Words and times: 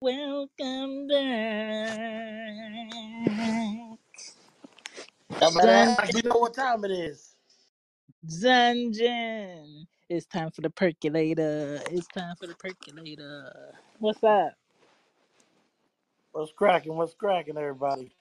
Welcome 0.00 1.08
back. 1.08 1.98
Yeah, 5.40 5.50
man, 5.50 5.62
Dun, 5.62 5.96
I 5.98 6.10
you 6.14 6.22
know 6.22 6.38
what 6.38 6.54
time 6.54 6.84
it 6.84 6.90
is. 6.92 7.34
dungeon. 8.40 9.86
It's 10.08 10.26
time 10.26 10.50
for 10.50 10.62
the 10.62 10.70
percolator. 10.70 11.80
It's 11.90 12.08
time 12.08 12.36
for 12.36 12.46
the 12.46 12.54
percolator. 12.54 13.74
What's 13.98 14.24
up? 14.24 14.54
What's 16.32 16.52
cracking? 16.52 16.96
What's 16.96 17.14
cracking, 17.14 17.58
everybody? 17.58 18.12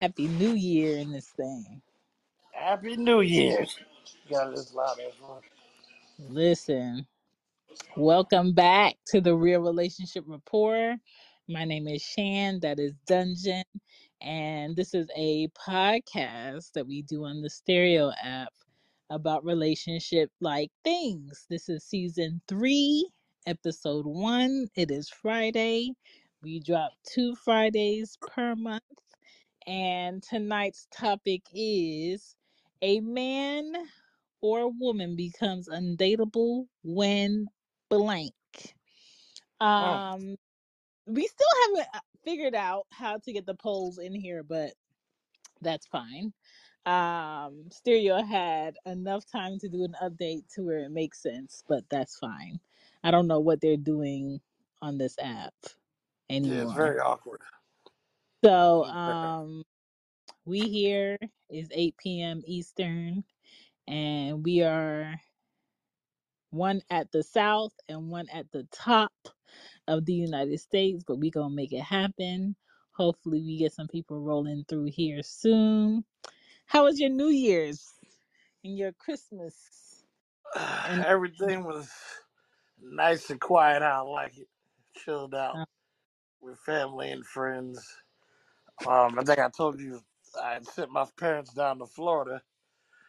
Happy 0.00 0.28
New 0.28 0.52
Year 0.54 0.98
in 0.98 1.12
this 1.12 1.28
thing. 1.28 1.82
Happy 2.52 2.96
New 2.96 3.20
Year's. 3.22 3.78
Got 4.30 4.54
this 4.54 4.74
loud 4.74 4.98
as 5.00 5.14
well. 5.20 5.42
Listen. 6.18 7.06
Welcome 7.96 8.52
back 8.54 8.96
to 9.08 9.20
the 9.20 9.34
Real 9.34 9.60
Relationship 9.60 10.24
Rapport. 10.26 10.96
My 11.48 11.64
name 11.64 11.88
is 11.88 12.04
Chan, 12.04 12.60
that 12.60 12.78
is 12.78 12.92
Dungeon, 13.06 13.64
and 14.20 14.76
this 14.76 14.94
is 14.94 15.08
a 15.16 15.48
podcast 15.48 16.72
that 16.72 16.86
we 16.86 17.02
do 17.02 17.24
on 17.24 17.40
the 17.42 17.50
Stereo 17.50 18.12
app 18.22 18.52
about 19.10 19.44
relationship 19.44 20.30
like 20.40 20.70
things. 20.84 21.46
This 21.50 21.68
is 21.68 21.84
season 21.84 22.40
three, 22.48 23.08
episode 23.46 24.06
one. 24.06 24.68
It 24.76 24.90
is 24.90 25.08
Friday. 25.08 25.92
We 26.42 26.60
drop 26.60 26.92
two 27.12 27.34
Fridays 27.44 28.16
per 28.20 28.54
month, 28.56 28.82
and 29.66 30.22
tonight's 30.22 30.86
topic 30.92 31.42
is 31.52 32.36
a 32.82 33.00
man 33.00 33.72
or 34.40 34.70
woman 34.70 35.16
becomes 35.16 35.68
undateable 35.68 36.66
when 36.82 37.46
blank. 37.90 38.34
Mm, 39.80 40.02
Um, 40.08 40.36
we 41.06 41.26
still 41.26 41.48
haven't 41.64 41.88
uh, 41.94 42.00
figured 42.24 42.54
out 42.56 42.86
how 42.92 43.18
to 43.18 43.32
get 43.32 43.46
the 43.46 43.54
polls 43.54 43.98
in 43.98 44.14
here, 44.14 44.42
but 44.44 44.72
that's 45.62 45.86
fine. 45.86 46.32
Um, 46.86 47.66
Stereo 47.70 48.22
had 48.24 48.76
enough 48.86 49.24
time 49.26 49.58
to 49.60 49.68
do 49.68 49.84
an 49.84 49.96
update 50.02 50.44
to 50.54 50.62
where 50.62 50.80
it 50.80 50.90
makes 50.92 51.22
sense, 51.22 51.64
but 51.68 51.84
that's 51.90 52.18
fine. 52.18 52.60
I 53.04 53.10
don't 53.10 53.28
know 53.28 53.40
what 53.40 53.60
they're 53.60 53.76
doing 53.76 54.40
on 54.82 54.98
this 54.98 55.16
app 55.22 55.54
yeah, 56.42 56.62
it's 56.62 56.72
anymore. 56.72 56.74
very 56.74 57.00
awkward. 57.00 57.42
So, 58.44 58.84
It's 58.84 58.94
very 59.04 59.16
awkward. 59.22 59.40
um, 59.42 59.64
we 60.46 60.60
here 60.62 61.18
is 61.50 61.68
8 61.72 61.96
p.m. 61.98 62.42
Eastern, 62.46 63.24
and 63.88 64.44
we 64.44 64.62
are 64.62 65.14
one 66.54 66.82
at 66.90 67.12
the 67.12 67.22
south 67.22 67.72
and 67.88 68.10
one 68.10 68.28
at 68.32 68.50
the 68.52 68.66
top 68.72 69.12
of 69.88 70.06
the 70.06 70.14
United 70.14 70.60
States, 70.60 71.04
but 71.06 71.18
we 71.18 71.30
gonna 71.30 71.54
make 71.54 71.72
it 71.72 71.82
happen. 71.82 72.56
Hopefully, 72.92 73.42
we 73.42 73.58
get 73.58 73.72
some 73.72 73.88
people 73.88 74.20
rolling 74.20 74.64
through 74.68 74.86
here 74.86 75.22
soon. 75.22 76.04
How 76.66 76.84
was 76.84 77.00
your 77.00 77.10
New 77.10 77.28
Year's 77.28 77.94
and 78.64 78.76
your 78.78 78.92
Christmas? 78.92 80.04
And 80.88 81.04
Everything 81.06 81.64
was 81.64 81.90
nice 82.80 83.30
and 83.30 83.40
quiet. 83.40 83.82
I 83.82 84.00
like 84.00 84.38
it. 84.38 84.48
Chilled 84.96 85.34
out 85.34 85.60
uh, 85.60 85.64
with 86.42 86.58
family 86.60 87.10
and 87.10 87.26
friends. 87.26 87.84
Um, 88.86 89.18
I 89.18 89.24
think 89.24 89.38
I 89.38 89.48
told 89.50 89.80
you 89.80 90.00
I 90.42 90.54
had 90.54 90.66
sent 90.66 90.90
my 90.92 91.06
parents 91.18 91.54
down 91.54 91.78
to 91.80 91.86
Florida 91.86 92.42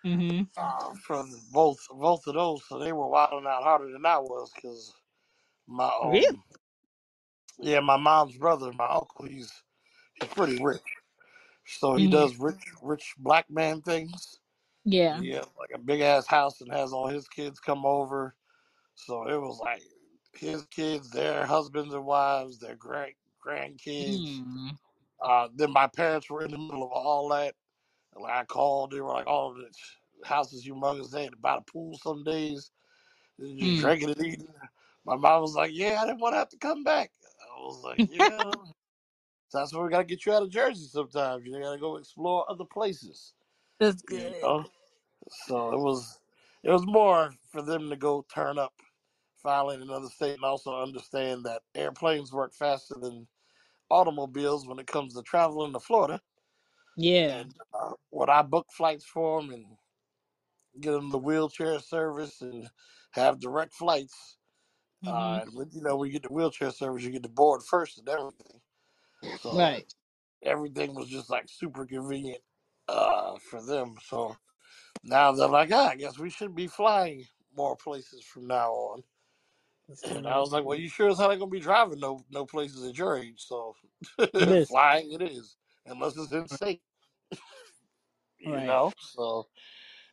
mm-hmm. 0.06 0.44
uh, 0.58 0.94
for 1.04 1.26
both 1.52 1.80
both 1.92 2.28
of 2.28 2.36
those, 2.36 2.64
so 2.68 2.80
they 2.80 2.94
were 2.94 3.08
wilding 3.08 3.46
out 3.48 3.64
harder 3.64 3.92
than 3.92 4.06
I 4.06 4.18
was 4.20 4.52
because 4.56 4.94
my 5.68 5.92
really, 6.04 6.28
um 6.28 6.44
yeah 7.60 7.80
my 7.80 7.98
mom's 7.98 8.38
brother, 8.38 8.72
my 8.74 8.88
uncle, 8.88 9.26
he's 9.26 9.52
he's 10.16 10.30
pretty 10.30 10.62
rich. 10.64 10.82
So 11.66 11.96
he 11.96 12.06
mm-hmm. 12.06 12.12
does 12.12 12.38
rich 12.38 12.62
rich 12.82 13.16
black 13.18 13.50
man 13.50 13.82
things. 13.82 14.40
yeah, 14.84 15.20
He 15.20 15.32
has 15.32 15.46
like 15.58 15.72
a 15.74 15.80
big 15.80 16.02
ass 16.02 16.28
house 16.28 16.62
and 16.62 16.72
has 16.72 16.94
all 16.94 17.08
his 17.08 17.28
kids 17.28 17.60
come 17.60 17.86
over. 17.86 18.36
So 18.96 19.28
it 19.28 19.40
was 19.40 19.60
like 19.60 19.82
his 20.34 20.66
kids, 20.68 21.10
their 21.10 21.46
husbands 21.46 21.94
and 21.94 22.06
wives, 22.06 22.60
their 22.60 22.76
great 22.76 23.16
grandkids. 23.46 24.20
mm-hmm. 24.20 24.68
Uh, 25.22 25.48
then 25.56 25.72
my 25.72 25.88
parents 25.88 26.30
were 26.30 26.44
in 26.44 26.52
the 26.52 26.58
middle 26.58 26.84
of 26.84 26.92
all 26.92 27.30
that. 27.30 27.56
And 28.14 28.24
like 28.24 28.34
I 28.34 28.44
called, 28.46 28.92
they 28.92 29.02
were 29.02 29.14
like, 29.14 29.28
"Oh, 29.28 29.54
the 29.54 29.70
house 30.24 30.54
is 30.54 30.68
humongous." 30.68 31.12
They 31.12 31.24
had 31.24 31.34
to 31.34 31.38
buy 31.38 31.58
the 31.58 31.62
pool 31.72 31.98
some 31.98 32.24
days, 32.24 32.72
just 33.60 33.76
mm 33.78 33.78
drinking 33.78 34.12
and 34.12 34.26
eating. 34.26 34.48
My 35.06 35.16
mom 35.18 35.42
was 35.42 35.56
like, 35.56 35.72
"Yeah, 35.74 36.02
I 36.02 36.06
didn't 36.08 36.22
want 36.22 36.34
to 36.34 36.40
have 36.40 36.50
to 36.50 36.58
come 36.58 36.84
back." 36.84 37.14
I 37.42 37.60
was 37.62 37.84
like, 37.84 38.04
"Yeah." 38.08 38.56
So 39.50 39.60
that's 39.60 39.74
why 39.74 39.84
we 39.84 39.90
gotta 39.92 40.06
get 40.06 40.26
you 40.26 40.34
out 40.34 40.44
of 40.44 40.50
Jersey 40.50 40.88
sometimes. 40.88 41.46
You 41.46 41.60
gotta 41.60 41.80
go 41.80 41.98
explore 41.98 42.50
other 42.50 42.66
places. 42.66 43.34
that's 43.80 44.02
You 44.08 44.22
good. 44.24 44.36
know. 44.42 44.66
So 45.30 45.74
it 45.74 45.80
was 45.80 46.20
it 46.64 46.72
was 46.72 46.86
more 46.86 47.34
for 47.52 47.62
them 47.62 47.90
to 47.90 47.96
go 47.96 48.26
turn 48.34 48.60
up 48.60 48.74
finally 49.38 49.76
in 49.76 49.84
another 49.84 50.10
state 50.10 50.36
and 50.36 50.44
also 50.46 50.82
understand 50.82 51.46
that 51.46 51.64
airplanes 51.76 52.34
work 52.34 52.54
faster 52.54 52.96
than 53.00 53.28
automobiles 53.90 54.68
when 54.68 54.80
it 54.80 54.88
comes 54.88 55.16
to 55.16 55.24
traveling 55.24 55.74
to 55.74 55.80
Florida. 55.80 56.22
Yeah, 56.98 57.44
And 57.44 57.56
uh, 57.74 57.94
when 58.10 58.30
I 58.30 58.42
book 58.44 58.68
flights 58.72 59.06
for 59.06 59.42
them 59.42 59.52
and 59.52 59.66
get 60.80 60.92
them 60.92 61.10
the 61.10 61.18
wheelchair 61.18 61.80
service 61.80 62.42
and 62.42 62.70
have 63.12 63.40
direct 63.40 63.74
flights, 63.74 64.38
mm-hmm. 65.04 65.16
uh, 65.16 65.40
and 65.40 65.74
you 65.74 65.82
know, 65.82 65.98
when 65.98 66.08
you 66.08 66.14
get 66.14 66.24
the 66.24 66.34
wheelchair 66.34 66.72
service, 66.72 67.04
you 67.04 67.12
get 67.12 67.24
the 67.24 67.30
board 67.30 67.62
first 67.64 67.98
and 67.98 68.10
everything. 68.10 68.60
So 69.42 69.58
right. 69.58 69.92
everything 70.44 70.94
was 70.94 71.10
just 71.10 71.30
like 71.30 71.46
super 71.48 71.86
convenient 71.86 72.42
uh, 72.88 73.36
for 73.50 73.64
them. 73.64 73.96
So 74.08 74.36
now 75.04 75.32
they're 75.32 75.48
like, 75.48 75.70
ah, 75.72 75.90
I 75.90 75.96
guess 75.96 76.20
we 76.20 76.30
should 76.30 76.56
be 76.56 76.68
flying 76.68 77.26
more 77.56 77.76
places 77.76 78.24
from 78.24 78.48
now 78.48 78.72
on. 78.72 79.04
And 80.10 80.28
I 80.28 80.40
was 80.40 80.52
like, 80.52 80.66
well, 80.66 80.78
you 80.78 80.90
sure 80.90 81.10
as 81.10 81.20
hell 81.20 81.32
ain't 81.32 81.40
gonna 81.40 81.52
be 81.52 81.60
driving 81.60 82.00
no 82.00 82.24
no 82.32 82.46
places 82.46 82.84
at 82.88 82.98
your 82.98 83.18
age, 83.18 83.36
so 83.38 83.76
Listen, 84.34 84.66
flying 84.66 85.12
it 85.12 85.22
is, 85.22 85.58
unless 85.86 86.18
it's 86.18 86.32
in 86.32 86.48
state, 86.48 86.82
you 88.40 88.52
right. 88.52 88.66
know. 88.66 88.92
So 88.98 89.46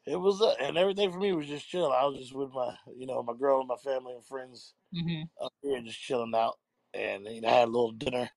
it 0.06 0.16
was, 0.16 0.40
uh, 0.42 0.54
and 0.60 0.76
everything 0.78 1.10
for 1.12 1.18
me 1.18 1.32
was 1.32 1.46
just 1.48 1.68
chill. 1.68 1.92
I 1.92 2.04
was 2.04 2.18
just 2.18 2.34
with 2.34 2.52
my, 2.52 2.76
you 2.96 3.06
know, 3.06 3.22
my 3.22 3.34
girl 3.34 3.60
and 3.60 3.68
my 3.68 3.76
family 3.76 4.14
and 4.14 4.24
friends 4.24 4.74
Mm-hmm. 4.94 5.22
up 5.40 5.52
here, 5.62 5.80
just 5.82 6.00
chilling 6.00 6.34
out, 6.34 6.58
and 6.94 7.26
you 7.26 7.40
know, 7.40 7.48
had 7.48 7.68
a 7.68 7.70
little 7.72 7.92
dinner 7.92 8.30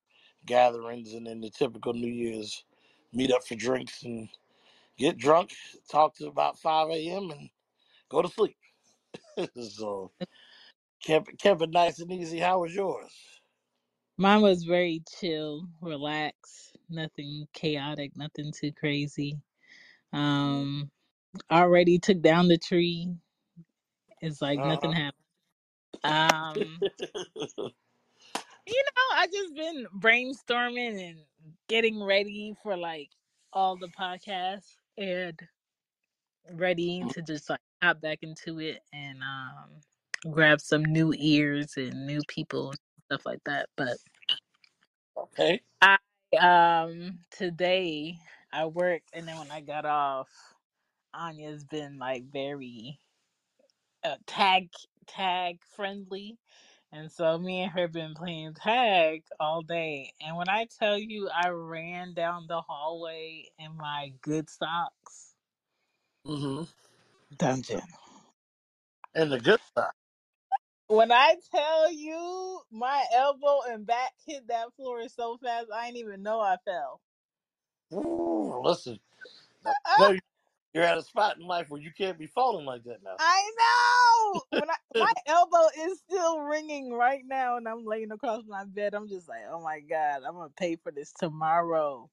gatherings, 0.46 1.14
and 1.14 1.26
then 1.26 1.40
the 1.40 1.50
typical 1.50 1.92
New 1.94 2.12
Year's 2.12 2.64
meet 3.12 3.32
up 3.32 3.44
for 3.46 3.54
drinks 3.56 4.02
and 4.02 4.28
get 4.98 5.18
drunk, 5.18 5.52
talk 5.90 6.14
to 6.16 6.28
about 6.28 6.58
five 6.58 6.90
a.m. 6.90 7.30
and 7.30 7.50
go 8.08 8.22
to 8.22 8.28
sleep. 8.28 8.56
so 9.70 10.12
kept 11.02 11.38
kept 11.38 11.62
it 11.62 11.70
nice 11.70 11.98
and 12.00 12.12
easy. 12.12 12.38
How 12.38 12.60
was 12.60 12.74
yours? 12.74 13.12
Mine 14.18 14.42
was 14.42 14.64
very 14.64 15.02
chill, 15.08 15.68
relaxed, 15.80 16.76
nothing 16.88 17.48
chaotic, 17.52 18.16
nothing 18.16 18.52
too 18.52 18.72
crazy. 18.72 19.40
Um, 20.12 20.90
already 21.50 21.98
took 21.98 22.22
down 22.22 22.48
the 22.48 22.58
tree. 22.58 23.14
It's 24.20 24.42
like 24.42 24.64
nothing 24.64 24.92
Uh-huh. 24.92 24.94
happened. 24.94 25.14
Um, 26.04 26.86
you 28.66 28.82
know, 28.84 29.16
I 29.16 29.28
just 29.32 29.54
been 29.56 29.86
brainstorming 29.98 31.10
and 31.10 31.18
getting 31.68 32.02
ready 32.02 32.54
for 32.62 32.76
like 32.76 33.10
all 33.52 33.76
the 33.76 33.88
podcasts 33.88 34.76
and 34.98 35.38
ready 36.54 37.04
to 37.10 37.22
just 37.22 37.50
like 37.50 37.60
hop 37.82 38.00
back 38.00 38.20
into 38.22 38.60
it 38.60 38.80
and 38.92 39.22
um 39.22 39.70
grab 40.32 40.60
some 40.60 40.84
new 40.84 41.14
ears 41.18 41.74
and 41.76 42.06
new 42.06 42.24
people 42.28 42.70
and 42.70 42.78
stuff 43.10 43.26
like 43.26 43.40
that. 43.46 43.68
But 43.76 43.98
okay. 45.16 45.60
I 45.82 45.98
um 46.40 47.20
today 47.30 48.18
I 48.52 48.66
worked 48.66 49.10
and 49.14 49.28
then 49.28 49.38
when 49.38 49.50
I 49.52 49.60
got 49.60 49.86
off, 49.86 50.28
Anya's 51.16 51.64
been 51.64 51.98
like 51.98 52.30
very 52.32 53.00
uh, 54.04 54.16
tag 54.26 54.70
tag 55.06 55.60
friendly. 55.64 56.38
And 56.92 57.10
so 57.12 57.38
me 57.38 57.62
and 57.62 57.72
her 57.72 57.88
been 57.88 58.14
playing 58.14 58.54
tag 58.54 59.24
all 59.40 59.62
day. 59.62 60.12
And 60.20 60.36
when 60.36 60.48
i 60.48 60.66
tell 60.66 60.98
you 60.98 61.28
i 61.30 61.48
ran 61.50 62.14
down 62.14 62.46
the 62.48 62.60
hallway 62.62 63.46
in 63.58 63.76
my 63.76 64.12
good 64.22 64.50
socks. 64.50 65.34
Hmm 66.26 66.64
dungeon 67.36 67.82
And 69.14 69.32
the 69.32 69.40
good 69.40 69.60
side. 69.76 69.92
when 70.88 71.12
i 71.12 71.36
tell 71.52 71.90
you 71.92 72.60
my 72.70 73.04
elbow 73.14 73.60
and 73.68 73.86
back 73.86 74.12
hit 74.26 74.48
that 74.48 74.74
floor 74.76 75.08
so 75.08 75.38
fast 75.38 75.68
i 75.74 75.86
didn't 75.86 75.98
even 75.98 76.22
know 76.22 76.40
i 76.40 76.56
fell. 76.64 77.00
Ooh, 77.94 78.60
listen, 78.62 79.00
I 79.66 79.74
Ah, 79.86 80.10
you 80.10 80.20
you're 80.76 80.84
at 80.84 80.98
a 80.98 81.02
spot 81.02 81.38
in 81.38 81.46
life 81.46 81.70
where 81.70 81.80
you 81.80 81.90
can't 81.90 82.18
be 82.18 82.26
falling 82.26 82.66
like 82.66 82.84
that 82.84 83.02
now. 83.02 83.16
I 83.18 83.50
know. 83.58 84.42
When 84.60 84.68
I 84.70 84.74
my 84.98 85.12
elbow 85.26 85.68
is 85.78 86.00
still 86.00 86.40
ringing 86.40 86.92
right 86.92 87.22
now, 87.26 87.56
and 87.56 87.66
I'm 87.66 87.86
laying 87.86 88.12
across 88.12 88.42
my 88.46 88.64
bed. 88.64 88.94
I'm 88.94 89.08
just 89.08 89.26
like, 89.26 89.40
oh 89.50 89.62
my 89.62 89.80
god, 89.80 90.22
I'm 90.26 90.34
gonna 90.34 90.50
pay 90.50 90.76
for 90.76 90.92
this 90.92 91.12
tomorrow. 91.12 92.10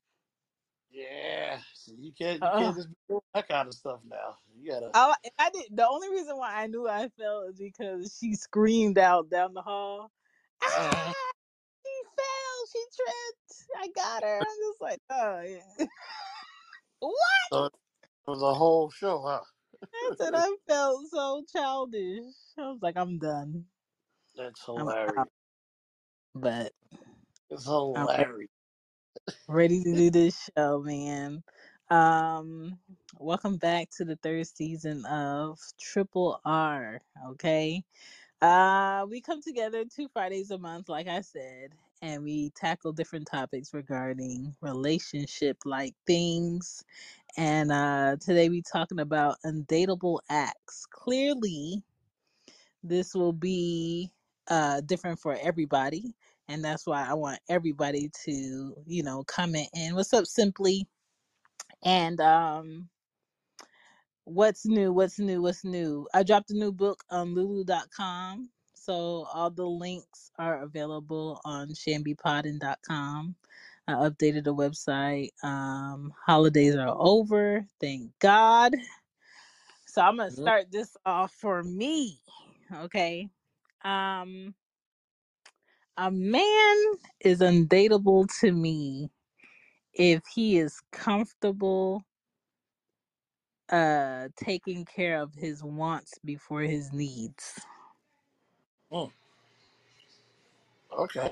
yeah, 0.92 1.60
so 1.74 1.92
you 1.98 2.14
can't 2.18 2.42
you 2.42 2.48
Uh, 2.48 2.58
can't 2.58 2.76
just 2.78 2.90
be 2.90 2.96
doing 3.10 3.22
that 3.34 3.50
kind 3.50 3.68
of 3.68 3.74
stuff 3.74 4.00
now. 4.10 4.38
You 4.58 4.72
gotta. 4.72 4.92
I, 4.94 5.14
I 5.38 5.50
did. 5.50 5.66
The 5.72 5.88
only 5.88 6.10
reason 6.10 6.38
why 6.38 6.56
I 6.64 6.68
knew 6.68 6.88
I 6.88 7.10
fell 7.20 7.42
is 7.50 7.58
because 7.58 8.18
she 8.18 8.36
screamed 8.36 8.98
out 8.98 9.30
down 9.30 9.54
the 9.54 9.62
hall. 9.62 10.12
Uh, 10.66 10.70
Ah, 10.78 11.14
she 11.86 12.02
fell. 12.16 12.66
She 12.72 12.86
tripped. 12.96 13.68
I 13.84 13.88
got 13.94 14.24
her. 14.24 14.40
I'm 14.40 14.58
just 14.70 14.82
like, 14.82 15.00
oh 15.10 15.42
yeah. 15.42 15.86
what? 17.00 17.16
so 17.52 17.70
was 18.28 18.42
a 18.44 18.54
whole 18.54 18.90
show, 18.92 19.22
huh? 19.22 19.42
I 19.94 20.12
said 20.18 20.34
I 20.36 20.56
felt 20.68 21.08
so 21.12 21.46
childish. 21.52 22.34
I 22.58 22.64
was 22.70 22.80
like, 22.82 22.98
I'm 22.98 23.20
done. 23.20 23.66
That's 24.36 24.64
I'm 24.78 24.90
out. 24.90 24.96
hilarious. 24.96 25.30
But 26.36 26.74
It's 27.50 27.66
I'm 27.96 28.08
hilarious. 28.08 28.50
ready 29.48 29.84
to 29.84 29.96
do 29.96 30.10
this 30.12 30.50
show, 30.58 30.82
man. 30.82 31.44
Um, 31.92 32.80
welcome 33.20 33.58
back 33.58 33.90
to 33.98 34.06
the 34.06 34.18
third 34.18 34.48
season 34.48 35.06
of 35.06 35.60
Triple 35.80 36.42
R. 36.46 37.02
Okay. 37.32 37.84
Uh, 38.42 39.08
we 39.10 39.22
come 39.22 39.42
together 39.44 39.86
two 39.86 40.10
Fridays 40.10 40.52
a 40.52 40.60
month, 40.60 40.90
like 40.90 41.08
I 41.10 41.22
said, 41.22 41.76
and 42.04 42.24
we 42.24 42.52
tackle 42.52 42.94
different 42.94 43.28
topics 43.28 43.74
regarding 43.74 44.56
relationship 44.62 45.58
like 45.66 45.96
things. 46.08 46.86
And 47.38 47.72
uh, 47.74 48.18
today 48.22 48.50
we 48.50 48.64
talking 48.64 49.02
about 49.02 49.38
undateable 49.46 50.20
acts. 50.30 50.86
Clearly, 50.92 51.76
this 52.84 53.14
will 53.14 53.34
be 53.34 54.12
uh 54.48 54.82
different 54.82 55.20
for 55.20 55.38
everybody 55.42 56.16
and 56.48 56.64
that's 56.64 56.88
why 56.88 57.06
i 57.08 57.14
want 57.14 57.40
everybody 57.50 58.10
to 58.26 58.76
you 58.86 59.04
know 59.04 59.24
comment 59.26 59.68
in 59.76 59.96
what's 59.96 60.14
up 60.14 60.26
simply 60.26 60.88
and 61.84 62.22
um 62.22 62.90
what's 64.26 64.66
new 64.66 64.94
what's 64.94 65.20
new 65.20 65.42
what's 65.42 65.66
new 65.66 66.08
i 66.14 66.24
dropped 66.24 66.52
a 66.52 66.56
new 66.56 66.72
book 66.72 67.04
on 67.12 67.36
lulu.com 67.36 68.50
so 68.84 69.28
all 69.34 69.52
the 69.52 69.66
links 69.66 70.32
are 70.40 70.64
available 70.64 71.42
on 71.46 71.70
chanbepoddin.com 71.70 73.36
i 73.88 73.94
updated 73.94 74.44
the 74.46 74.56
website 74.56 75.30
um 75.44 76.14
holidays 76.26 76.76
are 76.76 76.96
over 76.98 77.66
thank 77.82 78.12
god. 78.20 78.74
So 79.88 80.02
i'm 80.02 80.18
gonna 80.18 80.32
start 80.32 80.72
this 80.72 80.98
off 81.06 81.34
for 81.34 81.64
me 81.64 82.20
okay? 82.74 83.30
Um 83.86 84.48
A 85.98 86.10
man 86.10 86.78
is 87.22 87.40
undateable 87.42 88.28
to 88.42 88.52
me 88.52 89.12
if 89.94 90.24
he 90.34 90.58
is 90.60 90.82
comfortable 90.92 92.04
uh 93.70 94.30
taking 94.38 94.86
care 94.86 95.22
of 95.22 95.34
his 95.36 95.64
wants 95.64 96.14
before 96.26 96.62
his 96.64 96.94
needs. 96.94 97.62
Mm, 98.94 99.12
okay. 101.00 101.32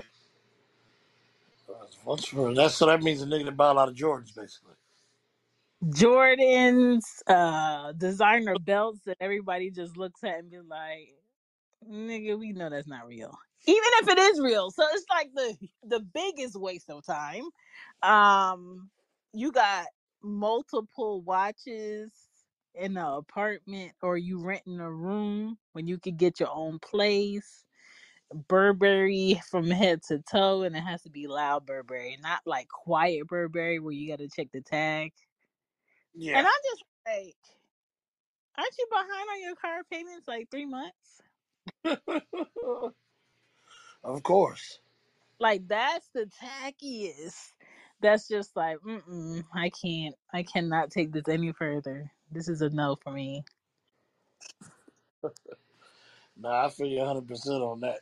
For 1.66 2.54
that's 2.54 2.74
so 2.76 2.86
that 2.86 3.02
means 3.02 3.22
a 3.22 3.26
nigga 3.26 3.46
that 3.46 3.56
buy 3.56 3.70
a 3.70 3.74
lot 3.74 3.88
of 3.88 3.94
Jordans, 3.94 4.34
basically. 4.34 4.74
Jordan's 5.94 7.06
uh 7.26 7.92
designer 7.92 8.56
belts 8.60 9.00
that 9.06 9.18
everybody 9.20 9.70
just 9.70 9.96
looks 9.96 10.24
at 10.24 10.38
and 10.40 10.50
be 10.50 10.60
like, 10.60 11.10
nigga, 11.90 12.38
we 12.38 12.52
know 12.52 12.70
that's 12.70 12.88
not 12.88 13.06
real. 13.06 13.36
Even 13.66 13.82
if 14.02 14.08
it 14.08 14.18
is 14.18 14.40
real. 14.40 14.70
So 14.70 14.84
it's 14.92 15.06
like 15.10 15.30
the 15.34 15.56
the 15.84 16.00
biggest 16.00 16.56
waste 16.56 16.90
of 16.90 17.04
time. 17.06 17.44
Um 18.02 18.90
you 19.34 19.52
got 19.52 19.86
multiple 20.22 21.22
watches 21.22 22.12
in 22.74 22.96
an 22.96 23.04
apartment 23.04 23.92
or 24.02 24.16
you 24.16 24.38
renting 24.38 24.80
a 24.80 24.90
room 24.90 25.58
when 25.72 25.86
you 25.86 25.98
could 25.98 26.16
get 26.16 26.40
your 26.40 26.50
own 26.52 26.78
place. 26.78 27.64
Burberry 28.48 29.40
from 29.50 29.70
head 29.70 30.02
to 30.04 30.18
toe 30.20 30.62
and 30.62 30.76
it 30.76 30.80
has 30.80 31.02
to 31.02 31.10
be 31.10 31.26
loud 31.26 31.66
Burberry, 31.66 32.16
not 32.22 32.40
like 32.46 32.68
quiet 32.68 33.26
Burberry 33.26 33.78
where 33.78 33.92
you 33.92 34.08
gotta 34.08 34.28
check 34.28 34.48
the 34.52 34.62
tag. 34.62 35.12
Yeah. 36.14 36.38
And 36.38 36.46
I'm 36.46 36.52
just 36.70 36.84
like, 37.06 37.36
aren't 38.58 38.74
you 38.78 38.86
behind 38.90 39.28
on 39.32 39.42
your 39.42 39.56
car 39.56 39.82
payments 39.90 40.28
like 40.28 40.48
three 40.50 40.66
months? 40.66 41.20
of 44.04 44.22
course. 44.22 44.78
Like 45.38 45.66
that's 45.68 46.08
the 46.14 46.30
tackiest. 46.42 47.52
That's 48.00 48.26
just 48.28 48.56
like, 48.56 48.78
mm-mm, 48.78 49.44
I 49.54 49.70
can't, 49.70 50.14
I 50.32 50.42
cannot 50.42 50.90
take 50.90 51.12
this 51.12 51.28
any 51.28 51.52
further. 51.52 52.10
This 52.32 52.48
is 52.48 52.62
a 52.62 52.70
no 52.70 52.96
for 52.96 53.12
me. 53.12 53.44
Nah, 56.36 56.66
I 56.66 56.70
feel 56.70 56.88
you 56.88 56.98
100 57.00 57.28
percent 57.28 57.62
on 57.62 57.80
that. 57.80 58.00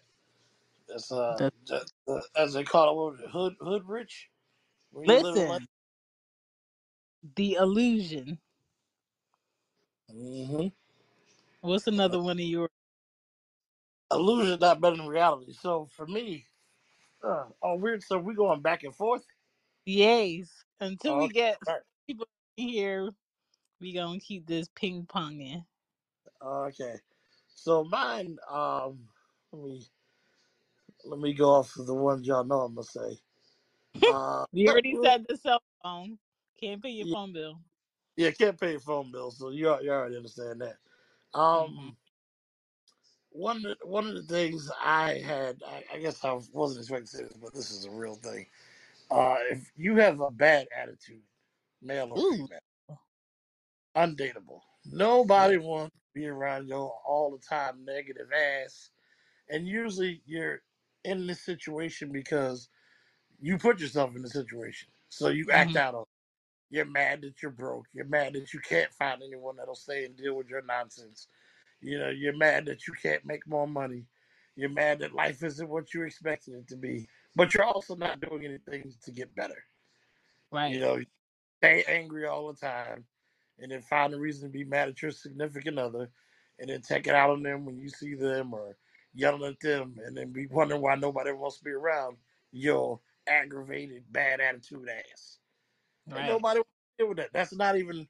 That's 0.89 1.13
uh, 1.13 1.39
The, 1.39 1.53
just, 1.67 1.95
uh, 2.09 2.21
as 2.37 2.55
they 2.55 2.65
call 2.65 2.91
it, 2.91 2.97
what 2.97 3.13
was 3.13 3.21
it, 3.23 3.31
hood 3.31 3.57
hood 3.61 3.89
rich. 3.89 4.31
When 4.93 5.07
you 5.07 5.19
live 5.19 5.45
like, 5.47 5.63
listen, 5.63 5.69
the 7.37 7.55
illusion. 7.55 8.41
mm-hmm. 10.13 10.69
What's 11.63 11.87
another 11.89 12.21
one 12.23 12.39
of 12.39 12.45
yours? 12.47 12.71
illusion 14.13 14.61
not 14.61 14.81
better 14.81 14.97
than 14.97 15.09
reality. 15.09 15.53
So 15.55 15.87
for 15.87 16.07
me, 16.07 16.47
uh, 17.25 17.47
oh 17.63 17.77
weird. 17.77 18.03
So 18.05 18.19
we 18.19 18.35
going 18.35 18.63
back 18.63 18.85
and 18.85 18.95
forth. 18.95 19.27
yays? 19.89 20.51
Until 20.81 21.15
Oh, 21.15 21.17
we 21.17 21.29
okay. 21.29 21.31
get 21.31 21.61
All 21.69 21.75
right. 21.75 21.83
people 22.09 22.27
in 22.59 22.69
here, 22.69 23.11
we 23.81 23.93
gonna 23.95 24.21
keep 24.21 24.47
this 24.47 24.69
ping 24.75 25.07
ponging. 25.07 25.67
Okay. 26.43 26.97
So 27.55 27.85
mine. 27.85 28.39
Um, 28.49 29.09
let 29.53 29.63
me 29.65 29.87
let 31.05 31.21
me 31.21 31.35
go 31.35 31.51
off 31.51 31.77
of 31.79 31.87
the 31.87 31.95
ones 31.95 32.27
y'all 32.27 32.45
know. 32.45 32.63
I'm 32.63 32.75
gonna 32.75 32.85
say. 32.85 33.19
Uh, 34.07 34.47
We 34.53 34.69
already 34.71 34.97
said 35.03 35.27
the 35.29 35.37
cell 35.37 35.63
phone. 35.83 36.19
Can't 36.61 36.83
pay 36.83 36.91
your 36.91 37.07
yeah, 37.07 37.09
phone 37.09 37.33
bill. 37.33 37.63
yeah, 38.17 38.31
can't 38.33 38.61
pay 38.61 38.73
your 38.73 38.81
phone 38.81 39.13
bill, 39.13 39.31
so 39.33 39.51
you 39.51 39.69
al- 39.71 39.85
you 39.85 39.91
already 39.93 40.17
understand 40.17 40.63
that. 40.63 40.79
hmm 41.55 41.89
Um, 41.89 41.97
one 43.31 43.59
of 43.59 43.63
the, 43.79 43.87
one 43.87 44.07
of 44.09 44.15
the 44.15 44.23
things 44.25 44.71
I 44.81 45.15
had, 45.19 45.63
I, 45.67 45.85
I 45.95 45.99
guess 46.01 46.25
I 46.25 46.39
wasn't 46.53 46.81
expecting 46.81 47.07
to 47.07 47.13
say 47.17 47.23
this, 47.25 47.35
but 47.35 47.55
this 47.55 47.71
is 47.71 47.85
a 47.87 47.91
real 47.91 48.15
thing. 48.17 48.47
Uh, 49.11 49.37
if 49.51 49.73
you 49.77 49.97
have 49.97 50.21
a 50.21 50.31
bad 50.31 50.69
attitude, 50.77 51.23
male 51.83 52.13
or 52.13 52.21
Ooh, 52.21 52.25
female, 52.25 52.61
undateable. 53.97 54.61
Nobody 54.87 55.59
wants 55.59 55.95
to 55.97 56.21
be 56.21 56.27
around 56.29 56.69
your 56.69 56.93
all 57.07 57.31
the 57.33 57.39
time 57.45 57.85
negative 57.85 58.29
ass, 58.33 58.91
and 59.51 59.69
usually 59.69 60.23
you're 60.27 60.63
in 61.05 61.27
this 61.27 61.43
situation 61.43 62.13
because 62.13 62.69
you 63.41 63.59
put 63.59 63.81
yourself 63.81 64.17
in 64.17 64.23
the 64.23 64.31
situation, 64.31 64.89
so 65.09 65.29
you 65.29 65.47
act 65.53 65.75
hmm 65.75 65.77
out 65.77 65.95
on. 65.95 66.03
it. 66.03 66.09
You're 66.71 66.87
mad 66.87 67.23
that 67.23 67.43
you're 67.43 67.53
broke. 67.53 67.87
You're 67.95 68.07
mad 68.07 68.35
that 68.35 68.53
you 68.55 68.61
can't 68.61 68.93
find 68.95 69.23
anyone 69.23 69.57
that'll 69.57 69.75
stay 69.77 70.05
and 70.07 70.17
deal 70.17 70.35
with 70.37 70.49
your 70.49 70.63
nonsense 70.63 71.23
You 71.83 72.01
know, 72.01 72.11
you're 72.11 72.37
mad 72.37 72.67
that 72.67 72.89
you 72.89 72.95
can't 72.95 73.27
make 73.27 73.47
more 73.49 73.69
money. 73.69 74.07
You're 74.57 74.71
mad 74.71 75.01
that 75.01 75.15
life 75.15 75.45
isn't 75.45 75.71
what 75.71 75.95
you 75.95 76.05
expected 76.05 76.57
it 76.57 76.69
to 76.71 76.77
be. 76.77 77.09
But 77.37 77.55
you're 77.55 77.65
also 77.65 77.97
not 77.97 78.21
doing 78.21 78.45
anything 78.47 78.95
to 79.05 79.13
get 79.13 79.37
better. 79.37 79.65
Right. 80.53 80.71
You 80.73 80.81
Right. 80.81 80.81
know, 80.81 81.01
stay 81.63 81.85
angry 81.89 82.27
all 82.27 82.49
the 82.53 82.59
time 82.61 83.07
and 83.61 83.71
then 83.71 83.83
find 83.83 84.15
a 84.15 84.19
reason 84.19 84.49
to 84.49 84.53
be 84.53 84.65
mad 84.65 84.89
at 84.89 85.03
your 85.03 85.11
significant 85.11 85.79
other 85.79 86.11
and 86.59 86.69
then 86.71 86.83
take 86.83 87.07
it 87.07 87.15
out 87.15 87.31
on 87.31 87.43
them 87.43 87.65
when 87.65 87.79
you 87.79 87.89
see 87.89 88.15
them 88.15 88.53
or 88.53 88.77
yelling 89.15 89.45
at 89.45 89.61
them 89.61 89.97
and 90.05 90.17
then 90.17 90.33
be 90.33 90.47
wondering 90.47 90.81
why 90.81 90.95
nobody 90.95 91.33
wants 91.33 91.59
to 91.59 91.65
be 91.65 91.71
around 91.71 92.17
your 92.53 93.01
aggravated, 93.27 94.05
bad 94.11 94.41
attitude 94.41 94.89
ass. 94.89 95.39
Right. 96.09 96.27
nobody 96.27 96.59
wants 96.59 96.71
to 96.99 97.03
deal 97.03 97.09
with 97.09 97.19
that. 97.19 97.31
That's 97.33 97.55
not 97.55 97.77
even 97.77 98.07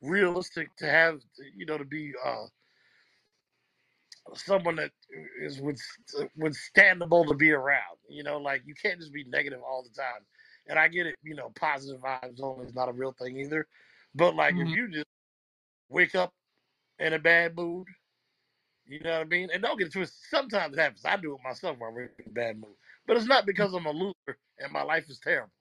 realistic 0.00 0.74
to 0.76 0.86
have, 0.86 1.20
you 1.56 1.66
know, 1.66 1.78
to 1.78 1.84
be 1.84 2.12
uh, 2.24 2.46
someone 4.34 4.76
that 4.76 4.90
is 5.40 5.60
with 5.60 5.80
withstandable 6.38 7.26
to 7.28 7.34
be 7.34 7.52
around. 7.52 7.98
You 8.08 8.22
know, 8.22 8.38
like 8.38 8.62
you 8.66 8.74
can't 8.80 9.00
just 9.00 9.12
be 9.12 9.24
negative 9.24 9.60
all 9.66 9.82
the 9.82 10.00
time. 10.00 10.22
And 10.68 10.78
I 10.78 10.88
get 10.88 11.06
it, 11.06 11.16
you 11.22 11.34
know, 11.34 11.50
positive 11.56 12.00
vibes 12.00 12.40
only 12.40 12.66
is 12.66 12.74
not 12.74 12.88
a 12.88 12.92
real 12.92 13.12
thing 13.12 13.38
either. 13.38 13.66
But 14.14 14.36
like 14.36 14.56
if 14.58 14.68
hmm 14.68 14.74
you 14.74 14.88
just 14.90 15.06
wake 15.88 16.14
up 16.14 16.32
in 16.98 17.12
a 17.14 17.18
bad 17.18 17.56
mood, 17.56 17.88
you 18.86 19.00
know 19.00 19.12
what 19.12 19.20
I 19.22 19.24
mean? 19.24 19.50
And 19.52 19.62
don't 19.62 19.78
get 19.78 19.88
it 19.88 19.92
twisted. 19.92 20.18
Sometimes 20.30 20.76
it 20.76 20.80
happens. 20.80 21.04
I 21.04 21.16
do 21.16 21.34
it 21.34 21.40
myself 21.44 21.78
when 21.78 21.90
I'm 21.92 21.98
in 21.98 22.10
a 22.26 22.30
bad 22.30 22.60
mood. 22.60 22.74
But 23.06 23.16
it's 23.16 23.26
not 23.26 23.46
because 23.46 23.74
I'm 23.74 23.86
a 23.86 23.92
loser 23.92 24.38
and 24.58 24.72
my 24.72 24.82
life 24.82 25.08
is 25.10 25.20
terrible. 25.20 25.52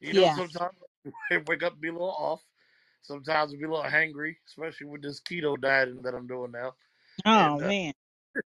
You 0.00 0.14
know, 0.14 0.28
Yeah. 0.28 0.30
sometimes 0.30 0.74
I 1.32 1.38
wake 1.46 1.62
up 1.62 1.72
and 1.74 1.80
be 1.80 1.88
a 1.88 1.92
little 1.92 2.10
off. 2.10 2.42
Sometimes 3.02 3.52
we 3.52 3.58
be 3.58 3.64
a 3.64 3.70
little 3.70 3.84
hangry, 3.84 4.36
especially 4.46 4.88
with 4.88 5.02
this 5.02 5.20
keto 5.20 5.60
dieting 5.60 6.02
that 6.02 6.14
I'm 6.14 6.26
doing 6.26 6.52
now. 6.52 6.74
Oh 7.26 7.58
And 7.58 7.62
uh, 7.62 7.72
man. 7.72 7.92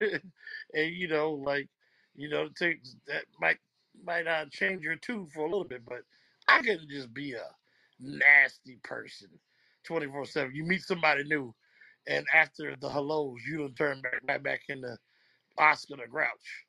and 0.74 0.94
you 0.94 1.08
know, 1.08 1.32
like 1.32 1.68
you 2.14 2.28
know, 2.28 2.44
it 2.44 2.56
takes 2.56 2.96
that 3.06 3.24
might 3.40 3.58
might 4.04 4.24
not 4.26 4.50
change 4.50 4.84
your 4.84 4.96
tune 4.96 5.28
for 5.28 5.40
a 5.40 5.50
little 5.50 5.64
bit, 5.64 5.84
but 5.86 6.02
I 6.48 6.62
can 6.62 6.80
just 6.88 7.12
be 7.14 7.34
a 7.34 7.46
nasty 8.00 8.78
person, 8.82 9.28
twenty 9.84 10.06
four 10.06 10.24
seven. 10.24 10.54
You 10.54 10.64
meet 10.64 10.82
somebody 10.82 11.24
new, 11.24 11.54
and 12.06 12.24
after 12.34 12.76
the 12.80 12.88
hellos, 12.88 13.40
you 13.48 13.58
don't 13.58 13.76
turn 13.76 14.00
back 14.02 14.20
right 14.28 14.42
back 14.42 14.62
into 14.68 14.96
Oscar 15.58 15.96
the 15.96 16.08
Grouch 16.08 16.64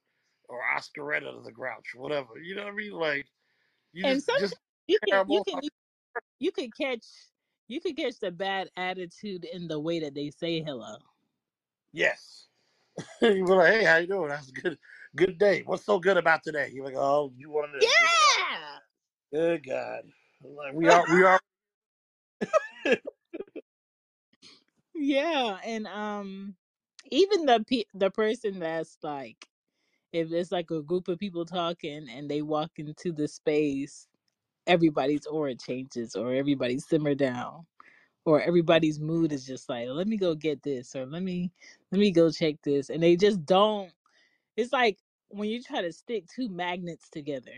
or 0.50 0.60
Oscaretta 0.76 1.44
the 1.44 1.52
Grouch, 1.52 1.94
whatever. 1.96 2.38
You 2.42 2.56
know 2.56 2.64
what 2.64 2.74
I 2.74 2.76
mean? 2.76 2.92
Like 2.92 3.26
you 3.94 4.06
And 4.06 4.16
just 4.16 4.28
sometimes 4.28 4.52
just 4.52 4.56
you 4.88 5.00
can 5.08 5.26
you 5.30 5.44
can 5.48 5.62
you 6.40 6.52
could 6.52 6.76
catch 6.76 7.06
you 7.68 7.82
could 7.82 7.98
catch 7.98 8.20
the 8.20 8.32
bad 8.32 8.70
attitude 8.78 9.46
in 9.46 9.68
the 9.68 9.80
way 9.80 10.00
that 10.00 10.16
they 10.16 10.32
say 10.32 10.62
hello. 10.62 10.98
Yes. 11.92 12.48
you 13.22 13.46
be 13.46 13.52
like, 13.52 13.74
hey, 13.74 13.84
how 13.84 13.98
you 13.98 14.08
doing? 14.08 14.30
That's 14.30 14.52
good 14.52 14.78
good 15.16 15.38
day. 15.38 15.64
What's 15.66 15.86
so 15.86 16.00
good 16.00 16.18
about 16.18 16.44
today? 16.44 16.70
You're 16.74 16.86
like, 16.86 16.96
oh, 16.96 17.32
you 17.36 17.50
wanted 17.50 17.82
to 17.82 17.88
Yeah. 17.88 18.78
Good 19.34 19.68
God. 19.68 20.04
Like 20.44 20.74
we 20.74 20.90
are 20.90 21.06
we 21.12 21.24
are 21.24 21.40
yeah, 24.96 25.60
and 25.66 25.88
um 25.88 26.56
even 27.12 27.46
the 27.46 27.64
pe- 27.68 27.84
the 27.94 28.12
person 28.12 28.60
that's 28.60 28.98
like 29.04 29.48
if 30.14 30.32
it's 30.32 30.52
like 30.52 30.72
a 30.72 30.82
group 30.84 31.08
of 31.08 31.20
people 31.20 31.46
talking 31.46 32.08
and 32.10 32.30
they 32.30 32.42
walk 32.42 32.72
into 32.78 33.12
the 33.12 33.28
space, 33.28 34.08
everybody's 34.68 35.26
aura 35.28 35.56
changes 35.56 36.16
or 36.16 36.34
everybody 36.34 36.80
simmer 36.80 37.16
down 37.16 37.66
or 38.26 38.42
everybody's 38.42 39.00
mood 39.00 39.32
is 39.34 39.46
just 39.48 39.70
like, 39.70 39.88
let 39.90 40.08
me 40.08 40.18
go 40.18 40.36
get 40.36 40.64
this 40.64 40.96
or 40.96 41.06
let 41.06 41.24
me 41.24 41.52
let 41.92 42.00
me 42.00 42.12
go 42.12 42.32
check 42.32 42.56
this 42.64 42.90
and 42.90 43.04
they 43.04 43.16
just 43.18 43.46
don't 43.46 43.92
it's 44.58 44.74
like 44.74 45.00
when 45.30 45.50
you 45.50 45.62
try 45.64 45.82
to 45.82 45.92
stick 45.94 46.26
two 46.28 46.50
magnets 46.50 47.10
together. 47.10 47.54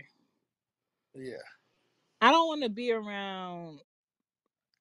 Yeah. 1.14 1.36
I 2.20 2.30
don't 2.32 2.48
want 2.48 2.62
to 2.62 2.68
be 2.68 2.92
around 2.92 3.80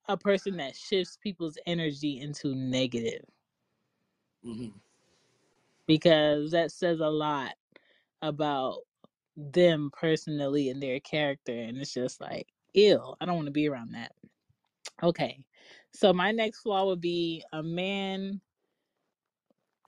a 0.08 0.17
person 0.17 0.58
that 0.58 0.75
shifts 0.75 1.17
people's 1.22 1.58
energy 1.65 2.19
into 2.19 2.55
negative. 2.55 3.25
Hmm 4.43 4.67
because 5.89 6.51
that 6.51 6.72
says 6.72 7.00
a 7.00 7.10
lot 7.10 7.53
about 8.22 8.81
them 9.36 9.89
personally 9.91 10.69
and 10.69 10.81
their 10.81 11.00
character 11.00 11.51
and 11.51 11.77
it's 11.79 11.93
just 11.93 12.22
like 12.22 12.48
ill 12.75 13.17
i 13.19 13.25
don't 13.25 13.36
want 13.36 13.48
to 13.48 13.51
be 13.51 13.67
around 13.67 13.91
that. 13.93 14.12
Okay 15.01 15.39
so 15.93 16.13
my 16.13 16.31
next 16.31 16.60
flaw 16.60 16.86
would 16.86 17.01
be 17.01 17.43
a 17.53 17.63
man 17.63 18.39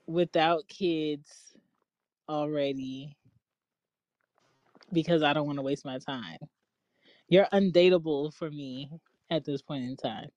without 0.07 0.67
kids 0.67 1.53
already 2.27 3.15
because 4.91 5.21
i 5.21 5.33
don't 5.33 5.45
want 5.45 5.59
to 5.59 5.63
waste 5.63 5.85
my 5.85 5.99
time 5.99 6.37
you're 7.31 7.47
undateable 7.53 8.33
for 8.35 8.51
me 8.51 8.91
at 9.31 9.45
this 9.45 9.63
point 9.63 9.85
in 9.85 9.97
time 9.97 10.29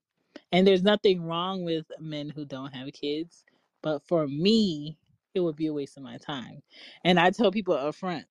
and 0.53 0.67
there's 0.67 0.83
nothing 0.85 1.23
wrong 1.25 1.65
with 1.65 1.87
men 2.01 2.31
who 2.31 2.45
don't 2.47 2.75
have 2.75 2.93
kids 2.93 3.45
but 3.83 4.03
for 4.07 4.29
me 4.29 4.99
it 5.35 5.41
would 5.41 5.57
be 5.57 5.69
a 5.69 5.75
waste 5.75 5.97
of 5.99 6.03
my 6.05 6.19
time 6.19 6.63
and 7.05 7.21
i 7.21 7.31
tell 7.31 7.53
people 7.53 7.75
up 7.75 7.95
front 7.95 8.25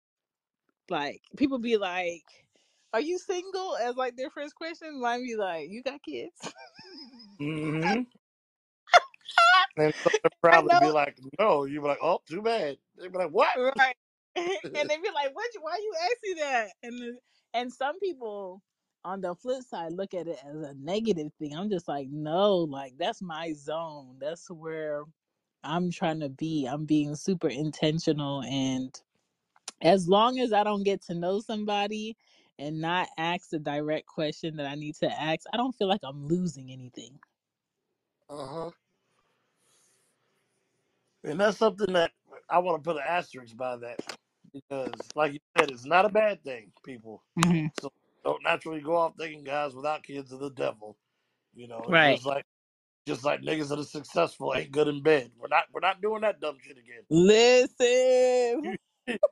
Like 0.90 1.22
people 1.38 1.60
be 1.60 1.78
like, 1.78 2.24
"Are 2.94 3.02
you 3.02 3.18
single?" 3.18 3.76
As 3.78 3.96
like 3.96 4.16
their 4.18 4.30
first 4.30 4.56
question. 4.56 5.02
Mine 5.02 5.24
be 5.26 5.36
like, 5.36 5.70
"You 5.70 5.84
got 5.84 6.02
kids?" 6.04 6.54
hmm 7.40 8.04
And 9.78 9.94
so 10.04 10.12
they'll 10.24 10.32
probably 10.42 10.78
be 10.78 10.92
like, 10.92 11.18
no. 11.40 11.66
You 11.66 11.82
be 11.82 11.88
like, 11.88 12.00
oh, 12.02 12.20
too 12.30 12.42
bad. 12.42 12.78
They 12.98 13.08
be 13.10 13.18
like, 13.18 13.32
what? 13.32 13.50
right? 13.78 13.96
and 14.76 14.90
they 14.90 14.98
be 14.98 15.10
like, 15.14 15.36
"What? 15.36 15.50
you- 15.56 15.62
Why 15.62 15.78
you 15.82 15.94
asking 16.04 16.38
that?" 16.38 16.70
And 16.84 17.02
then- 17.02 17.20
and 17.54 17.74
some 17.74 18.00
people 18.00 18.64
on 19.06 19.22
the 19.22 19.36
flip 19.36 19.64
side 19.64 19.94
look 19.94 20.14
at 20.14 20.28
it 20.28 20.40
as 20.46 20.56
a 20.58 20.74
negative 20.76 21.34
thing. 21.40 21.56
I'm 21.56 21.70
just 21.70 21.88
like, 21.88 22.10
no, 22.10 22.58
like 22.58 22.98
that's 22.98 23.22
my 23.22 23.54
zone. 23.54 24.18
That's 24.20 24.50
where 24.52 25.06
I'm 25.64 25.92
trying 25.92 26.22
to 26.22 26.30
be. 26.30 26.66
I'm 26.68 26.86
being 26.86 27.16
super 27.16 27.50
intentional 27.50 28.44
and 28.44 28.96
as 29.82 30.10
long 30.10 30.40
as 30.40 30.54
I 30.54 30.64
don't 30.66 30.84
get 30.84 31.04
to 31.04 31.16
know 31.16 31.42
somebody 31.42 32.18
and 32.60 32.82
not 32.82 33.10
ask 33.18 33.50
the 33.52 33.60
direct 33.60 34.08
question 34.08 34.58
that 34.58 34.68
I 34.68 34.76
need 34.76 34.96
to 34.98 35.12
ask, 35.12 35.46
I 35.54 35.58
don't 35.58 35.74
feel 35.76 35.90
like 35.90 36.02
I'm 36.04 36.26
losing 36.28 36.72
anything. 36.72 37.20
Uh 38.30 38.48
huh. 38.48 38.72
And 41.24 41.40
that's 41.40 41.58
something 41.58 41.94
that 41.94 42.12
I 42.50 42.60
want 42.60 42.84
to 42.84 42.90
put 42.90 42.98
an 42.98 43.04
asterisk 43.08 43.58
by 43.58 43.78
that 43.78 44.18
because, 44.54 45.14
like 45.16 45.34
you 45.34 45.40
said, 45.58 45.72
it's 45.72 45.86
not 45.86 46.06
a 46.06 46.10
bad 46.10 46.44
thing, 46.44 46.74
people. 46.86 47.24
hmm 47.42 47.68
So 47.74 47.92
don't 48.26 48.44
naturally 48.44 48.82
go 48.82 48.96
off 48.98 49.16
thinking 49.18 49.44
guys 49.44 49.76
without 49.76 50.04
kids 50.04 50.34
are 50.34 50.38
the 50.40 50.52
devil. 50.52 50.98
You 51.56 51.68
know, 51.68 51.92
it's 51.92 52.02
Right. 52.02 52.22
just 52.22 52.26
like 52.26 52.46
just 53.08 53.26
like 53.26 53.42
niggas 53.42 53.70
that 53.70 53.80
are 53.80 53.84
successful 53.86 54.56
ain't 54.56 54.72
good 54.72 54.88
in 54.90 55.04
bed. 55.04 55.32
We're 55.38 55.50
not 55.50 55.66
we're 55.74 55.82
not 55.82 56.02
doing 56.02 56.22
that 56.22 56.42
dumb 56.42 56.58
shit 56.62 56.78
again. 56.78 57.04
Listen. 57.10 58.64
You 58.64 58.78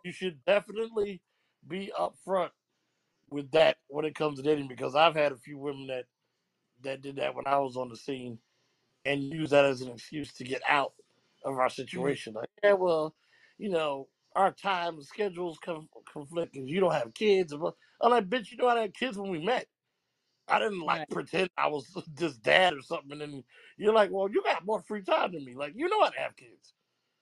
you 0.03 0.13
should 0.13 0.45
definitely 0.45 1.21
be 1.67 1.91
upfront 1.99 2.51
with 3.29 3.51
that 3.51 3.77
when 3.89 4.05
it 4.05 4.15
comes 4.15 4.37
to 4.39 4.43
dating 4.43 4.67
because 4.69 4.95
I've 4.95 5.15
had 5.15 5.31
a 5.33 5.37
few 5.37 5.57
women 5.59 5.87
that 5.87 6.05
that 6.81 7.01
did 7.01 7.17
that 7.17 7.35
when 7.35 7.47
I 7.47 7.59
was 7.59 7.77
on 7.77 7.89
the 7.89 7.97
scene 7.97 8.39
and 9.05 9.23
use 9.23 9.51
that 9.51 9.65
as 9.65 9.81
an 9.81 9.91
excuse 9.91 10.33
to 10.33 10.43
get 10.43 10.61
out 10.67 10.93
of 11.43 11.57
our 11.57 11.69
Mm, 11.95 12.17
situation. 12.17 12.33
Like, 12.33 12.49
yeah, 12.63 12.73
well, 12.73 13.15
you 13.57 13.69
know, 13.69 14.07
our 14.35 14.51
time 14.53 15.01
schedules 15.03 15.59
come 15.59 15.89
conflict 16.07 16.53
because 16.53 16.69
you 16.69 16.79
don't 16.79 16.93
have 16.93 17.13
kids. 17.13 17.53
I'm 17.53 18.11
like, 18.11 18.29
bitch, 18.29 18.51
you 18.51 18.57
know 18.57 18.67
I 18.67 18.81
had 18.81 18.95
kids 18.95 19.17
when 19.17 19.31
we 19.31 19.43
met. 19.43 19.67
I 20.47 20.59
didn't 20.59 20.81
like 20.81 21.01
Right. 21.01 21.09
pretend 21.09 21.49
I 21.57 21.67
was 21.69 21.87
just 22.15 22.43
dad 22.43 22.73
or 22.75 22.81
something. 22.81 23.13
And 23.13 23.21
then 23.21 23.43
you're 23.77 23.93
like, 23.93 24.11
well, 24.11 24.29
you 24.31 24.43
got 24.43 24.65
more 24.65 24.81
free 24.81 25.03
time 25.03 25.33
than 25.33 25.45
me. 25.45 25.55
Like, 25.55 25.73
you 25.75 25.89
know 25.89 26.01
I 26.01 26.11
have 26.17 26.35
kids. 26.35 26.73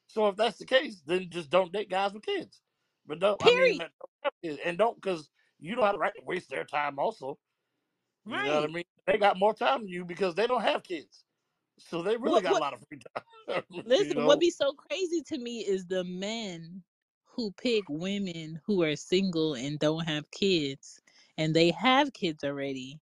So 0.08 0.28
if 0.30 0.38
that's 0.38 0.60
the 0.60 0.66
case, 0.66 1.02
then 1.06 1.30
just 1.32 1.50
don't 1.52 1.74
date 1.74 1.90
guys 1.90 2.14
with 2.14 2.24
kids. 2.24 2.62
But 3.08 3.20
don't, 3.20 3.42
I 3.44 3.52
mean, 3.52 3.78
Period. 3.78 3.80
that- 3.80 3.92
don't 4.00 4.12
have 4.24 4.34
kids. 4.44 4.62
and 4.66 4.78
don't 4.78 4.96
because 5.02 5.30
you 5.60 5.76
don't 5.76 5.86
have 5.86 5.96
the 5.96 6.00
right 6.00 6.14
to 6.16 6.24
waste 6.26 6.50
their 6.50 6.66
time. 6.66 7.00
Also, 7.00 7.40
you 8.26 8.40
know 8.42 8.56
what 8.56 8.64
Right. 8.64 8.70
I 8.70 8.74
mean. 8.74 8.86
They 9.08 9.18
got 9.20 9.40
more 9.40 9.54
time 9.56 9.82
than 9.82 9.90
you 9.90 10.06
because 10.06 10.36
they 10.36 10.48
don't 10.48 10.62
have 10.64 10.84
kids, 10.84 11.26
so 11.80 12.04
they 12.04 12.18
really 12.18 12.42
What 12.42 12.44
got 12.44 12.56
a 12.58 12.58
what 12.58 12.62
lot 12.62 12.74
of 12.74 12.82
free 12.90 13.00
time. 13.16 13.64
you 13.98 14.14
listen, 14.14 14.24
what 14.26 14.40
know. 14.40 14.42
be 14.42 14.52
so 14.52 14.74
crazy 14.74 15.22
to 15.24 15.38
me 15.40 15.66
is 15.66 15.88
the 15.88 16.04
men 16.06 16.84
who 17.36 17.52
pick 17.54 17.86
women 17.90 18.62
who 18.66 18.84
are 18.84 18.96
single 18.96 19.56
and 19.56 19.80
don't 19.80 20.06
have 20.08 20.32
kids 20.32 21.02
and 21.38 21.56
they 21.56 21.72
have 21.72 22.14
kids 22.14 22.44
already 22.44 23.00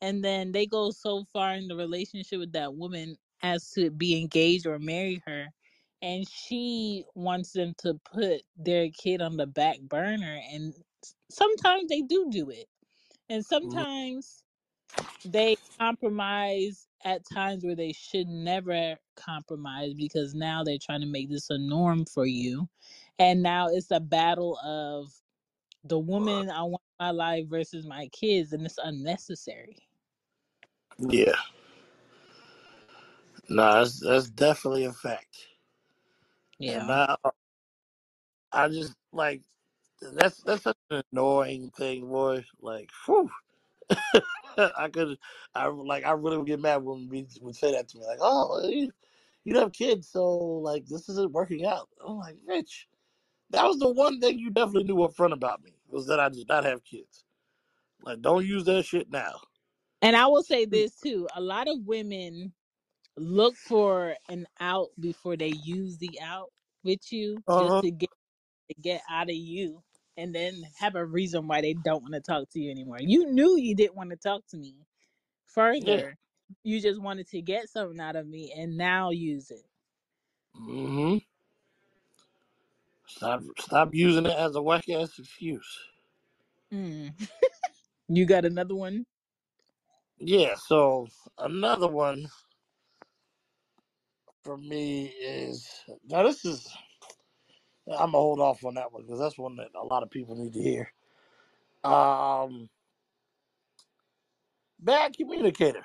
and 0.00 0.24
then 0.24 0.52
they 0.52 0.66
go 0.66 0.90
so 0.90 1.24
far 1.32 1.54
in 1.54 1.68
the 1.68 1.76
relationship 1.76 2.38
with 2.40 2.52
that 2.52 2.74
woman 2.74 3.16
as 3.42 3.70
to 3.72 3.90
be 3.90 4.20
engaged 4.20 4.66
or 4.66 4.78
marry 4.78 5.22
her 5.26 5.46
and 6.02 6.28
she 6.28 7.04
wants 7.14 7.52
them 7.52 7.74
to 7.78 7.94
put 8.12 8.42
their 8.56 8.90
kid 8.90 9.22
on 9.22 9.36
the 9.36 9.46
back 9.46 9.80
burner 9.80 10.40
and 10.52 10.74
sometimes 11.30 11.88
they 11.88 12.02
do 12.02 12.28
do 12.30 12.50
it 12.50 12.66
and 13.30 13.44
Mhm. 13.62 13.86
sometimes 13.86 14.44
they 15.24 15.56
compromise 15.78 16.88
at 17.04 17.22
times 17.32 17.64
where 17.64 17.76
they 17.76 17.92
should 17.92 18.28
never 18.28 18.96
compromise 19.16 19.94
because 19.94 20.34
now 20.34 20.64
they're 20.64 20.78
trying 20.82 21.00
to 21.02 21.06
make 21.06 21.30
this 21.30 21.50
a 21.50 21.58
norm 21.58 22.04
for 22.06 22.26
you 22.26 22.68
and 23.18 23.42
now 23.42 23.68
it's 23.68 23.90
a 23.90 24.00
battle 24.00 24.58
of 24.64 25.12
the 25.84 25.98
woman 25.98 26.50
i 26.50 26.62
want 26.62 26.82
in 27.00 27.06
my 27.06 27.10
life 27.12 27.46
versus 27.48 27.86
my 27.86 28.08
kids 28.08 28.52
and 28.52 28.66
it's 28.66 28.78
unnecessary 28.84 29.76
Yeah, 30.98 31.36
no, 33.48 33.74
that's 33.74 34.00
that's 34.00 34.30
definitely 34.30 34.86
a 34.86 34.92
fact. 34.92 35.36
And 36.66 36.86
yeah 36.86 36.88
now 36.88 37.16
uh, 37.24 37.30
I 38.52 38.68
just 38.68 38.94
like 39.12 39.42
that's 40.02 40.42
that's 40.44 40.64
such 40.64 40.76
an 40.90 41.02
annoying 41.12 41.70
thing, 41.76 42.08
boy. 42.08 42.44
Like, 42.60 42.90
whew. 43.06 43.30
I 44.58 44.88
could, 44.92 45.18
I 45.54 45.68
like, 45.68 46.04
I 46.06 46.12
really 46.12 46.38
would 46.38 46.46
get 46.48 46.60
mad 46.60 46.78
when 46.84 47.08
we 47.10 47.26
would 47.42 47.56
say 47.56 47.72
that 47.72 47.88
to 47.90 47.98
me, 47.98 48.06
like, 48.06 48.18
"Oh, 48.22 48.68
you, 48.68 48.92
you 49.44 49.58
have 49.58 49.72
kids, 49.72 50.08
so 50.10 50.38
like 50.38 50.86
this 50.86 51.08
isn't 51.10 51.32
working 51.32 51.66
out." 51.66 51.88
I'm 52.06 52.18
like, 52.18 52.36
"Rich, 52.46 52.87
that 53.50 53.64
was 53.66 53.78
the 53.78 53.90
one 53.90 54.20
thing 54.20 54.38
you 54.38 54.50
definitely 54.50 54.84
knew 54.84 55.02
up 55.04 55.14
front 55.16 55.32
about 55.34 55.62
me 55.64 55.72
was 55.88 56.06
that 56.08 56.20
I 56.20 56.28
did 56.30 56.48
not 56.48 56.64
have 56.64 56.84
kids. 56.84 57.24
Like, 58.02 58.22
don't 58.22 58.46
use 58.46 58.64
that 58.64 58.84
shit 58.84 59.10
now." 59.10 59.34
and 60.02 60.16
i 60.16 60.26
will 60.26 60.42
say 60.44 60.64
this 60.66 60.96
too 61.00 61.28
a 61.36 61.40
lot 61.40 61.68
of 61.68 61.86
women 61.86 62.52
look 63.18 63.56
for 63.56 64.14
an 64.30 64.46
out 64.60 64.88
before 65.00 65.36
they 65.36 65.48
use 65.64 65.98
the 65.98 66.18
out 66.22 66.50
with 66.84 67.12
you 67.12 67.42
just 67.52 67.74
Uh 67.74 67.82
huh. 67.82 67.82
to 67.82 67.92
get 67.92 68.10
to 68.70 68.76
get 68.82 69.02
out 69.10 69.28
of 69.30 69.36
you 69.36 69.82
and 70.18 70.34
then 70.34 70.62
have 70.78 70.96
a 70.96 71.04
reason 71.06 71.48
why 71.48 71.60
they 71.62 71.74
don't 71.74 72.02
want 72.02 72.14
to 72.14 72.20
talk 72.20 72.48
to 72.50 72.60
you 72.60 72.70
anymore 72.70 72.98
you 73.00 73.30
knew 73.32 73.58
you 73.58 73.74
didn't 73.76 73.96
want 73.96 74.10
to 74.10 74.16
talk 74.16 74.42
to 74.50 74.56
me 74.58 74.76
Yeah. 75.78 76.00
further 76.00 76.16
you 76.64 76.80
just 76.80 77.00
wanted 77.02 77.28
to 77.28 77.42
get 77.42 77.68
something 77.68 78.00
out 78.00 78.16
of 78.16 78.26
me 78.28 78.52
and 78.56 78.76
now 78.76 79.10
use 79.10 79.50
it. 79.50 79.64
hmm 80.54 81.18
Stop, 83.08 83.42
stop 83.58 83.94
using 83.94 84.26
it 84.26 84.36
as 84.36 84.54
a 84.56 84.62
whack 84.62 84.88
ass 84.88 85.18
excuse. 85.18 85.78
Mm. 86.72 87.12
You 88.10 88.24
got 88.24 88.46
another 88.46 88.74
one? 88.74 89.04
Yeah. 90.18 90.54
So 90.56 91.08
another 91.38 91.88
one 91.88 92.26
for 94.44 94.56
me 94.56 95.06
is 95.20 95.68
now. 96.08 96.22
This 96.22 96.44
is 96.44 96.66
I'm 97.86 98.12
gonna 98.12 98.18
hold 98.18 98.40
off 98.40 98.64
on 98.64 98.74
that 98.74 98.92
one 98.92 99.02
because 99.02 99.20
that's 99.20 99.38
one 99.38 99.56
that 99.56 99.68
a 99.74 99.84
lot 99.84 100.02
of 100.02 100.10
people 100.10 100.36
need 100.36 100.52
to 100.54 100.62
hear. 100.62 100.92
Um, 101.84 102.68
bad 104.80 105.16
communicator. 105.16 105.84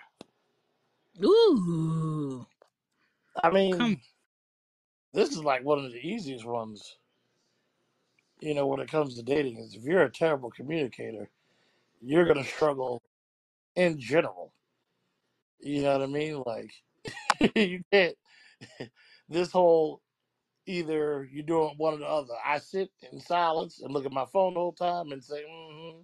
Ooh. 1.23 2.45
I 3.43 3.51
Come 3.71 3.97
mean, 3.97 4.01
this 5.13 5.29
is 5.29 5.43
like 5.43 5.63
one 5.63 5.83
of 5.85 5.91
the 5.91 5.99
easiest 5.99 6.45
ones. 6.45 6.97
You 8.43 8.55
know, 8.55 8.67
when 8.67 8.81
it 8.81 8.91
comes 8.91 9.15
to 9.17 9.23
dating, 9.23 9.59
is 9.59 9.75
if 9.75 9.83
you're 9.83 10.03
a 10.03 10.11
terrible 10.11 10.51
communicator, 10.51 11.29
you're 12.01 12.25
gonna 12.25 12.45
struggle 12.45 13.03
in 13.75 13.99
general. 13.99 14.53
You 15.61 15.83
know 15.83 15.93
what 15.99 16.03
I 16.03 16.07
mean? 16.11 16.43
Like 16.45 16.73
you 17.55 17.83
can't. 17.91 18.15
This 19.29 19.51
whole 19.51 20.01
either 20.67 21.27
you're 21.31 21.43
doing 21.45 21.75
one 21.77 21.95
or 21.95 21.99
the 21.99 22.07
other. 22.07 22.35
I 22.45 22.59
sit 22.59 22.91
in 23.11 23.19
silence 23.21 23.81
and 23.81 23.93
look 23.93 24.05
at 24.05 24.13
my 24.13 24.25
phone 24.25 24.55
the 24.55 24.61
whole 24.61 24.73
time 24.73 25.11
and 25.13 25.23
say, 25.23 25.43
mm-hmm, 25.43 26.01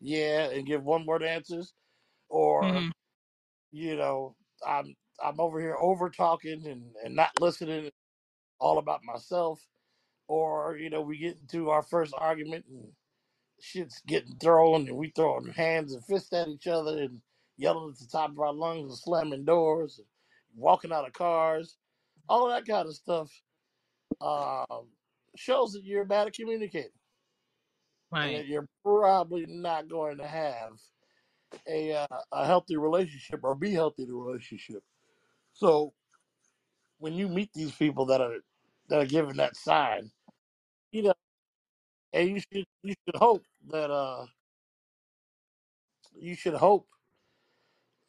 yeah, 0.00 0.50
and 0.50 0.66
give 0.66 0.84
one 0.84 1.06
word 1.06 1.24
answers, 1.24 1.74
or 2.30 2.80
hmm 2.80 2.90
you 3.72 3.96
know, 3.96 4.36
I'm 4.66 4.96
I'm 5.22 5.40
over 5.40 5.60
here 5.60 5.76
over 5.80 6.10
talking 6.10 6.66
and, 6.66 6.84
and 7.04 7.16
not 7.16 7.32
listening, 7.40 7.90
all 8.60 8.78
about 8.78 9.04
myself, 9.04 9.60
or 10.32 10.78
you 10.78 10.90
know, 10.90 11.02
we 11.02 11.18
get 11.18 11.38
into 11.40 11.70
our 11.70 11.82
first 11.82 12.14
argument 12.16 12.66
and 12.68 12.92
shit's 13.60 14.02
getting 14.06 14.36
thrown 14.36 14.88
and 14.88 14.96
we 14.96 15.10
throwing 15.16 15.48
hands 15.52 15.94
and 15.94 16.04
fists 16.04 16.32
at 16.32 16.48
each 16.48 16.66
other 16.68 17.02
and 17.02 17.22
yelling 17.56 17.90
at 17.92 17.98
the 17.98 18.06
top 18.06 18.30
of 18.30 18.40
our 18.40 18.52
lungs 18.54 18.90
and 18.90 18.98
slamming 18.98 19.44
doors 19.44 19.98
and 19.98 20.08
walking 20.56 20.92
out 20.92 21.06
of 21.06 21.14
cars, 21.14 21.78
all 22.28 22.48
that 22.48 22.66
kind 22.66 22.88
of 22.88 22.94
stuff 22.96 23.30
um, 24.22 24.88
shows 25.36 25.72
that 25.74 25.84
you're 25.84 26.04
bad 26.06 26.28
at 26.28 26.34
communicating 26.34 26.90
and 28.22 28.34
Right. 28.34 28.36
that 28.36 28.46
you're 28.46 28.68
probably 28.84 29.46
not 29.48 29.88
going 29.88 30.18
to 30.18 30.26
have 30.28 30.74
a 31.68 31.92
uh, 31.94 32.06
a 32.32 32.46
healthy 32.46 32.76
relationship 32.76 33.40
or 33.44 33.54
be 33.54 33.72
healthy 33.72 34.04
in 34.04 34.10
a 34.10 34.14
relationship. 34.14 34.84
So 35.52 35.94
when 36.98 37.14
you 37.14 37.28
meet 37.28 37.52
these 37.54 37.74
people 37.76 38.06
that 38.06 38.20
are 38.20 38.38
that 38.88 39.00
are 39.00 39.06
giving 39.06 39.36
that 39.38 39.56
sign, 39.56 40.10
you 40.92 41.04
know, 41.04 41.14
and 42.14 42.30
you 42.30 42.40
should 42.40 42.66
you 42.84 42.94
should 43.06 43.16
hope 43.16 43.44
that 43.70 43.90
uh 43.90 44.26
you 46.18 46.34
should 46.36 46.54
hope 46.54 46.88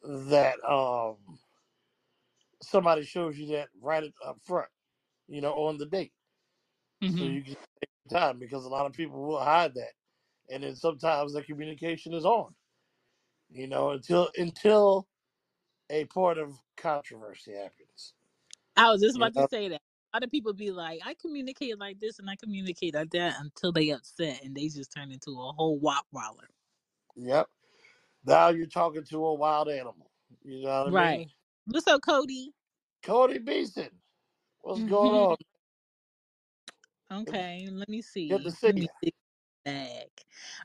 that 0.02 0.56
um 0.68 1.16
somebody 2.62 3.04
shows 3.04 3.38
you 3.38 3.48
that 3.48 3.68
right 3.80 4.04
up 4.26 4.38
front, 4.42 4.68
you 5.28 5.40
know, 5.42 5.54
on 5.54 5.78
the 5.78 5.86
date, 5.86 6.12
so 7.08 7.24
hmm 7.24 7.26
you 7.26 7.42
can 7.42 7.54
take 7.54 7.90
your 8.10 8.20
time 8.20 8.38
because 8.38 8.64
a 8.64 8.70
lot 8.70 8.86
of 8.86 8.92
people 8.94 9.22
will 9.26 9.40
hide 9.44 9.74
that, 9.74 9.92
and 10.50 10.62
then 10.64 10.76
sometimes 10.76 11.34
the 11.34 11.42
communication 11.42 12.14
is 12.14 12.24
on, 12.26 12.54
you 13.50 13.68
know, 13.68 13.90
until 13.90 14.30
until 14.38 15.08
a 15.90 16.04
point 16.06 16.38
of 16.38 16.58
controversy 16.76 17.52
happens. 17.54 18.14
I 18.76 18.90
was 18.90 19.02
just 19.02 19.16
You 19.16 19.18
about 19.18 19.34
to 19.34 19.42
know, 19.42 19.48
say 19.50 19.68
that. 19.68 19.82
Of 20.22 20.30
people 20.30 20.52
be 20.52 20.70
like, 20.70 21.00
I 21.04 21.14
communicate 21.20 21.78
like 21.78 21.98
this 22.00 22.18
and 22.18 22.30
I 22.30 22.36
communicate 22.36 22.94
like 22.94 23.10
that 23.10 23.36
until 23.40 23.72
they 23.72 23.90
upset 23.90 24.42
and 24.44 24.54
they 24.54 24.68
just 24.68 24.92
turn 24.92 25.10
into 25.10 25.30
a 25.32 25.52
whole 25.52 25.78
wop 25.78 26.06
waller. 26.12 26.48
yep. 27.16 27.48
Now 28.26 28.50
you're 28.50 28.66
talking 28.66 29.04
to 29.04 29.26
a 29.26 29.34
wild 29.34 29.68
animal. 29.68 30.10
You 30.44 30.62
know 30.64 30.84
what 30.84 30.88
I 30.88 30.90
Right. 30.92 31.04
mean? 31.10 31.22
Right. 31.22 31.28
What's 31.66 31.86
up, 31.88 32.02
Cody? 32.02 32.52
Cody 33.04 33.38
Beeson, 33.38 33.90
what's 34.62 34.84
going 34.84 35.14
hmm 35.14 35.32
on? 35.32 35.36
Okay, 37.12 37.68
let 37.72 37.88
me 37.88 38.02
good 38.28 38.44
to 38.44 38.50
see. 38.50 38.52
see 38.52 38.72
Let 38.76 38.76
you. 38.76 38.88
see 39.02 39.14
back. 39.64 40.08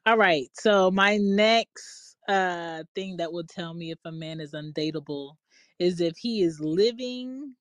All 0.06 0.18
right. 0.18 0.50
So 0.56 0.92
my 0.92 1.18
next 1.18 2.18
uh 2.30 2.84
thing 2.96 3.18
that 3.18 3.34
will 3.34 3.46
tell 3.46 3.74
me 3.74 3.92
if 3.92 4.00
a 4.06 4.12
man 4.12 4.42
is 4.42 4.54
undateable 4.54 5.36
is 5.80 6.02
if 6.02 6.18
he 6.18 6.44
is 6.44 6.60
living 6.62 7.56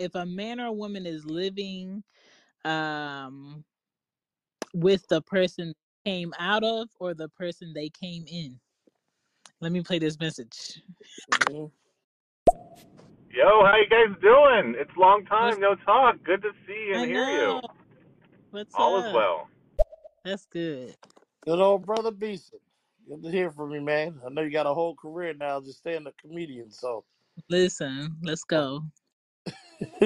if 0.00 0.14
a 0.14 0.24
man 0.24 0.58
or 0.58 0.66
a 0.66 0.72
woman 0.72 1.06
is 1.06 1.24
living 1.26 2.02
um 2.64 3.62
with 4.74 5.06
the 5.08 5.20
person 5.22 5.74
came 6.04 6.32
out 6.38 6.64
of 6.64 6.88
or 6.98 7.12
the 7.12 7.28
person 7.28 7.72
they 7.74 7.90
came 7.90 8.24
in. 8.26 8.58
Let 9.60 9.72
me 9.72 9.82
play 9.82 9.98
this 9.98 10.18
message. 10.18 10.82
Yo, 11.46 11.70
how 13.64 13.76
you 13.76 13.88
guys 13.88 14.16
doing? 14.22 14.74
It's 14.78 14.90
long 14.96 15.26
What's 15.28 15.28
time 15.28 15.60
no 15.60 15.74
talk. 15.74 16.16
Good 16.24 16.42
to 16.42 16.50
see 16.66 16.92
and 16.94 17.02
I 17.02 17.06
hear 17.06 17.28
you. 17.28 17.38
know. 17.38 17.60
What's 18.50 18.74
All 18.74 19.04
is 19.04 19.12
well. 19.12 19.48
That's 20.24 20.46
good. 20.46 20.96
Good 21.42 21.58
old 21.58 21.84
brother 21.84 22.10
Beeson. 22.10 22.58
Good 23.08 23.22
to 23.22 23.30
hear 23.30 23.50
from 23.50 23.72
you, 23.72 23.80
man. 23.80 24.20
I 24.24 24.30
know 24.30 24.42
you 24.42 24.50
got 24.50 24.66
a 24.66 24.74
whole 24.74 24.94
career 24.94 25.34
now 25.34 25.60
just 25.60 25.78
staying 25.78 26.06
a 26.06 26.12
comedian, 26.12 26.70
so 26.70 27.04
Listen, 27.48 28.16
let's 28.22 28.42
uh, 28.42 28.56
go. 28.56 28.84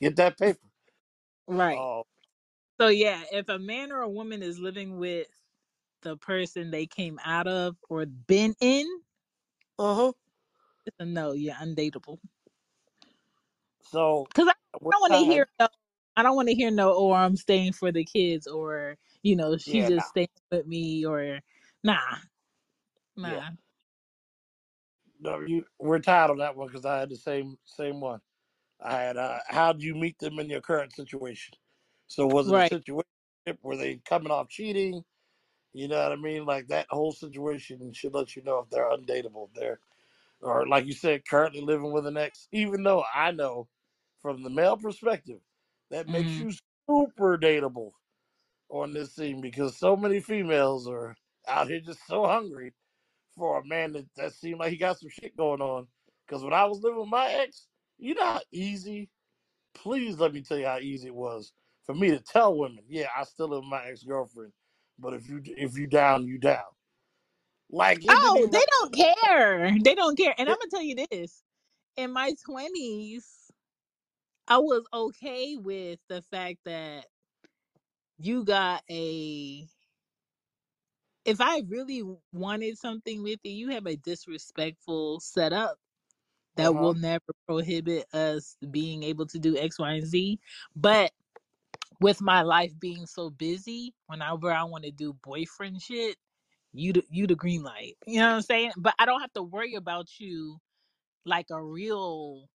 get 0.00 0.16
that 0.16 0.38
paper. 0.38 0.58
Right. 1.48 1.84
Oh, 1.84 2.04
So 2.80 2.88
yeah, 2.88 3.22
if 3.32 3.48
a 3.48 3.58
man 3.58 3.92
or 3.92 4.02
a 4.02 4.10
woman 4.10 4.42
is 4.42 4.58
living 4.60 4.98
with 4.98 5.28
the 6.02 6.16
person 6.18 6.70
they 6.70 6.86
came 6.86 7.20
out 7.24 7.48
of 7.48 7.76
or 7.90 8.06
been 8.06 8.54
in, 8.60 8.86
uh 9.78 9.94
huh. 9.96 10.12
it's 10.86 10.96
a 11.00 11.06
no. 11.06 11.32
You're 11.32 11.54
undateable. 11.56 12.18
So 13.82 14.28
Because 14.34 14.48
I 14.48 14.54
we're 14.80 14.92
don't 14.92 15.02
want 15.02 15.14
to 15.14 15.20
tied. 15.20 15.24
hear 15.24 15.48
no. 15.60 15.68
I 16.16 16.22
don't 16.24 16.36
want 16.36 16.48
to 16.48 16.54
hear 16.54 16.70
no. 16.70 16.92
Or 16.94 17.16
I'm 17.16 17.36
staying 17.36 17.74
for 17.74 17.92
the 17.92 18.04
kids, 18.04 18.46
or 18.48 18.96
you 19.22 19.36
know, 19.36 19.56
she 19.58 19.82
Yeah, 19.82 19.88
just 19.88 20.08
staying 20.08 20.28
with 20.52 20.66
me, 20.66 21.06
or 21.06 21.40
nah, 21.84 21.98
yeah. 23.22 23.40
nah. 23.40 23.50
No, 25.20 25.40
you. 25.40 25.64
We're 25.80 26.00
tired 26.00 26.30
on 26.32 26.38
that 26.38 26.56
one 26.56 26.68
because 26.68 26.86
I 26.86 27.00
had 27.00 27.10
the 27.10 27.16
same 27.16 27.58
same 27.64 28.00
one. 28.00 28.20
I 28.84 29.02
had. 29.02 29.16
Uh, 29.18 29.40
how 29.48 29.72
do 29.74 29.86
you 29.86 29.94
meet 29.94 30.18
them 30.20 30.38
in 30.40 30.50
your 30.50 30.62
current 30.62 30.94
situation? 30.94 31.54
So 32.08 32.26
was 32.26 32.48
it 32.50 32.56
a 32.56 32.62
situation 32.64 33.04
where 33.62 33.76
they 33.78 33.96
coming 34.06 34.32
off 34.32 34.48
cheating? 34.50 35.04
You 35.74 35.88
know 35.88 36.02
what 36.02 36.12
I 36.12 36.16
mean? 36.16 36.46
Like 36.46 36.68
that 36.68 36.86
whole 36.90 37.12
situation 37.12 37.92
should 37.94 38.14
let 38.14 38.36
you 38.36 38.42
know 38.42 38.60
if 38.60 38.70
they're 38.70 38.90
undateable. 38.90 39.48
If 39.48 39.54
they're 39.54 39.80
or 40.42 40.66
like 40.68 40.86
you 40.86 40.94
said, 40.94 41.26
currently 41.28 41.62
living 41.62 41.92
with 41.92 42.06
an 42.06 42.16
ex. 42.18 42.48
Even 42.52 42.82
though 42.84 43.04
I 43.14 43.32
know 43.32 43.68
from 44.22 44.42
the 44.42 44.50
male 44.50 44.76
perspective 44.76 45.40
that 45.90 46.08
makes 46.08 46.38
Mm. 46.38 46.40
you 46.40 46.52
super 46.88 47.38
dateable 47.38 47.92
on 48.70 48.94
this 48.94 49.14
scene 49.14 49.40
because 49.40 49.76
so 49.78 49.96
many 49.96 50.20
females 50.20 50.88
are 50.88 51.16
out 51.48 51.68
here 51.68 51.80
just 51.80 52.06
so 52.06 52.26
hungry 52.26 52.74
for 53.36 53.60
a 53.60 53.66
man 53.66 53.92
that, 53.92 54.06
that 54.16 54.34
seemed 54.34 54.60
like 54.60 54.70
he 54.72 54.76
got 54.78 54.98
some 55.00 55.10
shit 55.10 55.36
going 55.36 55.62
on. 55.62 55.88
Because 56.26 56.44
when 56.44 56.52
I 56.54 56.64
was 56.66 56.80
living 56.82 57.00
with 57.00 57.08
my 57.08 57.28
ex, 57.32 57.68
you 58.02 58.14
know 58.14 58.26
how 58.26 58.40
easy 58.52 59.10
please 59.74 60.18
let 60.18 60.34
me 60.34 60.42
tell 60.42 60.58
you 60.58 60.66
how 60.66 60.78
easy 60.78 61.08
it 61.08 61.14
was 61.14 61.52
for 61.84 61.94
me 61.94 62.10
to 62.10 62.20
tell 62.20 62.56
women, 62.56 62.84
yeah, 62.88 63.08
I 63.16 63.24
still 63.24 63.48
live 63.48 63.62
with 63.62 63.70
my 63.70 63.84
ex 63.86 64.02
girlfriend, 64.04 64.52
but 64.98 65.14
if 65.14 65.28
you 65.28 65.40
if 65.44 65.76
you 65.78 65.86
down, 65.86 66.26
you 66.26 66.38
down. 66.38 66.64
Like 67.70 68.04
it 68.06 68.20
didn't 68.20 68.36
Oh, 68.36 68.38
even 68.38 68.50
they 68.52 68.64
don't 68.80 68.94
care. 68.94 69.76
They 69.84 69.94
don't 69.94 70.18
care. 70.18 70.34
And 70.38 70.48
I'm 70.50 70.56
gonna 70.58 70.70
tell 70.70 70.82
you 70.82 71.06
this: 71.10 71.42
in 71.96 72.12
my 72.12 72.34
20s, 72.48 73.24
I 74.48 74.58
was 74.58 74.84
okay 74.92 75.56
with 75.58 76.00
the 76.08 76.22
fact 76.22 76.58
that 76.66 77.06
you 78.18 78.44
got 78.44 78.82
a. 78.90 79.66
If 81.24 81.40
I 81.40 81.62
really 81.68 82.02
wanted 82.32 82.78
something 82.78 83.22
with 83.22 83.40
you, 83.44 83.52
you 83.52 83.68
have 83.70 83.86
a 83.86 83.96
disrespectful 83.96 85.20
setup 85.20 85.76
uh 86.58 86.70
that 86.70 86.76
will 86.76 86.94
never 86.94 87.24
prohibit 87.46 88.06
us 88.14 88.56
being 88.70 89.02
able 89.02 89.26
to 89.26 89.38
do 89.38 89.56
X, 89.56 89.78
Y, 89.78 89.92
and 89.92 90.06
Z. 90.06 90.38
But 90.76 91.12
with 92.00 92.20
my 92.20 92.42
life 92.42 92.72
being 92.80 93.06
so 93.06 93.30
busy, 93.30 93.94
whenever 94.06 94.52
I 94.52 94.64
want 94.64 94.84
to 94.84 94.90
do 94.90 95.14
boyfriend 95.24 95.82
shit, 95.82 96.16
you 96.72 96.94
the, 96.94 97.04
you 97.10 97.26
the 97.26 97.34
green 97.36 97.62
light. 97.62 97.96
You 98.06 98.20
know 98.20 98.28
what 98.30 98.36
I'm 98.36 98.42
saying? 98.42 98.72
But 98.76 98.94
I 98.98 99.06
don't 99.06 99.20
have 99.20 99.32
to 99.34 99.42
worry 99.42 99.74
about 99.74 100.08
you 100.18 100.58
like 101.24 101.46
a 101.50 101.62
real 101.62 102.48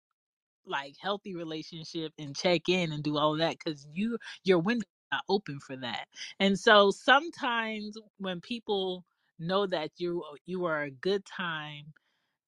like 0.65 0.95
healthy 1.01 1.35
relationship 1.35 2.13
and 2.19 2.35
check 2.35 2.63
in 2.69 2.91
and 2.91 3.03
do 3.03 3.17
all 3.17 3.37
that 3.37 3.57
because 3.59 3.87
you 3.93 4.17
your 4.43 4.59
window 4.59 4.81
is 4.83 5.07
not 5.11 5.23
open 5.29 5.59
for 5.59 5.77
that. 5.77 6.07
And 6.39 6.59
so 6.59 6.91
sometimes 6.91 7.97
when 8.17 8.41
people 8.41 9.05
know 9.39 9.67
that 9.67 9.91
you 9.97 10.23
you 10.45 10.65
are 10.65 10.83
a 10.83 10.91
good 10.91 11.25
time 11.25 11.85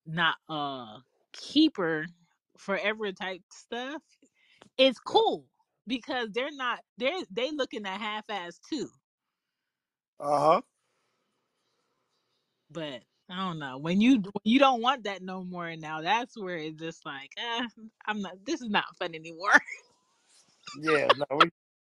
not 0.05 0.35
a 0.49 0.97
keeper 1.33 2.07
forever 2.57 3.11
type 3.11 3.43
stuff, 3.51 4.03
Yeah. 5.09 5.17
cool 5.17 5.47
because 5.87 6.29
they're 6.33 6.51
not 6.51 6.81
they're 6.97 7.23
they 7.31 7.51
looking 7.51 7.85
at 7.85 8.01
half 8.01 8.25
ass 8.29 8.59
too. 8.59 8.89
Uh 10.19 10.39
huh. 10.39 10.61
But 12.71 13.03
I 13.29 13.37
don't 13.37 13.59
know 13.59 13.77
when 13.79 14.01
you 14.01 14.17
when 14.17 14.33
you 14.43 14.59
don't 14.59 14.81
want 14.81 15.03
that 15.05 15.23
no 15.23 15.43
more 15.43 15.75
now. 15.77 16.01
That's 16.01 16.37
where 16.39 16.57
it's 16.57 16.79
just 16.79 17.05
like, 17.05 17.31
uh, 17.41 17.67
I'm 18.05 18.21
not. 18.21 18.45
This 18.45 18.61
is 18.61 18.69
not 18.69 18.97
fun 18.97 19.15
anymore. 19.15 19.61
Yeah. 20.73 21.13
No, 21.15 21.25
we 21.37 21.49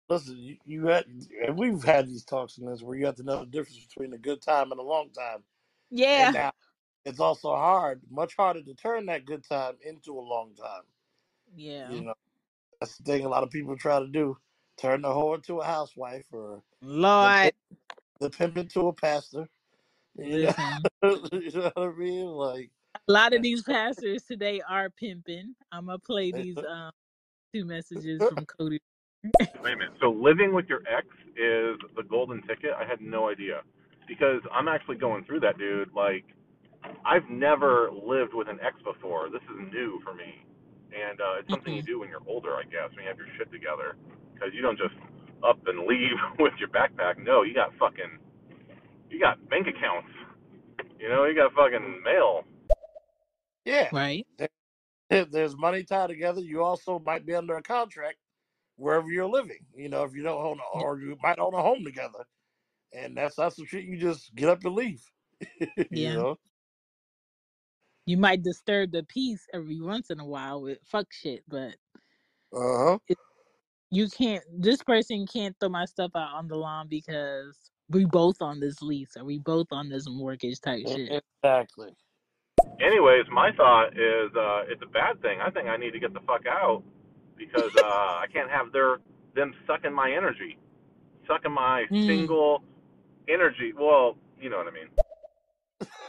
listen. 0.09 0.37
You, 0.37 0.57
you 0.65 0.87
had, 0.87 1.05
and 1.45 1.57
we've 1.57 1.83
had 1.83 2.07
these 2.07 2.25
talks 2.25 2.57
in 2.57 2.65
this 2.67 2.83
where 2.83 2.97
you 2.97 3.05
have 3.07 3.15
to 3.15 3.23
know 3.23 3.41
the 3.41 3.47
difference 3.47 3.85
between 3.85 4.13
a 4.13 4.17
good 4.19 4.41
time 4.41 4.71
and 4.71 4.79
a 4.79 4.83
long 4.83 5.11
time. 5.11 5.43
And 6.15 6.31
yeah, 6.31 6.33
now 6.33 6.53
it's 7.05 7.19
also 7.19 7.49
hard, 7.55 8.01
much 8.09 8.35
harder 8.35 8.61
to 8.63 8.73
turn 8.73 9.05
that 9.05 9.25
good 9.25 9.47
time 9.47 9.75
into 9.85 10.17
a 10.17 10.21
long 10.21 10.53
time. 10.55 10.83
yeah. 11.55 11.91
You 11.91 12.01
know, 12.01 12.13
that's 12.79 12.97
the 12.97 13.03
thing 13.03 13.25
a 13.25 13.29
lot 13.29 13.43
of 13.43 13.51
people 13.51 13.77
try 13.77 13.99
to 13.99 14.07
do: 14.07 14.37
turn 14.77 15.01
the 15.03 15.09
whore 15.09 15.35
into 15.35 15.59
a 15.59 15.65
housewife, 15.65 16.25
or 16.31 16.61
Lord, 16.81 17.41
pimp, 17.41 17.55
the 18.19 18.29
pimp 18.29 18.57
into 18.57 18.87
a 18.87 18.93
pastor. 18.93 19.47
You 20.17 20.47
know, 20.47 20.85
you 21.31 21.51
know 21.53 21.71
what 21.75 21.77
I 21.77 21.91
mean? 21.97 22.25
Like, 22.27 22.71
A 23.07 23.11
lot 23.11 23.33
of 23.33 23.41
these 23.41 23.61
pastors 23.63 24.23
today 24.23 24.61
are 24.67 24.89
pimping. 24.89 25.55
I'm 25.71 25.85
gonna 25.87 25.99
play 25.99 26.31
these 26.33 26.57
um 26.57 26.91
two 27.53 27.65
messages 27.65 28.21
from 28.29 28.45
Cody. 28.45 28.79
Wait 29.39 29.73
a 29.73 29.77
minute. 29.77 29.93
So 29.99 30.09
living 30.11 30.53
with 30.53 30.67
your 30.67 30.81
ex 30.87 31.07
is 31.37 31.77
the 31.95 32.03
golden 32.09 32.41
ticket? 32.43 32.71
I 32.77 32.85
had 32.85 33.01
no 33.01 33.29
idea. 33.29 33.61
Because 34.07 34.41
I'm 34.53 34.67
actually 34.67 34.97
going 34.97 35.23
through 35.25 35.39
that, 35.41 35.57
dude. 35.57 35.91
Like, 35.95 36.25
I've 37.05 37.29
never 37.29 37.89
lived 37.91 38.33
with 38.33 38.49
an 38.49 38.59
ex 38.65 38.77
before. 38.83 39.29
This 39.29 39.43
is 39.43 39.73
new 39.73 39.99
for 40.03 40.13
me. 40.13 40.45
And 40.93 41.19
uh, 41.21 41.39
it's 41.39 41.49
something 41.49 41.73
you 41.73 41.81
Mm-mm. 41.81 41.87
do 41.87 41.99
when 41.99 42.09
you're 42.09 42.23
older, 42.27 42.55
I 42.55 42.63
guess, 42.63 42.89
when 42.95 43.03
you 43.05 43.09
have 43.09 43.17
your 43.17 43.27
shit 43.37 43.51
together. 43.51 43.97
Because 44.33 44.49
you 44.53 44.61
don't 44.61 44.77
just 44.77 44.95
up 45.47 45.59
and 45.67 45.87
leave 45.87 46.17
with 46.39 46.53
your 46.59 46.69
backpack. 46.69 47.23
No, 47.23 47.43
you 47.43 47.53
got 47.53 47.71
fucking, 47.79 48.19
you 49.09 49.19
got 49.19 49.37
bank 49.49 49.67
accounts. 49.67 50.09
You 50.99 51.09
know, 51.09 51.25
you 51.25 51.35
got 51.35 51.53
fucking 51.53 52.01
mail. 52.03 52.43
yeah, 53.65 53.91
Right? 53.91 54.27
there- 55.09 55.25
there's 55.25 55.57
money 55.57 55.83
tied 55.83 56.07
together. 56.09 56.41
You 56.41 56.63
also 56.63 56.99
might 56.99 57.25
be 57.25 57.35
under 57.35 57.57
a 57.57 57.63
contract 57.63 58.17
wherever 58.77 59.09
you're 59.09 59.27
living. 59.27 59.65
You 59.75 59.89
know, 59.89 60.03
if 60.03 60.15
you 60.15 60.23
don't 60.23 60.45
own, 60.45 60.59
Y- 60.73 60.83
or 60.83 60.99
you 60.99 61.17
might 61.23 61.39
own 61.39 61.53
a 61.55 61.61
home 61.61 61.83
together, 61.85 62.25
and 62.93 63.17
that's 63.17 63.35
that's 63.35 63.57
the 63.57 63.65
shit 63.65 63.85
you 63.85 63.97
just 63.97 64.35
get 64.35 64.49
up 64.49 64.65
and 64.65 64.75
leave. 64.75 65.03
you 65.91 66.11
Yeah. 66.11 66.13
know. 66.13 66.37
You 68.05 68.17
might 68.17 68.43
disturb 68.43 68.91
the 68.91 69.03
peace 69.03 69.47
every 69.53 69.81
once 69.81 70.11
in 70.11 70.19
a 70.19 70.25
while 70.25 70.61
with 70.61 70.79
fuck 70.85 71.07
shit, 71.11 71.43
but 71.47 71.75
Uh 72.53 72.59
huh. 72.77 72.99
it, 73.09 73.19
you 73.91 74.09
can't. 74.09 74.43
This 74.51 74.83
person 74.83 75.27
can't 75.27 75.55
throw 75.59 75.69
my 75.69 75.85
stuff 75.85 76.11
out 76.15 76.33
on 76.35 76.47
the 76.47 76.55
lawn 76.57 76.87
because 76.89 77.71
we 77.89 78.05
both 78.05 78.41
on 78.41 78.59
this 78.59 78.81
lease 78.81 79.17
or 79.17 79.25
we 79.25 79.39
both 79.39 79.67
on 79.71 79.89
this 79.89 80.07
mortgage 80.09 80.61
type 80.61 80.87
shit. 80.87 81.13
Exactly. 81.43 81.95
Anyways, 82.81 83.25
my 83.31 83.51
thought 83.57 83.89
is 83.93 84.31
uh, 84.37 84.63
it's 84.67 84.81
a 84.83 84.87
bad 84.91 85.21
thing. 85.21 85.39
I 85.41 85.51
think 85.51 85.67
I 85.69 85.77
need 85.77 85.91
to 85.91 85.99
get 85.99 86.13
the 86.13 86.21
fuck 86.27 86.43
out 86.47 86.83
because 87.37 87.71
uh, 87.77 87.81
I 87.81 88.25
can't 88.33 88.51
have 88.51 88.71
their 88.73 88.97
them 89.35 89.53
sucking 89.67 89.93
my 89.93 90.11
energy, 90.11 90.57
sucking 91.27 91.51
my 91.53 91.85
Mm, 91.91 92.07
single 92.07 92.63
energy. 93.29 93.73
Well, 93.77 94.17
you 94.41 94.49
know 94.49 94.57
what 94.57 94.67
I 94.67 94.71
mean. 94.71 94.89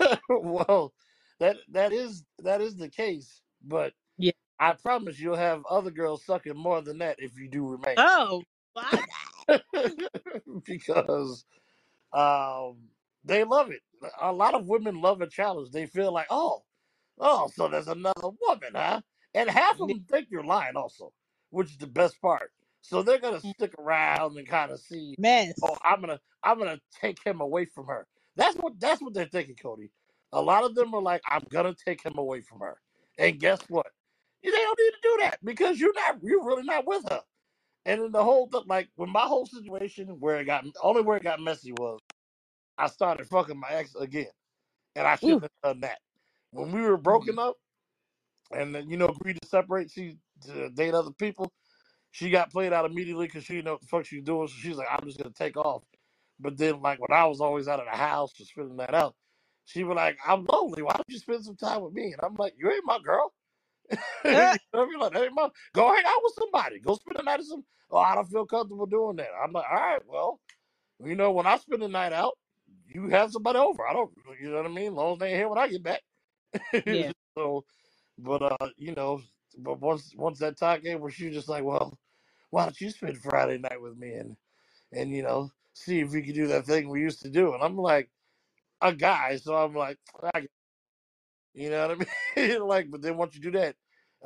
well, 0.30 0.92
that 1.40 1.57
that 1.70 1.92
is 1.92 2.25
that 2.40 2.61
is 2.61 2.77
the 2.77 2.88
case, 2.88 3.40
but 3.64 3.92
yeah. 4.18 4.33
I 4.59 4.72
promise 4.72 5.20
you'll 5.20 5.37
have 5.37 5.64
other 5.68 5.90
girls 5.90 6.25
sucking 6.25 6.57
more 6.57 6.81
than 6.81 6.99
that 6.99 7.16
if 7.18 7.38
you 7.38 7.49
do 7.49 7.66
remain. 7.66 7.94
Oh, 7.99 8.42
why 8.72 9.05
because 10.64 11.44
um, 12.12 12.77
they 13.25 13.44
love 13.44 13.70
it. 13.70 13.81
A 14.20 14.33
lot 14.33 14.55
of 14.55 14.68
women 14.68 15.01
love 15.01 15.20
a 15.20 15.27
challenge. 15.27 15.70
They 15.70 15.87
feel 15.87 16.12
like, 16.12 16.27
oh, 16.31 16.62
oh, 17.18 17.51
so 17.55 17.68
there's 17.68 17.88
another 17.88 18.29
woman, 18.40 18.72
huh? 18.75 19.01
And 19.35 19.51
half 19.51 19.81
of 19.81 19.88
them 19.88 20.05
think 20.11 20.29
you're 20.31 20.44
lying, 20.44 20.77
also, 20.77 21.12
which 21.51 21.70
is 21.70 21.79
the 21.79 21.87
best 21.87 22.20
part. 22.20 22.51
So 22.83 23.03
they're 23.03 23.18
gonna 23.18 23.40
stick 23.40 23.75
around 23.79 24.38
and 24.38 24.46
kind 24.46 24.70
of 24.70 24.81
see, 24.81 25.14
Mess. 25.18 25.55
oh, 25.62 25.77
I'm 25.83 26.01
gonna, 26.01 26.20
I'm 26.42 26.59
gonna 26.59 26.81
take 27.01 27.18
him 27.25 27.40
away 27.40 27.64
from 27.64 27.87
her. 27.87 28.07
That's 28.37 28.57
what, 28.57 28.79
that's 28.79 29.03
what 29.03 29.12
they're 29.14 29.27
thinking, 29.27 29.57
Cody. 29.57 29.90
A 30.37 30.42
lot 30.42 30.64
of 30.64 30.75
them 30.75 30.92
are 30.94 31.01
like, 31.01 31.22
I'm 31.27 31.42
gonna 31.49 31.75
take 31.75 32.03
him 32.03 32.18
away 32.18 32.42
from 32.42 32.61
her. 32.61 32.77
And 33.18 33.40
guess 33.40 33.61
what? 33.68 33.87
They 34.44 34.51
don't 34.51 34.79
need 34.79 34.90
to 34.90 34.96
do 35.03 35.16
that 35.22 35.38
because 35.42 35.81
you're 35.81 35.94
not, 35.94 36.18
you're 36.22 36.44
really 36.44 36.62
not 36.62 36.87
with 36.87 37.05
her. 37.09 37.22
And 37.87 38.03
then 38.03 38.12
the 38.12 38.22
whole 38.22 38.51
like 38.66 38.90
when 38.96 39.11
my 39.11 39.22
whole 39.22 39.46
situation 39.46 40.09
where 40.20 40.38
it 40.38 40.44
got 40.44 40.64
only 40.83 41.01
where 41.01 41.16
it 41.16 41.22
got 41.22 41.40
messy 41.40 41.72
was 41.72 42.01
I 42.77 42.88
started 42.88 43.27
fucking 43.29 43.59
my 43.59 43.70
ex 43.70 43.94
again, 43.94 44.27
and 44.94 45.07
I 45.07 45.16
shouldn't 45.16 45.42
have 45.42 45.51
done 45.64 45.81
that. 45.81 46.01
When 46.51 46.70
we 46.70 46.83
were 46.83 46.96
mm-hmm. 46.96 47.03
broken 47.03 47.38
up, 47.38 47.57
and 48.53 48.75
then, 48.75 48.90
you 48.90 48.99
know 48.99 49.07
agreed 49.07 49.38
to 49.40 49.49
separate, 49.49 49.90
she 49.90 50.18
to 50.46 50.68
date 50.68 50.92
other 50.92 51.12
people. 51.12 51.51
She 52.11 52.29
got 52.29 52.53
played 52.53 52.75
out 52.75 52.85
immediately 52.85 53.27
because 53.27 53.44
she 53.44 53.55
didn't 53.55 53.66
know 53.66 53.72
what 53.72 53.81
the 53.81 53.87
fuck 53.88 54.05
she 54.05 54.16
was 54.16 54.25
doing. 54.25 54.49
So 54.49 54.55
she's 54.59 54.77
like, 54.77 54.88
I'm 54.90 55.07
just 55.07 55.18
gonna 55.18 55.35
take 55.35 55.57
off. 55.57 55.83
But 56.38 56.59
then 56.59 56.83
like 56.83 57.01
when 57.01 57.16
I 57.16 57.25
was 57.25 57.40
always 57.40 57.68
out 57.68 57.81
of 57.81 57.87
the 57.90 57.96
house 57.96 58.33
just 58.33 58.53
filling 58.53 58.77
that 58.77 58.94
out, 58.94 59.14
she 59.66 59.85
was 59.85 59.96
like, 59.96 60.18
I'm 60.26 60.46
lonely. 60.46 60.83
Why 60.83 60.94
don't 60.94 61.05
you 61.09 61.18
spend 61.20 61.44
some 61.46 61.57
time 61.57 61.83
with 61.83 61.94
me? 61.94 62.14
And 62.14 62.22
I'm 62.24 62.37
like, 62.37 62.55
you 62.59 62.70
ain't 62.72 62.87
my 62.87 63.00
girl. 63.00 63.35
you 64.24 64.33
know 64.33 64.33
Uh, 64.33 64.57
what 64.72 64.83
I 64.83 64.87
mean? 64.87 65.00
Like, 65.00 65.16
ain't 65.16 65.35
my, 65.35 65.50
go 65.74 65.94
hang 65.94 66.05
out 66.07 66.20
with 66.24 66.35
somebody. 66.35 66.81
Go 66.81 66.96
spend 66.96 67.18
the 67.18 67.24
night 67.24 67.38
with 67.38 67.48
some. 67.48 67.64
Oh, 67.90 67.98
I 67.98 68.14
don't 68.16 68.29
feel 68.29 68.46
comfortable 68.46 68.87
doing 68.87 69.16
that. 69.18 69.31
I'm 69.42 69.52
like, 69.52 69.66
all 69.70 69.76
right, 69.76 70.02
well, 70.07 70.40
you 71.05 71.16
know, 71.16 71.33
when 71.33 71.46
I 71.46 71.59
spend 71.59 71.83
the 71.83 71.88
night 71.88 72.12
out, 72.12 72.38
you 72.88 73.09
have 73.11 73.33
somebody 73.33 73.59
over. 73.61 73.87
I 73.87 73.94
don't, 73.94 74.12
you 74.40 74.50
know 74.50 74.59
what 74.59 74.66
I 74.66 74.70
mean? 74.74 74.94
Long 74.94 75.14
as 75.14 75.20
they 75.20 75.29
ain't 75.31 75.37
here 75.38 75.48
when 75.48 75.59
I 75.59 75.68
get 75.68 75.83
back. 75.83 76.02
yeah. 76.87 77.12
so, 77.38 77.64
but 78.18 78.42
uh, 78.42 78.70
you 78.76 78.94
know, 78.94 79.22
but 79.59 79.81
once 79.81 80.14
once 80.16 80.38
that 80.40 80.59
time 80.59 80.83
came 80.83 81.00
where 81.00 81.11
she 81.11 81.26
was 81.26 81.35
just 81.37 81.48
like, 81.48 81.64
well, 81.64 81.98
why 82.50 82.64
don't 82.64 82.81
you 82.81 82.90
spend 82.90 83.18
Friday 83.18 83.59
night 83.59 83.81
with 83.83 83.96
me 83.98 84.14
and 84.14 84.37
and 84.92 85.12
you 85.12 85.22
know 85.22 85.52
see 85.74 86.00
if 86.00 86.12
we 86.12 86.22
could 86.22 86.35
do 86.35 86.48
that 86.48 86.66
thing 86.66 86.88
we 86.88 87.02
used 87.02 87.22
to 87.22 87.31
do? 87.31 87.55
And 87.55 87.62
I'm 87.62 87.76
like 87.79 88.11
a 88.81 88.93
guy, 88.93 89.37
so 89.37 89.55
I'm 89.55 89.75
like, 89.75 89.99
I, 90.35 90.41
get- 90.41 90.51
you 91.55 91.71
know 91.71 91.89
what 91.89 92.07
I 92.37 92.41
mean? 92.41 92.61
like, 92.69 92.91
but 92.91 93.03
then 93.03 93.17
once 93.17 93.35
you 93.35 93.41
do 93.41 93.53
that, 93.53 93.77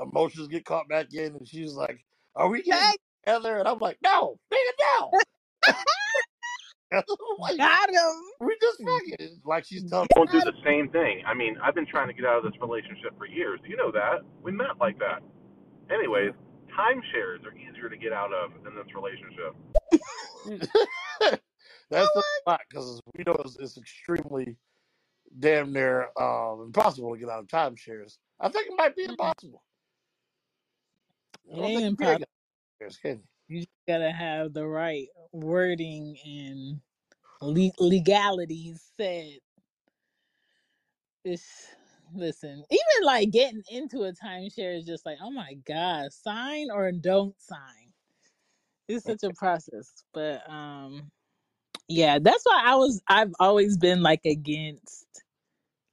emotions 0.00 0.48
get 0.48 0.64
caught 0.64 0.88
back 0.88 1.12
in, 1.12 1.36
and 1.36 1.46
she's 1.48 1.74
like, 1.74 2.04
are 2.34 2.48
we 2.48 2.62
getting 2.62 2.80
Hey, 2.80 2.96
together? 3.24 3.58
And 3.58 3.68
I'm 3.68 3.78
like, 3.78 3.98
no, 4.02 4.36
nigga, 4.52 4.72
no. 4.80 5.10
like, 7.38 7.56
got 7.56 7.88
him. 7.88 8.14
we 8.40 8.56
just 8.60 8.80
mm. 8.80 8.86
fucking 8.86 9.40
like 9.44 9.64
she's 9.64 9.88
telling 9.88 10.08
Don't 10.14 10.30
do 10.30 10.40
Got 10.40 10.48
him. 10.48 10.54
the 10.56 10.68
same 10.68 10.88
thing. 10.88 11.22
I 11.24 11.34
mean, 11.34 11.56
I've 11.62 11.74
been 11.74 11.86
trying 11.86 12.08
to 12.08 12.14
get 12.14 12.24
out 12.24 12.44
of 12.44 12.50
this 12.50 12.60
relationship 12.60 13.16
for 13.16 13.26
years. 13.26 13.60
You 13.64 13.76
know 13.76 13.92
that. 13.92 14.22
We 14.42 14.50
met 14.50 14.78
like 14.80 14.98
that. 14.98 15.20
Anyways, 15.92 16.32
mm. 16.32 16.74
timeshares 16.74 17.44
are 17.46 17.54
easier 17.56 17.88
to 17.88 17.96
get 17.96 18.12
out 18.12 18.32
of 18.32 18.50
than 18.64 18.74
this 18.74 18.86
relationship. 18.94 19.54
That's 21.90 22.14
a 22.16 22.22
lot 22.46 22.62
because 22.68 23.00
we 23.16 23.24
know 23.24 23.34
it's, 23.44 23.56
it's 23.58 23.78
extremely 23.78 24.56
damn 25.38 25.72
near 25.72 26.10
um, 26.20 26.62
impossible 26.62 27.14
to 27.14 27.20
get 27.20 27.28
out 27.30 27.40
of 27.40 27.46
timeshares. 27.48 28.18
I 28.40 28.50
think 28.50 28.68
it 28.68 28.76
might 28.76 28.96
be 28.96 29.04
Mm, 29.08 29.16
impossible. 29.18 29.64
I 31.52 31.56
It 31.56 31.62
don't 31.62 31.72
think 31.72 31.86
you 31.90 31.96
can 32.06 32.18
impossible. 32.18 32.18
get 32.18 32.28
shares, 32.80 32.98
can 32.98 33.18
you? 33.18 33.28
You 33.48 33.60
just 33.60 33.70
gotta 33.88 34.12
have 34.12 34.54
the 34.54 34.66
right 34.66 35.08
wording 35.32 36.18
and 36.24 36.80
le- 37.42 37.72
legalities 37.80 38.92
said. 38.96 39.38
It's 41.24 41.68
listen, 42.14 42.64
even 42.70 43.04
like 43.06 43.30
getting 43.30 43.62
into 43.70 44.04
a 44.04 44.12
timeshare 44.12 44.78
is 44.78 44.86
just 44.86 45.06
like, 45.06 45.18
oh 45.22 45.30
my 45.30 45.54
god, 45.54 46.12
sign 46.12 46.70
or 46.70 46.92
don't 46.92 47.40
sign. 47.40 47.92
It's 48.88 49.06
such 49.06 49.22
a 49.24 49.32
process, 49.32 50.04
but 50.12 50.48
um, 50.50 51.10
yeah, 51.90 52.20
that's 52.20 52.44
why 52.46 52.62
I 52.66 52.76
was. 52.76 53.02
I've 53.08 53.34
always 53.40 53.78
been 53.78 54.02
like 54.02 54.26
against 54.26 55.06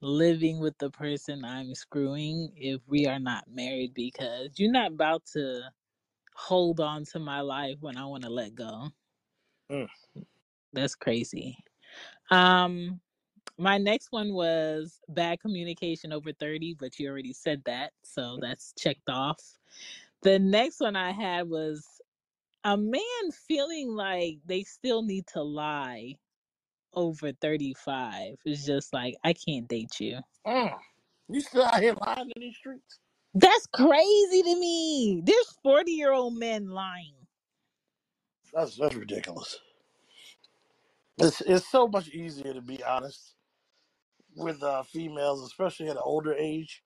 living 0.02 0.60
with 0.60 0.78
the 0.78 0.90
person 0.90 1.44
I'm 1.44 1.74
screwing 1.74 2.52
if 2.56 2.82
we 2.88 3.06
are 3.06 3.20
not 3.20 3.44
married 3.52 3.94
because 3.94 4.50
you're 4.58 4.72
not 4.72 4.92
about 4.92 5.24
to 5.34 5.62
hold 6.34 6.80
on 6.80 7.04
to 7.06 7.18
my 7.20 7.40
life 7.42 7.78
when 7.80 7.96
I 7.98 8.06
want 8.06 8.24
to 8.24 8.30
let 8.30 8.54
go. 8.54 8.90
Mm. 9.70 9.88
That's 10.72 10.94
crazy. 10.96 11.58
Um, 12.30 13.00
my 13.58 13.78
next 13.78 14.08
one 14.12 14.34
was 14.34 15.00
bad 15.08 15.40
communication 15.40 16.12
over 16.12 16.32
30, 16.32 16.76
but 16.80 16.98
you 16.98 17.08
already 17.10 17.32
said 17.34 17.62
that, 17.66 17.92
so 18.04 18.38
that's 18.40 18.74
checked 18.78 19.10
off. 19.10 19.40
The 20.22 20.38
next 20.38 20.80
one 20.80 20.96
I 20.96 21.12
had 21.12 21.48
was 21.48 21.86
a 22.64 22.76
man 22.76 23.32
feeling 23.32 23.90
like 23.90 24.38
they 24.46 24.64
still 24.64 25.02
need 25.02 25.26
to 25.28 25.42
lie 25.42 26.14
over 26.94 27.32
35 27.32 28.36
is 28.46 28.66
just 28.66 28.92
like 28.92 29.16
I 29.24 29.34
can't 29.34 29.68
date 29.68 30.00
you. 30.00 30.20
Mm. 30.46 30.78
You 31.28 31.40
still 31.40 31.64
out 31.64 31.82
here 31.82 31.94
lying 31.94 32.30
in 32.36 32.42
these 32.42 32.56
streets? 32.56 33.00
That's 33.34 33.66
crazy 33.68 34.42
to 34.42 34.56
me. 34.60 35.22
There's 35.24 35.52
40 35.62 35.92
year 35.92 36.12
old 36.12 36.34
men 36.36 36.68
lying. 36.70 37.14
That's 38.52 38.76
that's 38.76 38.94
ridiculous. 38.96 39.60
It's 41.18 41.40
it's 41.42 41.68
so 41.68 41.88
much 41.88 42.08
easier 42.10 42.54
to 42.54 42.62
be 42.62 42.82
honest 42.84 43.36
with 44.36 44.62
uh, 44.62 44.82
females, 44.84 45.42
especially 45.44 45.88
at 45.88 45.96
an 45.96 46.02
older 46.04 46.34
age. 46.34 46.84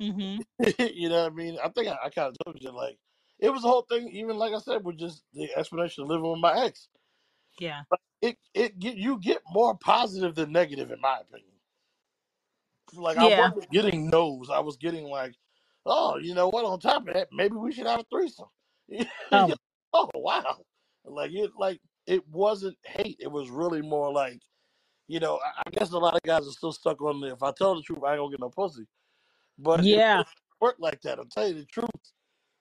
hmm 0.00 0.38
you 0.78 1.08
know 1.08 1.24
what 1.24 1.32
I 1.32 1.36
mean? 1.36 1.58
I 1.62 1.68
think 1.70 1.88
I, 1.88 1.96
I 2.04 2.10
kind 2.10 2.28
of 2.28 2.36
told 2.44 2.62
you 2.62 2.72
like 2.72 2.98
it 3.38 3.50
was 3.50 3.62
the 3.62 3.68
whole 3.68 3.86
thing. 3.88 4.08
Even 4.10 4.36
like 4.36 4.52
I 4.54 4.58
said, 4.58 4.84
with 4.84 4.98
just 4.98 5.22
the 5.34 5.48
explanation 5.56 6.02
of 6.02 6.08
living 6.08 6.30
with 6.30 6.40
my 6.40 6.64
ex. 6.64 6.88
Yeah. 7.58 7.82
It 8.22 8.38
it 8.54 8.78
get 8.78 8.96
you 8.96 9.18
get 9.18 9.42
more 9.50 9.76
positive 9.76 10.34
than 10.34 10.52
negative 10.52 10.90
in 10.90 11.00
my 11.00 11.18
opinion. 11.20 11.50
Like 12.94 13.16
I 13.16 13.28
Yeah. 13.28 13.50
wasn't 13.50 13.70
getting 13.70 14.08
no's. 14.08 14.50
I 14.50 14.60
was 14.60 14.76
getting 14.76 15.04
like, 15.04 15.34
oh, 15.84 16.16
you 16.18 16.34
know 16.34 16.48
what? 16.48 16.64
On 16.64 16.78
top 16.78 17.06
of 17.08 17.14
that, 17.14 17.28
maybe 17.32 17.56
we 17.56 17.72
should 17.72 17.86
have 17.86 18.00
a 18.00 18.04
threesome. 18.04 18.48
Oh, 19.32 19.52
oh 19.92 20.10
wow! 20.14 20.58
Like 21.04 21.32
it, 21.32 21.52
like 21.58 21.80
it 22.06 22.26
wasn't 22.28 22.76
hate. 22.84 23.16
It 23.20 23.30
was 23.30 23.48
really 23.50 23.80
more 23.82 24.12
like, 24.12 24.40
you 25.08 25.20
know, 25.20 25.40
I, 25.44 25.62
I 25.66 25.70
guess 25.70 25.92
a 25.92 25.98
lot 25.98 26.14
of 26.14 26.22
guys 26.22 26.46
are 26.46 26.52
still 26.52 26.72
stuck 26.72 27.00
on 27.00 27.20
the. 27.20 27.32
If 27.32 27.42
I 27.42 27.52
tell 27.56 27.74
the 27.74 27.82
truth, 27.82 28.00
I 28.04 28.12
ain't 28.12 28.20
gonna 28.20 28.30
get 28.30 28.40
no 28.40 28.50
pussy. 28.50 28.86
But 29.58 29.80
it 29.80 29.86
yeah. 29.86 30.16
doesn't 30.16 30.28
work 30.60 30.76
like 30.78 31.00
that. 31.02 31.18
I'll 31.18 31.24
tell 31.26 31.48
you 31.48 31.54
the 31.54 31.64
truth. 31.64 31.88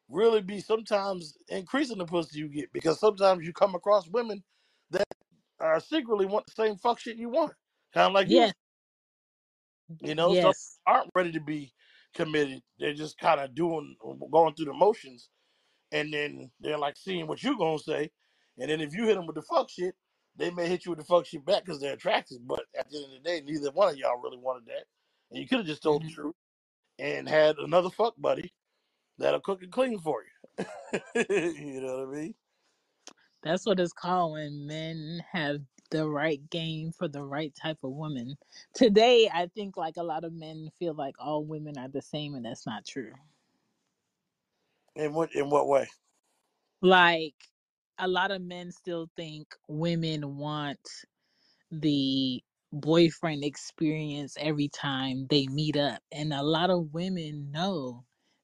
Really, 0.10 0.42
be 0.42 0.62
sometimes 0.62 1.38
increasing 1.50 1.98
the 2.00 2.06
pussy 2.06 2.40
you 2.40 2.50
get 2.50 2.74
because 2.74 3.00
sometimes 3.00 3.46
you 3.46 3.54
come 3.54 3.76
across 3.76 4.08
women 4.10 4.44
that 4.92 5.08
are 5.60 5.80
secretly 5.82 6.26
want 6.28 6.46
the 6.48 6.54
same 6.54 6.78
fuck 6.78 7.00
shit 7.00 7.18
you 7.18 7.30
want, 7.30 7.54
kind 7.94 8.08
of 8.08 8.14
like 8.14 8.32
you. 8.32 8.42
Yes. 8.42 8.54
You 10.02 10.16
know, 10.16 10.36
some 10.36 10.54
Yes. 10.54 10.80
aren't 10.88 11.12
ready 11.16 11.32
to 11.34 11.42
be 11.42 11.74
committed. 12.16 12.64
They're 12.80 12.94
just 12.96 13.18
kind 13.20 13.42
of 13.42 13.56
doing, 13.56 13.98
going 14.32 14.56
through 14.56 14.66
the 14.68 14.74
motions, 14.74 15.30
and 15.92 16.14
then 16.14 16.52
they're 16.60 16.78
like 16.80 16.98
seeing 16.98 17.28
what 17.28 17.44
you're 17.44 17.58
gonna 17.58 17.80
say, 17.80 18.12
and 18.60 18.70
then 18.70 18.82
if 18.82 18.94
you 18.96 19.06
hit 19.08 19.16
them 19.16 19.28
with 19.28 19.36
the 19.38 19.44
fuck 19.44 19.70
shit, 19.70 19.96
they 20.38 20.52
may 20.52 20.70
hit 20.70 20.86
you 20.86 20.92
with 20.92 21.00
the 21.00 21.06
fuck 21.06 21.26
shit 21.28 21.46
back 21.46 21.66
because 21.66 21.82
they're 21.82 21.94
attracted. 21.96 22.48
But 22.48 22.66
at 22.78 22.90
the 22.90 22.98
end 22.98 23.06
of 23.08 23.12
the 23.12 23.20
day, 23.30 23.42
neither 23.42 23.72
one 23.72 23.90
of 23.90 23.98
y'all 23.98 24.22
really 24.22 24.38
wanted 24.40 24.68
that, 24.68 24.86
and 25.32 25.40
you 25.42 25.48
could 25.48 25.60
have 25.60 25.68
just 25.68 25.84
told 25.84 26.04
the 26.04 26.08
Mhm. 26.08 26.12
truth 26.12 26.36
and 27.00 27.30
had 27.30 27.58
another 27.60 27.90
fuck 27.90 28.16
buddy 28.18 28.54
that'll 29.18 29.40
cook 29.40 29.64
and 29.64 29.72
clean 29.72 30.00
for 30.00 30.24
you. 30.24 30.66
you 31.16 31.82
know 31.82 32.06
what 32.06 32.16
I 32.18 32.22
mean? 32.22 32.36
That's 33.44 33.66
what 33.66 33.80
it's 33.80 33.94
called 33.94 34.34
when 34.34 34.68
men 34.68 35.24
have 35.32 35.62
the 35.92 36.08
right 36.08 36.42
game 36.50 36.92
for 36.92 37.08
the 37.08 37.24
right 37.24 37.54
type 37.62 37.78
of 37.84 37.92
woman. 37.92 38.36
Today, 38.74 39.30
I 39.34 39.48
think 39.54 39.78
like 39.78 39.98
a 39.98 40.04
lot 40.04 40.24
of 40.24 40.34
men 40.34 40.70
feel 40.80 40.94
like 40.94 41.16
all 41.20 41.44
women 41.44 41.78
are 41.78 41.90
the 41.90 42.02
same, 42.02 42.36
and 42.36 42.46
that's 42.46 42.66
not 42.66 42.86
true. 42.86 43.12
In 44.96 45.14
what 45.14 45.34
in 45.36 45.50
what 45.50 45.68
way? 45.68 45.88
Like 46.82 47.36
a 48.00 48.08
lot 48.08 48.32
of 48.32 48.42
men 48.42 48.72
still 48.72 49.10
think 49.16 49.48
women 49.68 50.38
want 50.38 50.80
the 51.72 52.44
boyfriend 52.72 53.44
experience 53.44 54.36
every 54.40 54.68
time 54.68 55.28
they 55.30 55.48
meet 55.48 55.78
up. 55.78 56.00
And 56.12 56.34
a 56.34 56.42
lot 56.42 56.70
of 56.70 56.94
women 56.94 57.52
know 57.52 58.04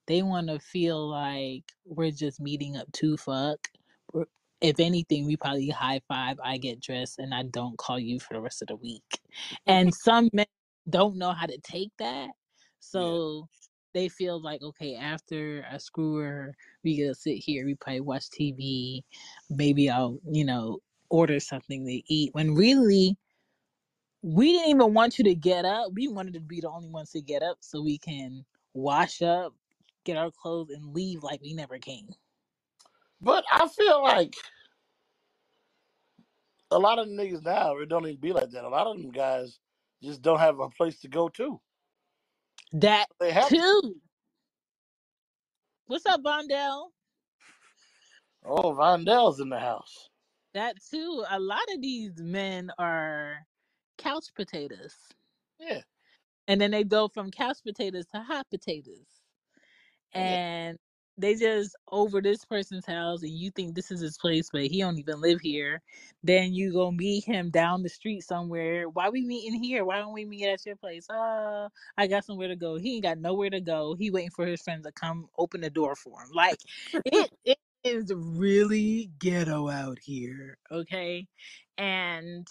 they 0.10 0.24
want 0.24 0.48
to 0.48 0.60
feel 0.60 1.08
like 1.08 1.64
we're 1.86 2.12
just 2.12 2.42
meeting 2.42 2.76
up 2.76 2.92
to 2.94 3.16
fuck. 3.16 3.70
We're- 4.12 4.26
If 4.60 4.80
anything, 4.80 5.26
we 5.28 5.38
probably 5.38 5.70
high 5.70 6.02
five, 6.08 6.38
I 6.44 6.58
get 6.58 6.82
dressed, 6.82 7.20
and 7.20 7.34
I 7.34 7.44
don't 7.44 7.78
call 7.78 8.00
you 8.00 8.20
for 8.20 8.34
the 8.34 8.42
rest 8.42 8.64
of 8.64 8.68
the 8.70 8.76
week. 8.76 9.22
And 9.68 9.94
some 9.94 10.30
men 10.34 10.48
don't 10.90 11.16
know 11.16 11.32
how 11.32 11.46
to 11.46 11.58
take 11.60 11.92
that. 12.00 12.26
Yeah. 12.26 12.32
So 12.80 13.48
they 13.94 14.10
feel 14.10 14.42
like, 14.42 14.62
okay, 14.64 14.96
after 14.96 15.66
I 15.72 15.78
screw 15.78 16.16
her, 16.16 16.56
we 16.84 16.96
get 16.96 17.08
to 17.08 17.16
sit 17.16 17.38
here, 17.38 17.66
we 17.66 17.76
probably 17.76 18.02
watch 18.02 18.30
TV. 18.32 19.04
Maybe 19.50 19.90
I'll, 19.90 20.20
you 20.30 20.44
know, 20.44 20.80
order 21.10 21.40
something 21.40 21.86
to 21.86 22.02
eat. 22.14 22.34
When 22.34 22.56
really, 22.56 23.16
we 24.22 24.54
didn't 24.54 24.70
even 24.72 24.94
want 24.94 25.18
you 25.20 25.24
to 25.26 25.36
get 25.36 25.66
up. 25.66 25.92
We 25.94 26.08
wanted 26.08 26.34
to 26.34 26.40
be 26.42 26.62
the 26.62 26.70
only 26.70 26.90
ones 26.90 27.12
to 27.12 27.22
get 27.22 27.44
up 27.44 27.58
so 27.62 27.82
we 27.82 27.98
can 28.00 28.44
wash 28.74 29.22
up, 29.22 29.54
get 30.10 30.18
our 30.18 30.32
clothes, 30.32 30.72
and 30.72 30.94
leave 30.94 31.24
like 31.24 31.42
we 31.42 31.54
never 31.54 31.80
came. 31.80 32.10
But 33.22 33.46
I 33.52 33.68
feel 33.70 34.04
like 34.04 34.36
a 36.72 36.80
lot 36.80 37.00
of 37.00 37.08
niggas 37.08 37.44
now 37.44 37.78
it 37.78 37.90
don't 37.90 38.08
even 38.08 38.20
be 38.22 38.34
like 38.34 38.52
that. 38.52 38.66
A 38.66 38.70
lot 38.70 38.88
of 38.88 38.98
them 38.98 39.12
guys 39.12 39.60
just 40.04 40.22
don't 40.22 40.40
have 40.40 40.60
a 40.60 40.70
place 40.70 41.00
to 41.02 41.08
go 41.08 41.30
to. 41.30 41.62
That 42.74 43.08
They 43.20 43.32
have 43.32 43.56
to. 43.58 43.62
too. 43.62 43.96
What's 45.88 46.06
up, 46.06 46.22
Bondell? 46.24 46.90
Oh, 48.46 48.74
Vondel's 48.74 49.40
in 49.40 49.50
the 49.50 49.60
house. 49.60 50.10
That 50.54 50.78
too. 50.92 51.26
A 51.30 51.40
lot 51.40 51.64
of 51.76 51.82
these 51.82 52.14
men 52.20 52.72
are 52.80 53.46
couch 53.98 54.28
potatoes. 54.36 54.96
Yeah. 55.60 55.82
And 56.48 56.62
then 56.62 56.72
they 56.72 56.84
go 56.84 57.08
from 57.10 57.32
couch 57.32 57.60
potatoes 57.66 58.08
to 58.14 58.22
hot 58.22 58.48
potatoes. 58.52 59.19
And 60.14 60.78
they 61.18 61.36
just 61.36 61.76
over 61.92 62.22
this 62.22 62.46
person's 62.46 62.86
house 62.86 63.24
and 63.24 63.32
you 63.38 63.52
think 63.52 63.76
this 63.76 63.92
is 63.92 64.00
his 64.00 64.18
place 64.18 64.50
but 64.52 64.62
he 64.64 64.80
don't 64.80 64.98
even 64.98 65.20
live 65.22 65.40
here 65.42 65.82
then 66.24 66.54
you 66.54 66.72
go 66.72 66.92
meet 66.92 67.26
him 67.26 67.50
down 67.50 67.84
the 67.84 67.90
street 67.90 68.22
somewhere 68.24 68.88
why 68.90 69.10
we 69.10 69.22
meeting 69.26 69.62
here? 69.62 69.86
Why 69.86 69.98
don't 70.00 70.14
we 70.14 70.26
meet 70.26 70.48
at 70.48 70.66
your 70.66 70.78
place? 70.78 71.08
Oh 71.12 71.68
i 71.98 72.08
got 72.08 72.26
somewhere 72.26 72.48
to 72.48 72.56
go. 72.56 72.78
He 72.78 72.96
ain't 72.96 73.04
got 73.04 73.18
nowhere 73.20 73.50
to 73.50 73.62
go. 73.62 73.96
He 73.96 74.12
waiting 74.12 74.32
for 74.32 74.46
his 74.46 74.62
friends 74.62 74.86
to 74.86 74.92
come 74.94 75.28
open 75.38 75.62
the 75.62 75.70
door 75.70 75.96
for 75.96 76.22
him. 76.22 76.30
Like 76.34 76.60
it, 77.06 77.30
it 77.46 77.58
is 77.84 78.12
really 78.16 79.12
ghetto 79.20 79.70
out 79.70 80.00
here 80.02 80.58
okay? 80.72 81.28
And 81.78 82.48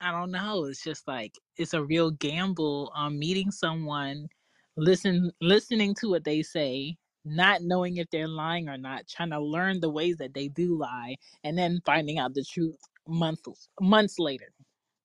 I 0.00 0.10
don't 0.12 0.30
know. 0.30 0.64
It's 0.66 0.82
just 0.84 1.08
like 1.08 1.34
it's 1.56 1.74
a 1.74 1.84
real 1.84 2.10
gamble 2.10 2.92
on 2.94 3.18
meeting 3.18 3.50
someone, 3.50 4.28
listen 4.76 5.30
listening 5.40 5.94
to 5.96 6.10
what 6.10 6.24
they 6.24 6.42
say, 6.42 6.96
not 7.24 7.62
knowing 7.62 7.96
if 7.96 8.08
they're 8.10 8.28
lying 8.28 8.68
or 8.68 8.78
not, 8.78 9.06
trying 9.08 9.30
to 9.30 9.40
learn 9.40 9.80
the 9.80 9.90
ways 9.90 10.16
that 10.18 10.34
they 10.34 10.48
do 10.48 10.76
lie, 10.76 11.16
and 11.44 11.56
then 11.58 11.80
finding 11.84 12.18
out 12.18 12.34
the 12.34 12.44
truth 12.44 12.76
months 13.08 13.68
months 13.80 14.18
later. 14.18 14.52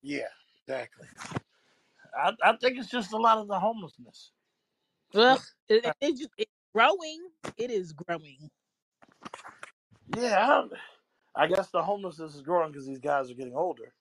Yeah, 0.01 0.27
exactly. 0.67 1.07
I, 2.17 2.31
I 2.43 2.55
think 2.57 2.77
it's 2.77 2.89
just 2.89 3.13
a 3.13 3.17
lot 3.17 3.37
of 3.37 3.47
the 3.47 3.59
homelessness. 3.59 4.31
Ugh, 5.15 5.39
it, 5.69 5.85
it, 5.85 5.95
it 6.01 6.17
just, 6.17 6.29
it's 6.37 6.51
growing. 6.73 7.27
It 7.57 7.71
is 7.71 7.93
growing. 7.93 8.49
Yeah, 10.17 10.63
I, 11.35 11.43
I 11.43 11.47
guess 11.47 11.69
the 11.69 11.81
homelessness 11.81 12.35
is 12.35 12.41
growing 12.41 12.71
because 12.71 12.85
these 12.85 12.99
guys 12.99 13.31
are 13.31 13.35
getting 13.35 13.55
older. 13.55 13.93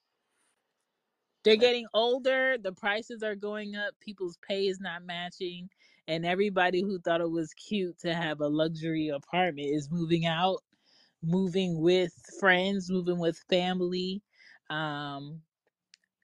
They're 1.44 1.56
getting 1.56 1.86
older. 1.94 2.56
The 2.62 2.72
prices 2.72 3.22
are 3.22 3.36
going 3.36 3.76
up. 3.76 3.94
People's 4.00 4.38
pay 4.48 4.68
is 4.68 4.80
not 4.80 5.04
matching, 5.04 5.70
and 6.08 6.26
everybody 6.26 6.82
who 6.82 6.98
thought 7.00 7.20
it 7.22 7.30
was 7.30 7.54
cute 7.54 7.98
to 8.00 8.14
have 8.14 8.40
a 8.40 8.48
luxury 8.48 9.08
apartment 9.08 9.68
is 9.70 9.90
moving 9.90 10.26
out 10.26 10.58
moving 11.22 11.80
with 11.80 12.12
friends, 12.38 12.90
moving 12.90 13.18
with 13.18 13.38
family. 13.50 14.22
Um, 14.70 15.42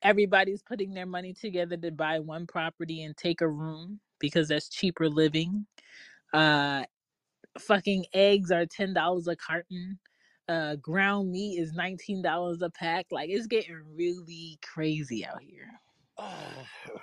everybody's 0.02 0.62
putting 0.62 0.94
their 0.94 1.06
money 1.06 1.34
together 1.34 1.76
to 1.78 1.90
buy 1.90 2.20
one 2.20 2.46
property 2.46 3.02
and 3.04 3.16
take 3.16 3.40
a 3.40 3.48
room 3.48 4.00
because 4.20 4.48
that's 4.48 4.68
cheaper 4.68 5.08
living. 5.08 5.66
Uh, 6.32 6.84
fucking 7.58 8.06
eggs 8.14 8.50
are 8.50 8.66
ten 8.66 8.94
dollars 8.94 9.28
a 9.28 9.36
carton. 9.36 9.98
Uh, 10.48 10.76
ground 10.76 11.32
meat 11.32 11.58
is 11.58 11.72
nineteen 11.74 12.22
dollars 12.22 12.62
a 12.62 12.70
pack. 12.70 13.06
Like 13.10 13.30
it's 13.30 13.46
getting 13.48 13.96
really 13.96 14.58
crazy 14.62 15.24
out 15.26 15.42
here. 15.42 15.80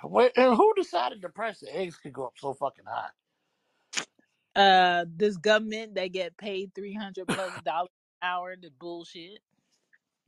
Wait, 0.04 0.32
and 0.36 0.56
who 0.56 0.74
decided 0.74 1.22
the 1.22 1.28
price 1.30 1.62
of 1.62 1.68
eggs 1.70 1.98
could 1.98 2.12
go 2.12 2.26
up 2.26 2.34
so 2.38 2.54
fucking 2.54 2.86
high? 2.86 3.10
Uh, 4.56 5.06
this 5.08 5.36
government 5.38 5.94
that 5.96 6.08
get 6.08 6.36
paid 6.36 6.72
three 6.76 6.94
hundred 6.94 7.28
plus 7.28 7.58
dollars 7.60 7.90
an 8.22 8.28
hour 8.28 8.56
to 8.56 8.70
bullshit. 8.70 9.40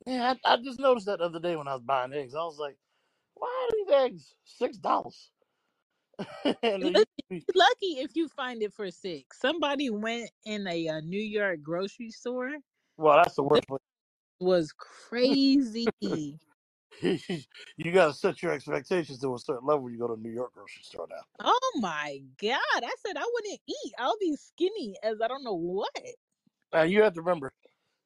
Yeah, 0.06 0.34
I, 0.44 0.54
I 0.54 0.56
just 0.62 0.80
noticed 0.80 1.06
that 1.06 1.18
the 1.20 1.26
other 1.26 1.40
day 1.40 1.56
when 1.56 1.68
I 1.68 1.74
was 1.74 1.82
buying 1.82 2.12
eggs. 2.12 2.34
I 2.34 2.44
was 2.44 2.58
like, 2.58 2.78
why 3.34 3.68
are 3.70 3.76
these 3.76 3.94
eggs 3.94 4.34
six 4.44 4.78
dollars? 4.78 5.32
and 6.44 6.84
they 6.84 6.90
Look, 6.94 6.94
used 6.94 7.08
to 7.30 7.36
be, 7.36 7.46
you're 7.48 7.56
lucky 7.56 8.00
if 8.00 8.16
you 8.16 8.28
find 8.28 8.62
it 8.62 8.74
for 8.74 8.90
six. 8.90 9.40
Somebody 9.40 9.90
went 9.90 10.30
in 10.44 10.66
a, 10.68 10.88
uh 10.88 11.00
New 11.00 11.20
York 11.22 11.62
grocery 11.62 12.10
store. 12.10 12.58
Well, 12.96 13.16
that's 13.18 13.36
the 13.36 13.42
This 13.52 13.62
worst. 13.62 13.66
was 14.40 14.72
crazy. 14.72 16.40
you 17.02 17.92
got 17.92 18.08
to 18.08 18.14
set 18.14 18.42
your 18.42 18.52
expectations 18.52 19.20
to 19.20 19.34
a 19.34 19.38
certain 19.38 19.66
level 19.66 19.84
when 19.84 19.92
you 19.94 19.98
go 19.98 20.08
to 20.08 20.14
a 20.14 20.18
New 20.18 20.32
York 20.32 20.52
grocery 20.54 20.82
store 20.84 21.06
now. 21.10 21.22
Oh 21.40 21.78
my 21.80 22.22
god! 22.40 22.58
I 22.74 22.94
said 23.06 23.16
I 23.16 23.28
wouldn't 23.32 23.60
eat. 23.68 23.94
I'll 23.98 24.18
be 24.20 24.36
skinny 24.36 24.96
as 25.02 25.20
I 25.22 25.28
don't 25.28 25.44
know 25.44 25.54
what. 25.54 25.90
Now 26.72 26.82
you 26.84 27.02
have 27.02 27.14
to 27.14 27.22
remember, 27.22 27.52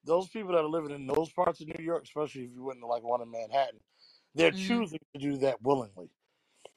those 0.05 0.29
people 0.29 0.53
that 0.53 0.64
are 0.64 0.68
living 0.68 0.92
in 0.92 1.07
those 1.07 1.33
parts 1.33 1.61
of 1.61 1.68
New 1.68 1.85
York, 1.85 2.05
especially 2.05 2.44
if 2.44 2.53
you 2.53 2.64
went 2.64 2.81
to 2.81 2.87
like 2.87 3.03
one 3.03 3.22
in 3.22 3.31
Manhattan, 3.31 3.81
they're 4.35 4.53
Mhm. 4.53 4.53
choosing 4.53 5.00
to 5.14 5.20
do 5.20 5.38
that 5.38 5.62
willingly. 5.62 6.11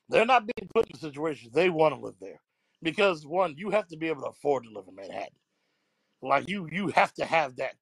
They're 0.10 0.26
not 0.26 0.46
being 0.48 0.70
put 0.74 0.90
in 0.90 0.98
situations 1.00 1.54
they 1.54 1.70
want 1.70 1.96
to 1.96 2.02
live 2.02 2.18
there, 2.20 2.42
because 2.82 3.26
one, 3.26 3.56
you 3.58 3.72
have 3.72 3.88
to 3.90 3.98
be 3.98 4.10
able 4.10 4.24
to 4.24 4.30
afford 4.30 4.66
to 4.66 4.72
live 4.72 4.88
in 4.88 4.96
Manhattan. 4.96 5.38
Like 6.22 6.50
you, 6.50 6.68
you 6.72 6.90
have 6.90 7.14
to 7.16 7.26
have 7.26 7.58
that 7.58 7.76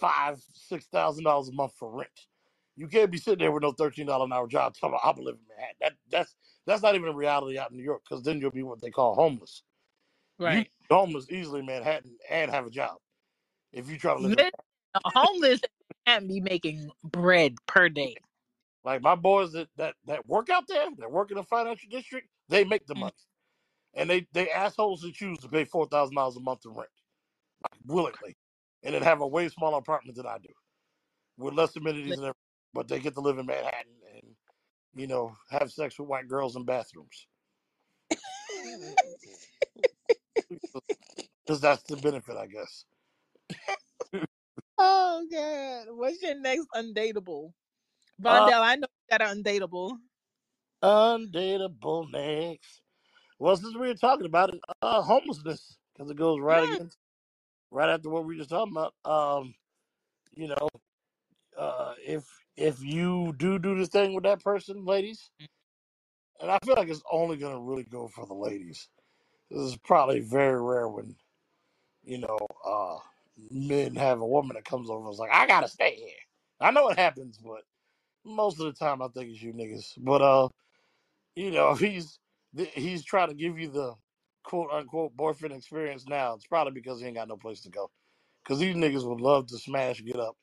five, 0.00 0.42
six 0.54 0.86
thousand 0.86 1.24
dollars 1.24 1.48
a 1.48 1.52
month 1.52 1.74
for 1.78 1.90
rent. 1.90 2.10
You 2.76 2.88
can't 2.88 3.10
be 3.12 3.18
sitting 3.18 3.40
there 3.40 3.52
with 3.52 3.64
no 3.64 3.72
thirteen 3.72 4.06
dollar 4.06 4.26
an 4.26 4.32
hour 4.34 4.48
job 4.48 4.74
talking 4.80 4.98
about 5.00 5.16
I'm 5.18 5.24
living 5.24 5.40
in 5.42 5.48
Manhattan. 5.56 5.76
That 5.80 5.94
that's 6.10 6.36
that's 6.66 6.82
not 6.82 6.96
even 6.96 7.08
a 7.08 7.14
reality 7.14 7.58
out 7.58 7.72
in 7.72 7.78
New 7.78 7.84
York, 7.84 8.02
because 8.08 8.24
then 8.24 8.40
you'll 8.40 8.52
be 8.52 8.64
what 8.64 8.80
they 8.82 8.90
call 8.90 9.14
homeless. 9.14 9.64
You 10.44 10.54
Right. 10.54 10.70
be 10.90 10.94
homeless 10.94 11.30
easily 11.30 11.60
in 11.60 11.66
Manhattan 11.66 12.16
and 12.30 12.50
have 12.50 12.66
a 12.66 12.70
job 12.70 12.98
if 13.72 13.90
you 13.90 13.98
try 13.98 14.14
to 14.14 14.20
live 14.20 14.36
homeless 15.06 15.60
can't 16.06 16.28
be 16.28 16.40
making 16.40 16.90
bread 17.04 17.56
per 17.66 17.88
day. 17.88 18.16
like 18.84 19.02
my 19.02 19.14
boys 19.14 19.52
that, 19.52 19.68
that 19.76 19.94
that 20.06 20.26
work 20.28 20.50
out 20.50 20.66
there, 20.68 20.88
that 20.98 21.10
work 21.12 21.30
in 21.30 21.36
the 21.36 21.44
financial 21.44 21.88
district, 21.90 22.28
they 22.48 22.64
make 22.64 22.86
the 22.86 22.94
Mm, 22.96 23.00
money. 23.00 23.12
And 23.94 24.10
they 24.10 24.26
they 24.32 24.50
assholes 24.50 25.02
that 25.02 25.14
choose 25.14 25.38
to 25.40 25.48
pay 25.48 25.64
four 25.64 25.86
thousand 25.86 26.16
dollars 26.16 26.36
a 26.36 26.40
month 26.40 26.66
in 26.66 26.72
rent, 26.72 26.90
like 27.72 27.80
willingly. 27.86 28.36
And 28.82 28.94
then 28.94 29.02
have 29.02 29.20
a 29.20 29.26
way 29.26 29.48
smaller 29.48 29.78
apartment 29.78 30.16
than 30.16 30.26
I 30.26 30.38
do. 30.38 30.50
With 31.38 31.54
less 31.54 31.76
amenities 31.76 32.16
and 32.16 32.26
everything. 32.26 32.34
But 32.74 32.88
they 32.88 33.00
get 33.00 33.14
to 33.14 33.20
live 33.20 33.38
in 33.38 33.46
Manhattan 33.46 33.92
and, 34.16 34.36
you 34.94 35.06
know, 35.06 35.36
have 35.50 35.72
sex 35.72 35.98
with 35.98 36.08
white 36.08 36.28
girls 36.28 36.56
in 36.56 36.64
bathrooms. 36.64 37.26
Because 41.46 41.60
that's 41.60 41.82
the 41.84 41.96
benefit, 41.96 42.36
I 42.36 42.46
guess. 42.46 42.84
oh 44.78 45.26
god. 45.30 45.86
What's 45.96 46.22
your 46.22 46.36
next 46.40 46.66
undateable? 46.74 47.52
Uh 48.26 48.50
Vondell, 48.50 48.60
I 48.62 48.76
know 48.76 48.88
you 49.10 49.18
got 49.18 49.22
an 49.22 49.42
undateable. 49.42 49.98
undateable 50.82 52.10
next. 52.12 52.82
Well, 53.38 53.56
since 53.56 53.74
we 53.74 53.88
were 53.88 53.94
talking 53.94 54.26
about 54.26 54.54
it, 54.54 54.60
uh 54.82 55.02
homelessness, 55.02 55.78
because 55.94 56.10
it 56.10 56.16
goes 56.16 56.40
right 56.40 56.64
against 56.64 56.98
right 57.72 57.88
after 57.88 58.10
what 58.10 58.24
we 58.24 58.34
were 58.34 58.38
just 58.38 58.50
talking 58.50 58.74
about. 58.76 58.94
Um, 59.04 59.54
you 60.34 60.48
know, 60.48 60.68
uh, 61.58 61.94
if 62.06 62.24
if 62.56 62.82
you 62.84 63.34
do 63.38 63.58
do 63.58 63.76
the 63.78 63.86
thing 63.86 64.14
with 64.14 64.24
that 64.24 64.42
person, 64.42 64.84
ladies, 64.84 65.30
and 66.40 66.50
I 66.50 66.58
feel 66.64 66.74
like 66.76 66.88
it's 66.88 67.02
only 67.10 67.36
gonna 67.36 67.60
really 67.60 67.84
go 67.84 68.08
for 68.08 68.26
the 68.26 68.34
ladies. 68.34 68.88
This 69.50 69.60
is 69.60 69.76
probably 69.78 70.20
very 70.20 70.60
rare 70.60 70.88
when 70.88 71.16
you 72.04 72.18
know 72.18 72.38
uh, 72.64 72.96
men 73.50 73.96
have 73.96 74.20
a 74.20 74.26
woman 74.26 74.54
that 74.56 74.64
comes 74.64 74.90
over 74.90 75.04
and 75.04 75.12
is 75.12 75.18
like, 75.18 75.32
"I 75.32 75.46
gotta 75.46 75.68
stay 75.68 75.96
here." 75.96 76.08
I 76.60 76.70
know 76.70 76.88
it 76.88 76.98
happens, 76.98 77.38
but 77.38 77.62
most 78.24 78.60
of 78.60 78.66
the 78.66 78.72
time 78.72 79.02
I 79.02 79.08
think 79.08 79.30
it's 79.30 79.42
you 79.42 79.52
niggas. 79.52 79.92
But 79.98 80.22
uh, 80.22 80.48
you 81.34 81.50
know, 81.50 81.70
if 81.72 81.78
he's 81.80 82.18
he's 82.74 83.04
trying 83.04 83.28
to 83.28 83.34
give 83.34 83.58
you 83.58 83.70
the 83.70 83.94
quote 84.44 84.70
unquote 84.72 85.16
boyfriend 85.16 85.54
experience 85.54 86.06
now, 86.08 86.34
it's 86.34 86.46
probably 86.46 86.72
because 86.74 87.00
he 87.00 87.06
ain't 87.06 87.16
got 87.16 87.28
no 87.28 87.36
place 87.38 87.62
to 87.62 87.70
go. 87.70 87.90
Because 88.44 88.60
these 88.60 88.76
niggas 88.76 89.08
would 89.08 89.20
love 89.20 89.46
to 89.48 89.58
smash, 89.58 90.04
get 90.04 90.16
up, 90.18 90.36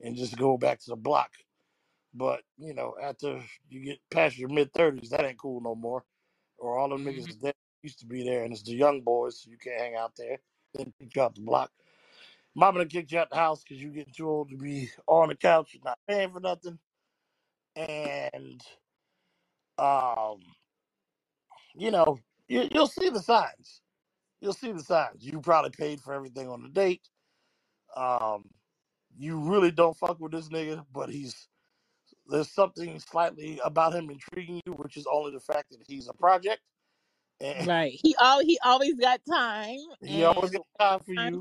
and 0.00 0.16
just 0.16 0.36
go 0.38 0.58
back 0.58 0.80
to 0.80 0.90
the 0.90 0.96
block 0.96 1.30
But 2.14 2.42
you 2.58 2.74
know, 2.74 2.96
after 3.02 3.42
you 3.70 3.84
get 3.84 4.00
past 4.12 4.38
your 4.38 4.50
mid 4.50 4.74
thirties, 4.74 5.10
that 5.10 5.24
ain't 5.24 5.38
cool 5.38 5.62
no 5.62 5.76
more. 5.76 6.04
Or 6.58 6.78
all 6.78 6.90
them 6.90 7.04
niggas 7.04 7.26
mhm. 7.26 7.30
is 7.30 7.36
dead 7.36 7.54
used 7.82 8.00
to 8.00 8.06
be 8.06 8.24
there, 8.24 8.44
and 8.44 8.52
it's 8.52 8.62
the 8.64 8.74
young 8.74 9.02
boys. 9.02 9.42
So 9.42 9.50
you 9.50 9.58
can't 9.58 9.80
hang 9.80 9.96
out 9.96 10.14
there. 10.18 10.38
Then 10.74 10.92
kick 11.00 11.16
you 11.16 11.22
out 11.22 11.34
the 11.36 11.42
block. 11.42 11.72
Mama 12.56 12.80
done 12.80 12.88
kicked 12.88 13.12
you 13.12 13.18
out 13.20 13.30
the 13.30 13.36
house 13.36 13.64
because 13.64 13.82
you 13.82 13.90
getting 13.90 14.14
too 14.14 14.28
old 14.28 14.50
to 14.50 14.56
be 14.58 14.90
on 15.06 15.28
the 15.30 15.36
couch 15.36 15.74
and 15.74 15.84
not 15.84 15.98
paying 16.08 16.32
for 16.32 16.40
nothing. 16.40 16.78
And 17.76 18.62
um, 19.78 20.38
you 21.76 21.90
know, 21.92 22.18
you, 22.48 22.68
you'll 22.72 22.86
see 22.86 23.10
the 23.10 23.20
signs. 23.22 23.82
You'll 24.40 24.52
see 24.54 24.72
the 24.72 24.82
signs. 24.82 25.24
You 25.24 25.40
probably 25.40 25.70
paid 25.70 26.00
for 26.00 26.14
everything 26.14 26.48
on 26.48 26.62
the 26.62 26.68
date. 26.68 27.08
Um, 27.96 28.50
you 29.16 29.40
really 29.40 29.70
don't 29.70 29.96
fuck 29.96 30.20
with 30.20 30.32
this 30.32 30.48
nigga, 30.48 30.86
but 30.92 31.10
he's 31.10 31.48
there's 32.28 32.50
something 32.52 32.98
slightly 33.00 33.60
about 33.64 33.94
him 33.94 34.10
intriguing 34.10 34.60
you, 34.66 34.72
which 34.74 34.96
is 34.96 35.06
only 35.10 35.32
the 35.32 35.40
fact 35.40 35.70
that 35.70 35.82
he's 35.88 36.08
a 36.08 36.14
project 36.14 36.62
and 37.40 37.68
Right. 37.68 37.92
He 37.92 38.16
al 38.20 38.40
he 38.40 38.58
always 38.64 38.94
got 38.96 39.20
time 39.28 39.78
he 40.02 40.24
always 40.24 40.50
and 40.50 40.52
got 40.52 40.66
time 40.80 41.00
for 41.00 41.14
you. 41.14 41.40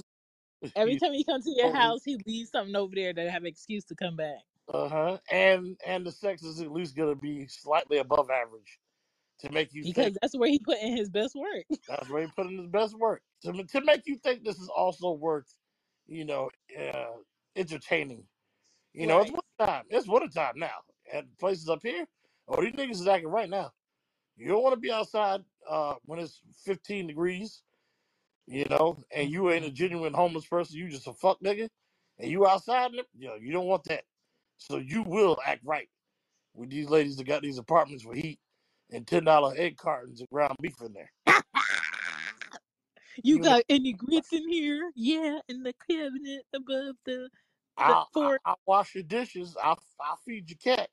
every 0.76 0.96
He's 0.96 0.98
time 0.98 1.14
he 1.14 1.24
comes 1.26 1.46
to 1.46 1.52
your 1.52 1.72
always, 1.72 1.76
house, 1.76 2.04
he 2.06 2.18
leaves 2.28 2.52
something 2.52 2.76
over 2.76 2.96
there 2.96 3.14
to 3.14 3.32
have 3.32 3.44
an 3.44 3.48
excuse 3.48 3.86
to 3.86 3.96
come 3.96 4.16
back. 4.18 4.42
uh-huh. 4.74 5.20
And 5.32 5.80
and 5.86 6.06
the 6.06 6.12
sex 6.12 6.44
is 6.44 6.62
at 6.62 6.72
least 6.72 6.96
gonna 6.96 7.16
be 7.16 7.48
slightly 7.48 8.00
above 8.00 8.30
average 8.32 8.80
to 9.40 9.52
make 9.52 9.74
you 9.74 9.84
think 9.84 9.96
Because 9.96 10.18
that's 10.22 10.38
where 10.38 10.50
he 10.50 10.60
put 10.60 10.78
in 10.80 10.98
his 10.98 11.10
best 11.10 11.36
work. 11.36 11.66
that's 11.88 12.10
where 12.10 12.24
he 12.24 12.32
put 12.36 12.48
in 12.48 12.58
his 12.58 12.68
best 12.68 12.96
work. 12.96 13.24
To 13.44 13.54
to 13.64 13.82
make 13.82 14.08
you 14.08 14.18
think 14.18 14.44
this 14.44 14.60
is 14.60 14.70
also 14.70 15.14
worth, 15.14 15.58
you 16.08 16.26
know, 16.26 16.52
uh, 16.80 17.14
entertaining. 17.56 18.28
You 18.94 19.08
know, 19.08 19.22
it's 19.22 19.32
Right. 19.32 19.42
winter 19.60 19.72
time. 19.74 19.86
It's 19.90 20.08
winter 20.08 20.30
time 20.30 20.60
now. 20.60 20.82
at 21.12 21.38
places 21.40 21.70
up 21.70 21.82
here, 21.84 22.08
oh 22.48 22.62
these 22.62 22.74
niggas 22.74 22.92
is 23.02 23.08
acting 23.08 23.30
right 23.30 23.50
now. 23.50 23.74
You 24.38 24.50
don't 24.50 24.64
want 24.64 24.74
to 24.76 24.80
be 24.82 24.92
outside 24.92 25.46
uh, 25.68 25.96
when 26.06 26.20
it's 26.20 26.42
15 26.66 27.08
degrees 27.08 27.62
you 28.48 28.66
know, 28.66 29.04
and 29.12 29.32
you 29.32 29.52
ain't 29.52 29.66
a 29.66 29.72
genuine 29.72 30.14
homeless 30.14 30.46
person, 30.48 30.78
you 30.78 30.90
just 30.90 31.08
a 31.08 31.14
fuck 31.14 31.40
nigga, 31.42 31.70
and 32.20 32.32
you 32.32 32.48
outside, 32.48 32.92
you 32.94 33.28
know, 33.28 33.36
you 33.36 33.52
don't 33.52 33.68
want 33.68 33.86
that. 33.86 34.06
So 34.58 34.78
you 34.78 35.04
will 35.04 35.38
act 35.46 35.62
right 35.66 35.90
with 36.54 36.70
these 36.72 36.90
ladies 36.90 37.18
that 37.18 37.26
got 37.28 37.42
these 37.44 37.58
apartments 37.58 38.06
with 38.06 38.18
heat 38.18 38.40
and 38.92 39.06
ten 39.08 39.24
dollar 39.24 39.54
egg 39.58 39.78
cartons 39.78 40.20
and 40.20 40.30
ground 40.30 40.56
beef 40.62 40.76
in 40.82 40.94
there. 40.94 41.12
You 43.24 43.36
You, 43.36 43.40
know, 43.40 43.44
got 43.44 43.64
any 43.70 43.94
grits 43.94 44.34
in 44.34 44.48
here? 44.50 44.92
Yeah, 44.96 45.40
in 45.48 45.64
the 45.64 45.74
cabinet 45.90 46.44
above 46.54 46.96
the 47.06 47.30
the 47.78 47.84
I'll, 47.84 47.94
I'll, 47.94 48.10
fork. 48.14 48.42
I'll 48.46 48.60
wash 48.66 48.96
your 48.96 49.04
dishes. 49.04 49.56
I'll, 49.62 49.80
I'll 50.02 50.20
feed 50.26 50.50
your 50.50 50.76
cat. 50.78 50.90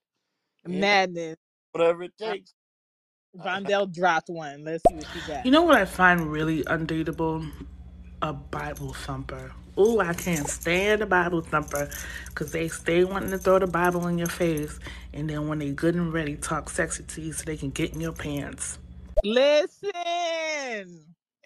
Madness. 0.66 1.36
whatever 1.72 2.04
it 2.04 2.12
takes. 2.18 2.54
Vondell 3.36 3.92
dropped 3.92 4.28
one. 4.28 4.64
Let's 4.64 4.84
see 4.88 4.94
what 4.94 5.06
she 5.12 5.20
got. 5.20 5.46
You 5.46 5.52
know 5.52 5.62
what 5.62 5.76
I 5.76 5.84
find 5.84 6.30
really 6.30 6.62
undateable? 6.64 7.50
A 8.22 8.32
Bible 8.32 8.92
thumper. 8.92 9.52
Ooh, 9.78 10.00
I 10.00 10.12
can't 10.12 10.46
stand 10.46 11.00
a 11.00 11.06
Bible 11.06 11.40
thumper 11.40 11.88
because 12.26 12.52
they 12.52 12.68
stay 12.68 13.04
wanting 13.04 13.30
to 13.30 13.38
throw 13.38 13.58
the 13.58 13.66
Bible 13.66 14.06
in 14.06 14.18
your 14.18 14.26
face, 14.26 14.78
and 15.14 15.30
then 15.30 15.48
when 15.48 15.58
they 15.58 15.70
good 15.70 15.94
and 15.94 16.12
ready, 16.12 16.36
talk 16.36 16.68
sexy 16.68 17.04
to 17.04 17.20
you 17.22 17.32
so 17.32 17.44
they 17.44 17.56
can 17.56 17.70
get 17.70 17.94
in 17.94 18.00
your 18.00 18.12
pants. 18.12 18.78
Listen. 19.24 19.82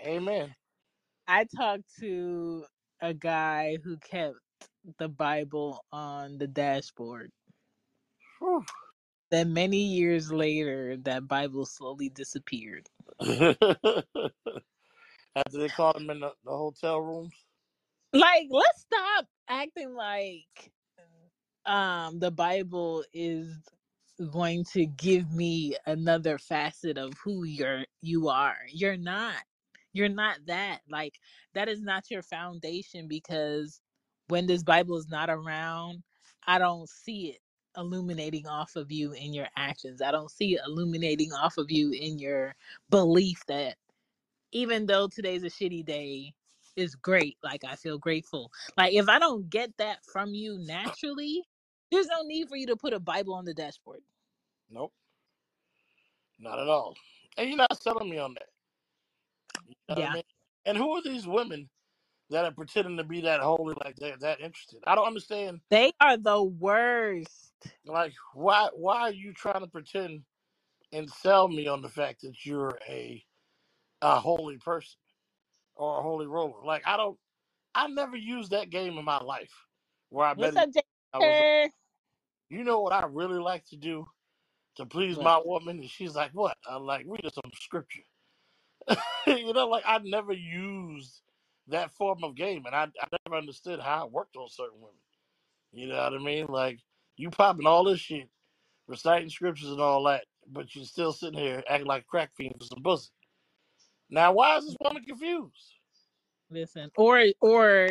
Amen. 0.04 0.54
I 1.28 1.44
talked 1.44 1.84
to 2.00 2.64
a 3.00 3.14
guy 3.14 3.78
who 3.84 3.96
kept 3.98 4.36
the 4.98 5.08
Bible 5.08 5.84
on 5.92 6.38
the 6.38 6.46
dashboard. 6.46 7.30
Whew. 8.38 8.64
Then 9.30 9.52
many 9.52 9.78
years 9.78 10.30
later, 10.30 10.96
that 11.02 11.26
Bible 11.26 11.66
slowly 11.66 12.08
disappeared. 12.08 12.88
After 13.20 14.04
they 15.52 15.68
caught 15.68 16.00
him 16.00 16.10
in 16.10 16.20
the, 16.20 16.32
the 16.44 16.50
hotel 16.50 17.00
rooms. 17.00 17.34
Like, 18.16 18.48
let's 18.50 18.82
stop 18.82 19.26
acting 19.48 19.94
like 19.94 20.72
um 21.66 22.18
the 22.18 22.30
Bible 22.30 23.04
is 23.12 23.58
going 24.32 24.64
to 24.64 24.86
give 24.86 25.32
me 25.32 25.76
another 25.86 26.38
facet 26.38 26.98
of 26.98 27.14
who 27.24 27.44
you're 27.44 27.84
you 28.02 28.28
are. 28.28 28.56
You're 28.72 28.96
not. 28.96 29.42
You're 29.92 30.08
not 30.08 30.38
that. 30.46 30.80
Like 30.90 31.14
that 31.54 31.68
is 31.68 31.82
not 31.82 32.10
your 32.10 32.22
foundation 32.22 33.08
because 33.08 33.80
when 34.28 34.46
this 34.46 34.62
Bible 34.62 34.96
is 34.96 35.08
not 35.08 35.30
around, 35.30 36.02
I 36.46 36.58
don't 36.58 36.88
see 36.88 37.28
it 37.30 37.40
illuminating 37.76 38.46
off 38.46 38.76
of 38.76 38.90
you 38.92 39.12
in 39.12 39.34
your 39.34 39.48
actions. 39.56 40.02
I 40.02 40.10
don't 40.10 40.30
see 40.30 40.54
it 40.54 40.60
illuminating 40.66 41.32
off 41.32 41.58
of 41.58 41.70
you 41.70 41.90
in 41.92 42.18
your 42.18 42.54
belief 42.90 43.42
that 43.48 43.76
even 44.52 44.86
though 44.86 45.08
today's 45.08 45.44
a 45.44 45.48
shitty 45.50 45.86
day, 45.86 46.34
is 46.76 46.94
great. 46.96 47.38
Like 47.42 47.64
I 47.64 47.76
feel 47.76 47.98
grateful. 47.98 48.52
Like 48.76 48.94
if 48.94 49.08
I 49.08 49.18
don't 49.18 49.50
get 49.50 49.76
that 49.78 50.04
from 50.12 50.34
you 50.34 50.58
naturally, 50.60 51.44
there's 51.92 52.08
no 52.08 52.22
need 52.22 52.48
for 52.48 52.56
you 52.56 52.66
to 52.68 52.76
put 52.76 52.92
a 52.94 53.00
Bible 53.00 53.34
on 53.34 53.44
the 53.46 53.54
dashboard. 53.54 54.02
Nope, 54.70 54.92
not 56.38 56.58
at 56.60 56.68
all. 56.68 56.96
And 57.38 57.48
you're 57.48 57.58
not 57.58 57.82
selling 57.82 58.10
me 58.10 58.18
on 58.18 58.34
that. 58.34 58.48
You 59.66 59.74
know 59.88 59.96
what 60.02 60.04
I 60.04 60.08
Yeah. 60.08 60.14
mean? 60.14 60.22
And 60.66 60.78
who 60.78 60.92
are 60.92 61.02
these 61.02 61.26
women 61.26 61.68
that 62.30 62.44
are 62.44 62.52
pretending 62.52 62.96
to 62.98 63.04
be 63.04 63.22
that 63.22 63.40
holy, 63.40 63.74
like 63.84 63.96
they're 63.96 64.16
that 64.18 64.40
interested. 64.40 64.80
I 64.86 64.94
don't 64.94 65.06
understand. 65.06 65.60
They 65.70 65.92
are 66.00 66.16
the 66.16 66.42
worst. 66.42 67.54
Like, 67.86 68.14
why 68.34 68.70
why 68.74 69.02
are 69.02 69.12
you 69.12 69.32
trying 69.34 69.60
to 69.60 69.66
pretend 69.68 70.24
and 70.92 71.10
sell 71.10 71.48
me 71.48 71.66
on 71.68 71.82
the 71.82 71.88
fact 71.88 72.22
that 72.22 72.44
you're 72.46 72.78
a 72.88 73.24
a 74.02 74.20
holy 74.20 74.58
person 74.58 74.98
or 75.76 76.00
a 76.00 76.02
holy 76.02 76.26
roller? 76.26 76.64
Like, 76.64 76.82
I 76.86 76.96
don't. 76.96 77.18
I 77.74 77.88
never 77.88 78.16
used 78.16 78.52
that 78.52 78.70
game 78.70 78.96
in 78.98 79.04
my 79.04 79.22
life 79.22 79.52
where 80.08 80.26
I 80.26 80.34
met. 80.34 80.54
What's 80.54 80.76
up, 80.76 80.84
I 81.12 81.18
was. 81.18 81.70
You 82.48 82.64
know 82.64 82.80
what 82.80 82.92
I 82.92 83.06
really 83.06 83.38
like 83.38 83.64
to 83.66 83.76
do? 83.76 84.06
to 84.76 84.86
please 84.86 85.16
What? 85.16 85.24
my 85.24 85.42
woman, 85.44 85.80
and 85.80 85.90
she's 85.90 86.14
like, 86.14 86.30
"What?" 86.32 86.56
I'm 86.68 86.82
like, 86.84 87.04
"Read 87.08 87.24
us 87.24 87.34
some 87.34 87.50
scripture." 87.54 88.04
you 89.26 89.52
know, 89.52 89.68
like 89.68 89.84
I 89.86 89.98
never 89.98 90.32
used 90.32 91.22
that 91.68 91.92
form 91.92 92.22
of 92.22 92.36
game, 92.36 92.64
and 92.66 92.74
I, 92.74 92.84
I 92.84 93.06
never 93.26 93.36
understood 93.36 93.80
how 93.80 94.06
it 94.06 94.12
worked 94.12 94.36
on 94.36 94.48
certain 94.48 94.80
women. 94.80 94.96
You 95.72 95.88
know 95.88 95.96
what 95.96 96.14
I 96.14 96.18
mean? 96.18 96.46
Like 96.48 96.78
you 97.16 97.30
popping 97.30 97.66
all 97.66 97.84
this 97.84 98.00
shit, 98.00 98.28
reciting 98.86 99.30
scriptures 99.30 99.70
and 99.70 99.80
all 99.80 100.04
that, 100.04 100.24
but 100.46 100.74
you're 100.74 100.84
still 100.84 101.12
sitting 101.12 101.38
here 101.38 101.62
acting 101.68 101.86
like 101.86 102.02
a 102.02 102.06
crack 102.06 102.30
fiend 102.36 102.54
for 102.58 102.66
some 102.66 102.82
pussy. 102.82 103.10
Now, 104.10 104.32
why 104.32 104.56
is 104.58 104.66
this 104.66 104.76
woman 104.80 105.04
confused? 105.04 105.74
Listen, 106.50 106.90
or 106.96 107.24
or 107.40 107.88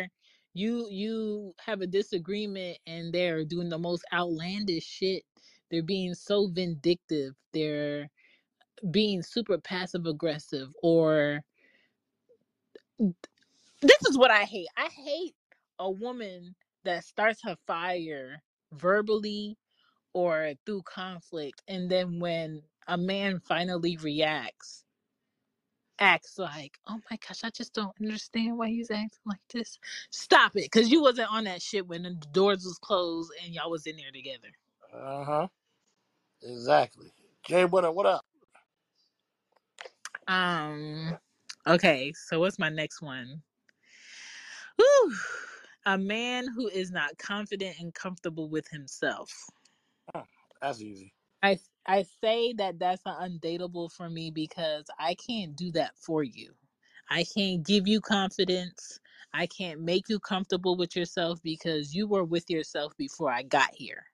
you 0.54 0.88
you 0.90 1.54
have 1.60 1.82
a 1.82 1.86
disagreement 1.86 2.78
and 2.86 3.12
they're 3.12 3.44
doing 3.44 3.68
the 3.68 3.78
most 3.78 4.04
outlandish 4.12 4.86
shit. 4.86 5.24
They're 5.70 5.82
being 5.82 6.14
so 6.14 6.48
vindictive. 6.48 7.34
They're 7.52 8.08
being 8.90 9.22
super 9.22 9.58
passive 9.58 10.06
aggressive. 10.06 10.70
Or 10.82 11.42
this 13.82 14.02
is 14.08 14.18
what 14.18 14.30
I 14.32 14.44
hate. 14.44 14.68
I 14.76 14.88
hate 14.88 15.34
a 15.78 15.90
woman 15.90 16.56
that 16.84 17.04
starts 17.04 17.42
her 17.44 17.56
fire 17.66 18.42
verbally 18.72 19.58
or 20.14 20.54
through 20.66 20.82
conflict, 20.84 21.62
and 21.68 21.90
then 21.90 22.20
when 22.20 22.62
a 22.88 22.98
man 22.98 23.40
finally 23.40 23.98
reacts 23.98 24.84
acts 25.98 26.38
like, 26.38 26.78
oh 26.86 27.00
my 27.10 27.18
gosh, 27.26 27.44
I 27.44 27.50
just 27.50 27.74
don't 27.74 27.94
understand 28.00 28.58
why 28.58 28.68
he's 28.68 28.90
acting 28.90 29.10
like 29.24 29.40
this. 29.52 29.78
Stop 30.10 30.56
it, 30.56 30.70
because 30.70 30.90
you 30.90 31.02
wasn't 31.02 31.32
on 31.32 31.44
that 31.44 31.62
shit 31.62 31.86
when 31.86 32.02
the 32.02 32.10
doors 32.32 32.64
was 32.64 32.78
closed 32.78 33.32
and 33.44 33.54
y'all 33.54 33.70
was 33.70 33.86
in 33.86 33.96
there 33.96 34.10
together. 34.12 34.48
Uh 34.94 35.24
huh. 35.24 35.48
Exactly. 36.42 37.12
Jay, 37.44 37.64
what 37.64 37.84
up? 37.84 37.94
What 37.94 38.06
up? 38.06 38.24
Um. 40.28 41.18
Okay, 41.66 42.12
so 42.14 42.40
what's 42.40 42.58
my 42.58 42.68
next 42.68 43.02
one? 43.02 43.42
Whew. 44.76 45.14
A 45.86 45.96
man 45.98 46.48
who 46.48 46.68
is 46.68 46.90
not 46.90 47.16
confident 47.18 47.78
and 47.80 47.94
comfortable 47.94 48.48
with 48.48 48.68
himself. 48.68 49.32
Huh, 50.14 50.24
That's 50.60 50.82
easy. 50.82 51.12
I 51.42 51.58
I 51.86 52.04
say 52.24 52.54
that 52.54 52.80
that's 52.80 53.02
an 53.06 53.40
undateable 53.40 53.92
for 53.92 54.10
me 54.10 54.30
because 54.32 54.86
I 54.98 55.16
can't 55.16 55.56
do 55.56 55.72
that 55.72 55.96
for 55.98 56.24
you. 56.24 56.54
I 57.10 57.24
can't 57.24 57.64
give 57.66 57.88
you 57.88 58.00
confidence. 58.00 59.00
I 59.34 59.46
can't 59.48 59.82
make 59.82 60.08
you 60.08 60.20
comfortable 60.20 60.76
with 60.76 60.96
yourself 60.96 61.40
because 61.42 61.94
you 61.94 62.08
were 62.08 62.24
with 62.24 62.50
yourself 62.50 62.94
before 62.98 63.30
I 63.32 63.42
got 63.44 63.74
here. 63.74 64.04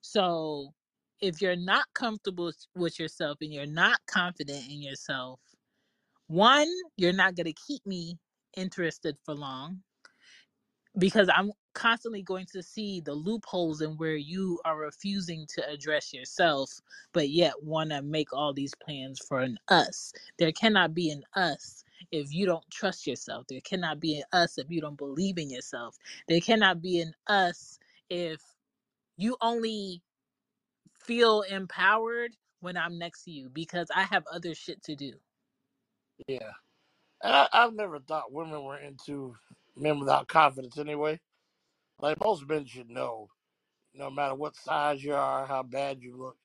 So 0.00 0.74
if 1.20 1.42
you're 1.42 1.56
not 1.56 1.86
comfortable 1.94 2.52
with 2.76 2.98
yourself 3.00 3.38
and 3.42 3.52
you're 3.52 3.66
not 3.66 4.00
confident 4.08 4.66
in 4.70 4.82
yourself, 4.82 5.40
one, 6.28 6.68
you're 6.96 7.12
not 7.12 7.36
going 7.36 7.46
to 7.46 7.54
keep 7.54 7.86
me 7.86 8.18
interested 8.56 9.16
for 9.24 9.34
long 9.34 9.82
because 10.98 11.28
I'm 11.34 11.52
constantly 11.74 12.22
going 12.22 12.46
to 12.52 12.62
see 12.62 13.00
the 13.00 13.12
loopholes 13.12 13.80
in 13.80 13.96
where 13.96 14.16
you 14.16 14.60
are 14.64 14.76
refusing 14.76 15.46
to 15.54 15.68
address 15.70 16.12
yourself, 16.12 16.80
but 17.12 17.30
yet 17.30 17.62
want 17.62 17.90
to 17.90 18.02
make 18.02 18.32
all 18.32 18.52
these 18.52 18.74
plans 18.74 19.18
for 19.20 19.40
an 19.40 19.58
us. 19.68 20.12
There 20.38 20.52
cannot 20.52 20.94
be 20.94 21.10
an 21.10 21.22
us 21.34 21.84
if 22.10 22.32
you 22.32 22.46
don't 22.46 22.68
trust 22.70 23.06
yourself. 23.06 23.46
There 23.48 23.60
cannot 23.60 24.00
be 24.00 24.18
an 24.18 24.24
us 24.32 24.58
if 24.58 24.70
you 24.70 24.80
don't 24.80 24.98
believe 24.98 25.38
in 25.38 25.50
yourself. 25.50 25.96
There 26.28 26.40
cannot 26.40 26.82
be 26.82 27.00
an 27.00 27.14
us 27.26 27.78
if 28.08 28.40
you 29.16 29.36
only 29.40 30.02
feel 31.04 31.42
empowered 31.42 32.36
when 32.60 32.76
I'm 32.76 32.98
next 32.98 33.24
to 33.24 33.30
you 33.30 33.50
because 33.50 33.88
I 33.94 34.02
have 34.02 34.24
other 34.32 34.54
shit 34.54 34.82
to 34.84 34.94
do. 34.94 35.12
Yeah. 36.26 36.52
And 37.22 37.34
I, 37.34 37.48
I've 37.52 37.74
never 37.74 37.98
thought 38.00 38.32
women 38.32 38.64
were 38.64 38.78
into 38.78 39.36
men 39.76 39.98
without 40.00 40.28
confidence 40.28 40.78
anyway. 40.78 41.20
Like 42.00 42.20
most 42.20 42.48
men 42.48 42.64
should 42.66 42.88
know, 42.90 43.28
no 43.94 44.10
matter 44.10 44.34
what 44.34 44.56
size 44.56 45.02
you 45.02 45.14
are, 45.14 45.46
how 45.46 45.62
bad 45.62 45.98
you 46.00 46.16
look, 46.16 46.36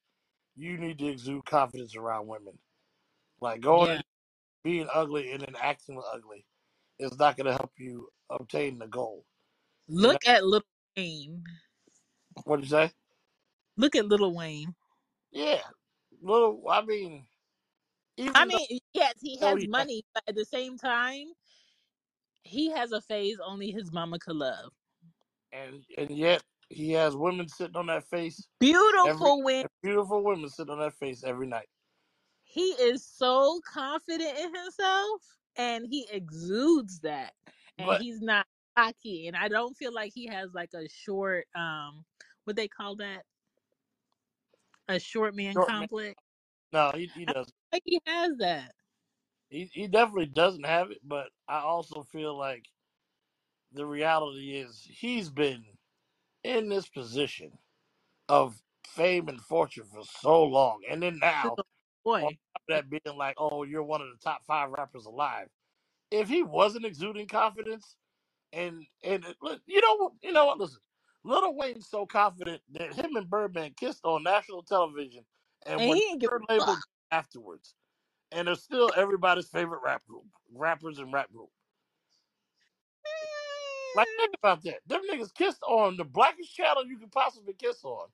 you 0.55 0.77
need 0.77 0.97
to 0.99 1.07
exude 1.07 1.45
confidence 1.45 1.95
around 1.95 2.27
women. 2.27 2.57
Like 3.41 3.61
going 3.61 3.89
Yeah. 3.89 3.95
and 3.95 4.03
being 4.63 4.87
ugly 4.93 5.31
and 5.31 5.41
then 5.41 5.55
acting 5.61 6.01
ugly 6.13 6.45
is 6.99 7.17
not 7.19 7.37
going 7.37 7.45
to 7.45 7.53
help 7.53 7.71
you 7.77 8.09
obtain 8.29 8.79
the 8.79 8.87
goal. 8.87 9.25
Look 9.87 10.27
at 10.27 10.45
Lil 10.45 10.63
Wayne. 10.97 11.43
what 12.45 12.61
you 12.61 12.67
say? 12.67 12.91
Look 13.77 13.95
at 13.95 14.07
Lil 14.07 14.33
Wayne 14.33 14.73
Yeah, 15.31 15.61
little. 16.21 16.63
I 16.69 16.83
mean, 16.83 17.25
I 18.33 18.45
even 18.45 18.49
though 18.49 18.59
mean, 18.69 18.79
yes, 18.93 19.13
he 19.21 19.37
though 19.39 19.55
has 19.55 19.57
he 19.57 19.69
has, 19.77 19.87
money, 19.87 20.03
but 20.13 20.23
at 20.27 20.35
the 20.35 20.45
same 20.45 20.77
time, 20.77 21.27
he 22.43 22.71
has 22.71 22.91
a 22.91 23.01
phase 23.01 23.37
only 23.45 23.71
his 23.71 23.91
mama 23.91 24.19
could 24.19 24.35
love. 24.35 24.71
And 25.55 25.85
and 25.97 26.11
yet 26.11 26.43
he 26.69 26.93
has 26.93 27.15
women 27.17 27.49
sitting 27.49 27.77
on 27.77 27.87
that 27.87 28.05
face 28.09 28.49
every 29.03 29.31
Beautiful 29.31 29.43
when 29.43 29.65
beautiful 29.83 30.23
women 30.23 30.49
sitting 30.49 30.73
on 30.73 30.79
that 30.79 30.93
face 30.93 31.23
every 31.23 31.47
night. 31.47 31.69
he 32.43 32.71
is 32.71 33.05
so 33.05 33.61
confident 33.65 34.37
in 34.37 34.55
himself 34.55 35.37
and 35.57 35.87
he 35.87 36.07
exudes 36.11 37.01
that. 37.01 37.33
And 37.77 37.87
But 37.87 38.01
he's 38.01 38.21
not 38.21 38.47
cocky. 38.77 39.27
And 39.27 39.37
I 39.37 39.49
don't 39.49 39.75
feel 39.75 39.93
like 39.93 40.13
he 40.13 40.27
has 40.27 40.53
like 40.53 40.73
a 40.75 40.89
short 40.89 41.47
um 41.55 42.05
what 42.45 42.55
they 42.57 42.67
call 42.69 42.97
that? 42.97 43.25
A 44.89 44.99
short 44.99 45.35
man 45.35 45.57
short 45.57 45.75
man, 45.77 45.87
complex. 45.87 46.21
no, 46.73 46.91
he 46.93 47.07
he 47.07 47.25
I 47.27 47.33
don't 47.33 47.35
doesn't. 47.35 47.55
think 47.71 47.83
he 47.85 48.01
has 48.07 48.37
that. 48.39 48.73
He 49.49 49.65
he 49.73 49.87
definitely 49.87 50.27
doesn't 50.27 50.65
have 50.65 50.91
it. 50.91 50.99
But 51.03 51.31
I 51.47 51.59
also 51.59 52.03
feel 52.03 52.37
like 52.37 52.67
the 53.75 53.85
reality 53.87 54.57
is 54.57 54.81
he's 54.89 55.29
been 55.29 55.65
in 56.43 56.69
this 56.69 56.87
position 56.89 57.51
of 58.29 58.61
fame 58.87 59.27
and 59.29 59.41
fortune 59.41 59.85
for 59.85 60.03
so 60.03 60.43
long, 60.43 60.81
and 60.89 61.03
then 61.03 61.19
now 61.19 61.57
on 62.21 62.29
boy. 62.29 62.37
top 62.53 62.61
of 62.63 62.67
that 62.69 62.89
being 62.89 63.17
like, 63.17 63.35
oh, 63.39 63.63
you're 63.63 63.83
one 63.83 64.01
of 64.01 64.09
the 64.09 64.17
top 64.23 64.45
five 64.45 64.71
rappers 64.71 65.05
alive. 65.05 65.49
If 66.11 66.29
he 66.29 66.43
wasn't 66.43 66.85
exuding 66.85 67.27
confidence, 67.27 67.97
and 68.53 68.87
and 69.03 69.25
it- 69.25 69.37
look, 69.41 69.61
you 69.67 69.81
know 69.81 69.95
what, 69.97 70.13
you 70.23 70.31
know 70.31 70.45
what? 70.45 70.59
Listen, 70.59 70.81
Lil 71.23 71.55
Wayne's 71.55 71.89
so 71.89 72.05
confident 72.05 72.61
that 72.71 72.93
him 72.93 73.15
and 73.15 73.29
Birdman 73.29 73.73
kissed 73.75 74.05
on 74.05 74.23
national 74.23 74.63
television, 74.63 75.25
and 75.65 75.81
And 75.81 75.89
were 75.89 75.95
he 75.95 76.01
didn't 76.01 76.19
give 76.21 76.31
third 76.31 76.43
a 76.49 76.53
label 76.53 76.77
afterwards, 77.11 77.75
and 78.31 78.47
they're 78.47 78.55
still 78.55 78.93
everybody's 78.95 79.49
favorite 79.49 79.81
rap 79.83 80.05
group, 80.07 80.25
rappers 80.53 80.99
and 80.99 81.13
rap 81.13 81.31
group. 81.31 81.49
Like 83.95 84.07
think 84.17 84.35
about 84.41 84.63
that. 84.63 84.79
Them 84.87 85.01
niggas 85.11 85.33
kissed 85.33 85.63
on 85.63 85.97
the 85.97 86.03
blackest 86.05 86.55
channel 86.55 86.85
you 86.85 86.97
could 86.99 87.11
possibly 87.11 87.53
kiss 87.53 87.83
on, 87.83 88.07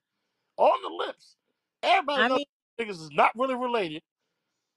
on 0.58 0.82
the 0.82 1.06
lips. 1.06 1.36
Everybody 1.82 2.24
I 2.24 2.28
knows 2.28 2.38
mean 2.38 2.46
niggas 2.80 3.02
is 3.02 3.10
not 3.12 3.32
really 3.36 3.54
related 3.56 4.02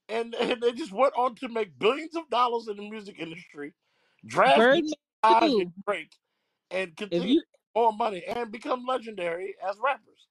and, 0.09 0.33
and 0.39 0.61
they 0.61 0.71
just 0.71 0.91
went 0.91 1.13
on 1.17 1.35
to 1.35 1.49
make 1.49 1.77
billions 1.79 2.15
of 2.15 2.29
dollars 2.29 2.67
in 2.67 2.77
the 2.77 2.89
music 2.89 3.19
industry, 3.19 3.73
draft 4.25 4.57
Birdman 4.57 4.93
and 5.23 5.41
too. 5.41 5.71
Drake, 5.87 6.15
and 6.71 6.95
If 7.11 7.23
continue 7.23 7.35
you 7.35 7.41
more 7.75 7.93
money 7.93 8.23
and 8.25 8.51
become 8.51 8.85
legendary 8.85 9.55
as 9.67 9.77
rappers. 9.83 10.27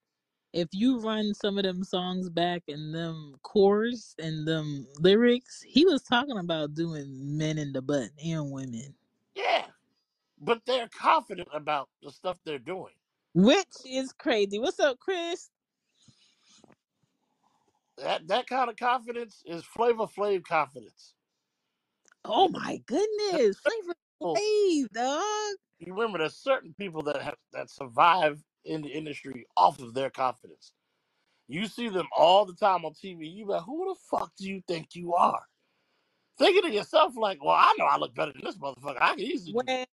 if 0.53 0.69
you 0.73 1.01
run 1.01 1.35
some 1.35 1.59
of 1.59 1.65
them 1.65 1.83
songs 1.85 2.31
back 2.31 2.63
and 2.69 2.95
them 2.95 3.35
chorus 3.43 4.15
and 4.19 4.47
them 4.47 4.87
lyrics, 5.01 5.63
he 5.67 5.85
was 5.85 6.03
talking 6.03 6.39
about 6.39 6.75
doing 6.75 7.37
men 7.37 7.59
in 7.59 7.73
the 7.73 7.83
butt 7.83 8.11
and 8.25 8.51
women, 8.53 8.95
Yeah, 9.35 9.67
but 10.45 10.63
they're 10.67 10.89
confident 10.89 11.49
about 11.55 11.91
the 12.03 12.13
stuff 12.13 12.39
they're 12.45 12.59
doing. 12.61 12.95
which 13.35 13.75
is 13.87 14.13
crazy. 14.13 14.59
What's 14.59 14.81
up, 14.81 14.99
Chris? 15.01 15.51
That 17.99 18.29
that 18.29 18.47
kind 18.49 18.71
of 18.71 18.77
confidence 18.77 19.43
is 19.47 19.65
Flavor 19.65 20.07
Flav 20.07 20.45
confidence. 20.45 21.15
Oh 22.25 22.49
my 22.49 22.81
goodness, 22.87 23.59
Flavor 23.65 23.95
Flav, 24.23 24.91
dog. 24.93 25.57
You 25.81 25.95
remember, 25.95 26.19
there's 26.19 26.37
certain 26.37 26.75
people 26.75 27.03
that 27.05 27.23
have 27.23 27.37
that 27.53 27.71
survive 27.71 28.43
in 28.65 28.83
the 28.83 28.89
industry 28.91 29.47
off 29.57 29.81
of 29.81 29.95
their 29.95 30.11
confidence. 30.11 30.73
You 31.49 31.67
see 31.67 31.89
them 31.89 32.09
all 32.17 32.47
the 32.47 32.55
time 32.55 32.85
on 32.85 32.93
TV. 32.95 33.31
You 33.33 33.47
be 33.47 33.53
like, 33.53 33.65
who 33.65 33.87
the 33.89 33.97
fuck 34.11 34.33
do 34.39 34.49
you 34.49 34.63
think 34.67 34.95
you 34.95 35.15
are? 35.15 35.43
Thinking 36.39 36.63
to 36.65 36.73
yourself, 36.73 37.15
like, 37.17 37.43
well, 37.45 37.57
I 37.57 37.75
know 37.79 37.87
I 37.87 37.99
look 37.99 38.15
better 38.15 38.33
than 38.33 38.43
this 38.45 38.59
motherfucker. 38.59 38.99
I 39.01 39.11
can 39.11 39.21
easily 39.21 39.55
do 39.55 39.67
this. 39.67 39.87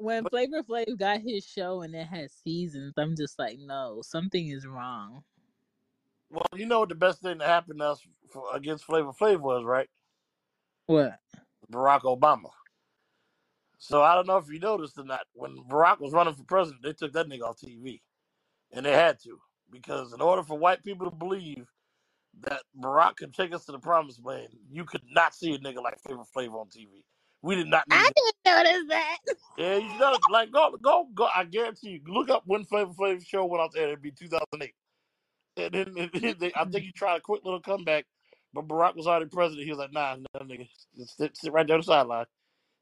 When 0.00 0.24
Flavor 0.24 0.62
Flav 0.62 0.98
got 0.98 1.20
his 1.20 1.44
show 1.44 1.82
and 1.82 1.94
it 1.94 2.06
had 2.06 2.30
seasons, 2.30 2.94
I'm 2.96 3.14
just 3.14 3.38
like, 3.38 3.58
no, 3.58 4.00
something 4.02 4.48
is 4.48 4.66
wrong. 4.66 5.22
well, 6.30 6.46
you 6.56 6.64
know 6.64 6.80
what 6.80 6.88
the 6.88 6.94
best 6.94 7.20
thing 7.20 7.38
that 7.38 7.48
happened 7.48 7.80
to 7.80 7.86
us 7.86 8.00
for, 8.32 8.44
against 8.54 8.84
Flavor 8.84 9.12
Flav 9.12 9.40
was, 9.40 9.62
right? 9.64 9.88
What? 10.86 11.18
Barack 11.70 12.02
Obama. 12.02 12.50
So 13.78 14.02
I 14.02 14.14
don't 14.14 14.26
know 14.26 14.38
if 14.38 14.48
you 14.48 14.58
noticed 14.58 14.98
or 14.98 15.04
not. 15.04 15.20
When 15.34 15.56
Barack 15.68 16.00
was 16.00 16.12
running 16.12 16.34
for 16.34 16.44
president, 16.44 16.82
they 16.82 16.94
took 16.94 17.12
that 17.12 17.28
nigga 17.28 17.42
off 17.42 17.58
TV. 17.58 18.00
And 18.72 18.86
they 18.86 18.92
had 18.92 19.18
to. 19.24 19.38
Because 19.70 20.12
in 20.12 20.20
order 20.20 20.42
for 20.42 20.58
white 20.58 20.82
people 20.82 21.08
to 21.08 21.14
believe 21.14 21.66
that 22.42 22.62
Barack 22.82 23.16
could 23.16 23.34
take 23.34 23.54
us 23.54 23.66
to 23.66 23.72
the 23.72 23.78
promised 23.78 24.24
land, 24.24 24.48
you 24.70 24.84
could 24.84 25.02
not 25.10 25.34
see 25.34 25.54
a 25.54 25.58
nigga 25.58 25.82
like 25.82 26.00
Flavor 26.00 26.22
Flav 26.34 26.54
on 26.54 26.68
TV. 26.68 27.02
We 27.42 27.56
did 27.56 27.68
not 27.68 27.88
need 27.88 27.96
I 27.96 28.10
didn't 28.14 28.66
notice 28.66 28.88
that. 28.88 29.18
Yeah, 29.56 29.76
you 29.76 29.98
know, 29.98 30.16
like 30.30 30.52
go, 30.52 30.76
go, 30.82 31.06
go. 31.14 31.28
I 31.34 31.44
guarantee 31.44 31.90
you, 31.90 32.00
look 32.06 32.30
up 32.30 32.42
when 32.46 32.64
Flavor 32.64 32.92
Flav 32.92 33.26
show 33.26 33.44
went 33.46 33.62
out 33.62 33.72
there. 33.72 33.88
It'd 33.88 34.02
be 34.02 34.10
2008. 34.10 34.74
And 35.56 35.74
then 35.74 35.94
and 35.98 36.10
then 36.12 36.36
they, 36.38 36.52
I 36.54 36.64
think 36.64 36.84
he 36.84 36.92
tried 36.92 37.16
a 37.16 37.20
quick 37.20 37.44
little 37.44 37.60
comeback, 37.60 38.06
but 38.52 38.68
Barack 38.68 38.96
was 38.96 39.06
already 39.06 39.26
president. 39.26 39.64
He 39.64 39.70
was 39.70 39.78
like, 39.78 39.92
"Nah, 39.92 40.16
no, 40.16 40.40
nigga, 40.40 40.68
just 40.96 41.16
sit, 41.16 41.36
sit 41.36 41.52
right 41.52 41.66
there 41.66 41.74
on 41.74 41.80
the 41.80 41.84
sideline. 41.84 42.26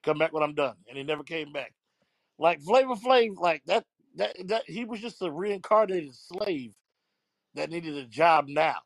Come 0.05 0.19
back 0.19 0.33
when 0.33 0.43
I'm 0.43 0.55
done." 0.55 0.75
And 0.89 0.99
he 0.99 1.05
never 1.05 1.23
came 1.23 1.53
back. 1.53 1.73
Like 2.39 2.61
Flavor 2.63 2.95
Flav, 2.95 3.39
like 3.39 3.63
that, 3.67 3.85
that, 4.17 4.37
that 4.49 4.63
he 4.67 4.85
was 4.85 5.01
just 5.01 5.23
a 5.23 5.31
reincarnated 5.31 6.15
slave 6.15 6.75
that 7.55 7.71
needed 7.71 7.97
a 7.97 8.05
job 8.05 8.47
now, 8.49 8.79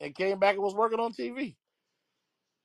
and 0.00 0.14
came 0.14 0.38
back 0.38 0.54
and 0.54 0.62
was 0.62 0.74
working 0.74 1.00
on 1.00 1.12
TV. 1.12 1.56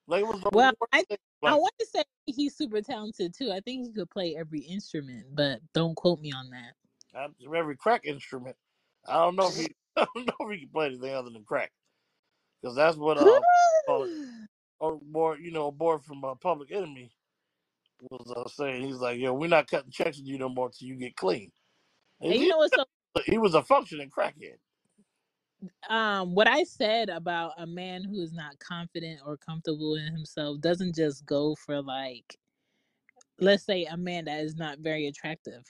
Like 0.07 0.21
it 0.21 0.27
was 0.27 0.41
the 0.41 0.49
Well, 0.51 0.67
worst 0.67 0.89
I 0.91 1.03
thing. 1.03 1.17
I 1.43 1.55
want 1.55 1.73
to 1.79 1.85
say 1.85 2.03
he's 2.25 2.55
super 2.55 2.81
talented 2.81 3.33
too. 3.37 3.51
I 3.51 3.59
think 3.59 3.85
he 3.85 3.93
could 3.93 4.09
play 4.09 4.35
every 4.37 4.61
instrument, 4.61 5.25
but 5.33 5.59
don't 5.73 5.95
quote 5.95 6.19
me 6.19 6.31
on 6.31 6.49
that. 6.51 6.73
Every 7.55 7.75
crack 7.77 8.05
instrument. 8.05 8.55
I 9.07 9.13
don't 9.15 9.35
know 9.35 9.47
if 9.47 9.55
he, 9.55 9.67
I 9.95 10.05
don't 10.15 10.25
know 10.25 10.47
if 10.47 10.53
he 10.53 10.59
can 10.61 10.69
play 10.69 10.87
anything 10.87 11.13
other 11.13 11.29
than 11.29 11.43
crack, 11.43 11.71
because 12.61 12.75
that's 12.75 12.97
what 12.97 13.17
uh, 13.17 13.41
or 14.79 14.99
boy, 15.01 15.35
you 15.35 15.51
know, 15.51 15.67
a 15.67 15.71
boy 15.71 15.97
from 15.97 16.23
uh, 16.25 16.35
Public 16.35 16.71
Enemy 16.71 17.11
was 18.09 18.31
uh, 18.35 18.49
saying. 18.49 18.83
He's 18.83 18.97
like, 18.97 19.19
"Yo, 19.19 19.33
we're 19.33 19.47
not 19.47 19.69
cutting 19.69 19.91
checks 19.91 20.17
with 20.17 20.27
you 20.27 20.37
no 20.37 20.49
more 20.49 20.69
till 20.69 20.87
you 20.87 20.95
get 20.95 21.15
clean." 21.15 21.51
And 22.19 22.31
and 22.31 22.39
you 22.39 22.45
he, 22.45 22.49
know 22.49 22.57
what's 22.57 22.75
so 22.75 22.85
he 23.25 23.37
was 23.37 23.55
a 23.55 23.63
functioning 23.63 24.09
crackhead. 24.09 24.57
Um 25.89 26.35
what 26.35 26.47
I 26.47 26.63
said 26.63 27.09
about 27.09 27.53
a 27.57 27.67
man 27.67 28.03
who 28.03 28.21
is 28.21 28.33
not 28.33 28.59
confident 28.59 29.21
or 29.25 29.37
comfortable 29.37 29.95
in 29.95 30.11
himself 30.13 30.61
doesn't 30.61 30.95
just 30.95 31.25
go 31.25 31.55
for 31.55 31.81
like 31.81 32.37
let's 33.39 33.65
say 33.65 33.85
a 33.85 33.97
man 33.97 34.25
that 34.25 34.43
is 34.43 34.55
not 34.55 34.79
very 34.79 35.07
attractive. 35.07 35.63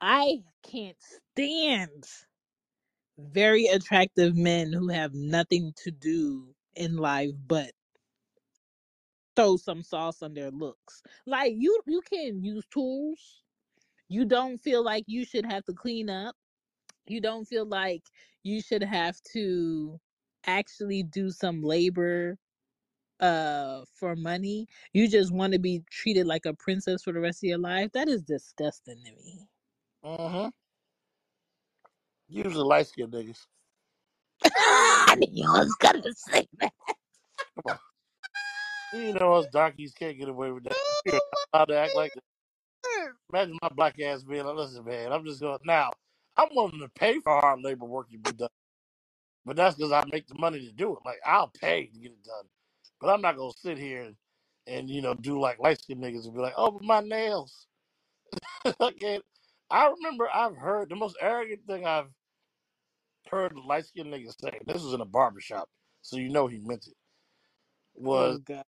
I 0.00 0.42
can't 0.62 0.96
stand 1.00 2.04
very 3.18 3.66
attractive 3.66 4.36
men 4.36 4.72
who 4.72 4.88
have 4.88 5.14
nothing 5.14 5.72
to 5.84 5.90
do 5.90 6.54
in 6.76 6.96
life 6.96 7.30
but 7.46 7.72
throw 9.36 9.56
some 9.56 9.82
sauce 9.82 10.22
on 10.22 10.34
their 10.34 10.50
looks. 10.50 11.02
Like 11.26 11.54
you 11.56 11.80
you 11.86 12.00
can 12.02 12.44
use 12.44 12.64
tools. 12.72 13.42
You 14.08 14.24
don't 14.26 14.58
feel 14.58 14.84
like 14.84 15.04
you 15.06 15.24
should 15.24 15.46
have 15.46 15.64
to 15.66 15.72
clean 15.74 16.10
up. 16.10 16.36
You 17.06 17.20
don't 17.20 17.46
feel 17.46 17.66
like 17.66 18.02
you 18.44 18.60
should 18.62 18.82
have 18.82 19.16
to 19.32 19.98
actually 20.46 21.02
do 21.02 21.30
some 21.30 21.62
labor 21.62 22.38
uh 23.20 23.80
for 23.98 24.14
money. 24.14 24.68
You 24.92 25.08
just 25.08 25.32
want 25.32 25.52
to 25.54 25.58
be 25.58 25.82
treated 25.90 26.26
like 26.26 26.46
a 26.46 26.54
princess 26.54 27.02
for 27.02 27.12
the 27.12 27.20
rest 27.20 27.42
of 27.42 27.48
your 27.48 27.58
life. 27.58 27.90
That 27.92 28.08
is 28.08 28.22
disgusting 28.22 29.02
to 29.04 29.10
me. 29.12 29.48
Mm-hmm. 30.04 30.48
Usually 32.28 32.64
light 32.64 32.86
skinned 32.86 33.12
niggas. 33.12 33.46
I 34.44 35.16
knew 35.18 35.44
I 35.48 35.60
was 35.60 35.74
gonna 35.80 36.02
say 36.14 36.46
that. 36.60 36.72
Come 37.54 37.64
on. 37.68 37.78
You 39.00 39.14
know 39.14 39.34
us 39.34 39.46
darkies 39.52 39.92
can't 39.92 40.18
get 40.18 40.28
away 40.28 40.52
with 40.52 40.64
that. 40.64 40.76
You're 41.06 41.14
not 41.14 41.22
allowed 41.52 41.64
to 41.66 41.78
act 41.78 41.96
like 41.96 42.12
that. 42.14 42.22
Imagine 43.32 43.58
my 43.62 43.68
black 43.70 43.98
ass 44.00 44.22
being 44.22 44.44
like, 44.44 44.54
listen, 44.54 44.84
man, 44.84 45.12
I'm 45.12 45.24
just 45.24 45.40
going 45.40 45.58
now. 45.64 45.90
I'm 46.36 46.48
willing 46.54 46.80
to 46.80 46.88
pay 46.90 47.20
for 47.20 47.40
hard 47.40 47.60
labor 47.62 47.86
work 47.86 48.10
to 48.10 48.18
be 48.18 48.32
done. 48.32 48.48
But 49.46 49.56
that's 49.56 49.76
because 49.76 49.92
I 49.92 50.04
make 50.12 50.28
the 50.28 50.36
money 50.38 50.60
to 50.66 50.72
do 50.72 50.92
it. 50.94 51.00
Like 51.06 51.20
I'll 51.26 51.48
pay 51.60 51.86
to 51.86 51.98
get 52.00 52.12
it 52.12 52.24
done. 52.24 52.46
But 53.00 53.10
I'm 53.10 53.22
not 53.22 53.36
gonna 53.36 53.52
sit 53.58 53.78
here 53.78 54.02
and, 54.02 54.16
and 54.66 54.90
you 54.90 55.02
know, 55.02 55.14
do 55.14 55.40
like 55.40 55.58
light 55.60 55.80
skinned 55.80 56.02
niggas 56.02 56.26
and 56.26 56.34
be 56.34 56.40
like, 56.40 56.54
oh 56.56 56.72
but 56.72 56.82
my 56.84 57.00
nails. 57.00 57.66
I 58.66 58.92
can't 59.00 59.24
I 59.70 59.88
remember 59.88 60.28
I've 60.34 60.56
heard 60.56 60.90
the 60.90 60.96
most 60.96 61.16
arrogant 61.20 61.62
thing 61.66 61.86
I've 61.86 62.08
heard 63.30 63.52
a 63.52 63.60
light 63.60 63.86
skinned 63.86 64.12
niggas 64.12 64.40
say, 64.40 64.60
this 64.66 64.82
was 64.82 64.94
in 64.94 65.00
a 65.02 65.06
barber 65.06 65.40
shop, 65.40 65.68
so 66.02 66.16
you 66.18 66.30
know 66.30 66.46
he 66.48 66.58
meant 66.60 66.86
it, 66.88 66.94
Oh 68.14 68.34
was 68.34 68.40
god. 68.44 68.64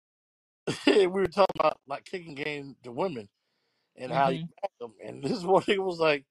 we 0.88 1.08
were 1.08 1.28
talking 1.28 1.56
about 1.60 1.80
like 1.88 2.06
kicking 2.06 2.36
game 2.36 2.76
to 2.84 2.92
women 2.92 3.30
and 3.98 4.12
how 4.14 4.30
you 4.30 4.40
hmm 4.40 4.46
them. 4.82 4.94
And 5.06 5.24
this 5.24 5.44
one 5.44 5.64
nigga 5.64 5.84
was 5.86 6.00
like, 6.00 6.26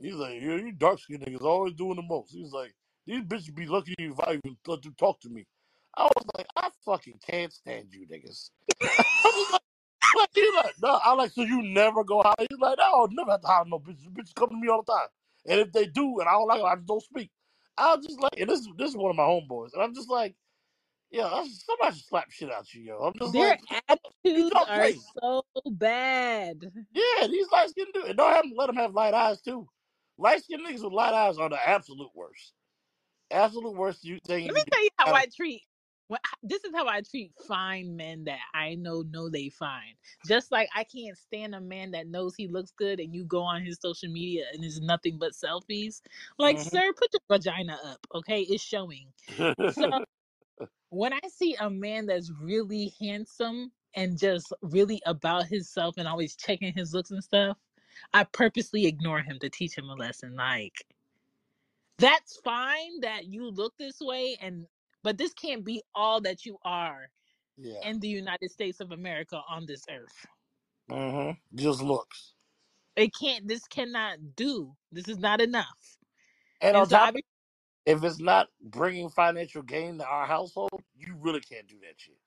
he's 0.00 0.14
like, 0.14 0.34
yeah, 0.40 0.56
you 0.56 0.72
dark 0.72 1.00
skinned 1.00 1.24
niggas 1.24 1.42
always 1.42 1.74
doing 1.74 1.96
the 1.96 2.02
most. 2.02 2.32
He's 2.32 2.52
like, 2.52 2.74
these 3.06 3.22
bitches 3.22 3.54
be 3.54 3.66
lucky 3.66 3.94
if 3.98 4.18
I 4.20 4.34
even 4.34 4.56
let 4.66 4.82
them 4.82 4.94
talk 4.98 5.20
to 5.22 5.28
me. 5.30 5.46
I 5.96 6.04
was 6.04 6.26
like, 6.36 6.46
I 6.56 6.70
fucking 6.84 7.20
can't 7.26 7.52
stand 7.52 7.88
you 7.92 8.06
niggas. 8.06 8.50
I 8.82 9.04
was 9.24 9.52
like, 9.52 9.62
like, 10.16 10.30
he 10.34 10.50
like, 10.56 10.74
no, 10.82 11.00
I 11.02 11.14
like, 11.14 11.32
so 11.32 11.42
you 11.42 11.62
never 11.62 12.04
go 12.04 12.22
out. 12.22 12.36
He's 12.38 12.58
like, 12.58 12.78
no, 12.78 12.84
I'll 12.84 13.08
never 13.10 13.32
have 13.32 13.40
to 13.42 13.46
hire 13.46 13.64
no 13.66 13.78
bitches. 13.80 14.08
Bitches 14.12 14.34
come 14.34 14.50
to 14.50 14.56
me 14.56 14.68
all 14.68 14.82
the 14.82 14.92
time. 14.92 15.08
And 15.46 15.60
if 15.60 15.72
they 15.72 15.86
do, 15.86 16.20
and 16.20 16.28
I 16.28 16.32
don't 16.32 16.48
like 16.48 16.60
it, 16.60 16.64
I 16.64 16.74
just 16.76 16.86
don't 16.86 17.02
speak. 17.02 17.30
I 17.76 17.94
was 17.96 18.06
just 18.06 18.20
like, 18.20 18.38
and 18.38 18.50
this, 18.50 18.66
this 18.78 18.90
is 18.90 18.96
one 18.96 19.10
of 19.10 19.16
my 19.16 19.24
homeboys. 19.24 19.72
And 19.74 19.82
I'm 19.82 19.94
just 19.94 20.10
like, 20.10 20.36
yeah, 21.10 21.26
I- 21.26 21.48
somebody 21.48 21.96
should 21.96 22.06
slap 22.06 22.30
shit 22.30 22.52
out 22.52 22.72
you, 22.74 22.82
yo. 22.82 22.98
I'm 22.98 23.14
just 23.18 23.32
Their 23.32 23.50
like, 23.50 23.60
attitudes 23.88 24.52
are 24.56 24.66
crazy. 24.66 25.00
so 25.22 25.44
bad. 25.70 26.72
Yeah, 26.94 27.26
these 27.28 27.46
light 27.52 27.70
skinned 27.70 27.88
dudes. 27.94 28.08
And 28.10 28.18
don't 28.18 28.32
have, 28.34 28.44
let 28.56 28.66
them 28.66 28.76
have 28.76 28.94
light 28.94 29.14
eyes, 29.14 29.40
too. 29.42 29.68
Light 30.18 30.44
skinned 30.44 30.66
niggas 30.66 30.84
with 30.84 30.92
light 30.92 31.14
eyes 31.14 31.38
are 31.38 31.48
the 31.48 31.68
absolute 31.68 32.10
worst. 32.14 32.54
Absolute 33.30 33.74
worst 33.74 34.04
you 34.04 34.18
thing 34.24 34.44
you 34.46 34.52
Let 34.52 34.54
me 34.54 34.62
tell 34.72 34.82
you 34.82 34.90
how. 34.98 35.12
I 35.14 35.26
treat. 35.34 35.62
What 36.08 36.20
this 36.42 36.64
is 36.64 36.72
how 36.74 36.88
I 36.88 37.02
treat 37.02 37.34
fine 37.46 37.94
men 37.94 38.24
that 38.24 38.38
I 38.54 38.74
know 38.76 39.02
know 39.02 39.28
they 39.28 39.50
fine. 39.50 39.94
Just 40.26 40.50
like 40.50 40.68
I 40.74 40.84
can't 40.84 41.18
stand 41.18 41.54
a 41.54 41.60
man 41.60 41.90
that 41.90 42.06
knows 42.06 42.34
he 42.34 42.48
looks 42.48 42.70
good 42.70 42.98
and 42.98 43.14
you 43.14 43.24
go 43.24 43.42
on 43.42 43.62
his 43.62 43.78
social 43.80 44.10
media 44.10 44.46
and 44.54 44.64
it's 44.64 44.80
nothing 44.80 45.18
but 45.18 45.32
selfies. 45.32 46.00
Like, 46.38 46.58
Mhm. 46.58 46.60
sir, 46.60 46.92
put 46.94 47.10
your 47.12 47.20
vagina 47.30 47.78
up, 47.84 48.06
okay? 48.14 48.40
It's 48.42 48.62
showing. 48.62 49.12
So 49.66 49.90
when 50.90 51.12
I 51.12 51.20
see 51.28 51.56
a 51.60 51.70
man 51.70 52.06
that's 52.06 52.32
really 52.32 52.94
handsome 53.00 53.72
and 53.94 54.18
just 54.18 54.52
really 54.62 55.02
about 55.06 55.46
himself 55.46 55.96
and 55.98 56.08
always 56.08 56.36
checking 56.36 56.72
his 56.74 56.94
looks 56.94 57.10
and 57.10 57.24
stuff, 57.24 57.58
I 58.12 58.24
purposely 58.24 58.86
ignore 58.86 59.20
him 59.20 59.38
to 59.40 59.50
teach 59.50 59.76
him 59.76 59.88
a 59.88 59.94
lesson. 59.94 60.34
Like, 60.34 60.84
that's 61.98 62.38
fine 62.44 63.00
that 63.00 63.26
you 63.26 63.50
look 63.50 63.74
this 63.78 64.00
way 64.00 64.36
and 64.40 64.66
but 65.02 65.16
this 65.16 65.32
can't 65.32 65.64
be 65.64 65.82
all 65.94 66.20
that 66.22 66.44
you 66.44 66.58
are 66.64 67.08
yeah. 67.56 67.80
in 67.82 68.00
the 68.00 68.08
United 68.08 68.50
States 68.50 68.80
of 68.80 68.92
America 68.92 69.40
on 69.48 69.66
this 69.66 69.84
earth. 69.90 70.26
hmm 70.90 71.30
Just 71.54 71.82
looks. 71.82 72.34
It 72.96 73.12
can't 73.18 73.46
this 73.46 73.66
cannot 73.66 74.18
do. 74.36 74.74
This 74.92 75.08
is 75.08 75.18
not 75.18 75.40
enough. 75.40 75.98
And 76.60 76.76
And 76.76 76.76
on 76.76 76.88
so 76.88 76.96
top 76.96 77.14
be 77.14 77.24
if 77.86 78.04
it's 78.04 78.20
not 78.20 78.48
bringing 78.62 79.08
financial 79.08 79.62
gain 79.62 79.98
to 79.98 80.06
our 80.06 80.26
household, 80.26 80.82
you 80.94 81.16
really 81.20 81.40
can't 81.40 81.66
do 81.66 81.76
that 81.80 81.94
shit. 81.96 82.18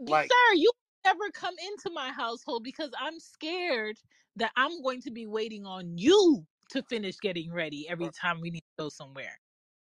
Like, 0.00 0.30
sir, 0.30 0.54
you 0.54 0.72
never 1.04 1.30
come 1.32 1.54
into 1.72 1.90
my 1.94 2.10
household 2.10 2.64
because 2.64 2.90
I'm 3.00 3.18
scared 3.18 3.98
that 4.36 4.52
I'm 4.56 4.82
going 4.82 5.02
to 5.02 5.10
be 5.10 5.26
waiting 5.26 5.66
on 5.66 5.98
you 5.98 6.44
to 6.70 6.82
finish 6.84 7.16
getting 7.20 7.52
ready 7.52 7.86
every 7.88 8.10
time 8.10 8.40
we 8.40 8.50
need 8.50 8.60
to 8.60 8.84
go 8.84 8.88
somewhere. 8.88 9.38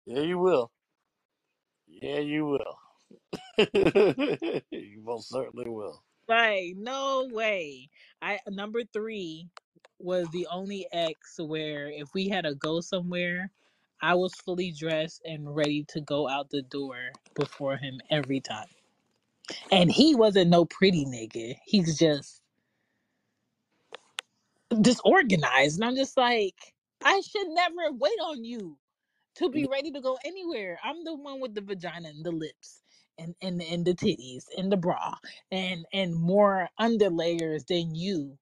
yeah, 0.06 0.22
you 0.22 0.38
will. 0.40 0.72
Yeah, 1.88 2.20
you 2.20 2.46
will. 2.46 2.78
you 4.72 5.02
most 5.04 5.30
certainly 5.30 5.70
will. 5.70 6.04
Like, 6.28 6.76
no 6.78 7.28
way. 7.32 7.90
I 8.22 8.40
number 8.48 8.82
three 8.94 9.50
was 10.00 10.28
the 10.30 10.48
only 10.52 10.88
ex 10.92 11.40
where 11.40 11.90
if 11.92 12.14
we 12.14 12.30
had 12.30 12.46
to 12.46 12.56
go 12.56 12.82
somewhere, 12.82 13.52
I 14.02 14.16
was 14.16 14.34
fully 14.36 14.72
dressed 14.72 15.22
and 15.26 15.56
ready 15.56 15.86
to 15.90 16.02
go 16.02 16.28
out 16.28 16.50
the 16.50 16.64
door 16.64 17.12
before 17.36 17.78
him 17.78 18.00
every 18.10 18.40
time. 18.40 18.68
And 19.72 19.92
he 19.92 20.16
wasn't 20.16 20.50
no 20.52 20.66
pretty 20.66 21.06
nigga. 21.06 21.56
He's 21.66 21.98
just 21.98 22.42
disorganized. 24.82 25.80
And 25.80 25.86
I'm 25.86 25.96
just 25.96 26.18
like, 26.18 26.56
I 27.04 27.22
should 27.22 27.50
never 27.50 27.92
wait 27.94 28.20
on 28.24 28.44
you 28.44 28.78
to 29.36 29.50
be 29.50 29.66
ready 29.66 29.92
to 29.92 30.02
go 30.02 30.18
anywhere. 30.26 30.80
I'm 30.84 31.04
the 31.04 31.16
one 31.16 31.40
with 31.40 31.56
the 31.56 31.62
vagina 31.62 32.10
and 32.10 32.26
the 32.26 32.32
lips 32.32 32.82
and 33.18 33.36
and, 33.42 33.62
and 33.62 33.86
the 33.86 33.94
titties 33.94 34.46
and 34.58 34.72
the 34.72 34.78
bra 34.78 35.16
and 35.52 35.86
and 35.94 36.16
more 36.16 36.70
underlayers 36.80 37.66
than 37.68 37.96
you 37.96 38.38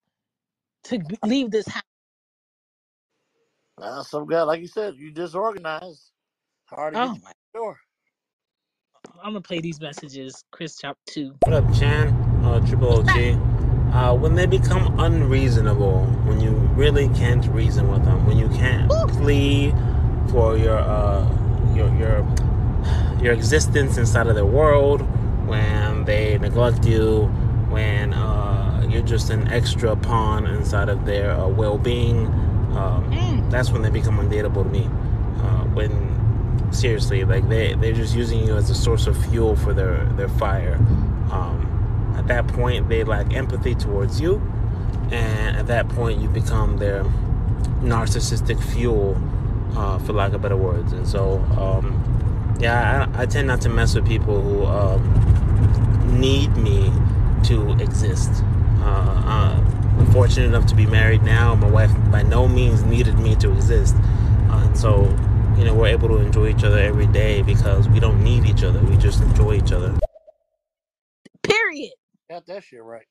to 0.86 1.00
leave 1.26 1.52
this 1.52 1.68
house. 1.68 1.84
Uh, 3.82 4.04
some 4.04 4.28
guy, 4.28 4.42
like 4.44 4.62
you 4.62 4.68
said, 4.68 4.96
you 4.98 5.12
disorganized. 5.12 6.12
Hard 6.68 6.94
to 6.96 7.00
get 7.00 7.12
Oh 7.12 7.18
my! 7.24 7.32
door. 7.54 7.80
I'm 9.22 9.34
gonna 9.34 9.42
play 9.42 9.60
these 9.60 9.80
messages. 9.82 10.44
Chris 10.52 10.78
Chop 10.78 10.98
two. 11.06 11.36
What 11.44 11.54
up, 11.54 11.74
Chan? 11.74 12.10
Uh, 12.44 12.66
Triple 12.68 13.00
OG. 13.00 13.38
Uh, 13.94 14.16
when 14.16 14.36
they 14.36 14.46
become 14.46 15.00
unreasonable, 15.00 16.06
when 16.26 16.40
you 16.40 16.52
really 16.76 17.10
can't 17.10 17.46
reason 17.48 17.92
with 17.92 18.06
them, 18.06 18.26
when 18.26 18.38
you 18.38 18.48
can't 18.50 18.90
plead 19.10 19.74
for 20.32 20.58
your 20.58 20.78
uh, 20.80 21.28
your 21.76 21.90
your 21.96 22.36
your 23.22 23.34
existence 23.34 23.98
inside 23.98 24.28
of 24.28 24.36
their 24.36 24.46
world, 24.46 25.02
when 25.48 26.06
they 26.06 26.38
neglect 26.38 26.86
you, 26.86 27.24
when 27.70 28.14
uh, 28.14 28.86
you're 28.90 29.02
just 29.02 29.30
an 29.32 29.48
extra 29.50 29.96
pawn 29.96 30.46
inside 30.48 30.88
of 30.90 31.06
their 31.06 31.32
uh, 31.32 31.48
well-being. 31.48 32.28
Um, 32.78 33.10
Mm. 33.12 33.50
that's 33.50 33.72
when 33.72 33.82
they 33.82 33.90
become 33.90 34.18
undateable 34.20 34.64
to 34.64 34.70
me. 34.70 34.86
Uh, 35.44 35.64
when 35.74 35.92
seriously, 36.72 37.24
like 37.24 37.48
they 37.50 37.74
they're 37.76 37.94
just 37.94 38.16
using 38.16 38.46
you 38.46 38.56
as 38.56 38.70
a 38.70 38.76
source 38.76 39.08
of 39.08 39.18
fuel 39.26 39.56
for 39.56 39.74
their 39.74 40.06
their 40.18 40.30
fire. 40.30 40.76
Um, 41.32 42.16
at 42.18 42.28
that 42.28 42.48
point, 42.48 42.90
they 42.90 43.04
lack 43.04 43.34
empathy 43.34 43.76
towards 43.76 44.20
you, 44.20 44.42
and 45.12 45.58
at 45.58 45.68
that 45.68 45.88
point, 45.90 46.20
you 46.20 46.28
become 46.30 46.78
their 46.78 47.04
narcissistic 47.82 48.62
fuel, 48.74 49.18
uh, 49.76 50.00
for 50.00 50.14
lack 50.14 50.34
of 50.34 50.42
better 50.42 50.58
words. 50.58 50.94
And 50.94 51.08
so, 51.08 51.40
um, 51.58 52.58
yeah, 52.60 53.08
I, 53.16 53.24
I 53.24 53.26
tend 53.26 53.48
not 53.48 53.62
to 53.62 53.70
mess 53.70 53.96
with 53.96 54.06
people 54.06 54.42
who 54.42 54.66
um, 54.66 56.20
need 56.20 56.56
me 56.58 56.92
to 57.46 57.72
exist. 57.80 58.44
Uh, 58.82 59.24
uh, 59.26 59.64
I'm 59.98 60.12
fortunate 60.12 60.48
enough 60.48 60.66
to 60.68 60.76
be 60.76 60.86
married 60.86 61.24
now. 61.24 61.56
My 61.56 61.70
wife 61.70 61.92
by 62.12 62.24
no 62.24 62.48
means 62.48 62.84
needed 62.84 63.18
me 63.20 63.36
to 63.38 63.52
exist. 63.52 63.96
Uh, 64.50 64.64
and 64.66 64.78
so, 64.78 65.06
you 65.60 65.66
know, 65.66 65.74
we're 65.74 65.88
able 65.88 66.08
to 66.08 66.18
enjoy 66.20 66.48
each 66.48 66.64
other 66.64 66.80
every 66.80 67.08
day 67.08 67.42
because 67.42 67.90
we 67.90 68.00
don't 68.00 68.24
need 68.24 68.46
each 68.46 68.64
other. 68.64 68.80
We 68.80 68.96
just 68.96 69.22
enjoy 69.22 69.56
each 69.56 69.74
other. 69.74 69.94
Period. 71.44 71.92
Got 72.30 72.46
that 72.46 72.64
shit 72.64 72.82
right. 72.82 73.06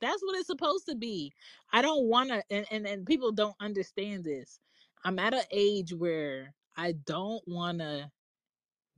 That's 0.00 0.22
what 0.22 0.38
it's 0.38 0.46
supposed 0.46 0.86
to 0.88 0.94
be. 0.94 1.34
I 1.72 1.82
don't 1.82 2.04
want 2.04 2.30
to, 2.30 2.42
and, 2.50 2.66
and 2.70 2.86
and 2.86 3.06
people 3.06 3.32
don't 3.32 3.54
understand 3.60 4.24
this. 4.24 4.58
I'm 5.04 5.18
at 5.18 5.34
an 5.34 5.44
age 5.50 5.92
where 5.92 6.54
I 6.74 6.92
don't 7.04 7.42
want 7.46 7.80
to 7.80 8.10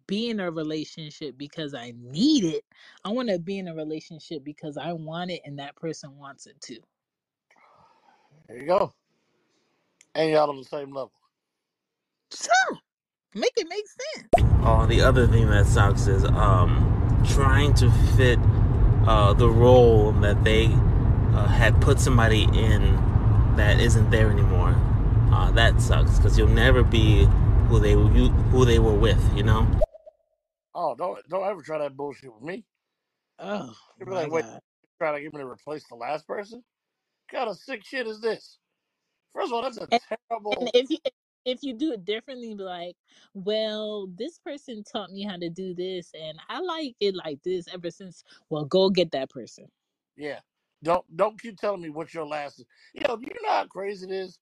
be 0.06 0.30
in 0.30 0.38
a 0.38 0.50
relationship 0.52 1.36
because 1.36 1.74
I 1.74 1.92
need 1.96 2.44
it. 2.44 2.64
I 3.04 3.08
want 3.08 3.28
to 3.30 3.40
be 3.40 3.58
in 3.58 3.66
a 3.66 3.74
relationship 3.74 4.44
because 4.44 4.76
I 4.76 4.92
want 4.92 5.32
it 5.32 5.42
and 5.44 5.58
that 5.58 5.74
person 5.74 6.16
wants 6.16 6.46
it 6.46 6.60
too. 6.60 6.78
There 8.46 8.58
you 8.58 8.66
go. 8.66 8.92
And 10.14 10.30
y'all 10.30 10.48
on 10.48 10.58
the 10.58 10.64
same 10.64 10.94
level. 10.94 11.10
Sure. 12.36 12.78
Make 13.34 13.52
it 13.56 13.68
make 13.68 13.84
sense. 13.86 14.28
Oh, 14.64 14.86
the 14.86 15.02
other 15.02 15.26
thing 15.26 15.48
that 15.50 15.66
sucks 15.66 16.06
is 16.06 16.24
um, 16.24 17.24
trying 17.28 17.74
to 17.74 17.90
fit 18.16 18.38
uh, 19.06 19.32
the 19.34 19.48
role 19.48 20.12
that 20.12 20.44
they 20.44 20.66
uh, 20.66 21.46
had 21.48 21.80
put 21.80 22.00
somebody 22.00 22.44
in 22.44 22.96
that 23.56 23.80
isn't 23.80 24.10
there 24.10 24.30
anymore. 24.30 24.74
Uh, 25.32 25.50
that 25.52 25.80
sucks 25.80 26.16
because 26.18 26.38
you'll 26.38 26.48
never 26.48 26.82
be 26.82 27.26
who 27.68 27.80
they 27.80 27.90
you, 27.92 28.30
who 28.52 28.64
they 28.64 28.78
were 28.78 28.94
with. 28.94 29.20
You 29.36 29.42
know. 29.44 29.66
Oh, 30.74 30.94
don't 30.94 31.18
don't 31.28 31.46
ever 31.46 31.62
try 31.62 31.78
that 31.78 31.96
bullshit 31.96 32.32
with 32.34 32.42
me. 32.42 32.64
Oh 33.38 33.74
You 33.98 34.06
be 34.06 34.12
my 34.12 34.22
like, 34.22 34.30
wait, 34.30 34.44
god. 34.44 34.60
try 34.98 35.12
to 35.16 35.20
get 35.22 35.32
me 35.34 35.40
to 35.40 35.46
replace 35.46 35.84
the 35.88 35.96
last 35.96 36.26
person? 36.26 36.62
What 37.30 37.38
kind 37.38 37.50
of 37.50 37.56
sick 37.58 37.84
shit 37.84 38.06
is 38.06 38.20
this? 38.20 38.58
First 39.34 39.48
of 39.48 39.54
all, 39.54 39.62
that's 39.62 39.78
a 39.78 39.88
And, 39.90 40.00
and 40.00 40.00
terrible. 40.30 40.70
if 40.74 40.90
you 40.90 40.98
if 41.46 41.62
you 41.62 41.74
do 41.74 41.92
it 41.92 42.04
differently, 42.04 42.54
be 42.54 42.64
like, 42.64 42.96
well, 43.34 44.08
this 44.08 44.38
person 44.40 44.84
taught 44.84 45.10
me 45.12 45.24
how 45.24 45.38
to 45.38 45.50
do 45.50 45.74
this, 45.74 46.12
and 46.14 46.38
I 46.50 46.60
like 46.60 46.96
it 47.00 47.16
like 47.16 47.42
this 47.44 47.68
ever 47.72 47.90
since. 47.90 48.24
Well, 48.50 48.66
go 48.66 48.90
get 48.90 49.12
that 49.12 49.30
person. 49.30 49.70
Yeah. 50.16 50.40
Don't 50.84 51.04
don't 51.16 51.40
keep 51.40 51.58
telling 51.58 51.82
me 51.82 51.90
what 51.90 52.14
your 52.14 52.26
last. 52.26 52.64
You 52.94 53.02
know, 53.08 53.18
you 53.20 53.28
know 53.42 53.50
how 53.50 53.66
crazy 53.66 54.06
it 54.06 54.12
is 54.12 54.38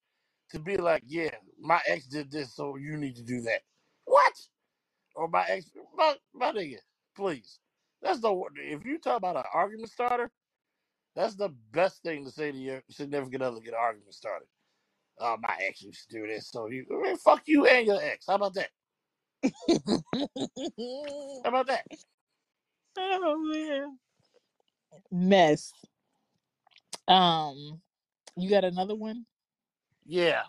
to 0.51 0.59
be 0.59 0.77
like, 0.77 1.05
yeah, 1.07 1.37
my 1.61 1.81
ex 1.87 2.07
did 2.07 2.31
this, 2.31 2.55
so 2.55 2.77
you 2.77 2.97
need 2.97 3.17
to 3.17 3.23
do 3.23 3.41
that. 3.43 3.63
What? 4.05 4.35
Or 5.17 5.29
my 5.29 5.47
ex, 5.49 5.71
my 5.95 6.17
my 6.35 6.53
nigga, 6.53 6.79
please. 7.17 7.61
That's 8.03 8.21
the 8.21 8.35
if 8.57 8.85
you 8.85 8.99
talk 8.99 9.19
about 9.19 9.37
an 9.37 9.45
argument 9.55 9.91
starter, 9.91 10.31
that's 11.17 11.37
the 11.37 11.51
best 11.73 12.03
thing 12.03 12.25
to 12.25 12.31
say 12.33 12.53
to 12.53 12.59
your 12.59 12.83
significant 12.91 13.43
other. 13.43 13.61
Get 13.61 13.75
an 13.75 13.81
argument 13.81 14.15
started. 14.15 14.49
Oh, 15.21 15.37
my 15.43 15.57
ex 15.61 15.83
used 15.83 16.11
to 16.11 16.19
do 16.21 16.27
this, 16.27 16.51
so 16.51 16.67
you 16.69 16.87
I 16.93 17.03
mean, 17.03 17.17
fuck 17.19 17.43
you 17.47 17.67
and 17.67 17.87
your 17.87 18.03
ex. 18.03 18.27
How 18.29 18.37
about 18.37 18.55
that? 18.55 18.71
How 21.45 21.51
about 21.51 21.67
that? 21.69 21.87
oh 22.99 23.39
man, 23.53 23.99
mess. 25.13 25.73
Um, 27.09 27.81
you 28.37 28.51
got 28.51 28.65
another 28.65 28.95
one? 28.97 29.27
Yeah. 30.07 30.43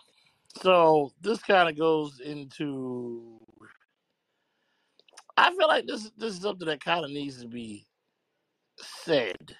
So 0.62 1.12
this 1.20 1.42
kind 1.42 1.68
of 1.68 1.78
goes 1.78 2.20
into. 2.20 3.40
I 5.36 5.50
feel 5.56 5.68
like 5.68 5.86
this 5.86 6.10
this 6.16 6.34
is 6.34 6.42
something 6.42 6.68
that 6.68 6.84
kind 6.84 7.04
of 7.04 7.10
needs 7.10 7.42
to 7.42 7.48
be 7.48 7.86
said. 8.78 9.56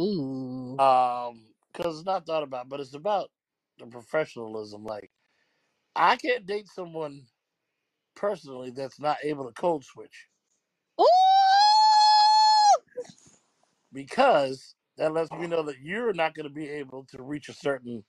Ooh, 0.00 0.78
Um, 0.78 1.46
because 1.72 1.98
it's 1.98 2.06
not 2.06 2.26
thought 2.26 2.42
about, 2.42 2.68
but 2.68 2.80
it's 2.80 2.94
about 2.94 3.30
the 3.78 3.86
professionalism. 3.86 4.84
Like, 4.84 5.12
I 5.96 6.16
can't 6.16 6.46
date 6.46 6.68
someone 6.68 7.26
personally 8.16 8.70
that's 8.70 9.00
not 9.00 9.18
able 9.24 9.46
to 9.46 9.52
code 9.52 9.84
switch 9.84 10.28
ooh, 11.00 11.06
because 13.92 14.74
that 14.96 15.12
lets 15.12 15.32
me 15.32 15.46
know 15.46 15.62
that 15.64 15.80
you're 15.80 16.12
not 16.12 16.34
going 16.34 16.48
to 16.48 16.54
be 16.54 16.68
able 16.68 17.04
to 17.06 17.22
reach 17.22 17.48
a 17.48 17.54
certain 17.54 18.04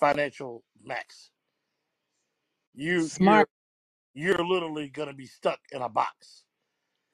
financial 0.00 0.64
max. 0.82 1.30
You 2.74 3.12
you're 3.18 3.46
smart. 3.46 3.50
you're 4.14 4.44
literally 4.44 4.88
going 4.88 5.08
to 5.08 5.14
be 5.14 5.26
stuck 5.26 5.60
in 5.72 5.82
a 5.82 5.88
box. 5.88 6.44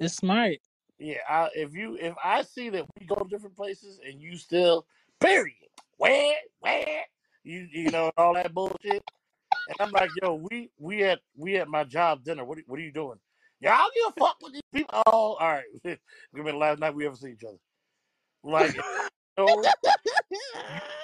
It's 0.01 0.15
smart. 0.17 0.59
Yeah, 0.99 1.19
I, 1.29 1.51
if 1.55 1.75
you 1.75 1.97
if 1.97 2.15
I 2.25 2.43
see 2.43 2.71
that 2.71 2.87
we 3.01 3.07
go 3.07 3.17
to 3.17 3.29
different 3.29 3.57
places 3.57 4.01
and 4.07 4.23
you 4.23 4.37
still 4.39 4.87
period 5.21 5.57
where 5.99 6.37
where 6.61 7.05
you 7.45 7.69
you 7.73 7.91
know 7.91 8.13
all 8.17 8.35
that 8.35 8.55
bullshit, 8.55 9.03
and 9.69 9.77
I'm 9.81 9.93
like, 9.93 10.13
yo, 10.23 10.35
we 10.51 10.71
we 10.79 11.05
at 11.05 11.21
we 11.37 11.57
at 11.57 11.69
my 11.69 11.85
job 11.85 12.25
dinner. 12.25 12.45
What 12.45 12.59
are- 12.59 12.65
what 12.67 12.79
are 12.81 12.83
you 12.83 12.93
doing? 12.93 13.19
Yeah, 13.61 13.75
I 13.75 13.79
don't 13.79 13.95
give 13.95 14.25
a 14.25 14.27
fuck 14.27 14.39
with 14.43 14.53
these 14.55 14.63
people. 14.75 15.03
Oh, 15.07 15.35
all 15.35 15.39
right. 15.41 15.65
Gonna 15.85 15.99
be 16.45 16.53
the 16.53 16.57
last 16.57 16.81
night 16.81 16.95
we 16.95 17.07
ever 17.07 17.17
see 17.17 17.33
each 17.33 17.45
other. 17.45 17.59
Like, 18.45 18.75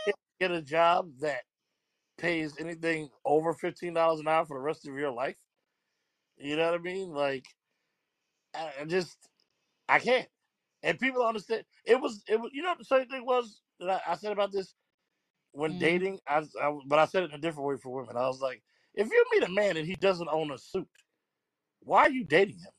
you 0.06 0.12
get 0.40 0.52
a 0.52 0.62
job 0.62 1.10
that 1.20 1.42
pays 2.18 2.56
anything 2.60 3.10
over 3.24 3.54
fifteen 3.54 3.94
dollars 3.94 4.20
an 4.20 4.28
hour 4.28 4.46
for 4.46 4.58
the 4.58 4.62
rest 4.62 4.88
of 4.88 4.94
your 4.96 5.12
life. 5.12 5.36
You 6.38 6.56
know 6.56 6.70
what 6.72 6.80
I 6.80 6.82
mean? 6.82 7.10
Like, 7.10 7.46
I, 8.54 8.72
I 8.82 8.84
just 8.86 9.18
I 9.88 10.00
can't. 10.00 10.28
And 10.82 10.98
people 11.00 11.24
understand. 11.26 11.64
It 11.84 12.00
was 12.00 12.24
it 12.28 12.40
was 12.40 12.50
you 12.54 12.62
know 12.62 12.70
what 12.70 12.78
the 12.78 12.84
same 12.84 13.08
thing 13.08 13.26
was 13.26 13.62
that 13.80 14.02
I, 14.08 14.12
I 14.12 14.16
said 14.16 14.32
about 14.32 14.52
this 14.52 14.74
when 15.58 15.74
mm, 15.74 15.80
dating. 15.80 16.20
I, 16.26 16.44
I 16.62 16.78
but 16.86 16.98
I 17.00 17.06
said 17.06 17.24
it 17.24 17.30
in 17.30 17.36
a 17.36 17.40
different 17.40 17.68
way 17.68 17.76
for 17.76 17.90
women. 17.90 18.16
I 18.16 18.28
was 18.28 18.40
like, 18.40 18.62
if 18.94 19.08
you 19.10 19.24
meet 19.32 19.42
a 19.42 19.50
man 19.50 19.76
and 19.76 19.86
he 19.86 19.96
doesn't 19.96 20.28
own 20.30 20.52
a 20.52 20.58
suit, 20.58 20.88
why 21.80 22.02
are 22.02 22.10
you 22.10 22.24
dating 22.24 22.58
him? 22.60 22.72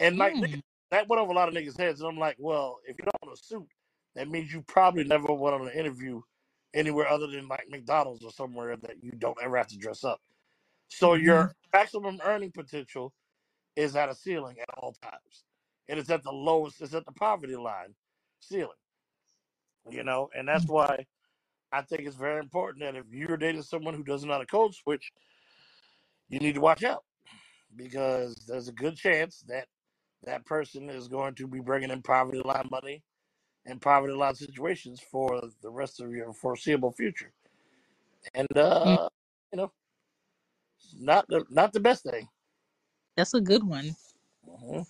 And 0.00 0.16
like 0.16 0.34
niggas, 0.34 0.56
mm, 0.56 0.62
that 0.90 1.08
went 1.08 1.20
over 1.20 1.32
a 1.32 1.34
lot 1.34 1.48
of 1.48 1.54
niggas' 1.54 1.78
heads. 1.78 2.00
And 2.00 2.08
I'm 2.08 2.18
like, 2.18 2.36
well, 2.38 2.78
if 2.86 2.96
you 2.98 3.04
don't 3.04 3.28
own 3.28 3.34
a 3.34 3.36
suit, 3.36 3.68
that 4.14 4.28
means 4.28 4.52
you 4.52 4.62
probably 4.62 5.04
never 5.04 5.32
went 5.32 5.54
on 5.54 5.68
an 5.68 5.74
interview 5.74 6.20
anywhere 6.74 7.08
other 7.08 7.26
than 7.26 7.46
like 7.46 7.66
McDonald's 7.68 8.24
or 8.24 8.30
somewhere 8.30 8.76
that 8.76 8.96
you 9.02 9.12
don't 9.12 9.38
ever 9.42 9.56
have 9.58 9.68
to 9.68 9.76
dress 9.76 10.02
up. 10.02 10.20
So 10.88 11.10
mhm. 11.10 11.22
your 11.22 11.54
maximum 11.72 12.20
earning 12.24 12.52
potential 12.52 13.12
is 13.76 13.96
at 13.96 14.08
a 14.08 14.14
ceiling 14.14 14.56
at 14.60 14.68
all 14.78 14.94
times. 15.02 15.44
And 15.88 15.98
it's 15.98 16.10
at 16.10 16.22
the 16.22 16.32
lowest, 16.32 16.80
it's 16.80 16.94
at 16.94 17.04
the 17.04 17.12
poverty 17.12 17.56
line 17.56 17.94
ceiling, 18.40 18.70
you 19.90 20.04
know? 20.04 20.30
And 20.34 20.48
that's 20.48 20.66
why 20.66 21.04
I 21.72 21.82
think 21.82 22.02
it's 22.02 22.16
very 22.16 22.40
important 22.40 22.84
that 22.84 22.96
if 22.96 23.06
you're 23.12 23.36
dating 23.38 23.62
someone 23.62 23.94
who 23.94 24.04
doesn't 24.04 24.28
know 24.28 24.34
how 24.34 24.40
to 24.40 24.46
code 24.46 24.74
switch, 24.74 25.12
you 26.28 26.40
need 26.40 26.54
to 26.54 26.60
watch 26.60 26.84
out 26.84 27.04
because 27.76 28.34
there's 28.48 28.68
a 28.68 28.72
good 28.72 28.96
chance 28.96 29.44
that 29.48 29.68
that 30.24 30.46
person 30.46 30.90
is 30.90 31.08
going 31.08 31.34
to 31.36 31.46
be 31.48 31.60
bringing 31.60 31.90
in 31.90 32.02
poverty 32.02 32.40
line 32.44 32.68
money 32.70 33.02
and 33.66 33.80
poverty 33.80 34.14
line 34.14 34.34
situations 34.34 35.00
for 35.00 35.42
the 35.62 35.70
rest 35.70 36.00
of 36.00 36.12
your 36.12 36.32
foreseeable 36.32 36.92
future. 36.92 37.32
And, 38.34 38.48
Mm, 38.84 38.98
uh, 38.98 39.08
you 39.52 39.58
know, 39.58 39.72
not 40.98 41.26
the, 41.28 41.44
not 41.50 41.72
the 41.72 41.80
best 41.80 42.04
thing. 42.04 42.28
That's 43.16 43.34
a 43.34 43.40
good 43.40 43.64
one. 43.64 43.96
Mhm. 44.48 44.86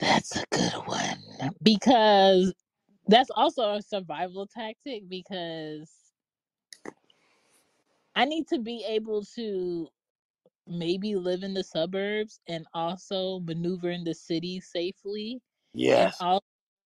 That's 0.00 0.36
a 0.36 0.44
good 0.50 0.74
one 0.86 1.18
because 1.62 2.54
that's 3.08 3.30
also 3.30 3.74
a 3.74 3.82
survival 3.82 4.46
tactic 4.46 5.08
because 5.08 5.92
I 8.16 8.24
need 8.26 8.48
to 8.48 8.58
be 8.60 8.84
able 8.88 9.24
to 9.36 9.88
maybe 10.68 11.16
live 11.16 11.42
in 11.44 11.54
the 11.54 11.64
suburbs 11.64 12.40
and 12.48 12.66
also 12.74 13.40
maneuver 13.40 13.90
in 13.90 14.04
the 14.04 14.14
city 14.14 14.60
safely 14.60 15.40
and 15.96 16.12
Yes. 16.12 16.20
also 16.20 16.44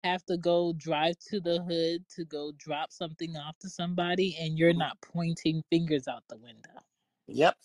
have 0.03 0.25
to 0.25 0.37
go 0.37 0.73
drive 0.77 1.15
to 1.29 1.41
the 1.41 1.61
hood 1.63 2.05
to 2.15 2.25
go 2.25 2.51
drop 2.57 2.91
something 2.91 3.35
off 3.37 3.57
to 3.59 3.69
somebody 3.69 4.37
and 4.39 4.57
you're 4.57 4.71
mm-hmm. 4.71 4.79
not 4.79 4.97
pointing 5.01 5.63
fingers 5.71 6.07
out 6.07 6.23
the 6.29 6.37
window. 6.37 6.81
Yep. 7.27 7.55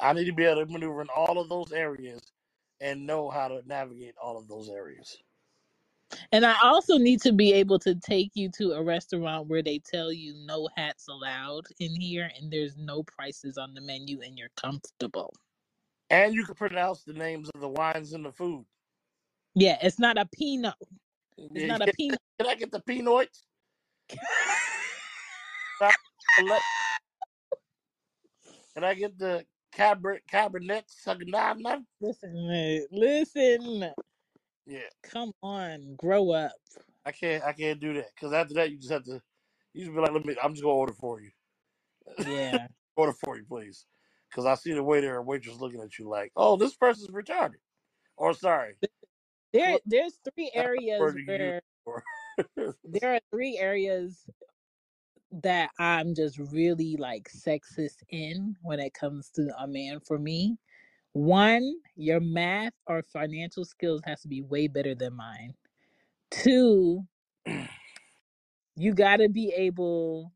I 0.00 0.12
need 0.14 0.26
to 0.26 0.32
be 0.34 0.44
able 0.44 0.66
to 0.66 0.72
maneuver 0.72 1.02
in 1.02 1.08
all 1.14 1.40
of 1.40 1.48
those 1.48 1.72
areas 1.72 2.32
and 2.80 3.06
know 3.06 3.30
how 3.30 3.48
to 3.48 3.62
navigate 3.66 4.14
all 4.22 4.38
of 4.38 4.48
those 4.48 4.68
areas. 4.70 5.18
And 6.32 6.44
I 6.44 6.56
also 6.62 6.96
need 6.96 7.20
to 7.22 7.32
be 7.32 7.52
able 7.52 7.78
to 7.80 7.94
take 7.94 8.30
you 8.34 8.50
to 8.58 8.72
a 8.72 8.82
restaurant 8.82 9.48
where 9.48 9.62
they 9.62 9.78
tell 9.78 10.12
you 10.12 10.34
no 10.46 10.68
hats 10.76 11.08
allowed 11.08 11.66
in 11.80 11.94
here 12.00 12.30
and 12.38 12.50
there's 12.50 12.76
no 12.76 13.02
prices 13.02 13.58
on 13.58 13.74
the 13.74 13.80
menu 13.80 14.20
and 14.22 14.38
you're 14.38 14.50
comfortable. 14.56 15.34
And 16.10 16.34
you 16.34 16.44
can 16.44 16.54
pronounce 16.54 17.04
the 17.04 17.12
names 17.12 17.50
of 17.54 17.60
the 17.60 17.68
wines 17.68 18.12
and 18.14 18.24
the 18.24 18.32
food. 18.32 18.64
Yeah, 19.54 19.76
it's 19.82 19.98
not 19.98 20.16
a 20.16 20.26
Pinot. 20.26 20.74
It's 21.36 21.66
not 21.66 21.86
a 21.86 21.92
peanut. 21.92 22.18
Can 22.38 22.48
I 22.48 22.54
get 22.54 22.70
the 22.72 22.80
Pinots? 22.80 23.42
Can 28.74 28.84
I 28.84 28.94
get 28.94 29.18
the 29.18 29.44
Cabernet 29.74 30.20
Cabernet 30.30 30.84
Sauvignon? 31.04 31.84
listen, 32.00 32.86
listen. 32.90 33.92
Yeah, 34.68 34.90
Come 35.02 35.32
on, 35.42 35.96
grow 35.96 36.30
up. 36.32 36.52
I 37.04 37.12
can't. 37.12 37.44
I 37.44 37.52
can't 37.54 37.80
do 37.80 37.94
that 37.94 38.14
because 38.14 38.32
after 38.32 38.54
that, 38.54 38.70
you 38.70 38.78
just 38.78 38.92
have 38.92 39.04
to. 39.04 39.22
You 39.74 39.84
just 39.86 39.94
be 39.94 40.00
like, 40.00 40.12
"Let 40.12 40.24
me." 40.26 40.36
I'm 40.42 40.54
just 40.54 40.62
gonna 40.64 40.74
order 40.74 40.94
for 40.94 41.20
you. 41.20 41.32
Yeah. 42.18 42.68
Order 42.96 43.12
for 43.14 43.36
you, 43.38 43.44
please. 43.46 43.86
Because 44.30 44.46
I 44.46 44.54
see 44.56 44.72
the 44.74 44.82
waiter 44.84 45.16
or 45.16 45.22
waitress 45.22 45.56
looking 45.58 45.80
at 45.80 45.98
you 45.98 46.08
like, 46.08 46.32
"Oh, 46.36 46.56
this 46.56 46.76
person's 46.76 47.10
retarded," 47.10 47.60
or 48.16 48.34
"Sorry." 48.34 48.78
There 49.52 49.74
What 49.74 49.82
there's 49.86 50.20
three 50.34 50.50
areas 50.54 50.98
word 51.00 51.16
do 51.16 51.22
you 51.22 51.32
use? 51.46 51.54
where 51.54 51.62
For? 51.84 52.04
there 52.84 53.14
are 53.14 53.20
three 53.30 53.58
areas 53.58 54.28
that 55.30 55.70
I'm 55.78 56.14
just 56.14 56.38
really 56.38 56.96
like 56.96 57.30
sexist 57.30 58.02
in 58.10 58.56
when 58.62 58.80
it 58.80 58.94
comes 58.94 59.30
to 59.32 59.54
a 59.58 59.66
man 59.68 60.00
for 60.00 60.18
me. 60.18 60.58
One, 61.18 61.74
your 61.96 62.20
math 62.20 62.74
or 62.86 63.02
financial 63.02 63.64
skills 63.64 64.02
has 64.04 64.22
to 64.22 64.28
be 64.28 64.42
way 64.42 64.68
better 64.68 64.94
than 64.94 65.14
mine. 65.16 65.54
Two, 66.30 67.04
you 68.76 68.94
got 68.94 69.18
to 69.18 69.28
be 69.28 69.52
able 69.56 70.32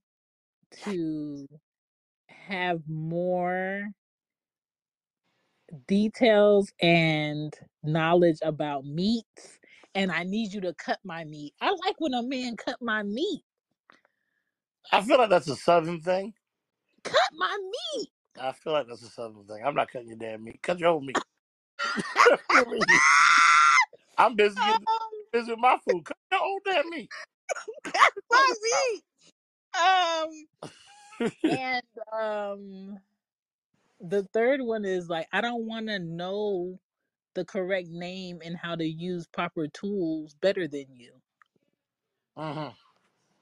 to 0.84 1.48
have 2.28 2.80
more 2.88 3.84
details 5.88 6.72
and 6.82 7.54
knowledge 7.82 8.38
about 8.42 8.84
meats 8.86 9.58
and 9.94 10.12
I 10.12 10.24
need 10.24 10.52
you 10.52 10.60
to 10.62 10.74
cut 10.74 11.00
my 11.04 11.24
meat. 11.24 11.54
I 11.60 11.70
like 11.70 11.96
when 11.98 12.14
a 12.14 12.22
man 12.22 12.56
cut 12.56 12.76
my 12.82 13.02
meat. 13.04 13.42
I 14.92 15.02
feel 15.02 15.18
like 15.18 15.30
that's 15.30 15.48
a 15.48 15.56
southern 15.56 16.00
thing. 16.00 16.34
Cut 17.04 17.30
my 17.36 17.58
meat. 17.96 18.10
I 18.40 18.52
feel 18.52 18.72
like 18.74 18.88
that's 18.88 19.02
a 19.02 19.08
southern 19.10 19.44
thing. 19.46 19.62
I'm 19.64 19.74
not 19.74 19.90
cutting 19.90 20.08
your 20.08 20.18
damn 20.18 20.44
meat. 20.44 20.62
Cut 20.62 20.78
your 20.80 20.90
own 20.90 21.06
meat. 21.06 21.22
What 22.50 22.64
do 22.64 22.70
you 22.70 22.70
mean? 22.70 23.00
I'm 24.18 24.36
busy 24.36 24.62
getting 24.62 24.88
Um, 24.88 25.10
busy 25.32 25.50
with 25.52 25.60
my 25.60 25.78
food. 25.84 26.04
Cut 26.06 26.16
your 26.32 26.42
own 26.42 26.60
damn 26.64 26.90
meat. 26.90 27.12
cut 27.84 28.12
my 28.30 28.54
meat. 28.62 29.04
Um 29.80 30.30
and 31.48 31.84
um 32.12 32.98
the 34.00 34.24
third 34.32 34.62
one 34.62 34.84
is 34.84 35.08
like 35.10 35.28
I 35.32 35.40
don't 35.42 35.66
want 35.66 35.88
to 35.88 35.98
know 36.00 36.78
the 37.34 37.44
correct 37.44 37.88
name 37.88 38.40
and 38.44 38.56
how 38.56 38.76
to 38.76 38.84
use 38.86 39.26
proper 39.28 39.68
tools 39.68 40.34
better 40.40 40.68
than 40.68 40.86
you. 40.94 41.12
hmm 42.36 42.68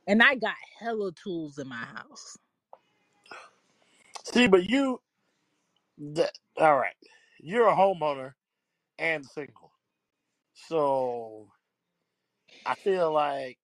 And 0.07 0.23
I 0.23 0.37
got 0.37 0.55
hella 0.81 1.13
tools 1.13 1.59
in 1.59 1.69
my 1.69 1.77
house. 1.85 2.37
See, 4.33 4.49
but 4.49 4.69
you, 4.69 5.01
that, 5.99 6.33
all 6.59 6.77
right, 6.79 6.97
you're 7.41 7.69
a 7.69 7.75
homeowner 7.77 8.35
and 8.99 9.27
single, 9.27 9.73
so 10.55 11.49
I 12.67 12.75
feel 12.77 13.13
like 13.13 13.59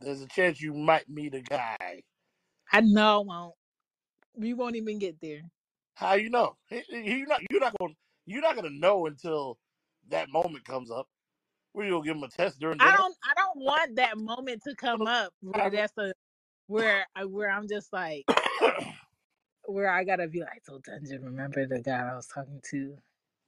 there's 0.00 0.22
a 0.22 0.28
chance 0.28 0.60
you 0.60 0.74
might 0.74 1.08
meet 1.08 1.34
a 1.34 1.42
guy. 1.42 2.02
I 2.72 2.80
know 2.82 3.22
I 3.22 3.24
won't. 3.24 3.54
We 4.36 4.54
won't 4.54 4.76
even 4.76 4.98
get 4.98 5.20
there. 5.20 5.42
How 5.94 6.14
you 6.14 6.30
know? 6.30 6.56
He- 6.68 6.84
he- 6.88 7.18
You're 7.18 7.28
not. 7.28 7.42
You're 7.50 7.60
not 7.60 7.74
going. 7.78 7.96
You're 8.26 8.42
not 8.42 8.56
going 8.56 8.72
to 8.72 8.78
know 8.78 9.06
until 9.06 9.58
that 10.08 10.30
moment 10.30 10.64
comes 10.64 10.90
up. 10.90 11.08
Where 11.72 11.86
you 11.86 11.92
gonna 11.92 12.04
give 12.04 12.16
him 12.16 12.24
a 12.24 12.28
test 12.28 12.60
during 12.60 12.80
I 12.80 12.84
dinner? 12.84 12.98
don't 12.98 13.16
I 13.24 13.34
don't 13.36 13.64
want 13.64 13.96
that 13.96 14.18
moment 14.18 14.62
to 14.64 14.74
come 14.76 15.06
up 15.06 15.32
where 15.40 15.70
that's 15.70 15.96
a 15.98 16.14
where 16.68 17.06
I 17.16 17.24
where 17.26 17.50
I'm 17.50 17.68
just 17.68 17.92
like 17.92 18.26
where 19.66 19.90
I 19.90 20.04
gotta 20.04 20.28
be 20.28 20.40
like, 20.40 20.62
so 20.64 20.80
Dungeon, 20.84 21.24
remember 21.24 21.66
the 21.66 21.80
guy 21.80 22.08
I 22.10 22.14
was 22.16 22.26
talking 22.26 22.60
to? 22.70 22.96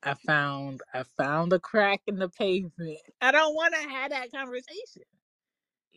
I 0.03 0.15
found 0.15 0.83
I 0.93 1.05
found 1.17 1.53
a 1.53 1.59
crack 1.59 2.03
in 2.07 2.19
the 2.19 2.29
pavement. 2.29 2.99
I 3.21 3.33
don't 3.33 3.55
wanna 3.55 3.79
have 3.79 4.11
that 4.11 4.31
conversation. 4.33 5.03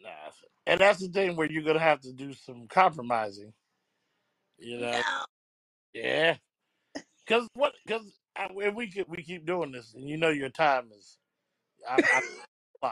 nah, 0.01 0.09
and 0.65 0.79
that's 0.79 0.99
the 0.99 1.09
thing 1.09 1.35
where 1.35 1.51
you're 1.51 1.63
gonna 1.63 1.79
have 1.79 2.01
to 2.01 2.13
do 2.13 2.33
some 2.33 2.67
compromising. 2.67 3.53
You 4.57 4.79
know? 4.79 4.91
No. 4.91 5.25
Yeah. 5.93 6.37
Because 7.25 7.47
what? 7.53 7.73
Because 7.85 8.19
if 8.37 8.75
we 8.75 8.87
keep, 8.87 9.09
we 9.09 9.23
keep 9.23 9.45
doing 9.45 9.71
this, 9.71 9.93
and 9.93 10.07
you 10.07 10.17
know 10.17 10.29
your 10.29 10.49
time 10.49 10.89
is, 10.97 11.17
I, 11.89 12.01
I, 12.83 12.91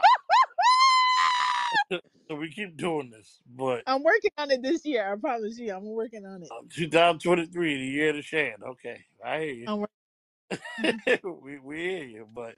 so 1.90 2.34
we 2.36 2.50
keep 2.50 2.76
doing 2.76 3.10
this. 3.10 3.40
But 3.46 3.82
I'm 3.86 4.02
working 4.02 4.30
on 4.38 4.50
it 4.50 4.62
this 4.62 4.84
year. 4.84 5.12
I 5.12 5.16
promise 5.16 5.58
you, 5.58 5.74
I'm 5.74 5.84
working 5.84 6.24
on 6.26 6.42
it. 6.42 6.48
uh, 6.50 6.62
2023, 6.74 7.76
the 7.76 7.84
year 7.84 8.10
of 8.10 8.16
the 8.16 8.22
Chan. 8.22 8.56
Okay, 8.66 9.04
I 9.24 9.38
hear 9.40 9.52
you. 9.52 9.64
I'm 9.68 9.80
working. 9.80 11.00
we 11.42 11.58
we 11.58 11.78
hear 11.78 12.04
you, 12.04 12.28
but 12.32 12.56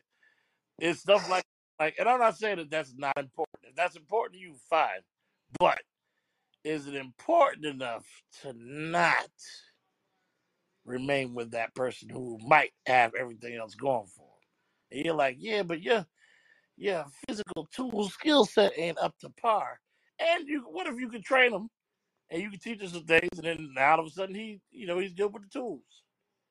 it's 0.78 1.00
stuff 1.00 1.28
like 1.30 1.44
like, 1.78 1.94
and 1.98 2.08
I'm 2.08 2.18
not 2.18 2.36
saying 2.36 2.56
that 2.56 2.70
that's 2.70 2.94
not 2.96 3.16
important. 3.16 3.58
If 3.62 3.76
that's 3.76 3.96
important 3.96 4.34
to 4.34 4.40
you, 4.40 4.54
fine. 4.68 5.00
But 5.58 5.80
is 6.64 6.86
it 6.86 6.94
important 6.94 7.66
enough 7.66 8.04
to 8.42 8.52
not 8.56 9.30
remain 10.84 11.34
with 11.34 11.52
that 11.52 11.74
person 11.74 12.08
who 12.08 12.38
might 12.46 12.72
have 12.86 13.14
everything 13.14 13.54
else 13.54 13.74
going 13.74 14.06
for 14.06 14.26
them? 14.26 14.96
And 14.96 15.04
you're 15.04 15.14
like, 15.14 15.36
yeah, 15.38 15.62
but 15.62 15.82
your 15.82 16.04
your 16.78 17.04
physical 17.26 17.68
tool 17.74 18.08
skill 18.08 18.44
set 18.44 18.72
ain't 18.76 18.98
up 18.98 19.18
to 19.18 19.30
par. 19.30 19.80
And 20.20 20.48
you, 20.48 20.62
what 20.70 20.86
if 20.86 20.98
you 20.98 21.08
could 21.08 21.24
train 21.24 21.52
him 21.52 21.68
and 22.30 22.42
you 22.42 22.50
could 22.50 22.62
teach 22.62 22.80
him 22.80 22.88
some 22.88 23.04
things, 23.04 23.28
and 23.36 23.44
then 23.44 23.74
all 23.78 24.00
of 24.00 24.06
a 24.06 24.10
sudden 24.10 24.34
he, 24.34 24.60
you 24.70 24.86
know, 24.86 24.98
he's 24.98 25.12
good 25.12 25.32
with 25.32 25.42
the 25.42 25.48
tools. 25.48 25.82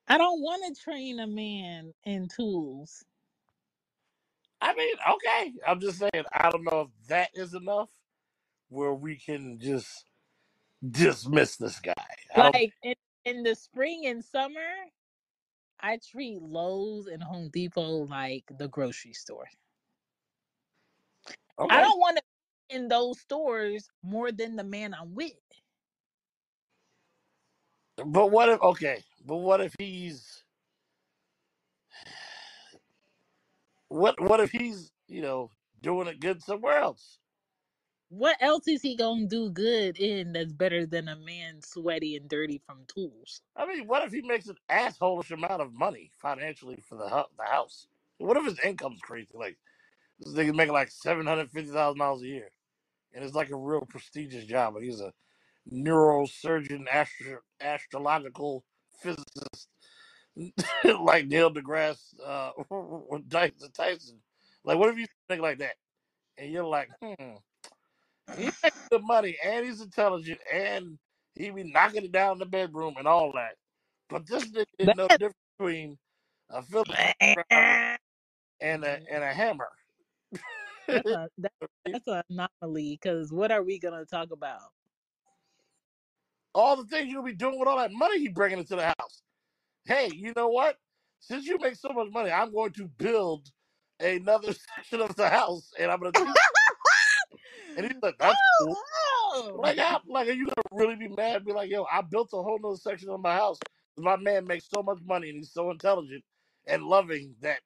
I 0.08 0.18
don't 0.18 0.42
want 0.42 0.64
to 0.76 0.82
train 0.82 1.20
a 1.20 1.28
man 1.28 1.94
in 2.06 2.28
tools. 2.28 3.04
I 4.62 4.74
mean, 4.74 4.96
okay, 5.14 5.54
I'm 5.68 5.80
just 5.80 6.00
saying, 6.00 6.26
I 6.34 6.50
don't 6.50 6.64
know 6.64 6.82
if 6.82 7.08
that 7.10 7.30
is 7.34 7.54
enough 7.54 7.90
where 8.70 8.94
we 8.94 9.18
can 9.18 9.60
just 9.60 10.06
dismiss 10.90 11.58
this 11.58 11.80
guy. 11.80 11.94
I 12.36 12.44
don't. 12.44 12.54
Like 12.54 12.74
in, 12.84 12.96
in 13.26 13.44
the 13.44 13.56
spring 13.56 14.08
and 14.08 14.24
summer, 14.24 14.60
I 15.80 16.00
treat 16.12 16.42
Lowe's 16.42 17.08
and 17.08 17.22
Home 17.22 17.50
Depot 17.54 18.08
like 18.08 18.46
the 18.58 18.68
grocery 18.68 19.14
store. 19.14 19.48
I 21.70 21.82
Okay, 21.82 21.82
don't 21.82 22.00
want 22.00 22.18
to 22.18 22.24
be 22.70 22.76
in 22.78 22.90
those 22.90 23.20
stores 23.22 23.90
more 24.04 24.32
than 24.32 24.56
the 24.58 24.64
man 24.66 24.94
I'm 24.94 25.16
with. 25.16 25.34
but 28.06 28.32
what 28.32 28.50
if? 28.50 28.62
Okay, 28.62 29.04
but 29.26 29.38
what 29.38 29.62
if 29.62 29.76
he's 29.80 30.46
what? 33.90 34.20
What 34.22 34.42
if 34.42 34.52
he's 34.52 34.94
you 35.08 35.22
know 35.22 35.52
doing 35.82 36.08
it 36.08 36.20
good 36.22 36.44
somewhere 36.44 36.80
else? 36.80 37.20
What 38.10 38.38
else 38.42 38.68
is 38.68 38.84
he 38.84 38.96
gonna 38.96 39.28
do 39.28 39.50
good 39.52 40.00
in 40.00 40.34
that's 40.34 40.54
better 40.54 40.86
than 40.86 41.08
a 41.10 41.16
man 41.18 41.62
sweaty 41.64 42.16
and 42.18 42.30
dirty 42.30 42.60
from 42.60 42.86
tools? 42.88 43.42
I 43.56 43.68
mean, 43.68 43.88
what 43.88 44.04
if 44.04 44.14
he 44.14 44.24
makes 44.24 44.48
an 44.48 44.58
assholish 44.70 45.32
amount 45.32 45.62
of 45.62 45.74
money 45.74 46.12
financially 46.18 46.82
for 46.82 46.98
the 46.98 47.10
hu- 47.10 47.36
the 47.38 47.46
house? 47.46 47.88
What 48.20 48.38
if 48.38 48.46
his 48.46 48.60
income's 48.62 49.02
crazy? 49.02 49.30
Like 49.34 49.60
this 50.20 50.34
nigga 50.34 50.56
making 50.56 50.74
like 50.74 50.92
seven 50.92 51.28
hundred 51.28 51.52
fifty 51.52 51.72
thousand 51.72 52.00
dollars 52.00 52.24
a 52.24 52.28
year, 52.28 52.52
and 53.14 53.24
it's 53.26 53.36
like 53.36 53.52
a 53.52 53.58
real 53.58 53.82
prestigious 53.90 54.46
job. 54.46 54.76
But 54.76 54.84
he's 54.84 55.02
a 55.02 55.14
neurosurgeon, 55.72 56.88
astro- 56.92 57.42
astrological 57.62 58.66
physicist, 59.02 59.70
like 61.02 61.28
Neil 61.28 61.54
deGrasse 61.54 62.16
uh, 62.26 62.52
Tyson. 63.32 63.72
Tyson. 63.74 64.20
Like, 64.66 64.80
what 64.80 64.90
if 64.90 64.98
you 65.00 65.08
think 65.30 65.42
like 65.42 65.60
that, 65.60 65.76
and 66.38 66.52
you're 66.52 66.66
like, 66.66 66.90
hmm, 67.04 67.36
he 68.36 68.46
makes 68.64 68.76
good 68.92 69.04
money, 69.04 69.38
and 69.46 69.66
he's 69.66 69.82
intelligent, 69.82 70.40
and 70.54 71.00
he 71.36 71.52
be 71.52 71.64
knocking 71.66 72.06
it 72.06 72.12
down 72.14 72.34
in 72.34 72.40
the 72.40 72.46
bedroom 72.48 72.96
and 72.98 73.08
all 73.08 73.32
that. 73.34 73.56
But 74.10 74.28
this 74.28 74.46
nigga 74.52 74.66
didn't 74.80 74.98
know 74.98 75.10
the 75.10 75.18
difference 75.18 75.38
between 75.60 75.98
a 76.52 76.62
Phillips 76.64 76.88
and 78.62 78.86
a 78.86 79.00
and 79.12 79.24
a 79.24 79.34
hammer. 79.34 79.70
That's 80.92 81.12
a 81.14 81.30
that, 81.40 81.54
that's 81.86 82.08
an 82.08 82.24
anomaly. 82.30 83.00
Because 83.02 83.32
what 83.34 83.52
are 83.52 83.64
we 83.64 83.80
gonna 83.80 84.06
talk 84.06 84.32
about? 84.32 84.62
all 86.56 86.78
the 86.78 86.86
things 86.86 87.12
you'll 87.12 87.24
be 87.24 87.34
doing 87.36 87.60
with 87.60 87.68
all 87.68 87.78
that 87.78 87.92
money 87.94 88.20
he 88.20 88.30
bringing 88.30 88.60
into 88.60 88.76
the 88.76 88.88
house. 89.00 89.24
Hey, 89.86 90.10
you 90.14 90.34
know 90.36 90.50
what? 90.50 90.78
since 91.20 91.46
you 91.46 91.58
make 91.60 91.76
so 91.76 91.90
much 91.90 92.12
money, 92.12 92.32
I'm 92.32 92.52
going 92.54 92.74
to 92.74 92.88
build 92.88 93.52
another 94.00 94.54
section 94.76 95.02
of 95.02 95.16
the 95.16 95.30
house, 95.30 95.74
and 95.80 95.92
I'm 95.92 96.00
going 96.00 96.14
to 96.14 96.24
teach. 96.26 96.36
And 97.76 97.86
he's 97.88 98.02
like, 98.02 98.18
that's 98.20 98.42
cool. 98.60 98.78
oh, 99.34 99.60
Like, 99.62 99.78
how, 99.78 100.02
like, 100.08 100.30
are 100.30 100.34
you 100.34 100.46
gonna 100.48 100.64
really 100.84 100.96
be 100.96 101.10
mad? 101.10 101.46
Be 101.46 101.54
like, 101.54 101.70
yo, 101.70 101.86
I 101.92 102.02
built 102.02 102.30
a 102.34 102.42
whole 102.44 102.60
nother 102.60 102.78
section 102.78 103.10
of 103.10 103.22
my 103.22 103.36
house. 103.36 103.60
My 103.98 104.18
man 104.18 104.48
makes 104.48 104.68
so 104.70 104.84
much 104.84 105.00
money, 105.04 105.30
and 105.30 105.38
he's 105.38 105.52
so 105.52 105.72
intelligent 105.72 106.24
and 106.68 106.84
loving 106.84 107.36
that, 107.42 107.62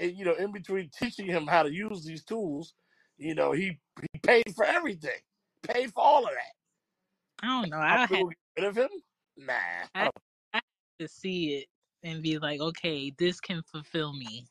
and, 0.00 0.16
you 0.16 0.24
know, 0.24 0.34
in 0.34 0.52
between 0.52 0.90
teaching 0.98 1.26
him 1.26 1.46
how 1.46 1.62
to 1.62 1.72
use 1.72 2.04
these 2.04 2.24
tools, 2.24 2.74
you 3.16 3.34
know, 3.34 3.52
he 3.52 3.78
he 4.00 4.18
paid 4.22 4.54
for 4.54 4.64
everything, 4.64 5.20
paid 5.62 5.92
for 5.92 6.02
all 6.02 6.24
of 6.24 6.30
that. 6.30 7.46
I 7.46 7.62
don't 7.62 7.70
know. 7.70 7.76
I'm 7.76 7.98
I 7.98 8.06
had 8.06 8.24
rid 8.56 8.66
of 8.66 8.76
him? 8.76 8.88
Nah, 9.36 9.52
I 9.94 10.06
I. 10.06 10.10
I 10.54 10.60
to 11.00 11.08
see 11.08 11.54
it 11.56 11.66
and 12.04 12.22
be 12.22 12.38
like, 12.38 12.60
okay, 12.60 13.12
this 13.18 13.40
can 13.40 13.62
fulfill 13.62 14.12
me. 14.12 14.46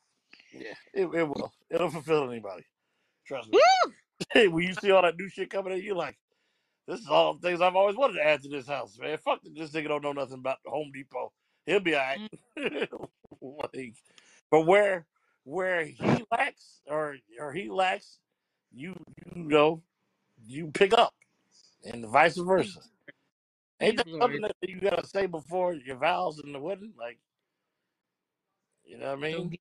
Yeah, 0.52 0.74
it, 0.94 1.06
it 1.06 1.28
will. 1.28 1.52
It'll 1.70 1.90
fulfill 1.90 2.30
anybody. 2.30 2.64
Trust 3.26 3.52
me. 3.52 3.60
Hey, 4.34 4.48
when 4.50 4.64
you 4.66 4.74
see 4.74 4.92
all 4.92 5.02
that 5.02 5.18
new 5.18 5.30
shit 5.30 5.50
coming 5.50 5.74
in, 5.74 5.80
you 5.84 5.96
like, 5.96 6.18
this 6.88 7.00
is 7.00 7.08
all 7.08 7.38
things 7.38 7.62
I've 7.62 7.76
always 7.76 7.96
wanted 7.96 8.16
to 8.16 8.26
add 8.26 8.44
to 8.44 8.50
this 8.50 8.68
house, 8.68 8.98
man. 9.00 9.18
Fuck 9.18 9.42
that 9.44 9.56
this 9.56 9.72
nigga 9.72 9.88
don't 9.88 10.04
know 10.04 10.12
nothing 10.12 10.40
about 10.40 10.58
the 10.66 10.72
Home 10.72 10.92
Depot. 10.94 11.32
He'll 11.66 11.80
be 11.80 11.96
alright. 11.96 12.20
Mm, 12.58 12.88
like, 13.74 13.96
but 14.52 14.62
where 14.62 15.06
where 15.44 15.86
he 15.86 16.26
lacks 16.32 16.82
or 16.88 17.18
or 17.40 17.54
he 17.54 17.70
lacks, 17.70 18.20
you 18.72 18.96
you 19.36 19.44
know 19.44 19.82
you 20.46 20.72
pick 20.74 20.94
up, 20.94 21.14
and 21.86 22.08
vice 22.08 22.38
versa. 22.38 22.80
Ain't 23.82 23.98
that 23.98 24.08
something 24.22 24.42
that 24.42 24.56
you 24.64 24.80
gotta 24.80 25.06
say 25.06 25.26
before 25.26 25.74
your 25.74 25.98
vows 25.98 26.42
in 26.44 26.54
the 26.54 26.60
wedding? 26.60 26.94
Like, 26.98 27.20
you 28.86 28.98
know 28.98 29.08
what 29.08 29.20
I 29.20 29.22
mean? 29.22 29.52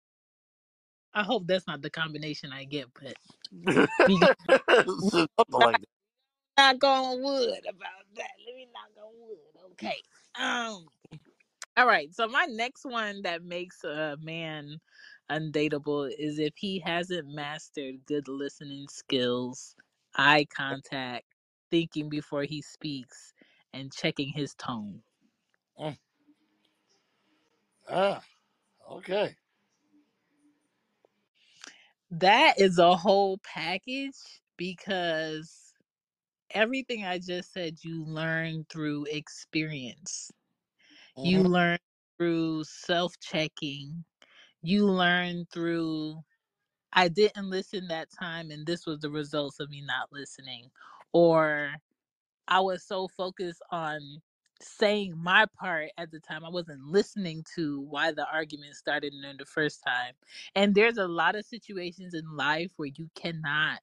I 1.15 1.23
hope 1.23 1.47
that's 1.47 1.67
not 1.67 1.83
the 1.83 1.91
combination 1.91 2.53
I 2.53 2.65
get, 2.65 2.87
but 3.01 3.15
Something 4.89 5.29
like 5.51 5.81
that. 5.81 5.89
knock 6.59 6.85
on 6.85 7.23
wood 7.23 7.61
about 7.69 8.05
that. 8.17 8.31
Let 8.47 8.57
me 8.57 8.69
knock 8.73 9.05
on 9.05 9.13
wood. 9.21 9.73
Okay. 9.73 9.97
Um. 10.39 10.87
All 11.77 11.87
right. 11.87 12.15
So 12.15 12.29
my 12.29 12.47
next 12.47 12.85
one 12.85 13.23
that 13.23 13.45
makes 13.45 13.85
a 13.85 14.17
man 14.23 14.79
undateable 15.33 16.11
is 16.19 16.39
if 16.39 16.55
he 16.59 16.81
hasn't 16.81 17.29
mastered 17.29 18.07
good 18.07 18.29
listening 18.29 18.89
skills, 18.89 19.77
eye 20.17 20.47
contact, 20.55 21.27
thinking 21.71 22.09
before 22.11 22.45
he 22.45 22.63
speaks, 22.63 23.35
and 23.73 23.93
checking 23.93 24.31
his 24.31 24.55
tone. 24.55 25.03
Mm, 25.81 25.97
ah, 27.89 28.23
okay. 28.91 29.37
That 32.11 32.61
is 32.61 32.79
a 32.79 32.97
whole 32.97 33.39
package 33.39 34.43
because 34.57 35.75
everything 36.51 37.05
I 37.05 37.19
just 37.19 37.53
said 37.53 37.85
you 37.85 38.05
learn 38.05 38.67
through 38.71 39.07
experience. 39.11 40.31
You 41.23 41.43
hmm 41.43 41.45
learn 41.45 41.79
through 42.19 42.65
self 42.65 43.15
checking. 43.21 44.05
You 44.63 44.87
learn 44.87 45.47
through 45.53 46.23
I 46.93 47.09
didn't 47.09 47.51
listen 47.51 47.89
that 47.89 48.09
time, 48.11 48.51
and 48.51 48.67
this 48.67 48.87
was 48.87 49.01
the 49.01 49.11
results 49.11 49.61
of 49.61 49.71
me 49.71 49.83
not 49.83 50.13
listening. 50.13 50.71
Or 51.13 51.75
I 52.49 52.61
was 52.61 52.85
so 52.85 53.09
focused 53.09 53.63
on 53.71 54.23
saying 54.61 55.15
my 55.19 55.47
part 55.59 55.91
at 55.99 56.11
the 56.13 56.21
time, 56.21 56.45
I 56.45 56.51
wasn't 56.51 56.85
listening 56.85 57.45
to 57.57 57.81
why 57.83 58.13
the 58.13 58.27
argument 58.33 58.77
started 58.77 59.15
in 59.15 59.37
the 59.39 59.47
first 59.47 59.83
time. 59.87 60.15
And 60.55 60.75
there's 60.75 60.99
a 60.99 61.09
lot 61.09 61.37
of 61.37 61.47
situations 61.47 62.15
in 62.15 62.37
life 62.37 62.73
where 62.77 62.91
you 62.97 63.11
cannot 63.17 63.81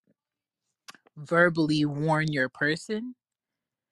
verbally 1.17 1.85
warn 1.85 2.31
your 2.33 2.49
person 2.49 3.15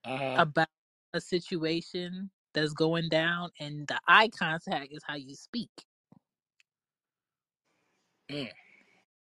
Uh-huh. 0.05 0.37
about 0.37 0.69
a 1.13 1.21
situation 1.21 2.31
that's 2.53 2.73
going 2.73 3.09
down, 3.09 3.51
and 3.59 3.87
the 3.87 3.99
eye 4.07 4.29
contact 4.29 4.93
is 4.93 5.01
how 5.07 5.15
you 5.15 5.35
speak. 5.35 5.71
Mm, 8.31 8.49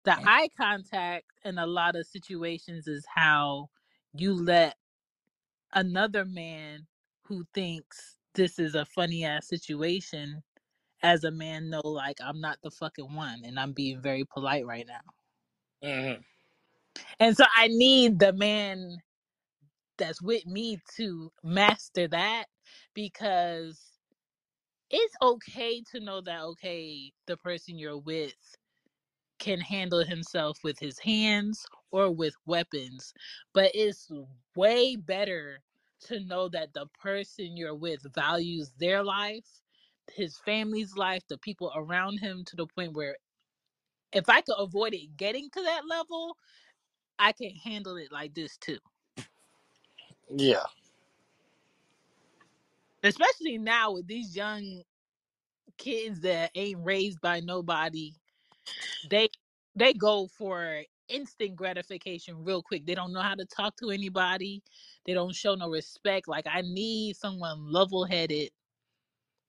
The 0.05 0.17
mm, 0.17 0.25
eye 0.25 0.49
contact 0.57 1.25
in 1.45 1.59
a 1.59 1.67
lot 1.67 1.95
of 1.95 2.07
situations 2.07 2.87
is 2.87 3.05
how 3.13 3.69
you 4.13 4.33
let 4.35 4.77
another 5.73 6.25
man 6.25 6.87
who 7.25 7.45
thinks 7.53 8.17
this 8.35 8.59
is 8.59 8.75
a 8.75 8.85
funny 8.85 9.25
ass 9.25 9.47
situation 9.49 10.43
as 11.03 11.23
a 11.23 11.31
man 11.31 11.69
know 11.69 11.81
like 11.85 12.17
I'm 12.23 12.41
not 12.41 12.59
the 12.63 12.71
fucking 12.71 13.15
one 13.15 13.41
and 13.45 13.59
I'm 13.59 13.73
being 13.73 14.01
very 14.01 14.25
polite 14.25 14.65
right 14.65 14.87
now. 14.87 15.01
mhm. 15.83 16.23
And 17.19 17.37
so 17.37 17.45
I 17.57 17.69
need 17.69 18.19
the 18.19 18.33
man 18.33 18.97
that's 19.97 20.21
with 20.21 20.45
me 20.47 20.79
to 20.97 21.31
master 21.43 22.07
that 22.09 22.45
because 22.95 23.81
it's 24.91 25.15
okay 25.21 25.83
to 25.93 25.99
know 25.99 26.21
that 26.21 26.41
okay 26.41 27.11
the 27.27 27.37
person 27.37 27.77
you're 27.79 27.97
with 27.99 28.33
can 29.43 29.61
handle 29.61 30.05
himself 30.05 30.59
with 30.63 30.79
his 30.79 30.99
hands 30.99 31.67
or 31.91 32.11
with 32.11 32.35
weapons 32.47 33.13
but 33.53 33.71
it's 33.75 34.11
way 34.57 34.97
better 34.97 35.61
to 36.01 36.21
know 36.21 36.49
that 36.49 36.73
the 36.73 36.87
person 37.01 37.57
you're 37.57 37.75
with 37.75 38.01
values 38.15 38.73
their 38.79 39.03
life 39.03 39.45
his 40.13 40.39
family's 40.39 40.97
life 40.97 41.23
the 41.29 41.39
people 41.39 41.71
around 41.75 42.19
him 42.19 42.43
to 42.45 42.57
the 42.57 42.67
point 42.67 42.93
where 42.95 43.17
if 44.13 44.29
i 44.29 44.41
could 44.41 44.55
avoid 44.59 44.93
it 44.93 45.17
getting 45.17 45.49
to 45.51 45.61
that 45.63 45.83
level 45.89 46.37
i 47.19 47.31
can 47.33 47.51
handle 47.51 47.97
it 47.97 48.11
like 48.11 48.33
this 48.35 48.57
too 48.57 48.79
Yeah. 50.35 50.63
especially 53.03 53.57
now 53.59 53.93
with 53.93 54.07
these 54.07 54.35
young 54.35 54.83
kids 55.77 56.21
that 56.21 56.51
ain't 56.55 56.85
raised 56.85 57.21
by 57.21 57.41
nobody 57.41 58.13
they 59.09 59.29
they 59.75 59.93
go 59.93 60.27
for 60.37 60.81
instant 61.09 61.55
gratification 61.55 62.43
real 62.43 62.63
quick. 62.63 62.85
They 62.85 62.95
don't 62.95 63.13
know 63.13 63.21
how 63.21 63.35
to 63.35 63.45
talk 63.45 63.75
to 63.77 63.91
anybody. 63.91 64.63
They 65.05 65.13
don't 65.13 65.35
show 65.35 65.55
no 65.55 65.69
respect. 65.69 66.27
Like 66.27 66.45
i 66.47 66.61
need 66.61 67.17
someone 67.17 67.71
level-headed 67.71 68.51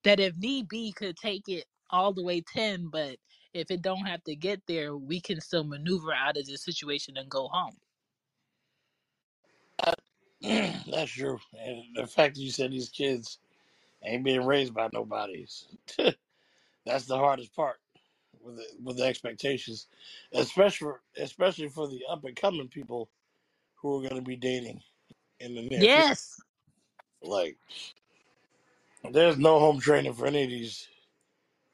that 0.04 0.20
if 0.20 0.36
need 0.38 0.68
be 0.68 0.92
could 0.92 1.16
take 1.16 1.48
it 1.48 1.64
all 1.90 2.12
the 2.12 2.22
way 2.22 2.40
10 2.40 2.88
but 2.88 3.16
if 3.52 3.70
it 3.70 3.82
don't 3.82 4.06
have 4.06 4.22
to 4.24 4.34
get 4.36 4.60
there 4.66 4.96
we 4.96 5.20
can 5.20 5.40
still 5.40 5.64
maneuver 5.64 6.12
out 6.14 6.36
of 6.36 6.46
the 6.46 6.56
situation 6.56 7.16
and 7.16 7.28
go 7.30 7.48
home. 7.48 7.76
Uh, 9.86 9.92
that's 10.90 11.12
true. 11.12 11.38
And 11.58 11.84
the 11.94 12.06
fact 12.06 12.36
that 12.36 12.40
you 12.40 12.50
said 12.50 12.72
these 12.72 12.88
kids 12.88 13.38
ain't 14.04 14.24
being 14.24 14.44
raised 14.44 14.74
by 14.74 14.88
nobody's 14.92 15.66
that's 16.86 17.06
the 17.06 17.16
hardest 17.16 17.54
part 17.54 17.78
with 18.45 18.57
the, 18.57 18.64
with 18.82 18.97
the 18.97 19.05
expectations, 19.05 19.88
especially 20.32 20.86
for, 20.86 21.01
especially 21.18 21.68
for 21.68 21.88
the 21.88 22.01
up 22.11 22.24
and 22.24 22.36
coming 22.36 22.68
people 22.68 23.09
who 23.74 23.99
are 23.99 24.09
going 24.09 24.16
to 24.20 24.22
be 24.22 24.36
dating 24.36 24.80
in 25.40 25.55
the 25.55 25.62
near 25.62 25.80
future. 25.80 25.84
yes 25.84 26.40
Like, 27.22 27.57
there's 29.11 29.38
no 29.38 29.59
home 29.59 29.80
training 29.80 30.14
for 30.14 30.26
any 30.26 30.45
of 30.45 30.51
these 30.51 30.88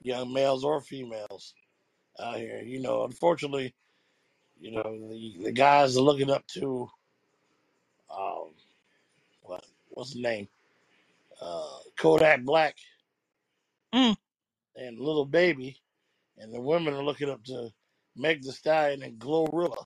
young 0.02 0.32
males 0.32 0.64
or 0.64 0.80
females 0.80 1.54
out 2.18 2.36
here. 2.36 2.60
You 2.64 2.80
know, 2.80 3.04
unfortunately, 3.04 3.74
you 4.60 4.72
know 4.72 4.82
the 4.82 5.36
the 5.44 5.52
guys 5.52 5.96
are 5.96 6.02
looking 6.02 6.30
up 6.30 6.46
to 6.48 6.88
um 8.10 8.50
what 9.42 9.64
what's 9.88 10.12
the 10.12 10.20
name 10.20 10.48
uh 11.40 11.78
Kodak 11.96 12.42
Black 12.42 12.76
mm. 13.94 14.16
and 14.76 14.98
Lil 14.98 15.24
Baby 15.24 15.80
and 16.40 16.52
the 16.52 16.60
women 16.60 16.94
are 16.94 17.02
looking 17.04 17.30
up 17.30 17.44
to 17.44 17.70
Meg 18.16 18.42
the 18.42 18.52
Stallion 18.52 19.02
and 19.02 19.18
Glorilla. 19.18 19.84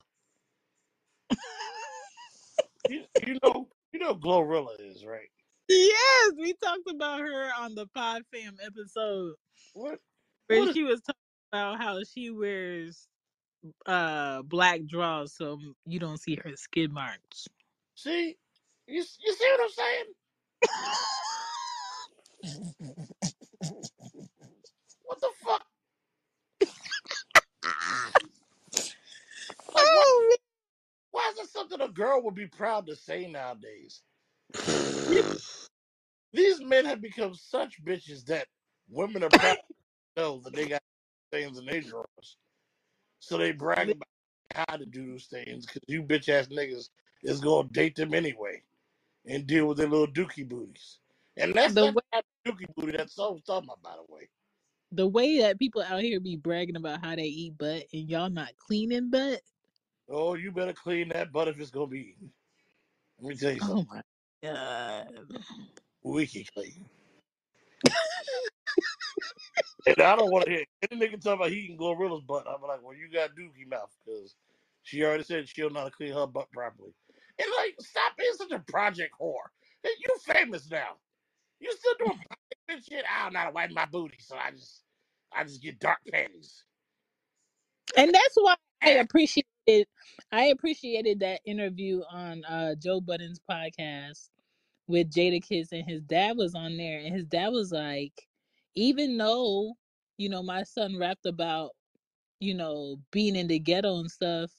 You 2.88 3.04
you 3.26 3.38
know 3.42 3.68
you 3.92 3.98
know 3.98 4.14
Glorilla 4.14 4.74
is 4.78 5.04
right. 5.06 5.30
yes 5.68 6.32
we 6.38 6.52
talked 6.62 6.88
about 6.90 7.20
her 7.20 7.50
on 7.58 7.74
the 7.74 7.86
pod 7.94 8.22
fam 8.32 8.56
episode 8.64 9.34
What 9.72 9.98
where 10.48 10.60
what 10.60 10.74
she 10.74 10.82
was 10.82 11.00
talking 11.00 11.20
about 11.52 11.80
how 11.80 11.98
she 12.12 12.30
wears 12.30 13.08
uh 13.86 14.42
black 14.42 14.80
drawers 14.86 15.34
so 15.34 15.58
you 15.86 15.98
don't 15.98 16.20
see 16.20 16.36
her 16.44 16.52
skid 16.56 16.92
marks. 16.92 17.48
see 17.94 18.36
you 18.86 19.02
you 19.24 19.32
see 19.32 19.56
what 19.56 19.60
I'm 19.62 19.70
saying? 19.70 20.04
What 25.04 25.20
the 25.20 25.28
fuck? 25.44 25.64
Like 29.74 29.84
why 29.84 30.04
Oh, 30.06 30.36
why 31.12 31.32
is 31.32 31.38
it 31.46 31.50
something 31.70 31.88
a 31.88 31.92
girl 31.92 32.22
would 32.24 32.34
be 32.36 32.48
proud 32.48 32.86
to 32.86 32.96
say 32.96 33.28
nowadays? 33.28 34.02
These 36.32 36.60
men 36.62 36.86
have 36.86 37.00
become 37.02 37.34
such 37.34 37.84
bitches 37.84 38.26
that 38.26 38.48
women 38.90 39.24
are 39.24 39.30
proud. 39.30 39.48
know 40.16 40.40
that 40.44 40.54
they 40.54 40.68
got 40.68 40.82
things 41.32 41.58
in 41.58 41.66
their 41.66 41.82
drawers. 41.82 42.38
So 43.20 43.38
they 43.38 43.52
brag 43.52 43.90
about 43.90 44.08
how 44.68 44.76
to 44.76 44.86
do 44.86 45.12
those 45.12 45.26
things 45.26 45.66
because 45.66 45.82
you 45.88 46.02
bitch 46.02 46.28
ass 46.30 46.48
niggas 46.48 46.90
is 47.22 47.40
gonna 47.40 47.68
date 47.70 47.96
them 47.96 48.14
anyway 48.14 48.62
and 49.26 49.46
deal 49.46 49.66
with 49.66 49.78
their 49.78 49.88
little 49.88 50.08
dookie 50.08 50.48
booties. 50.48 51.00
And 51.36 51.54
that's 51.54 51.74
The 51.74 51.86
way 51.88 52.02
dookie 52.46 52.74
booty 52.76 52.96
that 52.96 53.10
song 53.10 53.34
was 53.34 53.42
talking 53.44 53.68
about, 53.68 53.82
by 53.82 53.96
the 53.96 54.12
way. 54.14 54.28
the 54.92 55.06
way 55.06 55.40
that 55.40 55.58
people 55.58 55.82
out 55.82 56.02
here 56.02 56.20
be 56.20 56.36
bragging 56.36 56.76
about 56.76 57.04
how 57.04 57.16
they 57.16 57.24
eat 57.24 57.58
butt 57.58 57.84
and 57.92 58.08
y'all 58.10 58.30
not 58.30 58.56
cleaning 58.58 59.10
butt. 59.10 59.40
Oh, 60.10 60.34
you 60.34 60.52
better 60.52 60.72
clean 60.74 61.08
that 61.10 61.32
butt 61.32 61.48
if 61.48 61.60
it's 61.60 61.70
gonna 61.70 61.86
be. 61.88 62.16
Let 63.20 63.30
me 63.30 63.36
tell 63.36 63.52
you 63.52 63.60
something. 63.60 63.86
Oh 63.90 63.94
my 63.94 64.02
god. 64.42 65.08
We 66.04 66.26
can 66.26 66.44
clean. 66.54 66.86
And 69.86 70.00
I 70.00 70.16
don't 70.16 70.30
want 70.30 70.46
to 70.46 70.50
hear 70.52 70.64
any 70.90 71.00
nigga 71.08 71.22
talk 71.22 71.36
about 71.36 71.50
he 71.50 71.56
eating 71.56 71.76
Glorilla's 71.76 72.22
butt. 72.22 72.46
I'm 72.48 72.62
like, 72.66 72.82
well, 72.82 72.96
you 72.96 73.10
got 73.12 73.30
dookie 73.30 73.68
mouth 73.68 73.90
because 74.04 74.34
she 74.82 75.04
already 75.04 75.24
said 75.24 75.48
she'll 75.48 75.70
not 75.70 75.92
clean 75.92 76.12
her 76.14 76.26
butt 76.26 76.50
properly. 76.52 76.94
And 77.38 77.48
like, 77.58 77.74
stop 77.80 78.16
being 78.16 78.32
such 78.34 78.52
a 78.52 78.60
project 78.70 79.14
whore. 79.20 79.34
Hey, 79.82 79.90
You 79.98 80.16
famous 80.34 80.70
now. 80.70 80.96
You 81.60 81.72
still 81.72 81.94
doing 81.98 82.20
project 82.68 82.88
shit? 82.90 83.04
I 83.10 83.24
don't 83.24 83.34
know 83.34 83.40
how 83.40 83.46
to 83.46 83.52
wipe 83.52 83.70
my 83.72 83.86
booty, 83.86 84.18
so 84.20 84.36
I 84.36 84.52
just, 84.52 84.84
I 85.34 85.44
just 85.44 85.62
get 85.62 85.78
dark 85.80 85.98
panties. 86.10 86.64
And 87.96 88.12
that's 88.14 88.34
why 88.36 88.54
I 88.82 88.98
Ah, 89.00 89.04
appreciated 89.66 89.88
I 90.32 90.44
appreciated 90.46 91.20
that 91.20 91.40
interview 91.44 92.02
on 92.10 92.44
uh 92.44 92.74
Joe 92.76 93.00
Budden's 93.00 93.40
podcast 93.50 94.30
with 94.86 95.10
Jadakiss 95.10 95.72
and 95.72 95.88
his 95.88 96.02
dad 96.02 96.36
was 96.36 96.54
on 96.54 96.76
there 96.76 96.98
and 97.00 97.14
his 97.14 97.24
dad 97.26 97.48
was 97.48 97.72
like, 97.72 98.12
even 98.74 99.16
though, 99.16 99.74
you 100.18 100.28
know, 100.28 100.42
my 100.42 100.62
son 100.62 100.98
rapped 100.98 101.26
about, 101.26 101.70
you 102.40 102.54
know, 102.54 102.96
being 103.10 103.36
in 103.36 103.48
the 103.48 103.58
ghetto 103.58 103.98
and 104.00 104.10
stuff, 104.10 104.50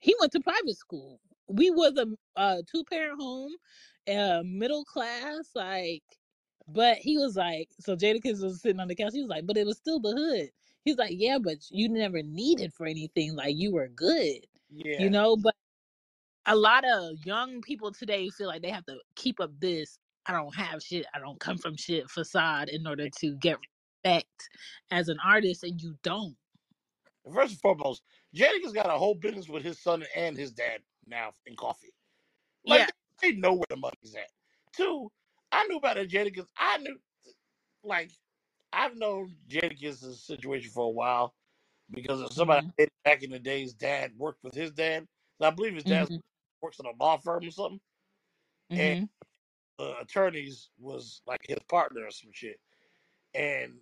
he 0.00 0.14
went 0.20 0.32
to 0.32 0.40
private 0.40 0.76
school. 0.76 1.20
We 1.48 1.70
was 1.70 1.96
a, 1.98 2.06
a 2.40 2.62
two 2.70 2.84
parent 2.84 3.20
home, 3.20 3.52
uh, 4.08 4.42
middle 4.44 4.84
class, 4.84 5.50
like, 5.54 6.04
but 6.68 6.98
he 6.98 7.18
was 7.18 7.36
like, 7.36 7.68
so 7.80 7.96
Jada 7.96 8.22
Jadakiss 8.22 8.42
was 8.42 8.62
sitting 8.62 8.80
on 8.80 8.88
the 8.88 8.94
couch. 8.94 9.12
He 9.14 9.20
was 9.20 9.30
like, 9.30 9.46
but 9.46 9.56
it 9.56 9.66
was 9.66 9.78
still 9.78 10.00
the 10.00 10.12
hood. 10.12 10.50
He's 10.84 10.96
like, 10.96 11.14
yeah, 11.14 11.38
but 11.42 11.58
you 11.70 11.88
never 11.88 12.22
needed 12.22 12.72
for 12.72 12.86
anything. 12.86 13.34
Like 13.34 13.56
you 13.56 13.72
were 13.72 13.88
good, 13.88 14.46
Yeah. 14.70 15.00
you 15.02 15.10
know. 15.10 15.36
But 15.36 15.54
a 16.46 16.56
lot 16.56 16.84
of 16.84 17.24
young 17.24 17.60
people 17.60 17.92
today 17.92 18.28
feel 18.30 18.48
like 18.48 18.62
they 18.62 18.70
have 18.70 18.86
to 18.86 18.98
keep 19.14 19.40
up 19.40 19.52
this. 19.60 19.98
I 20.26 20.32
don't 20.32 20.54
have 20.54 20.82
shit. 20.82 21.06
I 21.14 21.18
don't 21.18 21.38
come 21.40 21.58
from 21.58 21.76
shit 21.76 22.08
facade 22.10 22.68
in 22.68 22.86
order 22.86 23.08
to 23.18 23.36
get 23.36 23.58
respect 24.04 24.48
as 24.90 25.08
an 25.08 25.18
artist, 25.24 25.64
and 25.64 25.80
you 25.80 25.96
don't. 26.02 26.36
First 27.32 27.52
and 27.52 27.60
foremost, 27.60 28.02
Jadakiss 28.34 28.74
got 28.74 28.86
a 28.86 28.98
whole 28.98 29.14
business 29.14 29.48
with 29.48 29.62
his 29.62 29.78
son 29.82 30.04
and 30.16 30.36
his 30.36 30.52
dad 30.52 30.80
now 31.06 31.32
in 31.46 31.56
coffee. 31.56 31.92
Like 32.64 32.80
Yeah. 32.80 32.86
they 33.20 33.32
know 33.32 33.54
where 33.54 33.66
the 33.68 33.76
money's 33.76 34.14
at. 34.14 34.30
Two, 34.72 35.10
I 35.52 35.66
knew 35.66 35.76
about 35.76 35.96
Jadakiss. 35.98 36.46
I 36.56 36.78
knew, 36.78 36.98
like, 37.82 38.12
I've 38.72 38.96
known 38.96 39.36
Jadakiss' 39.48 40.16
situation 40.26 40.70
for 40.70 40.86
a 40.86 40.90
while 40.90 41.34
because 41.90 42.20
of 42.20 42.32
somebody 42.32 42.60
Mhm. 42.60 42.74
I 42.78 42.82
dated 42.82 42.92
back 43.04 43.22
in 43.22 43.30
the 43.30 43.38
days. 43.38 43.74
Dad 43.74 44.12
worked 44.16 44.44
with 44.44 44.54
his 44.54 44.72
dad. 44.72 45.08
And 45.40 45.46
I 45.46 45.50
believe 45.50 45.74
his 45.74 45.84
dad 45.84 46.08
Mhm. 46.08 46.22
works 46.62 46.78
in 46.80 46.86
a 46.86 46.92
law 47.02 47.18
firm 47.18 47.46
or 47.46 47.50
something, 47.50 47.80
and 48.76 48.96
Mhm. 48.96 49.08
the 49.78 49.98
attorneys 50.00 50.70
was 50.78 51.22
like 51.26 51.40
his 51.48 51.58
partner 51.68 52.06
or 52.06 52.10
some 52.10 52.32
shit. 52.32 52.60
And 53.34 53.80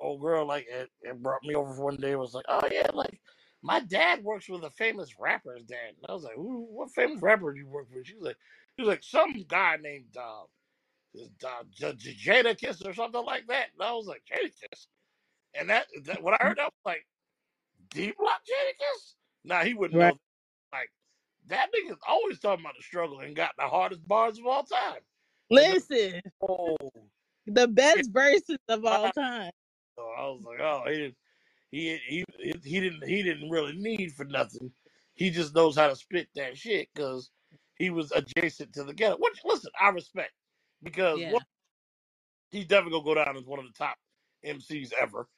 old 0.00 0.20
girl 0.20 0.46
like 0.46 0.66
it, 0.68 0.90
it 1.02 1.22
brought 1.22 1.42
me 1.44 1.54
over 1.54 1.74
for 1.74 1.84
one 1.86 1.96
day. 1.96 2.12
and 2.12 2.20
Was 2.20 2.34
like, 2.34 2.46
oh 2.48 2.68
yeah, 2.70 2.90
like 2.94 3.20
my 3.62 3.80
dad 3.80 4.24
works 4.24 4.48
with 4.48 4.64
a 4.64 4.70
famous 4.70 5.18
rapper's 5.18 5.64
dad. 5.64 5.96
And 5.96 6.06
I 6.08 6.12
was 6.12 6.24
like, 6.24 6.36
Who, 6.36 6.66
what 6.70 6.90
famous 6.92 7.22
rapper 7.22 7.52
do 7.52 7.60
you 7.60 7.68
work 7.68 7.88
with? 7.92 8.06
She 8.06 8.14
was 8.16 8.24
like, 8.26 8.38
she 8.76 8.82
was 8.84 8.88
like 8.88 9.02
some 9.04 9.32
guy 9.48 9.76
named 9.80 10.16
uh, 10.16 10.44
uh, 11.16 11.64
J- 11.72 11.94
J- 11.94 12.14
Jadakiss 12.32 12.86
or 12.86 12.94
something 12.94 13.24
like 13.24 13.46
that. 13.48 13.68
And 13.74 13.82
I 13.82 13.92
was 13.94 14.06
like, 14.06 14.22
Jadakiss. 14.32 14.86
And 15.54 15.70
that, 15.70 15.86
that 16.04 16.22
when 16.22 16.34
I 16.34 16.38
heard 16.40 16.58
that, 16.58 16.62
I 16.62 16.66
was 16.66 16.72
like, 16.86 17.06
D 17.90 18.12
Block 18.18 18.42
Jadakiss? 18.44 19.14
Nah, 19.44 19.64
he 19.64 19.74
wouldn't 19.74 19.98
Right. 19.98 20.00
know. 20.00 20.18
Like 20.72 20.90
that 21.48 21.70
nigga's 21.72 21.98
always 22.08 22.40
talking 22.40 22.64
about 22.64 22.76
the 22.76 22.84
struggle 22.84 23.20
and 23.20 23.36
got 23.36 23.52
the 23.58 23.64
hardest 23.68 24.06
bars 24.08 24.38
of 24.38 24.46
all 24.46 24.64
time. 24.64 25.00
Listen, 25.50 26.20
oh, 26.42 26.76
the 27.46 27.68
best 27.68 28.10
verses 28.12 28.58
of 28.68 28.84
all 28.84 29.10
time. 29.10 29.52
so 29.98 30.02
I 30.18 30.22
was 30.28 30.42
like, 30.44 30.60
oh, 30.60 30.84
he 30.88 30.92
didn't, 30.98 31.16
he 31.72 31.98
he 32.08 32.54
he 32.64 32.80
didn't 32.80 33.06
he 33.08 33.22
didn't 33.22 33.50
really 33.50 33.74
need 33.76 34.12
for 34.14 34.24
nothing. 34.26 34.72
He 35.14 35.30
just 35.30 35.54
knows 35.54 35.76
how 35.76 35.88
to 35.88 35.96
spit 35.96 36.28
that 36.36 36.58
shit 36.58 36.88
because 36.94 37.30
he 37.76 37.90
was 37.90 38.12
adjacent 38.12 38.74
to 38.74 38.84
the 38.84 38.94
ghetto. 38.94 39.16
Which 39.18 39.40
listen, 39.44 39.70
I 39.80 39.90
respect 39.90 40.32
because 40.82 41.18
Yeah. 41.20 41.32
one, 41.32 41.42
he's 42.50 42.66
definitely 42.66 43.00
gonna 43.00 43.04
go 43.04 43.24
down 43.24 43.36
as 43.36 43.44
one 43.44 43.58
of 43.58 43.66
the 43.66 43.72
top 43.72 43.96
MCs 44.44 44.92
ever, 45.00 45.28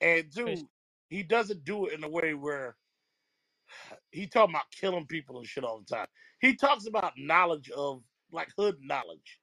and 0.00 0.32
For 0.32 0.54
two, 0.54 0.68
he 1.08 1.22
doesn't 1.22 1.64
do 1.64 1.86
it 1.86 1.94
in 1.94 2.04
a 2.04 2.08
way 2.08 2.34
where 2.34 2.76
he 4.10 4.26
talking 4.26 4.54
about 4.54 4.70
killing 4.70 5.06
people 5.06 5.38
and 5.38 5.46
shit 5.46 5.64
all 5.64 5.80
the 5.80 5.94
time. 5.96 6.06
He 6.40 6.56
talks 6.56 6.86
about 6.86 7.14
knowledge 7.18 7.70
of 7.70 8.02
like 8.32 8.48
hood 8.56 8.76
knowledge. 8.80 9.40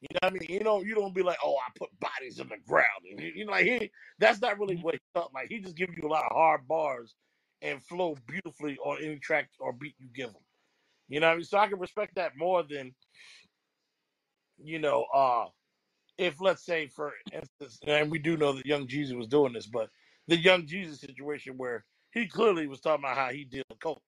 You 0.00 0.08
know 0.14 0.18
what 0.28 0.32
I 0.32 0.38
mean? 0.38 0.48
You 0.50 0.64
know, 0.64 0.82
you 0.82 0.96
don't 0.96 1.14
be 1.14 1.22
like, 1.22 1.38
oh, 1.44 1.56
I 1.56 1.70
put 1.78 1.88
bodies 2.00 2.40
in 2.40 2.48
the 2.48 2.56
ground. 2.66 3.04
And 3.10 3.20
you 3.20 3.44
know, 3.46 3.52
like 3.52 3.66
he 3.66 3.90
that's 4.18 4.40
not 4.40 4.58
really 4.58 4.76
sure. 4.76 4.84
what 4.84 4.94
he 4.94 5.00
thought. 5.14 5.32
Like 5.32 5.48
he 5.48 5.60
just 5.60 5.76
gives 5.76 5.96
you 5.96 6.08
a 6.08 6.10
lot 6.10 6.24
of 6.24 6.32
hard 6.32 6.66
bars 6.66 7.14
and 7.62 7.82
flow 7.84 8.16
beautifully 8.26 8.78
on 8.78 8.98
any 9.02 9.18
track 9.18 9.48
or 9.60 9.72
beat 9.72 9.94
you 9.98 10.08
give 10.14 10.30
him. 10.30 10.42
You 11.08 11.20
know 11.20 11.28
what 11.28 11.34
I 11.34 11.36
mean? 11.36 11.44
So 11.44 11.58
I 11.58 11.68
can 11.68 11.78
respect 11.78 12.16
that 12.16 12.36
more 12.36 12.64
than 12.64 12.94
you 14.64 14.78
know, 14.80 15.04
uh 15.14 15.46
if 16.18 16.40
let's 16.40 16.64
say 16.64 16.88
for 16.88 17.12
instance, 17.32 17.78
and 17.86 18.10
we 18.10 18.18
do 18.18 18.36
know 18.36 18.52
that 18.54 18.66
Young 18.66 18.86
Jeezy 18.86 19.16
was 19.16 19.28
doing 19.28 19.52
this, 19.54 19.66
but 19.66 19.90
the 20.28 20.36
Young 20.36 20.66
Jeezy 20.66 20.96
situation 20.98 21.58
where 21.58 21.84
he 22.12 22.26
clearly 22.28 22.66
was 22.68 22.80
talking 22.80 23.04
about 23.04 23.16
how 23.16 23.30
he 23.30 23.44
did 23.44 23.64
coke 23.80 24.02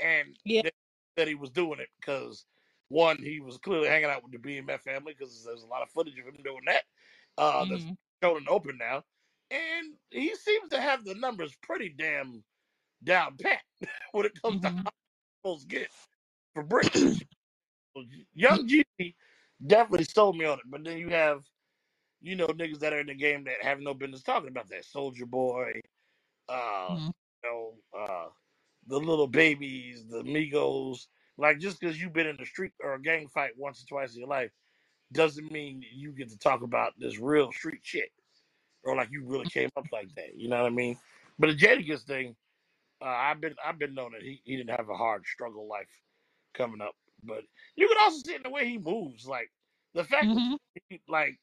and 0.00 0.36
Yeah. 0.44 0.62
that, 0.62 0.74
that 1.16 1.28
he 1.28 1.34
was 1.34 1.50
doing 1.50 1.80
it 1.80 1.88
because 2.00 2.46
one, 2.88 3.18
he 3.18 3.40
was 3.40 3.58
clearly 3.58 3.88
hanging 3.88 4.10
out 4.10 4.22
with 4.22 4.32
the 4.32 4.38
BMF 4.38 4.80
family 4.82 5.14
because 5.18 5.44
there's 5.44 5.62
a 5.62 5.66
lot 5.66 5.82
of 5.82 5.90
footage 5.90 6.18
of 6.18 6.26
him 6.26 6.42
doing 6.44 6.62
that. 6.66 6.82
Uh, 7.38 7.66
that's 7.70 7.84
hmm 7.84 7.92
shown 8.22 8.38
and 8.38 8.48
open 8.48 8.78
now, 8.78 9.04
and 9.50 9.94
he 10.10 10.34
seems 10.34 10.70
to 10.70 10.80
have 10.80 11.04
the 11.04 11.14
numbers 11.14 11.54
pretty 11.62 11.88
damn 11.90 12.42
down 13.04 13.36
pat 13.40 13.60
when 14.12 14.26
it 14.26 14.40
comes 14.42 14.56
to 14.62 14.70
hmm 14.70 14.82
how 14.84 15.58
get 15.68 15.88
for 16.54 16.62
bricks 16.64 17.04
and 17.04 17.14
shit. 17.16 17.28
So 17.96 18.04
Young 18.34 18.68
G 18.68 18.84
definitely 19.66 20.04
sold 20.06 20.36
me 20.36 20.44
on 20.44 20.58
it, 20.58 20.64
but 20.70 20.84
then 20.84 20.98
you 20.98 21.08
have 21.10 21.42
you 22.20 22.36
know 22.36 22.48
niggas 22.48 22.80
that 22.80 22.92
are 22.92 23.00
in 23.00 23.06
the 23.08 23.14
game 23.14 23.44
that 23.44 23.62
have 23.62 23.80
no 23.80 23.94
business 23.94 24.22
talking 24.22 24.48
about 24.48 24.68
that. 24.70 24.84
Soulja 24.84 25.26
Boy, 25.26 25.80
uh, 26.48 26.96
hmm 26.96 27.08
you 27.44 27.50
know, 27.50 27.74
uh, 27.98 28.28
the 28.88 28.98
little 28.98 29.28
babies, 29.28 30.06
the 30.08 30.22
Migos. 30.22 31.06
Like 31.38 31.60
just 31.60 31.80
because 31.80 32.00
you've 32.00 32.12
been 32.14 32.26
in 32.28 32.36
the 32.38 32.46
street 32.46 32.72
or 32.82 32.94
a 32.94 33.02
gang 33.02 33.28
fight 33.28 33.52
once 33.56 33.82
or 33.82 33.86
twice 33.86 34.14
in 34.14 34.20
your 34.20 34.28
life 34.28 34.50
doesn't 35.12 35.50
mean 35.52 35.84
you 35.94 36.12
get 36.12 36.30
to 36.30 36.38
talk 36.38 36.62
about 36.62 36.94
this 36.98 37.18
real 37.18 37.52
street 37.52 37.80
shit 37.82 38.10
or 38.84 38.96
like 38.96 39.08
you 39.10 39.24
really 39.26 39.46
came 39.46 39.70
up 39.76 39.86
like 39.92 40.08
that. 40.16 40.36
You 40.36 40.48
know 40.48 40.62
what 40.62 40.72
I 40.72 40.74
mean? 40.74 40.98
But 41.38 41.48
the 41.48 41.56
Jadakiss 41.56 42.02
thing, 42.06 42.36
uh, 43.02 43.06
I've 43.06 43.40
been 43.40 43.54
I've 43.64 43.78
been 43.78 43.94
known 43.94 44.12
that 44.12 44.22
he, 44.22 44.40
he 44.44 44.56
didn't 44.56 44.76
have 44.76 44.88
a 44.88 44.96
hard 44.96 45.24
struggle 45.26 45.68
life 45.68 45.88
coming 46.54 46.80
up. 46.80 46.94
But 47.22 47.44
you 47.76 47.88
can 47.88 47.96
also 48.00 48.18
see 48.18 48.32
it 48.34 48.38
in 48.38 48.42
the 48.44 48.50
way 48.50 48.66
he 48.68 48.78
moves, 48.78 49.26
like 49.26 49.50
the 49.94 50.04
fact 50.04 50.34
that 50.34 50.42
hmm 50.42 50.68
he, 50.88 51.00
like 51.08 51.38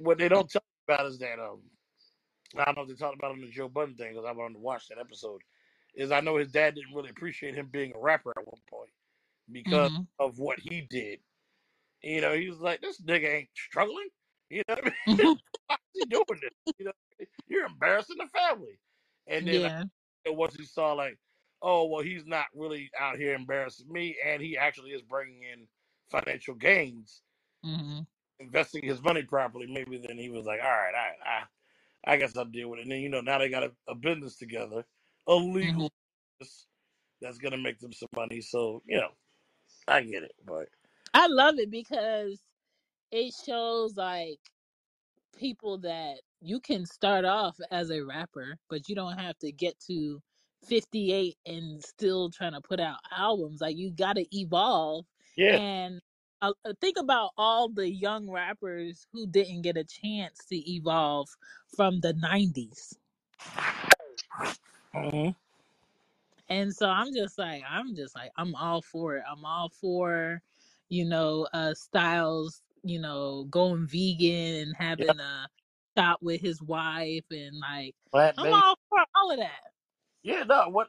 what 0.00 0.18
they 0.18 0.28
don't 0.28 0.50
tell 0.50 0.62
you 0.88 0.94
about 0.94 1.06
is 1.06 1.18
that 1.18 1.38
um 1.38 1.60
I 2.56 2.64
don't 2.64 2.76
know 2.76 2.82
if 2.82 2.88
they 2.88 2.94
talked 2.94 3.16
about 3.16 3.32
on 3.32 3.40
the 3.40 3.48
Joe 3.50 3.68
Budden 3.68 3.96
thing 3.96 4.12
because 4.12 4.26
I 4.26 4.32
wanted 4.32 4.54
to 4.54 4.60
watch 4.60 4.88
that 4.88 4.98
episode. 4.98 5.40
Is 5.94 6.10
I 6.10 6.20
know 6.20 6.36
his 6.36 6.50
dad 6.52 6.74
didn't 6.74 6.94
really 6.94 7.10
appreciate 7.10 7.54
him 7.54 7.68
being 7.70 7.92
a 7.94 7.98
rapper 7.98 8.32
at 8.36 8.46
one 8.46 8.60
point 8.70 8.90
because 9.50 9.90
hmm 9.90 10.18
of 10.18 10.38
what 10.38 10.58
he 10.60 10.82
did. 10.88 11.20
You 12.02 12.20
know, 12.20 12.34
he 12.34 12.48
was 12.48 12.60
like, 12.60 12.80
"This 12.80 13.00
nigga 13.00 13.28
ain't 13.34 13.48
struggling." 13.54 14.08
You 14.50 14.62
know 14.68 14.74
what 14.74 14.86
I 14.86 14.90
mean? 14.90 14.94
hmm 15.06 15.34
Why 15.66 15.76
is 15.94 16.00
he 16.00 16.06
doing 16.08 16.40
this? 16.42 16.52
You 16.78 16.86
know, 16.86 16.92
you're 17.48 17.66
embarrassing 17.66 18.16
the 18.18 18.26
family. 18.26 18.78
And 19.26 19.46
then 19.46 19.64
Yeah. 19.64 19.84
uh, 20.28 20.32
once 20.32 20.54
he 20.56 20.64
saw 20.64 20.92
like, 20.92 21.18
oh 21.62 21.86
well, 21.88 22.02
he's 22.04 22.26
not 22.26 22.46
really 22.54 22.90
out 22.98 23.18
here 23.18 23.34
embarrassing 23.34 23.92
me, 23.92 24.18
and 24.24 24.42
he 24.42 24.58
actually 24.58 24.92
is 24.92 25.02
bringing 25.02 25.42
in 25.44 25.68
financial 26.10 26.56
gains, 26.56 27.22
hmm 27.64 28.02
investing 28.40 28.84
his 28.84 29.02
money 29.02 29.24
properly. 29.24 29.66
Maybe 29.66 29.98
then 29.98 30.18
he 30.18 30.30
was 30.30 30.46
like, 30.46 30.60
all 30.62 30.70
right, 30.70 30.94
I, 30.94 31.28
I 31.28 31.44
I 32.14 32.16
guess 32.18 32.36
I'll 32.36 32.44
deal 32.46 32.70
with 32.70 32.80
it. 32.80 32.82
And 32.84 32.92
then 32.92 33.00
you 33.00 33.08
know 33.10 33.20
now 33.22 33.38
they 33.38 33.50
got 33.50 33.64
a, 33.64 33.72
a 33.88 33.94
business 33.94 34.36
together, 34.36 34.86
a 35.28 35.34
legal 35.34 35.90
business 36.40 36.66
that's 37.20 37.38
gonna 37.38 37.58
make 37.58 37.80
them 37.80 37.92
some 37.92 38.08
money. 38.16 38.40
So 38.42 38.82
you 38.86 38.98
know, 38.98 39.12
I 39.88 40.02
get 40.02 40.24
it, 40.24 40.34
but 40.46 40.68
I 41.14 41.26
love 41.28 41.58
it 41.58 41.70
because 41.70 42.42
it 43.12 43.34
shows 43.46 43.96
like 43.96 44.40
people 45.36 45.78
that 45.78 46.20
you 46.40 46.60
can 46.60 46.86
start 46.86 47.24
off 47.24 47.58
as 47.70 47.90
a 47.90 48.02
rapper, 48.02 48.58
but 48.68 48.88
you 48.88 48.94
don't 48.94 49.18
have 49.18 49.38
to 49.40 49.52
get 49.52 49.78
to 49.88 50.22
58 50.64 51.36
and 51.46 51.82
still 51.82 52.30
trying 52.30 52.52
to 52.52 52.60
put 52.60 52.80
out 52.80 52.98
albums. 53.16 53.60
Like 53.60 53.76
you 53.76 53.90
got 53.90 54.16
to 54.16 54.26
evolve 54.36 55.06
Yeah. 55.36 55.58
and 55.58 56.00
uh, 56.42 56.52
uh, 56.64 56.72
think 56.80 56.96
about 56.98 57.30
all 57.38 57.68
the 57.68 57.88
young 57.88 58.30
rappers 58.30 59.06
who 59.12 59.26
didn't 59.26 59.62
get 59.62 59.76
a 59.76 59.84
chance 59.84 60.44
to 60.46 60.56
evolve 60.70 61.28
from 61.76 62.00
the 62.00 62.14
90s. 62.14 62.94
hmm 64.94 65.30
And 66.48 66.74
so 66.74 66.88
I'm 66.88 67.14
just 67.14 67.38
like 67.38 67.62
I'm 67.68 67.94
just 67.94 68.14
like 68.14 68.30
I'm 68.36 68.54
all 68.54 68.82
for 68.82 69.16
it. 69.16 69.24
I'm 69.30 69.44
all 69.44 69.70
for 69.70 70.42
you 70.88 71.04
know 71.06 71.48
uh 71.52 71.74
Styles, 71.74 72.62
you 72.84 73.00
know, 73.00 73.44
going 73.50 73.86
vegan 73.88 74.62
and 74.68 74.76
having 74.76 75.20
a 75.20 75.48
shop 75.98 76.18
with 76.22 76.40
his 76.40 76.62
wife 76.62 77.24
and 77.30 77.58
like 77.60 77.94
Plant 78.12 78.38
I'm 78.38 78.52
all 78.52 78.76
for 78.88 78.98
all 79.16 79.32
of 79.32 79.38
that. 79.38 79.71
Yeah. 80.22 80.44
No. 80.44 80.68
What 80.70 80.88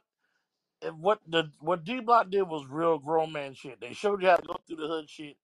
what 0.96 1.20
the 1.28 1.52
what 1.60 1.84
D 1.84 2.00
Block 2.00 2.30
did 2.30 2.44
was 2.44 2.66
real 2.68 2.98
grown 2.98 3.32
man 3.32 3.54
shit. 3.54 3.80
They 3.80 3.94
showed 3.94 4.22
you 4.22 4.28
how 4.28 4.36
to 4.36 4.46
go 4.46 4.56
through 4.66 4.76
the 4.78 4.88
hood 4.88 5.10
shit. 5.10 5.36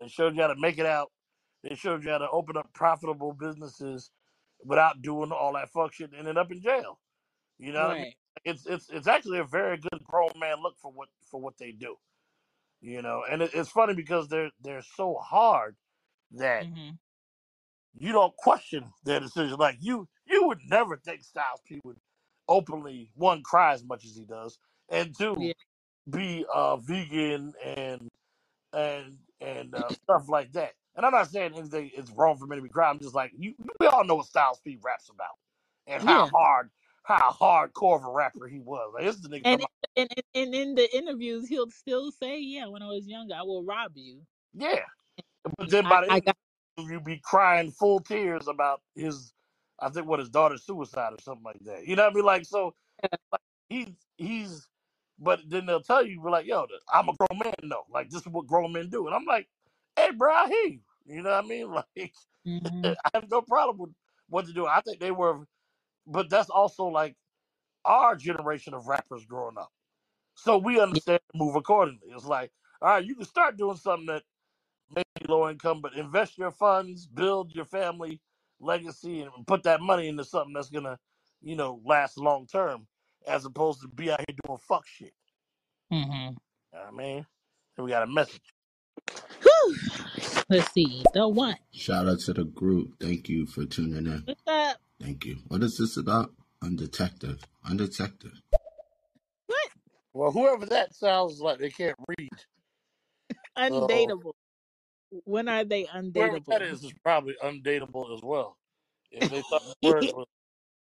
They 0.00 0.08
showed 0.08 0.36
you 0.36 0.42
how 0.42 0.48
to 0.48 0.56
make 0.60 0.78
it 0.78 0.86
out. 0.86 1.12
They 1.62 1.74
showed 1.76 2.04
you 2.04 2.10
how 2.10 2.18
to 2.18 2.30
open 2.30 2.56
up 2.56 2.72
profitable 2.74 3.32
businesses 3.32 4.10
without 4.64 5.02
doing 5.02 5.32
all 5.32 5.54
that 5.54 5.70
fuck 5.70 5.94
shit 5.94 6.10
and 6.10 6.20
ended 6.20 6.38
up 6.38 6.52
in 6.52 6.62
jail. 6.62 7.00
You 7.58 7.72
know 7.72 7.82
what 7.82 7.92
I 7.92 7.94
mean? 7.94 8.04
Right. 8.04 8.16
It's 8.44 8.66
it's 8.66 8.90
it's 8.90 9.06
actually 9.08 9.38
a 9.38 9.44
very 9.44 9.78
good 9.78 10.04
grown 10.04 10.30
man 10.38 10.62
look 10.62 10.78
for 10.78 10.92
what 10.92 11.08
for 11.30 11.40
what 11.40 11.58
they 11.58 11.72
do. 11.72 11.96
You 12.80 13.02
know, 13.02 13.24
and 13.30 13.42
it, 13.42 13.52
it's 13.54 13.70
funny 13.70 13.94
because 13.94 14.28
they're 14.28 14.52
they're 14.62 14.82
so 14.82 15.16
hard 15.16 15.76
that 16.32 16.66
Mhm. 16.66 16.98
you 17.94 18.12
don't 18.12 18.36
question 18.36 18.92
their 19.04 19.20
decision. 19.20 19.56
Like 19.58 19.78
you 19.80 20.08
you 20.26 20.46
would 20.48 20.60
never 20.68 20.96
think 20.96 21.22
Styles 21.24 21.60
P 21.66 21.80
would 21.84 21.98
openly 22.48 23.10
one 23.14 23.42
cry 23.42 23.72
as 23.74 23.84
much 23.84 24.04
as 24.04 24.16
he 24.16 24.24
does, 24.24 24.58
and 24.90 25.16
two 25.16 25.34
Yeah. 25.36 25.52
be 26.10 26.46
uh 26.54 26.76
vegan 26.78 27.54
and 27.64 28.08
and 28.74 29.18
and 29.40 29.74
uh, 29.76 29.92
stuff 30.04 30.28
like 30.28 30.52
that. 30.54 30.74
And 30.96 31.06
I'm 31.06 31.12
not 31.12 31.30
saying 31.30 31.54
anything 31.56 31.92
is 31.96 32.10
wrong 32.12 32.38
for 32.38 32.46
me 32.46 32.56
to 32.56 32.62
be 32.62 32.70
crying. 32.70 32.92
I'm 32.96 33.00
just 33.00 33.16
like 33.16 33.32
you. 33.38 33.54
We 33.80 33.88
all 33.88 34.04
know 34.04 34.16
what 34.16 34.26
Styles 34.26 34.60
P 34.60 34.78
raps 34.82 35.10
about, 35.10 35.36
and 35.88 36.02
how 36.02 36.26
Yeah. 36.26 36.30
hard, 36.32 36.70
how 37.04 37.30
hardcore 37.32 37.98
of 37.98 38.04
a 38.06 38.10
rapper 38.12 38.48
he 38.48 38.60
was. 38.60 38.92
Like 38.94 39.04
this 39.04 39.16
is 39.16 39.22
the 39.22 39.30
nigga 39.30 39.46
And 39.46 39.62
and, 39.96 40.10
and 40.14 40.22
and 40.34 40.54
in 40.54 40.74
the 40.76 40.96
interviews 40.96 41.48
he'll 41.48 41.70
still 41.70 42.12
say, 42.12 42.40
"Yeah, 42.40 42.68
when 42.68 42.82
I 42.82 42.88
was 42.88 43.06
younger, 43.08 43.34
I 43.34 43.42
will 43.42 43.64
rob 43.64 43.92
you." 43.96 44.22
yeah. 44.54 44.80
But 45.58 45.70
then 45.70 45.88
by 45.88 46.02
the 46.06 46.08
I 46.08 46.20
end, 46.20 46.20
got 46.20 46.36
you 46.78 47.00
be 47.00 47.18
crying 47.24 47.70
full 47.72 48.00
tears 48.00 48.48
about 48.48 48.82
his, 48.94 49.32
I 49.80 49.90
think 49.90 50.06
what 50.06 50.20
his 50.20 50.30
daughter's 50.30 50.64
suicide 50.64 51.12
or 51.14 51.22
something 51.22 51.44
like 51.44 51.60
that. 51.64 51.86
You 51.86 51.96
know 51.96 52.04
what 52.04 52.12
I 52.12 52.16
mean? 52.16 52.24
Like 52.24 52.46
so, 52.46 52.74
he's 53.68 53.88
he's. 54.16 54.68
But 55.18 55.40
then 55.48 55.66
they'll 55.66 55.82
tell 55.82 56.04
you, 56.06 56.20
we're 56.20 56.30
like, 56.30 56.46
yo, 56.46 56.66
I'm 56.92 57.08
a 57.08 57.14
grown 57.14 57.40
man, 57.44 57.54
though. 57.70 57.86
Like 57.90 58.10
this 58.10 58.22
is 58.22 58.28
what 58.28 58.46
grown 58.46 58.72
men 58.72 58.90
do, 58.90 59.06
and 59.06 59.14
I'm 59.16 59.24
like, 59.26 59.48
hey, 59.96 60.10
bro, 60.12 60.34
I 60.34 60.48
hear 60.48 60.66
you. 60.66 60.80
You 61.06 61.22
know 61.22 61.30
what 61.30 61.44
I 61.44 61.48
mean? 61.48 61.70
Like. 61.96 62.14
mhm. 62.46 62.96
I 63.04 63.10
have 63.14 63.30
no 63.30 63.42
problem 63.42 63.78
with 63.78 63.90
what 64.28 64.46
to 64.46 64.52
do. 64.52 64.66
I 64.66 64.80
think 64.82 65.00
they 65.00 65.10
were, 65.12 65.46
but 66.06 66.30
that's 66.30 66.50
also 66.50 66.86
like 66.86 67.16
our 67.84 68.16
generation 68.16 68.74
of 68.74 68.86
rappers 68.88 69.26
growing 69.26 69.58
up. 69.58 69.72
So 70.36 70.58
we 70.58 70.80
Yeah. 70.92 71.00
understand 71.04 71.20
and 71.34 71.40
move 71.40 71.56
accordingly. 71.56 72.08
It's 72.10 72.26
like, 72.26 72.52
all 72.82 72.90
right, 72.90 73.04
you 73.04 73.16
can 73.16 73.26
start 73.26 73.56
doing 73.58 73.76
something 73.76 74.06
that 74.06 74.24
may 74.94 75.04
be 75.20 75.26
low 75.28 75.48
income, 75.50 75.80
but 75.82 75.94
invest 75.94 76.38
your 76.38 76.52
funds, 76.52 77.06
build 77.06 77.52
your 77.54 77.66
family 77.66 78.20
legacy, 78.60 79.22
and 79.22 79.30
put 79.46 79.62
that 79.64 79.80
money 79.80 80.08
into 80.08 80.24
something 80.24 80.52
that's 80.52 80.70
gonna, 80.70 80.98
you 81.42 81.56
know, 81.56 81.80
last 81.84 82.18
long 82.18 82.46
term, 82.46 82.86
as 83.26 83.44
opposed 83.44 83.80
to 83.82 83.88
be 83.88 84.10
out 84.10 84.20
here 84.20 84.36
doing 84.44 84.58
fuck 84.58 84.86
shit. 84.86 85.12
Mm-hmm. 85.92 86.12
You 86.12 86.28
know 86.28 86.34
what 86.72 86.88
I 86.88 86.96
mean? 86.96 87.26
And 87.76 87.84
we 87.84 87.90
got 87.90 88.02
a 88.02 88.06
message. 88.06 88.54
Whew. 89.42 89.76
Let's 90.48 90.72
see. 90.72 91.02
The 91.12 91.28
one. 91.28 91.56
Shout 91.72 92.08
out 92.08 92.20
to 92.20 92.32
the 92.32 92.44
group. 92.44 92.94
Thank 93.00 93.28
you 93.28 93.46
for 93.46 93.64
tuning 93.64 94.06
in. 94.06 94.22
What's 94.24 94.42
up? 94.46 94.78
Thank 95.00 95.24
you. 95.24 95.38
What 95.48 95.62
is 95.62 95.76
this 95.76 95.96
about? 95.96 96.32
Undetective. 96.62 97.40
Undetective. 97.68 98.40
What? 99.46 99.68
Well, 100.14 100.30
whoever 100.30 100.66
that 100.66 100.94
sounds 100.94 101.40
like 101.40 101.58
they 101.58 101.70
can't 101.70 101.96
read. 102.08 102.30
So 103.30 103.36
Undateable. 103.58 104.32
When 105.24 105.48
are 105.48 105.64
they 105.64 105.84
whoever 105.84 106.04
undateable? 106.38 106.46
that 106.46 106.62
is 106.62 106.84
is 106.84 106.92
probably 107.02 107.34
undateable 107.42 108.14
as 108.14 108.22
well. 108.22 108.56
If 109.10 109.30
they 109.30 109.42
thought 109.42 109.62
the 109.62 109.88
word 109.88 110.04
was 110.14 110.26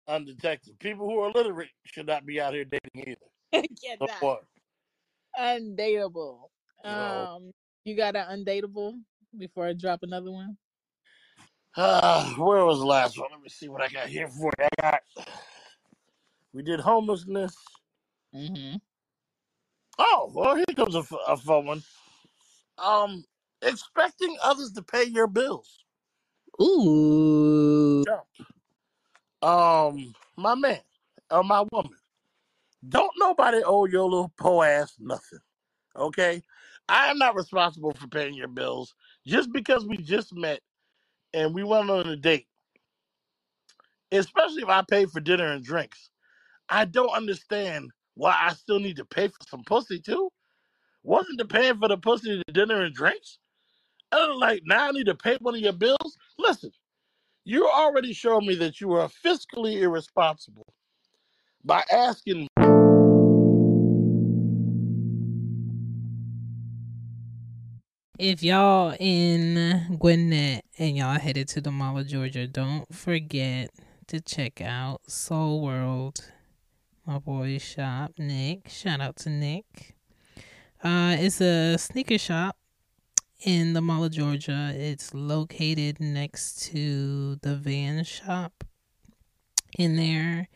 undetected. 0.08 0.78
People 0.78 1.06
who 1.06 1.18
are 1.20 1.30
illiterate 1.30 1.70
should 1.84 2.06
not 2.06 2.26
be 2.26 2.40
out 2.40 2.54
here 2.54 2.64
dating 2.64 3.16
either. 3.52 3.66
Get 3.82 3.98
So 3.98 4.06
that. 4.06 5.60
Undateable. 5.60 6.48
You 6.84 6.90
know. 6.90 7.26
Um, 7.36 7.50
you 7.84 7.96
got 7.96 8.16
an 8.16 8.44
undateable 8.44 8.94
before 9.36 9.66
I 9.66 9.72
drop 9.72 10.00
another 10.02 10.30
one. 10.30 10.56
Uh, 11.76 12.24
where 12.38 12.64
was 12.64 12.78
the 12.78 12.86
last 12.86 13.18
one? 13.18 13.28
Let 13.30 13.42
me 13.42 13.48
see 13.48 13.68
what 13.68 13.82
I 13.82 13.88
got 13.88 14.08
here 14.08 14.28
for 14.28 14.52
you. 14.58 14.64
I 14.64 14.80
got. 14.80 15.00
We 16.52 16.62
did 16.62 16.80
homelessness. 16.80 17.56
Mm-hmm. 18.34 18.76
Oh, 19.98 20.30
well, 20.34 20.56
here 20.56 20.64
comes 20.76 20.94
a 20.94 21.02
fun 21.36 21.66
one. 21.66 21.82
Um, 22.78 23.24
expecting 23.64 24.36
others 24.42 24.72
to 24.72 24.82
pay 24.82 25.04
your 25.04 25.26
bills. 25.26 25.84
Ooh. 26.62 28.04
Jump. 28.04 28.24
Um, 29.42 30.14
my 30.36 30.54
man 30.54 30.80
or 31.30 31.44
my 31.44 31.64
woman. 31.72 31.96
Don't 32.88 33.12
nobody 33.18 33.62
owe 33.64 33.86
your 33.86 34.04
little 34.04 34.32
po 34.38 34.62
ass 34.62 34.94
nothing. 35.00 35.40
Okay? 35.96 36.42
I 36.88 37.06
am 37.06 37.18
not 37.18 37.34
responsible 37.34 37.92
for 37.92 38.06
paying 38.08 38.34
your 38.34 38.48
bills 38.48 38.94
just 39.26 39.52
because 39.52 39.86
we 39.86 39.96
just 39.96 40.34
met 40.34 40.60
and 41.32 41.54
we 41.54 41.64
went 41.64 41.90
on 41.90 42.06
a 42.06 42.16
date, 42.16 42.46
especially 44.12 44.62
if 44.62 44.68
I 44.68 44.82
paid 44.88 45.10
for 45.10 45.20
dinner 45.20 45.52
and 45.52 45.64
drinks. 45.64 46.10
I 46.68 46.84
don't 46.84 47.14
understand 47.14 47.90
why 48.14 48.36
I 48.38 48.52
still 48.52 48.80
need 48.80 48.96
to 48.96 49.04
pay 49.04 49.28
for 49.28 49.36
some 49.48 49.64
pussy 49.64 49.98
too. 49.98 50.30
Wasn't 51.02 51.38
the 51.38 51.44
paying 51.44 51.78
for 51.78 51.88
the 51.88 51.98
pussy 51.98 52.42
the 52.46 52.52
dinner 52.52 52.82
and 52.82 52.94
drinks? 52.94 53.38
Like, 54.36 54.62
now 54.64 54.88
I 54.88 54.90
need 54.92 55.06
to 55.06 55.14
pay 55.14 55.38
one 55.40 55.54
of 55.54 55.60
your 55.60 55.72
bills? 55.72 56.18
Listen, 56.38 56.70
you 57.44 57.68
already 57.68 58.12
showed 58.12 58.42
me 58.42 58.54
that 58.56 58.80
you 58.80 58.92
are 58.92 59.08
fiscally 59.08 59.80
irresponsible 59.80 60.66
by 61.64 61.82
asking 61.90 62.48
If 68.16 68.44
y'all 68.44 68.94
in 69.00 69.96
Gwinnett 69.98 70.64
and 70.78 70.96
y'all 70.96 71.18
headed 71.18 71.48
to 71.48 71.60
the 71.60 71.72
Mall 71.72 71.98
of 71.98 72.06
Georgia, 72.06 72.46
don't 72.46 72.92
forget 72.94 73.70
to 74.06 74.20
check 74.20 74.60
out 74.60 75.00
Soul 75.10 75.62
World, 75.62 76.20
my 77.04 77.18
boy's 77.18 77.62
shop, 77.62 78.12
Nick. 78.16 78.68
Shout 78.68 79.00
out 79.00 79.16
to 79.16 79.30
Nick. 79.30 79.96
Uh, 80.82 81.16
it's 81.18 81.40
a 81.40 81.76
sneaker 81.76 82.18
shop 82.18 82.56
in 83.42 83.72
the 83.72 83.80
Mall 83.80 84.04
of 84.04 84.12
Georgia. 84.12 84.72
It's 84.74 85.12
located 85.14 86.00
next 86.00 86.62
to 86.70 87.36
the 87.36 87.54
van 87.56 88.04
shop 88.04 88.64
in 89.78 89.96
there. 89.96 90.48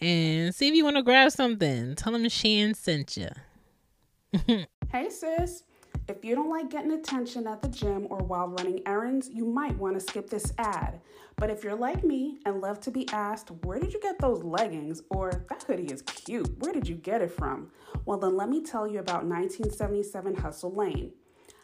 And 0.00 0.54
see 0.54 0.68
if 0.68 0.74
you 0.74 0.84
want 0.84 0.96
to 0.96 1.02
grab 1.02 1.32
something. 1.32 1.94
Tell 1.96 2.12
them 2.12 2.28
Chan 2.28 2.74
sent 2.74 3.16
you. 3.16 4.64
Hey 4.90 5.10
sis, 5.10 5.64
if 6.08 6.24
you 6.24 6.34
don't 6.34 6.48
like 6.48 6.70
getting 6.70 6.92
attention 6.92 7.46
at 7.46 7.60
the 7.60 7.68
gym 7.68 8.06
or 8.08 8.20
while 8.20 8.48
running 8.48 8.80
errands, 8.86 9.28
you 9.28 9.44
might 9.44 9.76
want 9.76 9.96
to 9.96 10.00
skip 10.00 10.30
this 10.30 10.54
ad. 10.56 11.00
But 11.36 11.50
if 11.50 11.62
you're 11.62 11.74
like 11.74 12.02
me 12.02 12.38
and 12.46 12.62
love 12.62 12.80
to 12.80 12.90
be 12.90 13.06
asked, 13.10 13.50
where 13.64 13.78
did 13.78 13.92
you 13.92 14.00
get 14.00 14.18
those 14.18 14.42
leggings? 14.42 15.02
Or 15.10 15.44
that 15.50 15.62
hoodie 15.64 15.92
is 15.92 16.00
cute, 16.00 16.58
where 16.60 16.72
did 16.72 16.88
you 16.88 16.94
get 16.94 17.20
it 17.20 17.30
from? 17.30 17.70
Well, 18.06 18.16
then 18.16 18.34
let 18.34 18.48
me 18.48 18.62
tell 18.62 18.88
you 18.88 18.98
about 18.98 19.26
1977 19.26 20.36
Hustle 20.36 20.74
Lane. 20.74 21.12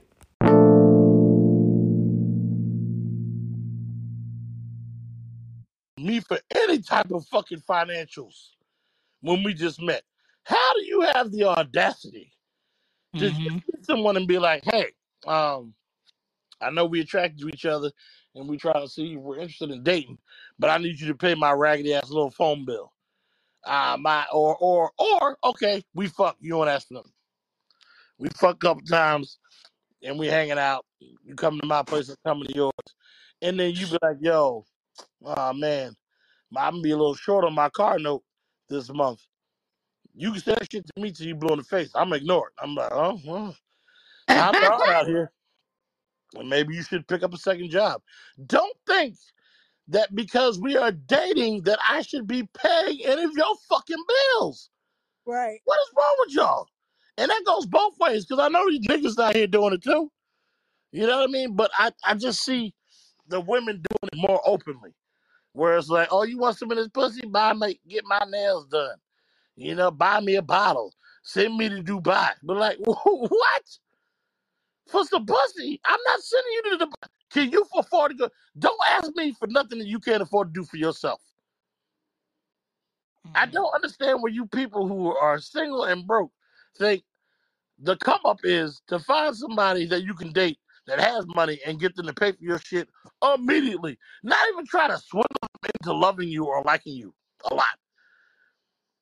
Any 6.75 6.83
type 6.83 7.11
of 7.11 7.27
fucking 7.27 7.61
financials. 7.69 8.49
when 9.21 9.43
we 9.43 9.53
just 9.53 9.81
met. 9.81 10.03
How 10.43 10.73
do 10.75 10.85
you 10.85 11.01
have 11.13 11.31
the 11.31 11.45
audacity 11.45 12.33
to 13.17 13.31
just 13.31 13.41
hmm 13.43 13.57
meet 13.67 13.85
someone 13.85 14.17
and 14.17 14.27
be 14.27 14.39
like, 14.39 14.63
hey, 14.65 14.91
um, 15.27 15.73
I 16.61 16.71
know 16.71 16.85
we 16.85 17.01
attracted 17.01 17.39
to 17.41 17.49
each 17.49 17.65
other 17.65 17.91
and 18.35 18.49
we 18.49 18.57
try 18.57 18.73
to 18.73 18.89
see 18.89 19.13
if 19.15 19.19
we're 19.21 19.39
interested 19.39 19.71
in 19.71 19.83
dating, 19.83 20.19
but 20.59 20.69
I 20.69 20.77
need 20.79 20.99
you 20.99 21.07
to 21.09 21.15
pay 21.15 21.35
my 21.35 21.53
raggedy 21.53 21.93
ass 21.95 22.09
little 22.11 22.31
phone 22.31 22.65
bill. 22.65 22.93
Uh 23.65 23.97
my 23.99 24.25
or 24.33 24.57
or 24.57 24.91
or 24.97 25.37
okay, 25.43 25.83
we 25.95 26.07
fuck, 26.07 26.37
you 26.41 26.51
don't 26.51 26.69
ask 26.69 26.87
for 26.87 26.95
nothing. 26.95 27.13
We 28.19 28.29
fuck 28.29 28.55
a 28.55 28.59
couple 28.67 28.83
times 28.83 29.39
and 30.03 30.19
we 30.19 30.27
hanging 30.27 30.59
out. 30.59 30.85
You 30.99 31.35
come 31.35 31.59
to 31.59 31.67
my 31.67 31.83
place, 31.83 32.09
I 32.09 32.15
come 32.27 32.43
to 32.43 32.55
yours. 32.55 32.71
And 33.41 33.59
then 33.59 33.73
you 33.73 33.87
be 33.87 33.97
like, 34.01 34.17
yo, 34.21 34.65
oh 35.23 35.53
man, 35.53 35.95
I'm 36.55 36.73
gonna 36.73 36.81
be 36.81 36.91
a 36.91 36.97
little 36.97 37.15
short 37.15 37.45
on 37.45 37.53
my 37.53 37.69
car 37.69 37.99
note 37.99 38.23
this 38.69 38.91
month. 38.91 39.21
You 40.13 40.31
can 40.31 40.41
say 40.41 40.55
that 40.55 40.71
shit 40.71 40.85
to 40.85 41.01
me 41.01 41.11
till 41.11 41.27
you 41.27 41.35
blow 41.35 41.53
in 41.53 41.59
the 41.59 41.65
face. 41.65 41.91
I'm 41.95 42.13
ignore 42.13 42.47
it. 42.47 42.53
I'm 42.61 42.75
like, 42.75 42.91
oh, 42.91 43.19
well, 43.25 43.55
are 44.29 44.53
hard 44.53 44.89
out 44.89 45.07
here. 45.07 45.31
And 46.35 46.49
maybe 46.49 46.75
you 46.75 46.83
should 46.83 47.07
pick 47.07 47.23
up 47.23 47.33
a 47.33 47.37
second 47.37 47.69
job. 47.69 48.01
Don't 48.45 48.75
think 48.87 49.15
that 49.89 50.13
because 50.15 50.59
we 50.59 50.77
are 50.77 50.91
dating 50.91 51.63
that 51.63 51.79
I 51.87 52.01
should 52.01 52.27
be 52.27 52.47
paying 52.57 52.99
any 53.05 53.23
of 53.23 53.31
your 53.35 53.55
fucking 53.69 54.03
bills. 54.07 54.69
right. 55.25 55.59
What 55.65 55.79
is 55.79 55.93
wrong 55.95 56.15
with 56.19 56.33
y'all? 56.35 56.67
And 57.17 57.29
that 57.29 57.43
goes 57.45 57.65
both 57.65 57.97
ways 57.99 58.25
because 58.25 58.43
I 58.43 58.49
know 58.49 58.69
these 58.69 58.87
niggas 58.87 59.21
out 59.23 59.35
here 59.35 59.47
doing 59.47 59.73
it 59.73 59.83
too. 59.83 60.11
You 60.91 61.07
know 61.07 61.19
what 61.19 61.29
I 61.29 61.31
mean? 61.31 61.55
But 61.55 61.71
I, 61.77 61.91
I 62.05 62.15
just 62.15 62.43
see 62.43 62.73
the 63.27 63.39
women 63.41 63.75
doing 63.89 64.09
it 64.13 64.17
more 64.27 64.41
openly. 64.45 64.93
Where 65.55 65.77
it's 65.77 65.89
like, 65.89 66.09
oh, 66.11 66.23
you 66.25 66.39
want 66.39 66.57
some 66.59 66.71
of 66.71 66.77
this 66.77 66.89
pussy? 66.89 67.27
Buy 67.27 67.53
me, 67.53 67.81
get 67.89 68.05
my 68.05 68.21
nails 68.29 68.67
done. 68.67 68.97
You 69.57 69.75
know, 69.75 69.91
buy 69.91 70.21
me 70.21 70.35
a 70.35 70.43
bottle. 70.43 70.93
Send 71.23 71.57
me 71.57 71.69
to 71.69 71.83
Dubai. 71.83 72.31
But 72.43 72.57
like, 72.57 72.77
what? 72.83 73.63
For 74.89 75.05
some 75.05 75.25
pussy? 75.25 75.81
I'm 75.85 75.99
not 76.07 76.21
sending 76.21 76.53
you 76.53 76.63
to 76.79 76.85
Dubai. 76.87 77.09
Can 77.31 77.51
you 77.51 77.65
afford 77.75 78.11
to 78.13 78.17
go? 78.17 78.29
Don't 78.59 78.79
ask 78.91 79.11
me 79.15 79.33
for 79.33 79.47
nothing 79.47 79.79
that 79.79 79.87
you 79.87 79.99
can't 79.99 80.23
afford 80.23 80.53
to 80.53 80.61
do 80.61 80.65
for 80.65 80.77
yourself. 80.77 81.21
I 83.35 83.45
Mm. 83.45 83.51
don't 83.51 83.73
understand 83.75 84.21
where 84.21 84.31
you 84.31 84.47
people 84.47 84.87
who 84.87 85.15
are 85.15 85.39
single 85.39 85.85
and 85.85 86.07
broke 86.07 86.31
think 86.77 87.03
the 87.79 87.97
come 87.97 88.21
up 88.25 88.39
is 88.43 88.81
to 88.87 88.99
find 88.99 89.35
somebody 89.35 89.85
that 89.87 90.03
you 90.03 90.13
can 90.13 90.31
date 90.31 90.59
that 90.87 90.99
has 90.99 91.25
money 91.35 91.59
and 91.65 91.79
get 91.79 91.95
them 91.95 92.07
to 92.07 92.13
pay 92.13 92.31
for 92.31 92.43
your 92.43 92.59
shit 92.59 92.87
immediately. 93.35 93.97
Not 94.23 94.47
even 94.51 94.65
try 94.65 94.87
to 94.87 94.97
swindle 94.97 95.27
them 95.41 95.71
into 95.81 95.93
loving 95.93 96.29
you 96.29 96.45
or 96.45 96.61
liking 96.63 96.93
you 96.95 97.13
a 97.49 97.53
lot. 97.53 97.65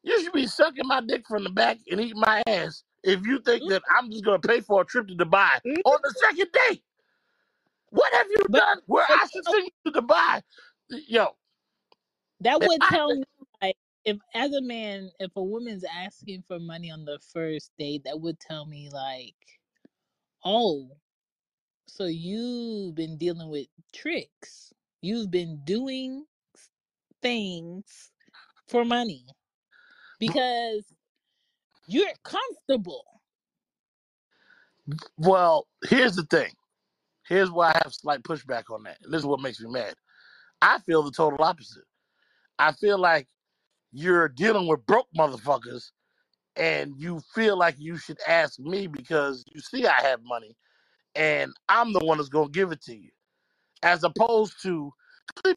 You 0.03 0.21
should 0.21 0.33
be 0.33 0.47
sucking 0.47 0.87
my 0.87 1.01
dick 1.01 1.23
from 1.27 1.43
the 1.43 1.49
back 1.49 1.77
and 1.89 1.99
eating 1.99 2.19
my 2.19 2.41
ass 2.47 2.83
if 3.03 3.25
you 3.25 3.39
think 3.39 3.69
that 3.69 3.81
I'm 3.89 4.11
just 4.11 4.25
gonna 4.25 4.39
pay 4.39 4.61
for 4.61 4.81
a 4.81 4.85
trip 4.85 5.07
to 5.07 5.15
Dubai 5.15 5.59
Mm. 5.65 5.81
on 5.85 5.99
the 6.03 6.13
second 6.27 6.51
date. 6.51 6.83
What 7.89 8.13
have 8.13 8.27
you 8.29 8.37
But 8.49 8.59
done 8.59 8.81
where 8.87 9.05
I 9.07 9.27
should 9.31 9.45
send 9.45 9.69
you 9.85 9.91
to 9.91 10.01
Dubai? 10.01 10.41
Yo, 11.07 11.35
that 12.41 12.59
would 12.59 12.79
I 12.81 12.89
tell 12.89 13.15
me 13.15 13.23
like 13.61 13.77
if 14.05 14.17
as 14.33 14.53
a 14.53 14.61
man, 14.61 15.09
if 15.19 15.31
a 15.35 15.43
woman's 15.43 15.83
asking 15.83 16.43
for 16.47 16.59
money 16.59 16.91
on 16.91 17.05
the 17.05 17.19
first 17.31 17.71
date, 17.77 18.03
that 18.05 18.19
would 18.19 18.39
tell 18.39 18.65
me 18.65 18.89
like, 18.91 19.35
oh, 20.43 20.89
so 21.95 22.05
you've 22.05 22.95
been 22.95 23.17
dealing 23.17 23.49
with 23.49 23.67
tricks. 23.93 24.73
You've 25.01 25.29
been 25.29 25.61
doing 25.63 26.25
things 27.21 28.09
for 28.67 28.83
money 28.83 29.25
because 30.19 30.85
you're 31.87 32.09
comfortable. 32.23 33.21
well, 35.17 35.67
here's 35.87 36.15
the 36.15 36.23
thing. 36.23 36.51
Here's 37.27 37.51
why 37.51 37.69
I 37.69 37.81
have 37.83 37.93
slight 37.93 38.23
pushback 38.23 38.63
on 38.71 38.81
that. 38.83 38.97
This 39.03 39.19
is 39.19 39.25
what 39.27 39.39
makes 39.39 39.61
me 39.61 39.69
mad. 39.69 39.93
I 40.63 40.79
feel 40.79 41.03
the 41.03 41.11
total 41.11 41.43
opposite. 41.43 41.83
I 42.57 42.71
feel 42.71 42.97
like 42.97 43.27
you're 43.91 44.29
dealing 44.29 44.67
with 44.67 44.85
broke 44.87 45.07
motherfuckers 45.15 45.91
and 46.55 46.95
you 46.97 47.21
feel 47.35 47.55
like 47.55 47.75
you 47.77 47.97
should 47.97 48.17
ask 48.27 48.59
me 48.59 48.87
because 48.87 49.43
you 49.53 49.61
see 49.61 49.85
I 49.85 50.01
have 50.01 50.21
money 50.23 50.55
and 51.15 51.53
I'm 51.69 51.93
the 51.93 51.99
one 51.99 52.17
that's 52.17 52.29
gonna 52.29 52.49
give 52.49 52.71
it 52.71 52.81
to 52.83 52.95
you. 52.95 53.09
As 53.83 54.03
opposed 54.03 54.61
to 54.63 54.91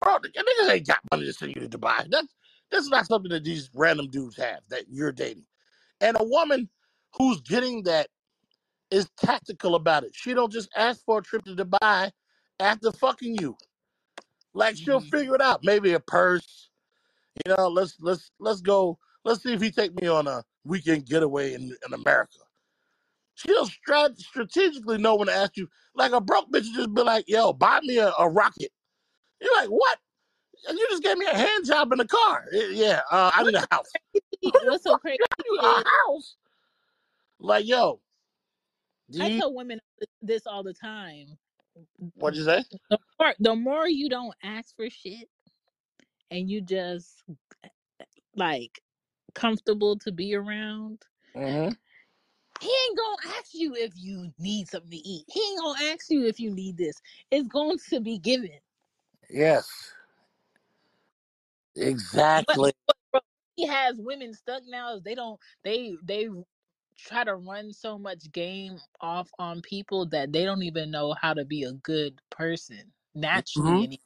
bro, 0.00 0.18
niggas 0.18 0.70
ain't 0.70 0.86
got 0.86 0.98
money 1.10 1.26
to 1.26 1.32
send 1.32 1.54
you 1.54 1.66
to 1.66 1.78
Dubai. 1.78 2.06
That's 2.10 2.28
that's 2.70 2.88
not 2.88 3.06
something 3.06 3.30
that 3.30 3.44
these 3.44 3.70
random 3.74 4.08
dudes 4.08 4.36
have 4.36 4.60
that 4.70 4.84
you're 4.88 5.12
dating. 5.12 5.46
And 6.00 6.16
a 6.18 6.24
woman 6.24 6.68
who's 7.16 7.40
getting 7.40 7.84
that 7.84 8.08
is 8.90 9.08
tactical 9.16 9.74
about 9.74 10.04
it. 10.04 10.12
She 10.14 10.34
don't 10.34 10.52
just 10.52 10.68
ask 10.76 11.04
for 11.04 11.18
a 11.18 11.22
trip 11.22 11.44
to 11.44 11.54
Dubai 11.56 12.10
after 12.60 12.92
fucking 12.92 13.36
you. 13.40 13.56
Like 14.54 14.76
she'll 14.76 15.00
Mhm. 15.00 15.10
figure 15.10 15.34
it 15.34 15.40
out. 15.40 15.64
Maybe 15.64 15.92
a 15.92 16.00
purse. 16.00 16.70
You 17.46 17.54
know, 17.56 17.68
let's 17.68 17.96
let's 18.00 18.30
let's 18.38 18.60
go. 18.60 18.98
Let's 19.24 19.42
see 19.42 19.52
if 19.52 19.60
he 19.60 19.70
take 19.70 20.00
me 20.00 20.08
on 20.08 20.26
a 20.26 20.44
weekend 20.64 21.06
getaway 21.06 21.54
in, 21.54 21.76
in 21.86 21.94
America. 21.94 22.38
She'll 23.36 23.68
strat- 23.68 24.18
strategically 24.18 24.98
know 24.98 25.16
when 25.16 25.28
to 25.28 25.34
ask 25.34 25.58
you. 25.58 25.68
Like 25.96 26.12
a 26.12 26.22
broke 26.22 26.52
bitch 26.52 26.66
will 26.66 26.74
just 26.86 26.94
be 26.94 27.02
like, 27.02 27.26
yo, 27.28 27.54
buy 27.54 27.80
me 27.84 27.98
a, 27.98 28.12
a 28.18 28.30
rocket. 28.30 28.72
You're 29.40 29.54
like, 29.56 29.70
what? 29.70 29.98
And 30.68 30.78
you 30.78 30.88
just 30.90 31.02
gave 31.04 31.18
me 31.18 31.26
a 31.26 31.36
hand 31.36 31.66
job 31.66 31.92
in 31.92 31.98
the 31.98 32.06
car. 32.08 32.46
"Eh, 32.54 32.68
Yeah, 32.72 33.02
uh, 33.10 33.32
I 33.34 33.44
need 33.44 33.54
What's 33.54 33.56
a 33.56 33.66
house. 33.70 33.96
Who 34.44 34.52
crazy? 34.52 34.66
the 34.66 34.66
What's 34.66 34.84
so 34.84 34.96
crazy 34.96 35.18
got 35.18 35.46
you 35.46 35.56
is 35.58 35.64
a 35.64 35.84
house? 36.12 36.36
Like, 37.40 37.66
yo, 37.66 38.00
do 39.10 39.20
I 39.20 39.28
you, 39.28 39.30
tell 39.30 39.54
women 39.54 39.80
this 40.22 40.46
all 40.46 40.62
the 40.64 40.74
time. 40.74 41.38
what'd 42.14 42.38
you 42.38 42.44
say? 42.44 42.64
The 42.90 42.98
more, 43.20 43.34
the 43.40 43.56
more 43.56 43.88
you 43.88 44.08
don't 44.08 44.34
ask 44.42 44.76
for 44.76 44.90
shit 44.90 45.28
and 46.30 46.50
you 46.50 46.60
just 46.62 47.24
like 48.36 48.80
comfortable 49.34 49.98
to 50.00 50.12
be 50.12 50.34
around, 50.34 51.02
hmm 51.34 51.70
he 52.60 52.68
ain't 52.68 52.98
gonna 52.98 53.36
ask 53.38 53.54
you 53.54 53.74
if 53.74 53.92
you 53.96 54.32
need 54.38 54.68
something 54.68 54.90
to 54.90 54.96
eat. 54.96 55.24
He 55.28 55.40
ain't 55.40 55.60
gonna 55.60 55.84
ask 55.92 56.10
you 56.10 56.26
if 56.26 56.40
you 56.40 56.50
need 56.50 56.76
this. 56.78 56.96
It's 57.30 57.48
going 57.48 57.78
to 57.90 58.00
be 58.00 58.18
given. 58.18 58.50
Yes, 59.30 59.92
exactly. 61.76 62.72
bro, 63.12 63.20
he 63.56 63.66
has 63.66 63.96
women 63.98 64.34
stuck 64.34 64.62
now 64.68 64.96
is 64.96 65.02
they 65.02 65.14
don't 65.16 65.40
they 65.64 65.98
they 66.04 66.28
try 66.98 67.24
to 67.24 67.36
run 67.36 67.72
so 67.72 67.98
much 67.98 68.30
game 68.32 68.78
off 69.00 69.30
on 69.38 69.62
people 69.62 70.06
that 70.06 70.32
they 70.32 70.44
don't 70.44 70.62
even 70.62 70.90
know 70.90 71.14
how 71.20 71.34
to 71.34 71.44
be 71.44 71.64
a 71.64 71.72
good 71.72 72.20
person 72.30 72.92
hmm 73.56 73.60
naturally 73.60 73.84
anymore. 73.84 73.98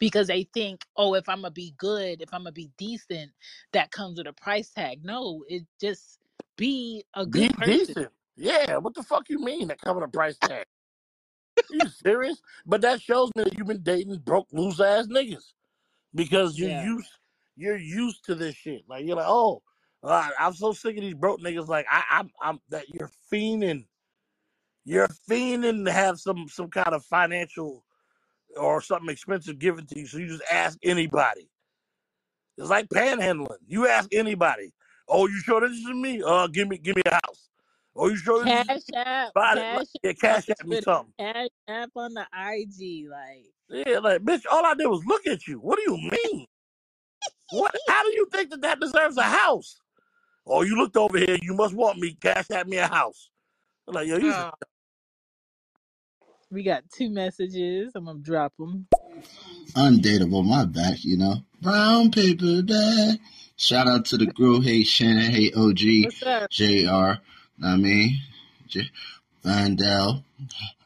because 0.00 0.28
they 0.28 0.44
think, 0.54 0.84
oh, 0.96 1.14
if 1.14 1.28
I'm 1.28 1.38
gonna 1.42 1.52
be 1.52 1.74
good, 1.78 2.22
if 2.22 2.34
I'm 2.34 2.42
gonna 2.42 2.52
be 2.52 2.70
decent, 2.78 3.32
that 3.72 3.92
comes 3.92 4.18
with 4.18 4.28
a 4.28 4.34
price 4.34 4.70
tag. 4.70 5.04
No, 5.04 5.44
it 5.48 5.64
just 5.80 6.20
be 6.56 7.04
a 7.14 7.26
Be 7.26 7.48
good 7.48 7.52
person. 7.54 7.74
decent. 7.86 8.08
Yeah, 8.36 8.76
what 8.78 8.94
the 8.94 9.02
fuck 9.02 9.28
you 9.30 9.38
mean 9.38 9.68
that 9.68 9.80
come 9.80 9.96
with 9.96 10.04
a 10.04 10.08
price 10.08 10.38
tag? 10.38 10.66
you 11.70 11.88
serious? 11.88 12.40
But 12.66 12.82
that 12.82 13.00
shows 13.00 13.30
me 13.36 13.44
that 13.44 13.56
you've 13.56 13.66
been 13.66 13.82
dating 13.82 14.18
broke, 14.18 14.48
loose 14.52 14.80
ass 14.80 15.06
niggas 15.06 15.52
because 16.14 16.58
you're 16.58 16.70
Yeah. 16.70 16.84
used 16.84 17.08
you're 17.56 17.76
used 17.76 18.24
to 18.26 18.34
this 18.34 18.54
shit. 18.54 18.82
Like 18.88 19.06
you're 19.06 19.16
like, 19.16 19.26
oh, 19.28 19.62
uh, 20.02 20.28
I'm 20.38 20.52
so 20.52 20.72
sick 20.72 20.96
of 20.96 21.02
these 21.02 21.14
broke 21.14 21.40
niggas. 21.40 21.68
Like 21.68 21.86
I, 21.90 22.04
I'm, 22.10 22.30
I'm 22.40 22.60
that 22.68 22.88
you're 22.90 23.10
fiending, 23.32 23.86
you're 24.84 25.08
fiending 25.28 25.84
to 25.86 25.92
have 25.92 26.20
some 26.20 26.48
some 26.48 26.68
kind 26.68 26.94
of 26.94 27.04
financial 27.04 27.84
or 28.56 28.80
something 28.80 29.10
expensive 29.10 29.58
given 29.58 29.86
to 29.86 29.98
you. 29.98 30.06
So 30.06 30.18
you 30.18 30.28
just 30.28 30.42
ask 30.50 30.78
anybody. 30.82 31.48
It's 32.58 32.70
like 32.70 32.88
panhandling. 32.88 33.58
You 33.66 33.86
ask 33.88 34.08
anybody. 34.14 34.72
Oh, 35.08 35.28
you 35.28 35.40
sure 35.40 35.60
this 35.62 35.72
is 35.78 35.86
me? 35.86 36.22
Uh, 36.26 36.48
give 36.48 36.68
me 36.68 36.78
give 36.78 36.96
me 36.96 37.02
a 37.06 37.14
house. 37.14 37.48
Oh, 37.96 38.08
you 38.08 38.16
sure 38.16 38.44
this 38.46 38.54
is 38.54 38.68
Cash 38.68 38.82
app, 38.94 39.32
buy 39.34 39.56
it? 39.58 39.66
Like, 39.72 39.84
cash 39.84 39.86
yeah, 40.02 40.12
app 40.24 40.34
on 40.34 40.42
cash 40.42 40.48
the 40.48 40.50
at 40.50 40.66
me 40.66 40.76
Twitter, 40.76 40.84
something. 40.84 41.12
cash 41.20 41.48
app 41.68 41.90
on 41.96 42.14
the 42.14 42.26
IG. 42.34 43.08
Like, 43.10 43.46
Yeah, 43.70 44.00
like 44.00 44.22
bitch, 44.22 44.42
all 44.50 44.66
I 44.66 44.74
did 44.74 44.88
was 44.88 45.04
look 45.06 45.26
at 45.26 45.46
you. 45.48 45.58
What 45.58 45.78
do 45.78 45.82
you 45.92 45.98
mean? 46.10 46.46
What? 47.50 47.74
How 47.88 48.02
do 48.04 48.10
you 48.14 48.28
think 48.32 48.50
that 48.50 48.62
that 48.62 48.80
deserves 48.80 49.18
a 49.18 49.22
house? 49.24 49.80
Oh, 50.46 50.62
you 50.62 50.76
looked 50.76 50.96
over 50.96 51.18
here. 51.18 51.38
You 51.42 51.54
must 51.54 51.74
want 51.74 51.98
me. 51.98 52.16
Cash 52.20 52.50
at 52.52 52.68
me 52.68 52.78
a 52.78 52.88
house. 52.88 53.30
I'm 53.88 53.94
like, 53.94 54.08
yo, 54.08 54.18
you. 54.18 54.34
oh, 54.34 54.50
we 56.50 56.62
got 56.64 56.84
two 56.92 57.10
messages. 57.10 57.92
I'm 57.96 58.06
gonna 58.06 58.20
drop 58.20 58.54
them. 58.58 58.88
Undateable, 59.76 60.44
my 60.46 60.66
bad, 60.66 60.98
you 61.04 61.18
know. 61.18 61.36
Brown 61.62 62.10
paper 62.12 62.62
bag. 62.62 63.20
Shout 63.56 63.88
out 63.88 64.04
to 64.06 64.18
the 64.18 64.30
crew. 64.30 64.60
Hey, 64.60 64.84
Shannon. 64.84 65.30
Hey, 65.30 65.50
OG. 65.56 66.04
What's 66.04 66.22
up? 66.22 66.50
JR. 66.50 67.20
I 67.64 67.76
mean, 67.76 68.18
J- 68.68 68.90
Vandal. 69.42 70.24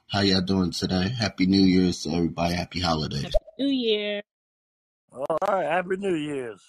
How 0.07 0.21
y'all 0.21 0.41
doing 0.41 0.71
today? 0.71 1.09
Happy 1.09 1.47
New 1.47 1.63
Year's 1.63 2.03
to 2.05 2.11
everybody. 2.11 2.55
Happy 2.55 2.81
holidays. 2.81 3.25
Happy 3.25 3.37
New 3.59 3.69
Year. 3.69 4.23
All 5.13 5.39
right, 5.49 5.65
happy 5.65 5.97
New 5.97 6.15
Year's. 6.15 6.61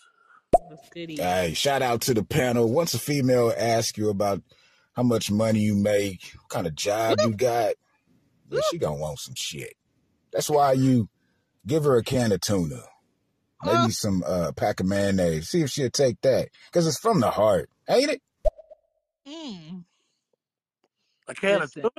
What's 0.67 0.89
goody? 0.89 1.17
Hey, 1.17 1.53
shout 1.53 1.81
out 1.83 2.01
to 2.01 2.13
the 2.15 2.23
panel. 2.23 2.71
Once 2.71 2.93
a 2.95 2.99
female 2.99 3.53
asks 3.55 3.97
you 3.97 4.09
about 4.09 4.41
how 4.93 5.03
much 5.03 5.29
money 5.29 5.59
you 5.59 5.75
make, 5.75 6.33
what 6.35 6.49
kind 6.49 6.67
of 6.67 6.75
job 6.75 7.19
you 7.21 7.33
got, 7.35 7.75
yeah, 8.49 8.59
she 8.69 8.77
gonna 8.77 8.95
want 8.95 9.19
some 9.19 9.35
shit. 9.35 9.73
That's 10.33 10.49
why 10.49 10.73
you 10.73 11.09
give 11.67 11.83
her 11.83 11.97
a 11.97 12.03
can 12.03 12.31
of 12.31 12.41
tuna, 12.41 12.81
Maybe 13.63 13.91
some 13.91 14.23
uh, 14.25 14.51
pack 14.53 14.79
of 14.79 14.87
mayonnaise. 14.87 15.49
See 15.49 15.61
if 15.61 15.69
she'll 15.69 15.89
take 15.89 16.21
that, 16.21 16.49
cause 16.71 16.87
it's 16.87 16.99
from 16.99 17.19
the 17.19 17.31
heart, 17.31 17.69
ain't 17.89 18.11
it? 18.11 18.21
mm. 19.27 19.83
A 21.27 21.35
can 21.35 21.61
of 21.61 21.61
Listen, 21.61 21.83
tuna 21.83 21.91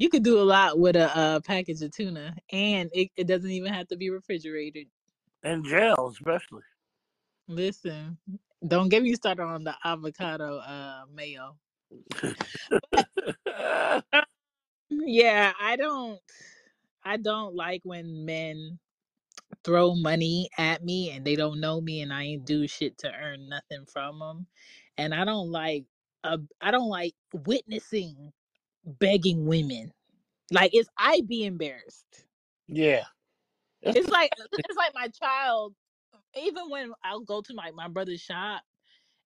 you 0.00 0.08
could 0.08 0.22
do 0.24 0.40
a 0.40 0.42
lot 0.42 0.78
with 0.78 0.96
a 0.96 1.14
uh, 1.14 1.40
package 1.40 1.82
of 1.82 1.92
tuna, 1.94 2.34
and 2.50 2.88
it, 2.94 3.10
it 3.16 3.26
doesn't 3.26 3.50
even 3.50 3.72
have 3.72 3.86
to 3.88 3.96
be 3.96 4.08
refrigerated. 4.08 4.86
in 5.44 5.62
jail, 5.62 6.10
especially. 6.10 6.62
Listen, 7.46 8.16
don't 8.66 8.88
get 8.88 9.02
me 9.02 9.14
started 9.14 9.42
on 9.42 9.64
the 9.64 9.74
avocado 9.84 10.56
uh, 10.58 11.02
mayo. 11.14 11.56
Uh, 13.46 14.00
yeah, 14.90 15.52
I 15.60 15.76
don't. 15.76 16.18
I 17.04 17.18
don't 17.18 17.54
like 17.54 17.82
when 17.84 18.24
men 18.24 18.78
throw 19.64 19.94
money 19.94 20.50
at 20.58 20.84
me 20.84 21.10
and 21.12 21.24
they 21.26 21.36
don't 21.36 21.60
know 21.60 21.80
me 21.80 22.02
and 22.02 22.12
I 22.12 22.24
ain't 22.24 22.46
do 22.46 22.66
shit 22.68 22.98
to 22.98 23.12
earn 23.12 23.48
nothing 23.48 23.86
from 23.86 24.18
them. 24.20 24.46
And 24.98 25.14
I 25.14 25.24
don't 25.24 25.50
like. 25.50 25.86
Uh, 26.24 26.38
I 26.60 26.70
don't 26.70 26.88
like 26.90 27.14
witnessing 27.46 28.32
begging 28.84 29.46
women. 29.46 29.92
Like 30.52 30.72
it's 30.74 30.88
I 30.98 31.22
be 31.26 31.44
embarrassed. 31.46 32.24
yeah. 32.68 33.04
It's 33.94 34.08
like 34.10 34.32
it's 34.68 34.76
like 34.78 34.94
my 34.94 35.08
child. 35.08 35.74
Even 36.36 36.70
when 36.70 36.92
I'll 37.04 37.20
go 37.20 37.42
to 37.42 37.54
my 37.54 37.72
my 37.72 37.88
brother's 37.88 38.20
shop, 38.22 38.62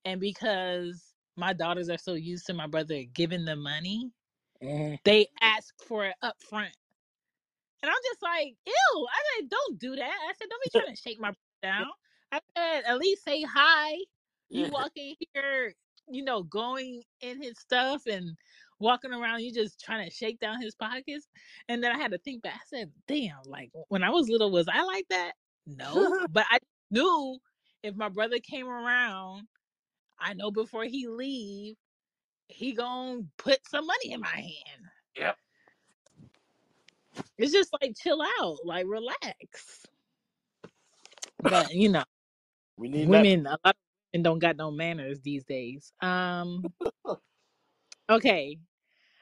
and 0.04 0.20
because 0.20 1.14
my 1.36 1.52
daughters 1.54 1.90
are 1.90 1.98
so 1.98 2.14
used 2.14 2.46
to 2.46 2.54
my 2.54 2.66
brother 2.68 3.02
giving 3.14 3.44
them 3.46 3.62
money, 3.62 4.12
Mhm. 4.62 4.98
they 5.04 5.28
ask 5.40 5.74
for 5.86 6.06
it 6.06 6.16
up 6.22 6.36
front. 6.42 6.74
And 7.84 7.90
I'm 7.90 8.02
just 8.10 8.22
like, 8.22 8.54
ew. 8.66 9.06
I 9.12 9.40
said, 9.40 9.50
don't 9.50 9.78
do 9.78 9.94
that. 9.94 10.04
I 10.10 10.32
said, 10.38 10.48
don't 10.48 10.62
be 10.64 10.70
trying 10.70 10.96
to 10.96 10.96
shake 10.98 11.20
my 11.20 11.32
down. 11.62 11.84
I 12.32 12.40
said, 12.56 12.84
at 12.86 12.96
least 12.96 13.22
say 13.22 13.42
hi. 13.42 13.92
You 14.48 14.68
walk 14.70 14.92
in 14.96 15.14
here, 15.34 15.74
you 16.08 16.24
know, 16.24 16.42
going 16.44 17.02
in 17.20 17.42
his 17.42 17.58
stuff 17.58 18.06
and 18.06 18.38
walking 18.80 19.12
around, 19.12 19.40
you 19.40 19.52
just 19.52 19.78
trying 19.84 20.08
to 20.08 20.14
shake 20.14 20.40
down 20.40 20.62
his 20.62 20.74
pockets. 20.74 21.28
And 21.68 21.84
then 21.84 21.92
I 21.94 21.98
had 21.98 22.12
to 22.12 22.18
think 22.18 22.42
back. 22.42 22.54
I 22.54 22.64
said, 22.64 22.90
damn, 23.06 23.36
like 23.44 23.70
when 23.88 24.02
I 24.02 24.08
was 24.08 24.30
little, 24.30 24.50
was 24.50 24.66
I 24.72 24.82
like 24.84 25.04
that? 25.10 25.32
No. 25.66 26.26
But 26.32 26.46
I 26.50 26.58
knew 26.90 27.38
if 27.82 27.94
my 27.96 28.08
brother 28.08 28.38
came 28.38 28.66
around, 28.66 29.46
I 30.18 30.32
know 30.32 30.50
before 30.50 30.84
he 30.84 31.06
leave, 31.06 31.76
he 32.48 32.72
gonna 32.72 33.20
put 33.36 33.58
some 33.68 33.86
money 33.86 34.12
in 34.12 34.20
my 34.20 34.28
hand. 34.28 34.84
yep. 35.18 35.36
It's 37.38 37.52
just 37.52 37.70
like 37.80 37.94
chill 37.96 38.20
out, 38.40 38.58
like 38.64 38.86
relax. 38.86 39.86
But 41.42 41.72
you 41.72 41.88
know, 41.90 42.04
We 42.78 42.88
need 42.88 43.10
that. 43.10 43.10
women 43.10 43.46
a 43.46 43.50
lot 43.50 43.58
of 43.64 43.74
women 44.12 44.22
don't 44.22 44.38
got 44.38 44.56
no 44.56 44.70
manners 44.70 45.20
these 45.20 45.44
days. 45.44 45.92
Um, 46.00 46.64
okay. 48.10 48.58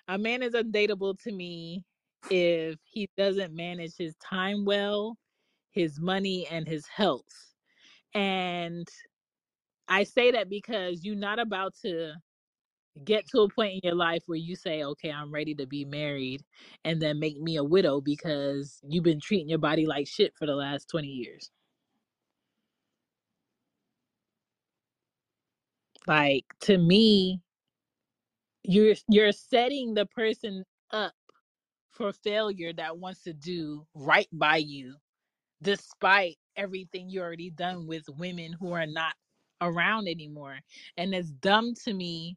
A 0.09 0.19
man 0.19 0.43
is 0.43 0.55
undateable 0.55 1.17
to 1.23 1.33
me 1.33 1.85
if 2.31 2.79
he 2.85 3.09
doesn't 3.17 3.55
manage 3.55 3.97
his 3.97 4.15
time 4.17 4.65
well, 4.65 5.17
his 5.71 6.01
money, 6.01 6.47
and 6.51 6.67
his 6.67 6.87
health. 6.87 7.25
And 8.15 8.87
I 9.89 10.05
say 10.05 10.33
that 10.33 10.49
because 10.49 11.05
you're 11.05 11.17
not 11.17 11.39
about 11.39 11.75
to 11.83 12.15
get 13.05 13.27
to 13.29 13.41
a 13.43 13.49
point 13.51 13.75
in 13.75 13.81
your 13.85 13.97
life 13.97 14.23
where 14.27 14.39
you 14.39 14.57
say, 14.57 14.85
okay, 14.85 15.11
I'm 15.13 15.33
ready 15.33 15.55
to 15.57 15.67
be 15.67 15.85
married, 15.85 16.43
and 16.85 17.01
then 17.03 17.21
make 17.21 17.41
me 17.41 17.57
a 17.57 17.65
widow 17.65 18.01
because 18.01 18.81
you've 18.89 19.05
been 19.05 19.21
treating 19.21 19.49
your 19.51 19.59
body 19.59 19.87
like 19.87 20.09
shit 20.09 20.35
for 20.39 20.47
the 20.47 20.57
last 20.57 20.89
20 20.91 21.09
years. 21.09 21.51
Like, 26.07 26.47
to 26.63 26.79
me, 26.79 27.41
you're 28.65 28.95
you're 29.09 29.33
setting 29.33 29.95
the 29.95 30.07
person 30.07 30.65
up 30.93 31.15
for 31.93 32.13
failure 32.13 32.73
that 32.75 32.99
wants 32.99 33.23
to 33.25 33.33
do 33.33 33.87
right 33.95 34.29
by 34.33 34.57
you 34.59 34.97
despite 35.63 36.37
everything 36.57 37.11
you 37.11 37.21
already 37.23 37.51
done 37.51 37.87
with 37.87 38.05
women 38.19 38.55
who 38.61 38.73
are 38.73 38.87
not 38.87 39.15
around 39.63 40.09
anymore 40.09 40.59
and 40.99 41.15
it's 41.15 41.31
dumb 41.31 41.75
to 41.75 41.95
me 41.95 42.37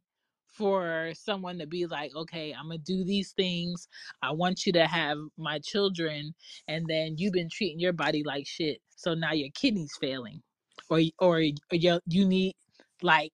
for 0.56 1.12
someone 1.14 1.58
to 1.58 1.66
be 1.66 1.86
like 1.86 2.14
okay 2.16 2.54
i'm 2.58 2.68
gonna 2.68 2.78
do 2.78 3.04
these 3.04 3.32
things. 3.32 3.88
I 4.22 4.32
want 4.32 4.66
you 4.66 4.72
to 4.74 4.86
have 4.86 5.18
my 5.38 5.60
children 5.60 6.34
and 6.68 6.86
then 6.88 7.16
you've 7.18 7.34
been 7.34 7.50
treating 7.50 7.80
your 7.80 7.92
body 7.94 8.22
like 8.24 8.46
shit 8.46 8.78
so 8.96 9.14
now 9.14 9.32
your 9.32 9.50
kidneys 9.54 9.92
failing 10.00 10.42
or 10.90 11.00
or, 11.20 11.36
or 11.38 11.40
you, 11.72 12.00
you 12.06 12.26
need 12.28 12.54
like 13.02 13.32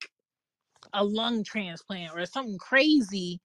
a 0.94 1.04
lung 1.04 1.44
transplant 1.44 2.12
or 2.16 2.26
something 2.26 2.58
crazy 2.58 3.40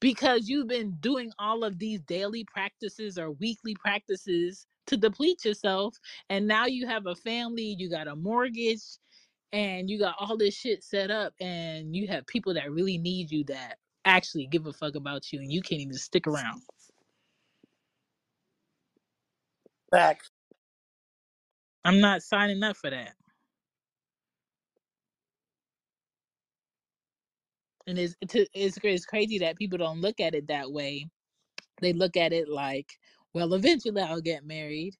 because 0.00 0.48
you've 0.48 0.68
been 0.68 0.96
doing 1.00 1.32
all 1.38 1.64
of 1.64 1.78
these 1.78 2.00
daily 2.02 2.44
practices 2.52 3.18
or 3.18 3.32
weekly 3.32 3.74
practices 3.76 4.66
to 4.86 4.96
deplete 4.96 5.44
yourself 5.44 5.96
and 6.30 6.46
now 6.46 6.66
you 6.66 6.86
have 6.86 7.06
a 7.06 7.14
family 7.16 7.76
you 7.78 7.90
got 7.90 8.08
a 8.08 8.16
mortgage 8.16 8.82
and 9.56 9.90
you 9.90 9.98
got 9.98 10.16
all 10.20 10.36
this 10.36 10.54
shit 10.54 10.84
set 10.84 11.10
up 11.10 11.34
and 11.40 11.96
you 11.96 12.08
have 12.08 12.26
people 12.28 12.54
that 12.54 12.70
really 12.72 12.98
need 12.98 13.32
you 13.32 13.44
that 13.46 13.78
actually 14.04 14.46
give 14.48 14.66
a 14.66 14.74
fuck 14.74 14.96
about 14.96 15.32
you 15.32 15.40
and 15.40 15.52
you 15.52 15.62
can't 15.62 15.82
even 15.82 15.94
stick 15.94 16.28
around. 16.28 16.62
Back. 19.92 20.22
i'm 21.84 22.00
not 22.00 22.22
signing 22.22 22.62
up 22.64 22.76
for 22.76 22.90
that. 22.90 23.14
And 27.86 27.98
it's 27.98 28.16
it's, 28.22 28.34
it's 28.54 28.78
it's 28.82 29.06
crazy 29.06 29.38
that 29.40 29.56
people 29.58 29.78
don't 29.78 30.00
look 30.02 30.20
at 30.20 30.34
it 30.34 30.48
that 30.48 30.72
way. 30.72 31.06
They 31.82 31.92
look 31.94 32.16
at 32.16 32.32
it 32.32 32.48
like 32.48 32.90
well 33.34 33.54
eventually 33.54 34.02
i'll 34.02 34.20
get 34.22 34.46
married 34.46 34.94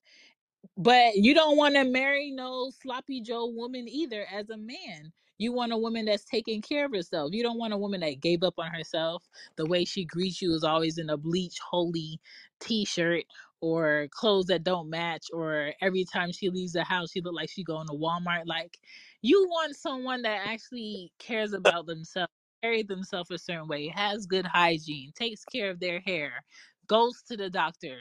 But 0.77 1.17
you 1.17 1.35
don't 1.35 1.57
want 1.57 1.75
to 1.77 1.85
marry 1.85 2.31
no 2.31 2.71
sloppy 2.83 3.21
Joe 3.21 3.47
woman 3.47 3.89
either 3.89 4.27
as 4.33 4.51
a 4.51 4.57
man. 4.57 5.13
You 5.39 5.53
want 5.53 5.73
a 5.73 5.79
woman 5.79 6.07
that's 6.07 6.25
taking 6.25 6.63
care 6.63 6.87
of 6.87 6.93
herself. 6.93 7.33
You 7.35 7.43
don't 7.43 7.59
want 7.59 7.75
a 7.75 7.79
woman 7.79 8.01
that 8.01 8.21
gave 8.21 8.43
up 8.43 8.55
on 8.59 8.71
herself. 8.73 9.25
The 9.57 9.67
way 9.67 9.85
she 9.85 10.05
greets 10.05 10.43
you 10.43 10.55
is 10.55 10.65
always 10.65 10.99
in 10.99 11.11
a 11.11 11.17
bleach 11.17 11.59
holy 11.61 12.21
t-shirt 12.61 13.25
or 13.61 14.09
clothes 14.13 14.47
that 14.47 14.65
don't 14.65 14.91
match 14.91 15.27
or 15.33 15.73
every 15.83 16.05
time 16.05 16.33
she 16.33 16.51
leaves 16.51 16.73
the 16.75 16.85
house 16.85 17.11
she 17.13 17.21
look 17.23 17.35
like 17.35 17.51
she 17.51 17.65
going 17.65 17.87
to 17.89 17.95
Walmart 17.95 18.43
like 18.47 18.79
you 19.23 19.47
want 19.49 19.77
someone 19.77 20.23
that 20.23 20.47
actually 20.47 21.13
cares 21.19 21.53
about 21.53 21.87
themselves, 21.87 22.33
carry 22.63 22.83
themselves 22.83 23.31
a 23.31 23.39
certain 23.39 23.69
way, 23.69 23.89
has 23.89 24.27
good 24.27 24.47
hygiene, 24.47 25.13
takes 25.15 25.45
care 25.45 25.71
of 25.71 25.81
their 25.81 26.01
hair, 26.01 26.45
goes 26.87 27.23
to 27.29 27.37
the 27.37 27.51
doctor, 27.51 27.97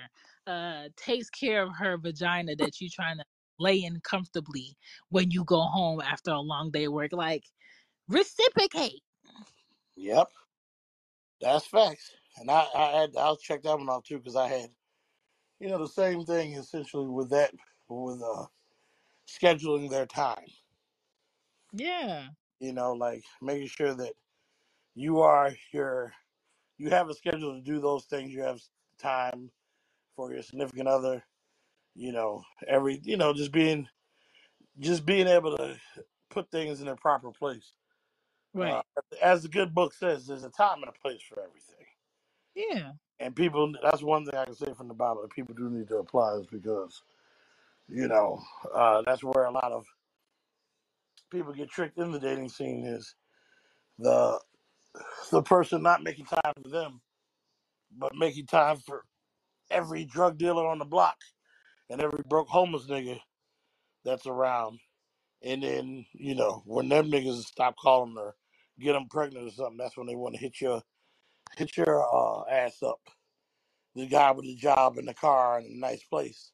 uh 0.47 0.89
takes 0.97 1.29
care 1.29 1.63
of 1.63 1.75
her 1.77 1.97
vagina 1.97 2.55
that 2.55 2.79
you're 2.81 2.89
trying 2.93 3.17
to 3.17 3.25
lay 3.59 3.83
in 3.83 3.99
comfortably 4.01 4.75
when 5.09 5.31
you 5.31 5.43
go 5.45 5.61
home 5.61 6.01
after 6.01 6.31
a 6.31 6.39
long 6.39 6.71
day 6.71 6.85
of 6.85 6.93
work 6.93 7.13
like 7.13 7.43
reciprocate 8.09 9.01
Yep. 9.95 10.31
That's 11.41 11.65
facts. 11.67 12.15
And 12.37 12.51
I, 12.51 12.67
I 12.75 13.01
had 13.01 13.15
I'll 13.17 13.37
check 13.37 13.63
that 13.63 13.77
one 13.77 13.89
off 13.89 14.03
too 14.03 14.17
because 14.17 14.35
I 14.35 14.47
had 14.47 14.71
you 15.59 15.69
know 15.69 15.79
the 15.79 15.87
same 15.87 16.25
thing 16.25 16.53
essentially 16.53 17.07
with 17.09 17.29
that 17.31 17.53
with 17.89 18.21
uh 18.21 18.47
scheduling 19.27 19.89
their 19.89 20.05
time. 20.07 20.47
yeah 21.73 22.29
You 22.59 22.73
know, 22.73 22.93
like 22.93 23.23
making 23.41 23.67
sure 23.67 23.93
that 23.95 24.13
you 24.95 25.19
are 25.21 25.53
your 25.73 26.13
you 26.77 26.89
have 26.91 27.09
a 27.09 27.13
schedule 27.15 27.55
to 27.55 27.61
do 27.61 27.79
those 27.79 28.05
things. 28.05 28.33
You 28.33 28.41
have 28.43 28.61
time 28.97 29.51
for 30.15 30.33
your 30.33 30.43
significant 30.43 30.87
other. 30.87 31.23
You 31.95 32.11
know, 32.11 32.43
every 32.67 32.99
you 33.03 33.17
know 33.17 33.33
just 33.33 33.51
being 33.51 33.87
just 34.79 35.05
being 35.05 35.27
able 35.27 35.57
to 35.57 35.77
put 36.29 36.51
things 36.51 36.79
in 36.79 36.85
their 36.85 36.95
proper 36.95 37.31
place. 37.31 37.73
Uh, 38.59 38.61
right 38.61 38.83
as 39.21 39.43
the 39.43 39.49
good 39.49 39.73
book 39.73 39.93
says, 39.93 40.25
there's 40.25 40.43
a 40.43 40.49
time 40.49 40.79
and 40.81 40.89
a 40.89 41.01
place 41.01 41.21
for 41.27 41.41
everything. 41.41 41.85
yeah 42.55 42.91
And 43.19 43.35
people, 43.35 43.73
that's 43.83 44.01
one 44.01 44.25
thing 44.25 44.35
I 44.35 44.45
can 44.45 44.55
say 44.55 44.73
from 44.73 44.87
the 44.87 44.93
Bible 44.93 45.21
that 45.21 45.31
people 45.31 45.55
do 45.55 45.69
need 45.69 45.87
to 45.89 45.97
apply 45.97 46.35
is 46.35 46.47
because, 46.47 47.01
you 47.89 48.07
know, 48.07 48.41
uh, 48.73 49.01
that's 49.05 49.23
where 49.23 49.45
a 49.45 49.51
lot 49.51 49.71
of 49.71 49.85
people 51.31 51.53
get 51.53 51.69
tricked 51.69 51.97
in 51.97 52.11
the 52.11 52.19
dating 52.19 52.49
scene 52.49 52.85
is 52.85 53.15
the 53.99 54.39
the 55.31 55.41
person 55.41 55.83
not 55.83 56.03
making 56.03 56.25
time 56.25 56.53
for 56.63 56.69
them, 56.69 57.01
but 57.97 58.15
making 58.15 58.45
time 58.45 58.77
for 58.77 59.03
every 59.69 60.05
drug 60.05 60.37
dealer 60.37 60.67
on 60.67 60.79
the 60.79 60.85
block 60.85 61.17
and 61.89 62.01
every 62.01 62.23
broke 62.27 62.47
homeless 62.47 62.85
nigga 62.87 63.19
that's 64.03 64.27
around. 64.27 64.79
And 65.43 65.63
then, 65.63 66.05
you 66.13 66.35
know, 66.35 66.63
when 66.65 66.89
them 66.89 67.11
niggas 67.11 67.43
stop 67.43 67.75
calling 67.77 68.15
her, 68.15 68.33
get 68.79 68.93
them 68.93 69.07
pregnant 69.09 69.47
or 69.47 69.51
something, 69.51 69.77
that's 69.77 69.97
when 69.97 70.07
they 70.07 70.15
want 70.15 70.35
to 70.35 70.41
hit 70.41 70.59
your 70.61 70.81
hit 71.57 71.77
your 71.77 72.03
uh, 72.03 72.43
ass 72.49 72.81
up. 72.83 72.99
The 73.95 74.07
guy 74.07 74.31
with 74.31 74.45
the 74.45 74.55
job 74.55 74.97
in 74.97 75.05
the 75.05 75.13
car 75.13 75.59
in 75.59 75.65
a 75.65 75.79
nice 75.79 76.03
place 76.03 76.51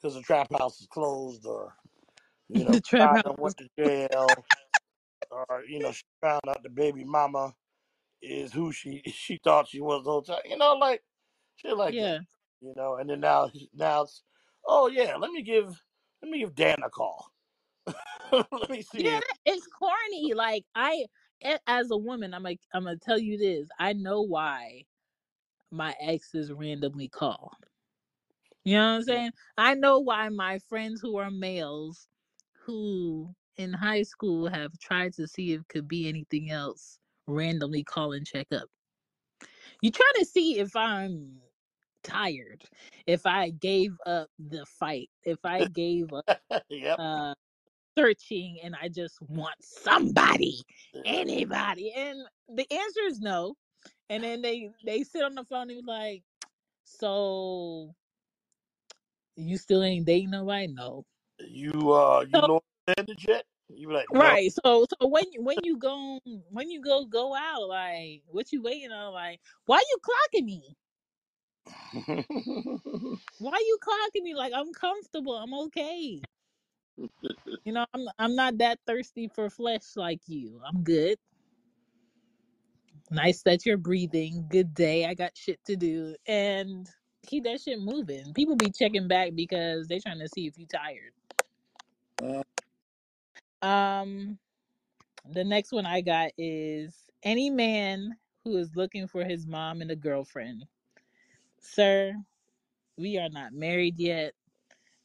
because 0.00 0.14
the 0.14 0.22
trap 0.22 0.48
house 0.58 0.80
is 0.80 0.88
closed, 0.88 1.46
or 1.46 1.74
you 2.48 2.64
know, 2.64 2.72
the 2.72 2.80
trap 2.80 3.24
house. 3.24 3.36
went 3.38 3.56
to 3.58 3.68
jail, 3.78 4.44
or 5.30 5.62
you 5.66 5.78
know, 5.78 5.92
she 5.92 6.02
found 6.20 6.42
out 6.48 6.62
the 6.62 6.68
baby 6.68 7.04
mama 7.04 7.54
is 8.20 8.52
who 8.52 8.72
she 8.72 9.02
she 9.06 9.40
thought 9.42 9.68
she 9.68 9.80
was 9.80 10.04
the 10.04 10.10
whole 10.10 10.22
time. 10.22 10.40
You 10.44 10.58
know, 10.58 10.74
like 10.74 11.02
shit 11.56 11.76
like 11.76 11.94
that. 11.94 12.20
You 12.62 12.74
know, 12.76 12.96
and 12.96 13.10
then 13.10 13.20
now 13.20 13.50
now 13.74 14.02
it's 14.02 14.22
oh 14.66 14.88
yeah, 14.88 15.16
let 15.16 15.32
me 15.32 15.42
give 15.42 15.82
let 16.22 16.30
me 16.30 16.40
give 16.40 16.54
Dan 16.54 16.78
a 16.84 16.90
call. 16.90 17.26
let 18.32 18.70
me 18.70 18.82
see 18.82 19.00
yeah. 19.00 19.18
if 19.18 19.24
It's 19.46 19.66
corny. 19.68 20.34
Like 20.34 20.64
I, 20.74 21.06
a- 21.44 21.60
as 21.66 21.90
a 21.90 21.96
woman, 21.96 22.34
I'm 22.34 22.42
like, 22.44 22.60
I'm 22.74 22.84
gonna 22.84 22.96
tell 22.98 23.18
you 23.18 23.38
this. 23.38 23.68
I 23.78 23.94
know 23.94 24.22
why 24.22 24.84
my 25.72 25.94
exes 26.00 26.52
randomly 26.52 27.08
call. 27.08 27.52
You 28.64 28.76
know 28.76 28.90
what 28.90 28.96
I'm 28.96 29.02
mm. 29.02 29.04
saying? 29.04 29.30
I 29.58 29.74
know 29.74 29.98
why 30.00 30.28
my 30.28 30.60
friends 30.68 31.00
who 31.00 31.16
are 31.18 31.30
males, 31.30 32.08
who 32.64 33.34
in 33.56 33.72
high 33.72 34.02
school 34.02 34.48
have 34.48 34.78
tried 34.78 35.14
to 35.14 35.26
see 35.26 35.52
if 35.52 35.62
it 35.62 35.68
could 35.68 35.88
be 35.88 36.08
anything 36.08 36.50
else, 36.50 36.98
randomly 37.26 37.84
call 37.84 38.12
and 38.12 38.26
check 38.26 38.46
up. 38.52 38.68
You 39.80 39.90
trying 39.90 40.14
to 40.20 40.24
see 40.24 40.58
if 40.60 40.76
I'm 40.76 41.40
tired, 42.02 42.64
if 43.06 43.26
I 43.26 43.50
gave 43.50 43.96
up 44.06 44.28
the 44.38 44.64
fight, 44.66 45.10
if 45.24 45.44
I 45.44 45.64
gave 45.64 46.12
up 46.12 46.40
yep. 46.68 46.98
uh 46.98 47.34
searching 47.96 48.58
and 48.62 48.74
I 48.80 48.88
just 48.88 49.20
want 49.22 49.56
somebody, 49.60 50.62
anybody. 51.04 51.92
And 51.94 52.20
the 52.48 52.66
answer 52.72 53.00
is 53.06 53.20
no. 53.20 53.54
And 54.08 54.22
then 54.24 54.42
they 54.42 54.70
they 54.84 55.02
sit 55.02 55.22
on 55.22 55.34
the 55.34 55.44
phone 55.44 55.70
and 55.70 55.84
be 55.84 55.86
like, 55.86 56.22
so 56.84 57.94
you 59.36 59.56
still 59.56 59.82
ain't 59.82 60.06
dating 60.06 60.30
nobody? 60.30 60.68
No. 60.68 61.04
You 61.38 61.92
uh 61.92 62.24
you 62.28 62.40
So 62.40 62.46
know 62.46 62.60
the 62.86 63.14
jet? 63.14 63.44
You 63.68 63.90
like, 63.92 64.06
no. 64.12 64.20
right. 64.20 64.52
So 64.64 64.86
so 65.00 65.06
when 65.06 65.24
you 65.32 65.42
when 65.42 65.58
you 65.62 65.78
go 65.78 66.18
when 66.50 66.70
you 66.70 66.80
go 66.82 67.06
go 67.06 67.34
out, 67.34 67.68
like 67.68 68.22
what 68.28 68.52
you 68.52 68.62
waiting 68.62 68.92
on? 68.92 69.12
Like, 69.12 69.40
why 69.66 69.82
you 69.90 69.98
clocking 70.04 70.44
me? 70.44 70.76
Why 73.38 73.58
you 73.58 73.78
clocking 73.82 74.22
me? 74.22 74.34
Like 74.34 74.52
I'm 74.54 74.72
comfortable. 74.72 75.34
I'm 75.36 75.54
okay. 75.66 76.20
You 77.64 77.72
know, 77.72 77.86
I'm 77.94 78.08
I'm 78.18 78.34
not 78.36 78.58
that 78.58 78.80
thirsty 78.86 79.28
for 79.28 79.50
flesh 79.50 79.96
like 79.96 80.20
you. 80.26 80.60
I'm 80.66 80.82
good. 80.82 81.18
Nice 83.10 83.42
that 83.42 83.66
you're 83.66 83.76
breathing. 83.76 84.46
Good 84.48 84.74
day. 84.74 85.06
I 85.06 85.14
got 85.14 85.36
shit 85.36 85.64
to 85.66 85.76
do. 85.76 86.16
And 86.26 86.88
keep 87.26 87.44
that 87.44 87.60
shit 87.60 87.80
moving. 87.80 88.32
People 88.34 88.56
be 88.56 88.70
checking 88.70 89.08
back 89.08 89.34
because 89.34 89.88
they 89.88 89.98
trying 89.98 90.20
to 90.20 90.28
see 90.28 90.46
if 90.46 90.58
you 90.58 90.66
tired. 90.66 91.12
Um 93.62 94.38
the 95.30 95.44
next 95.44 95.72
one 95.72 95.86
I 95.86 96.00
got 96.00 96.32
is 96.38 97.10
any 97.22 97.50
man 97.50 98.16
who 98.44 98.56
is 98.56 98.74
looking 98.76 99.06
for 99.06 99.24
his 99.24 99.46
mom 99.46 99.80
and 99.82 99.90
a 99.90 99.96
girlfriend. 99.96 100.66
Sir, 101.62 102.14
we 102.98 103.18
are 103.18 103.30
not 103.30 103.54
married 103.54 103.98
yet. 103.98 104.34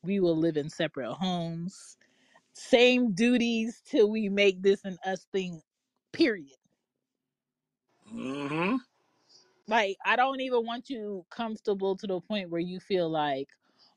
We 0.03 0.19
will 0.19 0.37
live 0.37 0.57
in 0.57 0.69
separate 0.69 1.13
homes. 1.13 1.97
Same 2.53 3.13
duties 3.13 3.81
till 3.85 4.09
we 4.11 4.29
make 4.29 4.61
this 4.63 4.85
an 4.85 4.97
us 5.05 5.27
thing. 5.33 5.61
Period. 6.13 6.57
mm-hmm. 8.13 8.77
Like 9.67 9.97
I 10.05 10.15
don't 10.17 10.41
even 10.41 10.65
want 10.65 10.89
you 10.89 11.25
comfortable 11.31 11.95
to 11.97 12.07
the 12.07 12.21
point 12.21 12.49
where 12.51 12.61
you 12.61 12.79
feel 12.79 13.09
like, 13.09 13.49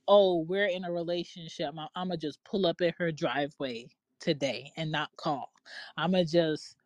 oh, 0.09 0.41
we're 0.43 0.67
in 0.67 0.85
a 0.85 0.93
relationship. 0.93 1.71
I'm, 1.71 1.89
I'm 1.97 2.09
gonna 2.09 2.19
just 2.19 2.43
pull 2.45 2.67
up 2.67 2.81
at 2.83 2.97
her 2.99 3.13
driveway 3.13 3.89
today 4.21 4.73
and 4.77 4.93
not 4.93 5.11
call. 5.17 5.53
I'm 5.97 6.13
gonna 6.13 6.27
just 6.27 6.77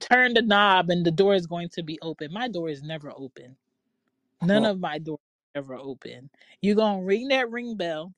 turn 0.00 0.34
the 0.34 0.42
knob 0.42 0.90
and 0.90 1.06
the 1.06 1.12
door 1.12 1.34
is 1.34 1.46
going 1.46 1.70
to 1.70 1.82
be 1.82 1.98
open. 2.02 2.32
My 2.32 2.48
door 2.48 2.68
is 2.70 2.82
never 2.82 3.12
open. 3.16 3.56
None 4.42 4.64
of 4.64 4.80
my 4.80 4.98
doors 4.98 5.20
ever 5.54 5.74
open. 5.74 6.30
You 6.62 6.74
gonna 6.74 7.02
ring 7.02 7.28
that 7.28 7.50
ring 7.50 7.76
bell. 7.76 8.12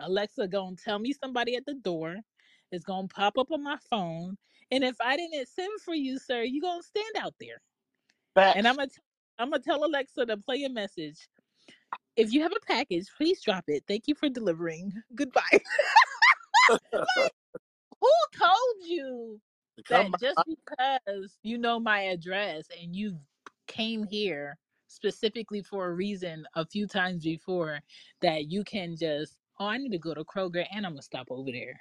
Alexa 0.00 0.48
gonna 0.48 0.76
tell 0.76 0.98
me 0.98 1.12
somebody 1.12 1.56
at 1.56 1.66
the 1.66 1.74
door. 1.74 2.16
It's 2.72 2.84
gonna 2.84 3.08
pop 3.08 3.38
up 3.38 3.50
on 3.50 3.62
my 3.62 3.78
phone. 3.90 4.36
And 4.70 4.84
if 4.84 4.96
I 5.00 5.16
didn't 5.16 5.48
send 5.48 5.80
for 5.80 5.94
you, 5.94 6.18
sir, 6.18 6.42
you 6.42 6.60
gonna 6.60 6.82
stand 6.82 7.16
out 7.18 7.34
there. 7.40 7.60
And 8.54 8.66
I'm 8.66 8.76
Facts. 8.76 8.76
gonna 8.76 8.88
t- 8.88 9.02
I'm 9.38 9.50
gonna 9.50 9.62
tell 9.62 9.84
Alexa 9.84 10.26
to 10.26 10.36
play 10.36 10.64
a 10.64 10.68
message. 10.68 11.28
If 12.16 12.32
you 12.32 12.42
have 12.42 12.52
a 12.52 12.66
package, 12.66 13.06
please 13.16 13.40
drop 13.42 13.64
it. 13.68 13.84
Thank 13.88 14.08
you 14.08 14.14
for 14.14 14.28
delivering. 14.28 14.92
Goodbye. 15.14 15.60
Who 18.00 18.10
told 18.38 18.88
you 18.88 19.40
that 19.88 20.16
just 20.16 20.42
because 20.46 21.38
you 21.42 21.58
know 21.58 21.80
my 21.80 22.02
address 22.02 22.68
and 22.80 22.94
you 22.94 23.18
came 23.66 24.04
here 24.04 24.56
specifically 24.88 25.62
for 25.62 25.88
a 25.88 25.94
reason 25.94 26.46
a 26.56 26.66
few 26.66 26.88
times 26.88 27.24
before 27.24 27.80
that 28.22 28.50
you 28.50 28.64
can 28.64 28.96
just 28.96 29.38
oh 29.60 29.66
I 29.66 29.78
need 29.78 29.92
to 29.92 29.98
go 29.98 30.14
to 30.14 30.24
Kroger 30.24 30.66
and 30.72 30.86
I'm 30.86 30.92
gonna 30.94 31.02
stop 31.02 31.28
over 31.30 31.52
there. 31.52 31.80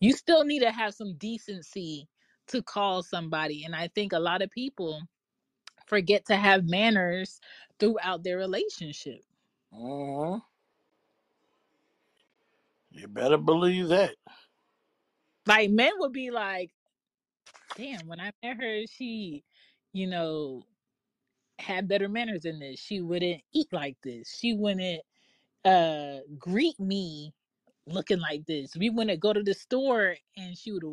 You 0.00 0.12
still 0.14 0.44
need 0.44 0.60
to 0.60 0.72
have 0.72 0.94
some 0.94 1.14
decency 1.16 2.08
to 2.48 2.62
call 2.62 3.02
somebody. 3.02 3.64
And 3.64 3.74
I 3.74 3.88
think 3.88 4.12
a 4.12 4.20
lot 4.20 4.42
of 4.42 4.50
people 4.50 5.02
forget 5.86 6.26
to 6.26 6.36
have 6.36 6.64
manners 6.68 7.40
throughout 7.80 8.24
their 8.24 8.38
relationship. 8.38 9.22
hmm 9.72 10.36
You 12.90 13.08
better 13.08 13.38
believe 13.38 13.88
that. 13.88 14.16
Like 15.46 15.70
men 15.70 15.92
would 15.98 16.12
be 16.12 16.30
like, 16.30 16.70
damn, 17.76 18.06
when 18.08 18.20
I 18.20 18.32
met 18.42 18.58
her, 18.62 18.84
she, 18.86 19.44
you 19.92 20.06
know, 20.06 20.64
had 21.58 21.88
better 21.88 22.08
manners 22.08 22.42
than 22.42 22.60
this. 22.60 22.80
She 22.80 23.00
wouldn't 23.00 23.42
eat 23.54 23.68
like 23.72 23.96
this. 24.04 24.34
She 24.38 24.54
wouldn't 24.54 25.02
uh 25.64 26.18
greet 26.38 26.78
me 26.80 27.34
looking 27.86 28.20
like 28.20 28.46
this. 28.46 28.76
We 28.76 28.90
wouldn't 28.90 29.20
go 29.20 29.32
to 29.32 29.42
the 29.42 29.54
store 29.54 30.16
and 30.36 30.56
she 30.58 30.72
would 30.72 30.84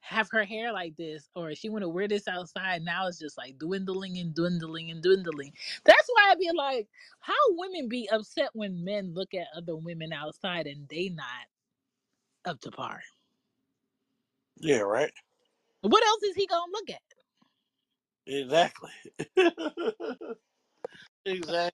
have 0.00 0.28
her 0.30 0.44
hair 0.44 0.72
like 0.72 0.96
this 0.96 1.28
or 1.34 1.54
she 1.54 1.68
want 1.68 1.82
to 1.82 1.88
wear 1.88 2.08
this 2.08 2.28
outside 2.28 2.82
now 2.82 3.08
it's 3.08 3.18
just 3.18 3.36
like 3.38 3.58
dwindling 3.58 4.18
and 4.18 4.34
dwindling 4.34 4.90
and 4.90 5.02
dwindling 5.02 5.52
that's 5.84 6.08
why 6.14 6.30
i'd 6.30 6.38
be 6.38 6.50
like 6.56 6.88
how 7.20 7.34
women 7.50 7.88
be 7.88 8.08
upset 8.12 8.50
when 8.54 8.84
men 8.84 9.12
look 9.14 9.34
at 9.34 9.48
other 9.56 9.76
women 9.76 10.12
outside 10.12 10.66
and 10.66 10.88
they 10.88 11.08
not 11.10 11.46
up 12.46 12.60
to 12.60 12.70
par 12.70 13.02
Yeah, 14.58 14.80
right. 14.80 15.12
what 15.82 16.06
else 16.06 16.22
is 16.24 16.36
he 16.36 16.46
gonna 16.46 16.72
look 16.72 16.90
at 16.90 17.02
Exactly. 18.26 18.90
exactly. 21.26 21.70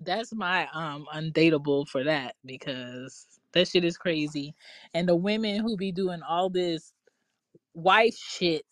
that's 0.00 0.34
my 0.34 0.68
um 0.74 1.06
undateable 1.14 1.86
for 1.88 2.04
that 2.04 2.34
because 2.44 3.26
that 3.52 3.68
shit 3.68 3.84
is 3.84 3.96
crazy 3.96 4.54
and 4.94 5.08
the 5.08 5.16
women 5.16 5.60
who 5.60 5.76
be 5.76 5.92
doing 5.92 6.20
all 6.28 6.50
this 6.50 6.92
wife 7.74 8.16
shit 8.16 8.64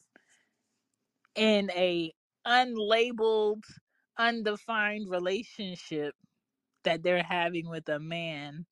in 1.36 1.70
a 1.72 2.12
unlabeled 2.46 3.62
undefined 4.18 5.08
relationship 5.08 6.14
that 6.84 7.02
they're 7.02 7.22
having 7.22 7.68
with 7.68 7.88
a 7.88 7.98
man 7.98 8.66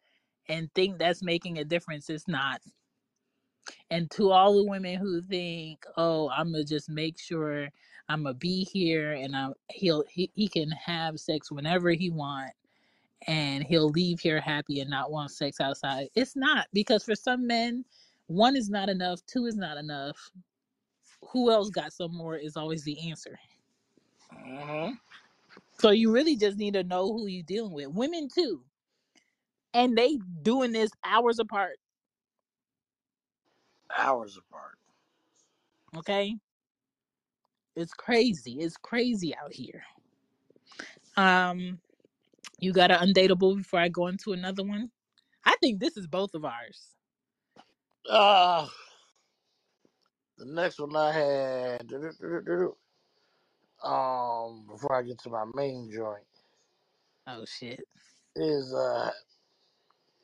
and 0.48 0.70
think 0.74 0.98
that's 0.98 1.22
making 1.22 1.58
a 1.58 1.64
difference 1.64 2.10
it's 2.10 2.28
not 2.28 2.60
and 3.90 4.10
to 4.10 4.30
all 4.30 4.54
the 4.56 4.64
women 4.64 4.96
who 4.98 5.20
think 5.22 5.84
oh 5.96 6.30
i'm 6.30 6.52
gonna 6.52 6.64
just 6.64 6.88
make 6.88 7.18
sure 7.18 7.68
i'm 8.08 8.22
gonna 8.24 8.34
be 8.34 8.64
here 8.64 9.12
and 9.12 9.36
i'm 9.36 9.54
he'll 9.70 10.04
he, 10.08 10.30
he 10.34 10.48
can 10.48 10.70
have 10.70 11.18
sex 11.18 11.50
whenever 11.50 11.90
he 11.90 12.10
want 12.10 12.52
and 13.26 13.64
he'll 13.64 13.88
leave 13.90 14.20
here 14.20 14.40
happy 14.40 14.80
and 14.80 14.90
not 14.90 15.10
want 15.10 15.30
sex 15.30 15.60
outside. 15.60 16.08
It's 16.14 16.36
not 16.36 16.68
because 16.72 17.04
for 17.04 17.16
some 17.16 17.46
men 17.46 17.84
one 18.28 18.56
is 18.56 18.70
not 18.70 18.88
enough 18.88 19.20
two 19.26 19.46
is 19.46 19.56
not 19.56 19.76
enough. 19.76 20.30
Who 21.32 21.50
else 21.50 21.70
got 21.70 21.92
some 21.92 22.14
more 22.14 22.36
is 22.36 22.56
always 22.56 22.84
the 22.84 23.10
answer. 23.10 23.38
Hmm 24.30 24.90
so 25.80 25.90
you 25.90 26.10
really 26.10 26.36
just 26.36 26.58
need 26.58 26.74
to 26.74 26.82
know 26.82 27.12
who 27.12 27.26
you're 27.26 27.42
dealing 27.44 27.72
with. 27.72 27.88
Women 27.88 28.28
too. 28.32 28.62
And 29.74 29.96
they 29.96 30.18
doing 30.42 30.72
this 30.72 30.90
hours 31.04 31.38
apart 31.38 31.78
Hours 33.96 34.36
apart. 34.38 34.78
okay 35.96 36.36
It's 37.76 37.94
crazy. 37.94 38.60
It's 38.60 38.76
crazy 38.76 39.34
out 39.36 39.52
here. 39.52 39.82
Um, 41.16 41.80
you 42.60 42.72
got 42.72 42.90
an 42.90 43.00
undateable 43.00 43.56
before 43.56 43.80
I 43.80 43.88
go 43.88 44.08
into 44.08 44.32
another 44.32 44.62
one. 44.64 44.90
I 45.44 45.56
think 45.60 45.80
this 45.80 45.96
is 45.96 46.06
both 46.06 46.34
of 46.34 46.44
ours. 46.44 46.94
Uh, 48.08 48.68
the 50.38 50.46
next 50.46 50.78
one 50.80 50.96
I 50.96 51.12
had, 51.12 51.92
um, 53.84 54.66
before 54.68 54.94
I 54.96 55.02
get 55.02 55.18
to 55.20 55.30
my 55.30 55.44
main 55.54 55.90
joint, 55.92 56.24
Oh 57.26 57.44
shit. 57.46 57.84
is 58.36 58.74
uh, 58.74 59.12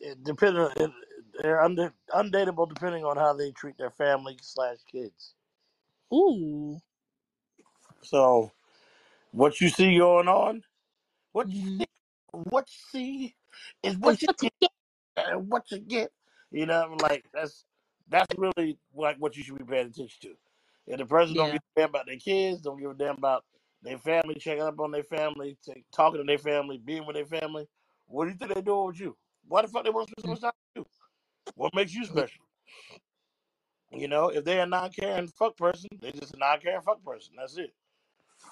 it 0.01 0.23
depending 0.25 0.63
on 0.63 0.73
it, 0.77 0.91
they're 1.43 1.63
under 1.63 1.93
undateable 2.15 2.69
depending 2.69 3.05
on 3.05 3.17
how 3.17 3.35
they 3.35 3.53
treat 3.53 3.79
their 3.79 3.91
family 3.91 4.39
slash 4.43 4.79
kids. 4.91 5.35
Ooh. 6.15 6.81
So 8.03 8.53
what 9.33 9.61
you 9.61 9.69
see 9.71 9.99
going 9.99 10.29
on, 10.29 10.63
what 11.33 11.49
you 11.53 11.57
Mm-hmm. 11.57 11.81
see, 11.81 11.87
what 12.33 12.69
you 12.71 13.01
see 13.01 13.37
is 13.83 13.99
what 13.99 14.23
you 14.23 14.29
get, 14.41 14.53
and 15.17 15.49
what 15.51 15.71
you 15.71 15.79
get. 15.81 16.11
You 16.53 16.67
know, 16.67 16.97
like 17.03 17.25
that's 17.35 17.65
that's 18.09 18.29
really 18.39 18.79
like 18.95 19.17
what 19.19 19.37
you 19.37 19.43
should 19.45 19.59
be 19.59 19.65
paying 19.65 19.89
attention 19.89 20.19
to. 20.23 20.35
If 20.87 20.99
the 20.99 21.07
person 21.07 21.37
don't 21.37 21.51
Yeah. 21.51 21.53
give 21.53 21.63
a 21.77 21.81
damn 21.81 21.91
about 21.91 22.07
their 22.07 22.17
kids, 22.17 22.61
don't 22.63 22.81
give 22.81 22.91
a 22.93 22.95
damn 22.95 23.17
about 23.19 23.45
their 23.83 23.99
family, 23.99 24.37
checking 24.37 24.63
up 24.63 24.81
on 24.81 24.93
their 24.93 25.05
family, 25.05 25.57
take, 25.67 25.85
talking 25.95 26.19
to 26.21 26.25
their 26.25 26.39
family, 26.39 26.79
being 26.79 27.07
with 27.07 27.17
their 27.17 27.27
family, 27.27 27.69
what 28.07 28.25
do 28.25 28.31
you 28.33 28.37
think 28.37 28.53
they're 28.55 28.63
doing 28.63 28.89
with 28.89 29.01
you? 29.01 29.17
Why 29.49 29.63
the 29.63 29.69
fuck 29.69 29.85
they 29.85 29.91
want 29.91 30.09
to 30.09 30.13
spend 30.21 30.25
so 30.25 30.31
much 30.33 30.43
time 30.43 30.53
with 30.77 30.87
you? 30.87 30.94
What 31.55 31.75
makes 31.75 31.95
you 31.95 32.05
special? 32.05 32.45
You 33.93 34.09
know, 34.09 34.29
if 34.29 34.45
they're 34.45 34.63
a 34.63 34.67
non-caring 34.67 35.29
fuck 35.29 35.57
person, 35.57 35.89
they 36.01 36.11
just 36.11 36.35
a 36.35 36.39
non-caring 36.39 36.83
fuck 36.83 37.05
person. 37.05 37.35
That's 37.39 37.57
it. 37.57 37.73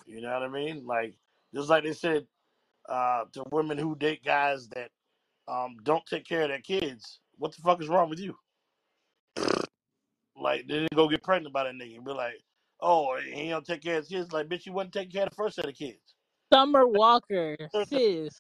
You 0.06 0.20
know 0.20 0.32
what 0.32 0.43
I 0.43 0.48
mean? 0.48 0.86
Like 0.86 1.14
just 1.55 1.69
like 1.69 1.85
they 1.85 1.93
said 1.93 2.27
uh, 2.89 3.24
to 3.32 3.44
women 3.51 3.78
who 3.78 3.97
date 3.97 4.24
guys 4.24 4.69
that 4.69 4.90
um, 5.48 5.77
don't 5.82 6.05
take 6.06 6.24
care 6.24 6.43
of 6.43 6.48
their 6.48 6.60
kids. 6.60 7.20
What 7.39 7.55
the 7.55 7.62
fuck 7.62 7.82
is 7.82 7.89
wrong 7.89 8.09
with 8.09 8.20
you? 8.20 8.36
Like 10.40 10.66
they 10.66 10.74
didn't 10.74 10.94
go 10.94 11.09
get 11.09 11.23
pregnant 11.23 11.52
by 11.52 11.64
that 11.64 11.74
nigga 11.74 11.97
and 11.97 12.05
be 12.05 12.12
like, 12.12 12.35
oh, 12.81 13.19
he 13.32 13.48
don't 13.48 13.64
take 13.64 13.82
care 13.82 13.98
of 13.98 14.05
his 14.05 14.09
kids. 14.09 14.32
Like 14.32 14.48
bitch, 14.48 14.66
you 14.66 14.73
wasn't 14.73 14.94
taking 14.94 15.12
care 15.12 15.24
of 15.24 15.31
the 15.31 15.36
first 15.36 15.56
set 15.56 15.69
of 15.69 15.74
kids. 15.74 16.14
Summer 16.52 16.86
Walker, 16.86 17.56
sis, 17.89 18.39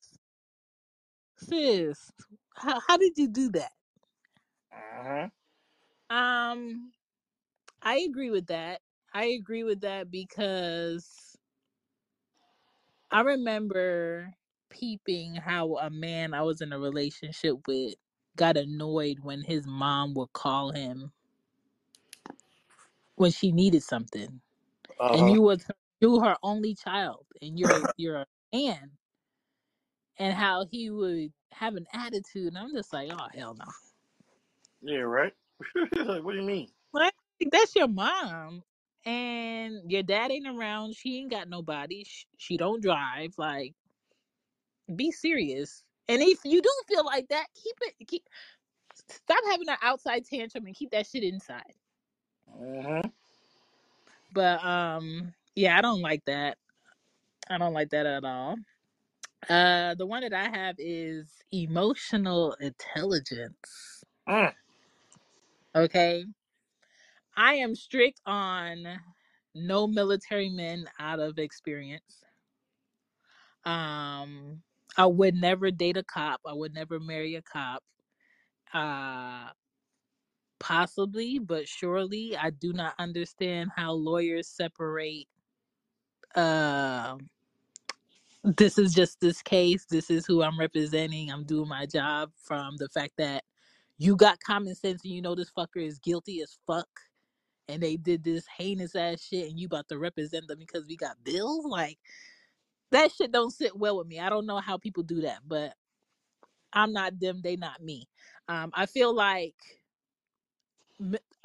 sis. 1.36 2.10
How 2.56 2.80
how 2.86 2.96
did 2.96 3.12
you 3.16 3.28
do 3.28 3.50
that? 3.52 3.72
Uh-huh. 4.72 5.28
Um, 6.10 6.92
I 7.82 7.98
agree 8.00 8.30
with 8.30 8.48
that. 8.48 8.82
I 9.14 9.26
agree 9.26 9.64
with 9.64 9.82
that 9.82 10.10
because 10.10 11.36
I 13.10 13.22
remember 13.22 14.34
peeping 14.70 15.36
how 15.36 15.76
a 15.78 15.90
man 15.90 16.34
I 16.34 16.42
was 16.42 16.62
in 16.62 16.74
a 16.74 16.80
relationship 16.80 17.56
with 17.68 17.96
got 18.36 18.58
annoyed 18.58 19.20
when 19.22 19.42
his 19.44 19.66
mom 19.66 20.14
would 20.14 20.32
call 20.34 20.72
him 20.72 21.12
when 23.16 23.32
she 23.32 23.52
needed 23.52 23.82
something, 23.82 24.40
and 25.12 25.28
Uh-huh. 25.28 25.30
you 25.30 25.42
was 25.42 25.64
her, 25.64 25.74
you 26.00 26.20
her 26.20 26.36
only 26.42 26.74
child, 26.74 27.26
and 27.42 27.58
you're 27.58 27.84
you're 27.96 28.16
a 28.18 28.26
man, 28.54 28.92
and 30.18 30.34
how 30.34 30.66
he 30.70 30.90
would 30.90 31.32
have 31.52 31.76
an 31.76 31.86
attitude, 31.94 32.48
and 32.48 32.58
I'm 32.58 32.72
just 32.74 32.92
like, 32.92 33.10
oh 33.12 33.28
hell 33.34 33.54
no, 33.54 33.66
Yeah, 34.82 34.98
right. 34.98 35.32
like, 35.92 36.24
what 36.24 36.32
do 36.32 36.38
you 36.38 36.42
mean? 36.42 36.68
like 36.92 37.14
that's 37.50 37.74
your 37.74 37.88
mom, 37.88 38.62
and 39.04 39.90
your 39.90 40.02
dad 40.02 40.30
ain't 40.30 40.46
around, 40.46 40.94
she 40.94 41.18
ain't 41.18 41.30
got 41.30 41.48
nobody, 41.48 42.04
she, 42.04 42.26
she 42.36 42.56
don't 42.56 42.82
drive, 42.82 43.34
like 43.38 43.74
be 44.94 45.10
serious. 45.10 45.82
And 46.08 46.20
if 46.22 46.40
you 46.44 46.60
do 46.60 46.70
feel 46.88 47.04
like 47.04 47.28
that, 47.28 47.46
keep 47.54 47.76
it. 47.82 48.06
Keep 48.06 48.24
stop 49.08 49.38
having 49.50 49.68
an 49.68 49.76
outside 49.82 50.24
tantrum 50.24 50.66
and 50.66 50.74
keep 50.74 50.90
that 50.90 51.06
shit 51.06 51.22
inside. 51.22 51.62
Uh-huh. 52.48 53.02
But 54.34 54.64
um, 54.64 55.32
yeah, 55.54 55.78
I 55.78 55.80
don't 55.80 56.00
like 56.00 56.24
that. 56.26 56.58
I 57.48 57.58
don't 57.58 57.72
like 57.72 57.90
that 57.90 58.06
at 58.06 58.24
all. 58.24 58.56
Uh, 59.48 59.94
the 59.94 60.06
one 60.06 60.22
that 60.22 60.32
I 60.32 60.48
have 60.56 60.76
is 60.78 61.28
emotional 61.52 62.56
intelligence. 62.60 64.04
Mm. 64.28 64.52
Okay, 65.74 66.24
I 67.36 67.54
am 67.54 67.74
strict 67.74 68.20
on 68.26 68.86
no 69.54 69.86
military 69.86 70.50
men 70.50 70.86
out 70.98 71.20
of 71.20 71.38
experience. 71.38 72.22
Um, 73.64 74.62
I 74.96 75.06
would 75.06 75.34
never 75.34 75.70
date 75.70 75.96
a 75.96 76.02
cop. 76.02 76.40
I 76.46 76.52
would 76.52 76.74
never 76.74 77.00
marry 77.00 77.36
a 77.36 77.42
cop. 77.42 77.82
Uh, 78.74 79.50
possibly, 80.58 81.38
but 81.38 81.68
surely, 81.68 82.36
I 82.36 82.50
do 82.50 82.72
not 82.72 82.94
understand 82.98 83.70
how 83.74 83.92
lawyers 83.92 84.48
separate. 84.48 85.28
Uh, 86.34 87.16
this 88.44 88.78
is 88.78 88.92
just 88.94 89.20
this 89.20 89.42
case. 89.42 89.86
This 89.88 90.10
is 90.10 90.26
who 90.26 90.42
I'm 90.42 90.58
representing. 90.58 91.30
I'm 91.30 91.44
doing 91.44 91.68
my 91.68 91.86
job 91.86 92.30
from 92.36 92.76
the 92.76 92.88
fact 92.88 93.12
that 93.18 93.44
you 94.02 94.16
got 94.16 94.40
common 94.40 94.74
sense 94.74 95.04
and 95.04 95.12
you 95.12 95.22
know 95.22 95.34
this 95.36 95.52
fucker 95.56 95.86
is 95.86 95.98
guilty 96.00 96.40
as 96.42 96.58
fuck 96.66 96.88
and 97.68 97.82
they 97.82 97.96
did 97.96 98.24
this 98.24 98.44
heinous 98.58 98.96
ass 98.96 99.22
shit 99.22 99.48
and 99.48 99.60
you 99.60 99.66
about 99.66 99.88
to 99.88 99.98
represent 99.98 100.48
them 100.48 100.58
because 100.58 100.86
we 100.86 100.96
got 100.96 101.22
bills? 101.24 101.64
Like 101.66 101.98
that 102.90 103.12
shit 103.12 103.32
don't 103.32 103.52
sit 103.52 103.76
well 103.76 103.98
with 103.98 104.08
me. 104.08 104.20
I 104.20 104.30
don't 104.30 104.46
know 104.46 104.58
how 104.58 104.78
people 104.78 105.04
do 105.04 105.22
that 105.22 105.38
but 105.46 105.74
i'm 106.72 106.92
not 106.92 107.20
them 107.20 107.40
they 107.44 107.56
not 107.56 107.82
me. 107.82 108.08
Um 108.48 108.70
i 108.74 108.86
feel 108.86 109.14
like 109.14 109.54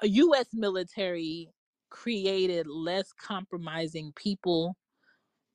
a 0.04 0.08
us 0.08 0.48
military 0.54 1.50
created 1.90 2.68
less 2.68 3.14
compromising 3.14 4.14
people 4.16 4.76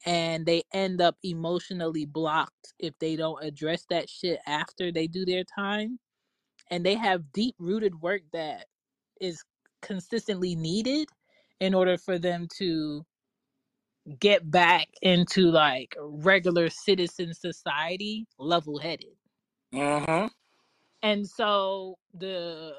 and 0.06 0.46
they 0.46 0.62
end 0.72 1.00
up 1.00 1.16
emotionally 1.24 2.06
blocked 2.06 2.74
if 2.78 2.98
they 2.98 3.16
don't 3.16 3.44
address 3.44 3.86
that 3.90 4.08
shit 4.08 4.40
after 4.46 4.92
they 4.92 5.06
do 5.06 5.24
their 5.24 5.44
time 5.44 5.98
and 6.70 6.84
they 6.86 6.94
have 6.96 7.32
deep 7.32 7.54
rooted 7.58 8.00
work 8.02 8.22
that 8.32 8.66
is 9.20 9.44
consistently 9.82 10.54
needed 10.56 11.08
in 11.60 11.74
order 11.74 11.98
for 11.98 12.18
them 12.18 12.48
to 12.58 13.04
get 14.20 14.50
back 14.50 14.88
into 15.02 15.50
like 15.50 15.96
regular 16.00 16.70
citizen 16.70 17.34
society 17.34 18.26
level 18.38 18.78
headed 18.78 19.16
Uh-huh. 19.74 20.28
and 21.02 21.28
so 21.28 21.98
the 22.14 22.72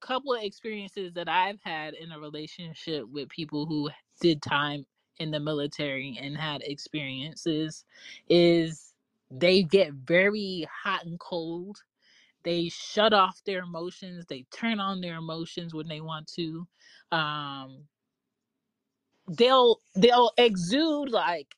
couple 0.00 0.34
of 0.34 0.42
experiences 0.44 1.12
that 1.14 1.28
i've 1.28 1.60
had 1.64 1.94
in 1.94 2.12
a 2.12 2.20
relationship 2.20 3.04
with 3.10 3.28
people 3.30 3.66
who 3.66 3.90
did 4.20 4.42
time 4.42 4.86
in 5.18 5.30
the 5.32 5.40
military 5.40 6.18
and 6.22 6.36
had 6.38 6.62
experiences 6.62 7.84
is 8.30 8.94
they 9.30 9.62
get 9.64 9.92
very 9.94 10.66
hot 10.84 11.04
and 11.06 11.20
cold 11.20 11.78
they 12.44 12.68
shut 12.70 13.12
off 13.14 13.40
their 13.46 13.60
emotions 13.60 14.24
they 14.28 14.44
turn 14.56 14.80
on 14.80 15.00
their 15.00 15.16
emotions 15.16 15.74
when 15.74 15.88
they 15.88 16.00
want 16.00 16.26
to 16.28 16.66
um 17.12 17.84
they'll 19.38 19.80
they'll 19.96 20.32
exude 20.38 21.10
like 21.10 21.48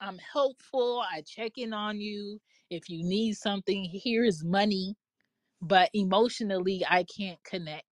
i'm 0.00 0.18
helpful 0.32 1.02
i 1.12 1.22
check 1.22 1.52
in 1.58 1.72
on 1.74 2.00
you 2.00 2.40
if 2.70 2.88
you 2.90 3.04
need 3.04 3.34
something 3.36 3.84
here 3.84 4.24
is 4.24 4.44
money 4.44 4.96
but 5.62 5.90
emotionally 5.94 6.84
i 6.90 7.04
can't 7.04 7.42
connect 7.44 7.84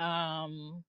um 0.00 0.84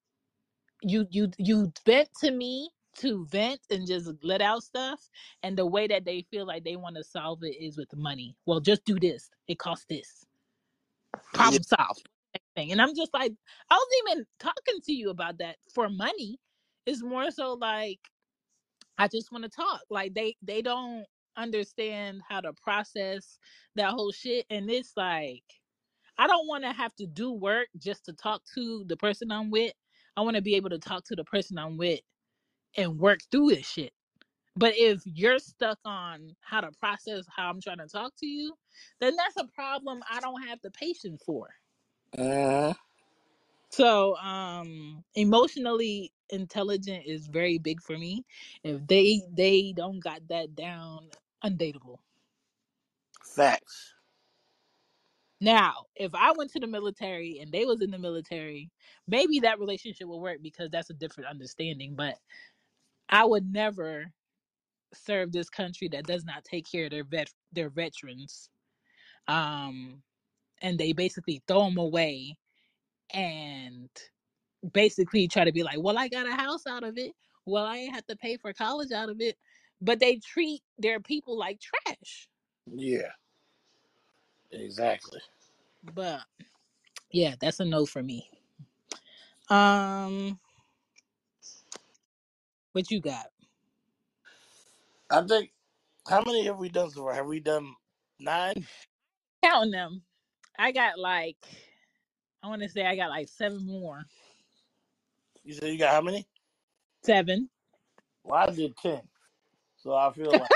you 0.82 1.06
you 1.10 1.30
you 1.38 1.72
vent 1.86 2.08
to 2.20 2.32
me 2.32 2.70
to 2.96 3.26
vent 3.30 3.60
and 3.70 3.86
just 3.88 4.10
let 4.24 4.42
out 4.42 4.62
stuff 4.64 5.00
and 5.44 5.56
the 5.58 5.66
way 5.66 5.86
that 5.88 6.04
they 6.06 6.26
feel 6.30 6.46
like 6.46 6.64
they 6.64 6.76
want 6.76 6.96
to 6.96 7.04
solve 7.04 7.40
it 7.44 7.56
is 7.62 7.78
with 7.78 7.88
money 7.96 8.36
well 8.46 8.60
just 8.60 8.84
do 8.86 8.98
this 9.00 9.30
it 9.48 9.58
costs 9.58 9.86
this. 9.90 10.26
Problem 11.34 11.62
solved 11.62 12.08
thing. 12.56 12.72
And 12.72 12.82
I'm 12.82 12.94
just 12.96 13.14
like, 13.14 13.32
I 13.70 13.74
wasn't 13.74 14.10
even 14.12 14.26
talking 14.40 14.80
to 14.84 14.92
you 14.92 15.10
about 15.10 15.38
that 15.38 15.56
for 15.74 15.88
money. 15.88 16.38
It's 16.86 17.02
more 17.02 17.30
so 17.30 17.54
like 17.54 18.00
I 18.98 19.08
just 19.08 19.32
want 19.32 19.44
to 19.44 19.50
talk. 19.50 19.82
Like 19.90 20.14
they 20.14 20.36
they 20.42 20.62
don't 20.62 21.04
understand 21.36 22.22
how 22.28 22.40
to 22.42 22.52
process 22.54 23.38
that 23.76 23.90
whole 23.92 24.12
shit. 24.12 24.46
And 24.50 24.70
it's 24.70 24.92
like 24.96 25.44
I 26.18 26.26
don't 26.26 26.48
want 26.48 26.64
to 26.64 26.72
have 26.72 26.94
to 26.96 27.06
do 27.06 27.32
work 27.32 27.68
just 27.78 28.04
to 28.06 28.12
talk 28.12 28.42
to 28.54 28.84
the 28.86 28.96
person 28.96 29.32
I'm 29.32 29.50
with. 29.50 29.72
I 30.16 30.22
want 30.22 30.36
to 30.36 30.42
be 30.42 30.56
able 30.56 30.70
to 30.70 30.78
talk 30.78 31.04
to 31.06 31.16
the 31.16 31.24
person 31.24 31.58
I'm 31.58 31.76
with 31.78 32.00
and 32.76 32.98
work 32.98 33.20
through 33.32 33.50
this 33.50 33.68
shit. 33.70 33.92
But 34.58 34.74
if 34.76 35.02
you're 35.06 35.38
stuck 35.38 35.78
on 35.84 36.34
how 36.40 36.62
to 36.62 36.72
process 36.72 37.24
how 37.34 37.48
I'm 37.48 37.60
trying 37.60 37.78
to 37.78 37.86
talk 37.86 38.12
to 38.18 38.26
you, 38.26 38.54
then 39.00 39.14
that's 39.16 39.36
a 39.38 39.46
problem 39.54 40.02
I 40.10 40.20
don't 40.20 40.42
have 40.48 40.60
the 40.62 40.72
patience 40.72 41.22
for. 41.24 41.48
Uh-huh. 42.18 42.74
So, 43.70 44.16
um, 44.16 45.04
emotionally 45.14 46.12
intelligent 46.30 47.04
is 47.06 47.28
very 47.28 47.58
big 47.58 47.82
for 47.82 47.96
me. 47.96 48.24
If 48.64 48.86
they 48.88 49.22
they 49.32 49.74
don't 49.76 50.00
got 50.00 50.26
that 50.28 50.56
down, 50.56 51.10
undateable. 51.44 51.98
Facts. 53.24 53.94
Now, 55.40 55.84
if 55.94 56.14
I 56.14 56.32
went 56.32 56.50
to 56.52 56.60
the 56.60 56.66
military 56.66 57.38
and 57.40 57.52
they 57.52 57.64
was 57.64 57.80
in 57.80 57.92
the 57.92 57.98
military, 57.98 58.70
maybe 59.06 59.40
that 59.40 59.60
relationship 59.60 60.08
would 60.08 60.18
work 60.18 60.38
because 60.42 60.70
that's 60.70 60.90
a 60.90 60.94
different 60.94 61.30
understanding. 61.30 61.94
But 61.94 62.16
I 63.08 63.24
would 63.24 63.52
never 63.52 64.12
serve 64.94 65.32
this 65.32 65.50
country 65.50 65.88
that 65.88 66.06
does 66.06 66.24
not 66.24 66.44
take 66.44 66.70
care 66.70 66.86
of 66.86 66.90
their 66.90 67.04
vet 67.04 67.30
their 67.52 67.70
veterans. 67.70 68.50
Um, 69.28 70.02
and 70.62 70.78
they 70.78 70.92
basically 70.92 71.42
throw 71.46 71.64
them 71.64 71.78
away 71.78 72.36
and 73.14 73.88
basically 74.72 75.28
try 75.28 75.44
to 75.44 75.52
be 75.52 75.62
like, 75.62 75.78
"Well, 75.80 75.98
I 75.98 76.08
got 76.08 76.28
a 76.28 76.32
house 76.34 76.66
out 76.66 76.84
of 76.84 76.98
it. 76.98 77.12
Well, 77.46 77.64
I 77.64 77.78
ain't 77.78 77.94
have 77.94 78.06
to 78.06 78.16
pay 78.16 78.36
for 78.36 78.52
college 78.52 78.92
out 78.92 79.10
of 79.10 79.20
it." 79.20 79.36
But 79.80 80.00
they 80.00 80.16
treat 80.16 80.62
their 80.78 81.00
people 81.00 81.38
like 81.38 81.60
trash. 81.60 82.28
Yeah, 82.66 83.12
exactly. 84.50 85.20
But 85.94 86.22
yeah, 87.12 87.34
that's 87.40 87.60
a 87.60 87.64
no 87.64 87.86
for 87.86 88.02
me. 88.02 88.28
Um, 89.50 90.38
what 92.72 92.90
you 92.90 93.00
got? 93.00 93.26
I 95.10 95.22
think 95.22 95.50
how 96.06 96.22
many 96.22 96.44
have 96.46 96.58
we 96.58 96.68
done 96.68 96.90
so 96.90 97.02
far? 97.02 97.14
Have 97.14 97.26
we 97.26 97.40
done 97.40 97.74
nine? 98.18 98.66
Counting 99.42 99.72
them. 99.72 100.02
I 100.58 100.72
got 100.72 100.98
like 100.98 101.36
I 102.42 102.48
want 102.48 102.62
to 102.62 102.68
say 102.68 102.84
I 102.84 102.96
got 102.96 103.10
like 103.10 103.28
seven 103.28 103.66
more. 103.66 104.04
You 105.44 105.54
said 105.54 105.72
you 105.72 105.78
got 105.78 105.94
how 105.94 106.02
many? 106.02 106.26
Seven. 107.02 107.48
Well, 108.24 108.48
I 108.48 108.50
did 108.50 108.76
ten. 108.76 109.00
So 109.76 109.94
I 109.94 110.12
feel 110.12 110.32
like 110.32 110.42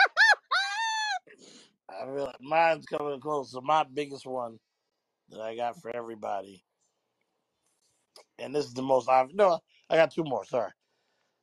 I 1.88 2.04
feel 2.04 2.24
like 2.24 2.40
mine's 2.40 2.86
coming 2.86 3.20
close. 3.20 3.52
So 3.52 3.60
my 3.60 3.84
biggest 3.92 4.26
one 4.26 4.58
that 5.30 5.40
I 5.40 5.56
got 5.56 5.80
for 5.80 5.94
everybody, 5.94 6.64
and 8.38 8.54
this 8.54 8.66
is 8.66 8.74
the 8.74 8.82
most 8.82 9.08
I've 9.08 9.32
no, 9.32 9.60
I 9.88 9.96
got 9.96 10.12
two 10.12 10.24
more. 10.24 10.44
Sorry. 10.44 10.70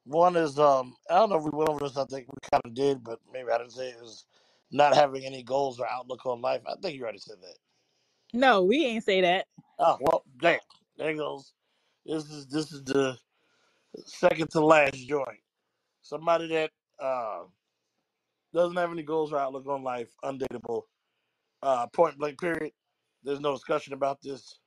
One 0.10 0.36
is 0.36 0.57
um 0.57 0.95
I 1.10 1.15
don't 1.15 1.30
know 1.30 1.38
if 1.38 1.44
we 1.44 1.52
went 1.53 1.69
over 1.69 1.81
this. 1.81 1.95
I 1.95 2.06
think 2.06 2.27
we 2.27 2.49
kind 2.52 2.64
of 2.65 2.73
did, 2.73 3.03
but 3.03 3.19
maybe 3.31 3.52
I 3.52 3.60
didn't 3.60 3.73
say 3.73 3.90
it 3.90 4.02
was 4.02 4.26
not 4.72 4.95
having 4.95 5.23
any 5.23 5.44
goals 5.44 5.80
or 5.80 5.88
outlook 5.88 6.26
on 6.26 6.41
life. 6.41 6.61
I 6.65 6.73
think 6.81 6.95
you 6.98 7.03
already 7.03 7.19
said 7.19 7.38
that. 7.41 7.57
No, 8.34 8.64
we 8.64 8.86
ain't 8.86 9.03
say 9.03 9.22
that. 9.22 9.45
Oh 9.77 9.98
well, 10.02 10.23
damn. 10.41 10.60
There 10.98 11.14
goes. 11.14 11.53
This 12.07 12.23
is 12.31 12.48
this 12.48 12.72
is 12.72 12.84
the 12.86 13.18
second 14.06 14.49
to 14.52 14.65
last 14.65 14.95
joint. 14.95 15.41
Somebody 16.02 16.48
that 16.48 16.72
uh 16.99 17.44
doesn't 18.52 18.77
have 18.77 18.91
any 18.91 19.03
goals 19.03 19.31
or 19.31 19.38
outlook 19.38 19.68
on 19.68 19.84
life, 19.84 20.10
undateable. 20.23 20.84
Uh, 21.61 21.86
point 21.88 22.18
blank. 22.18 22.40
Period. 22.40 22.73
There's 23.23 23.41
no 23.41 23.53
discussion 23.53 23.94
about 23.94 24.23
this. 24.23 24.57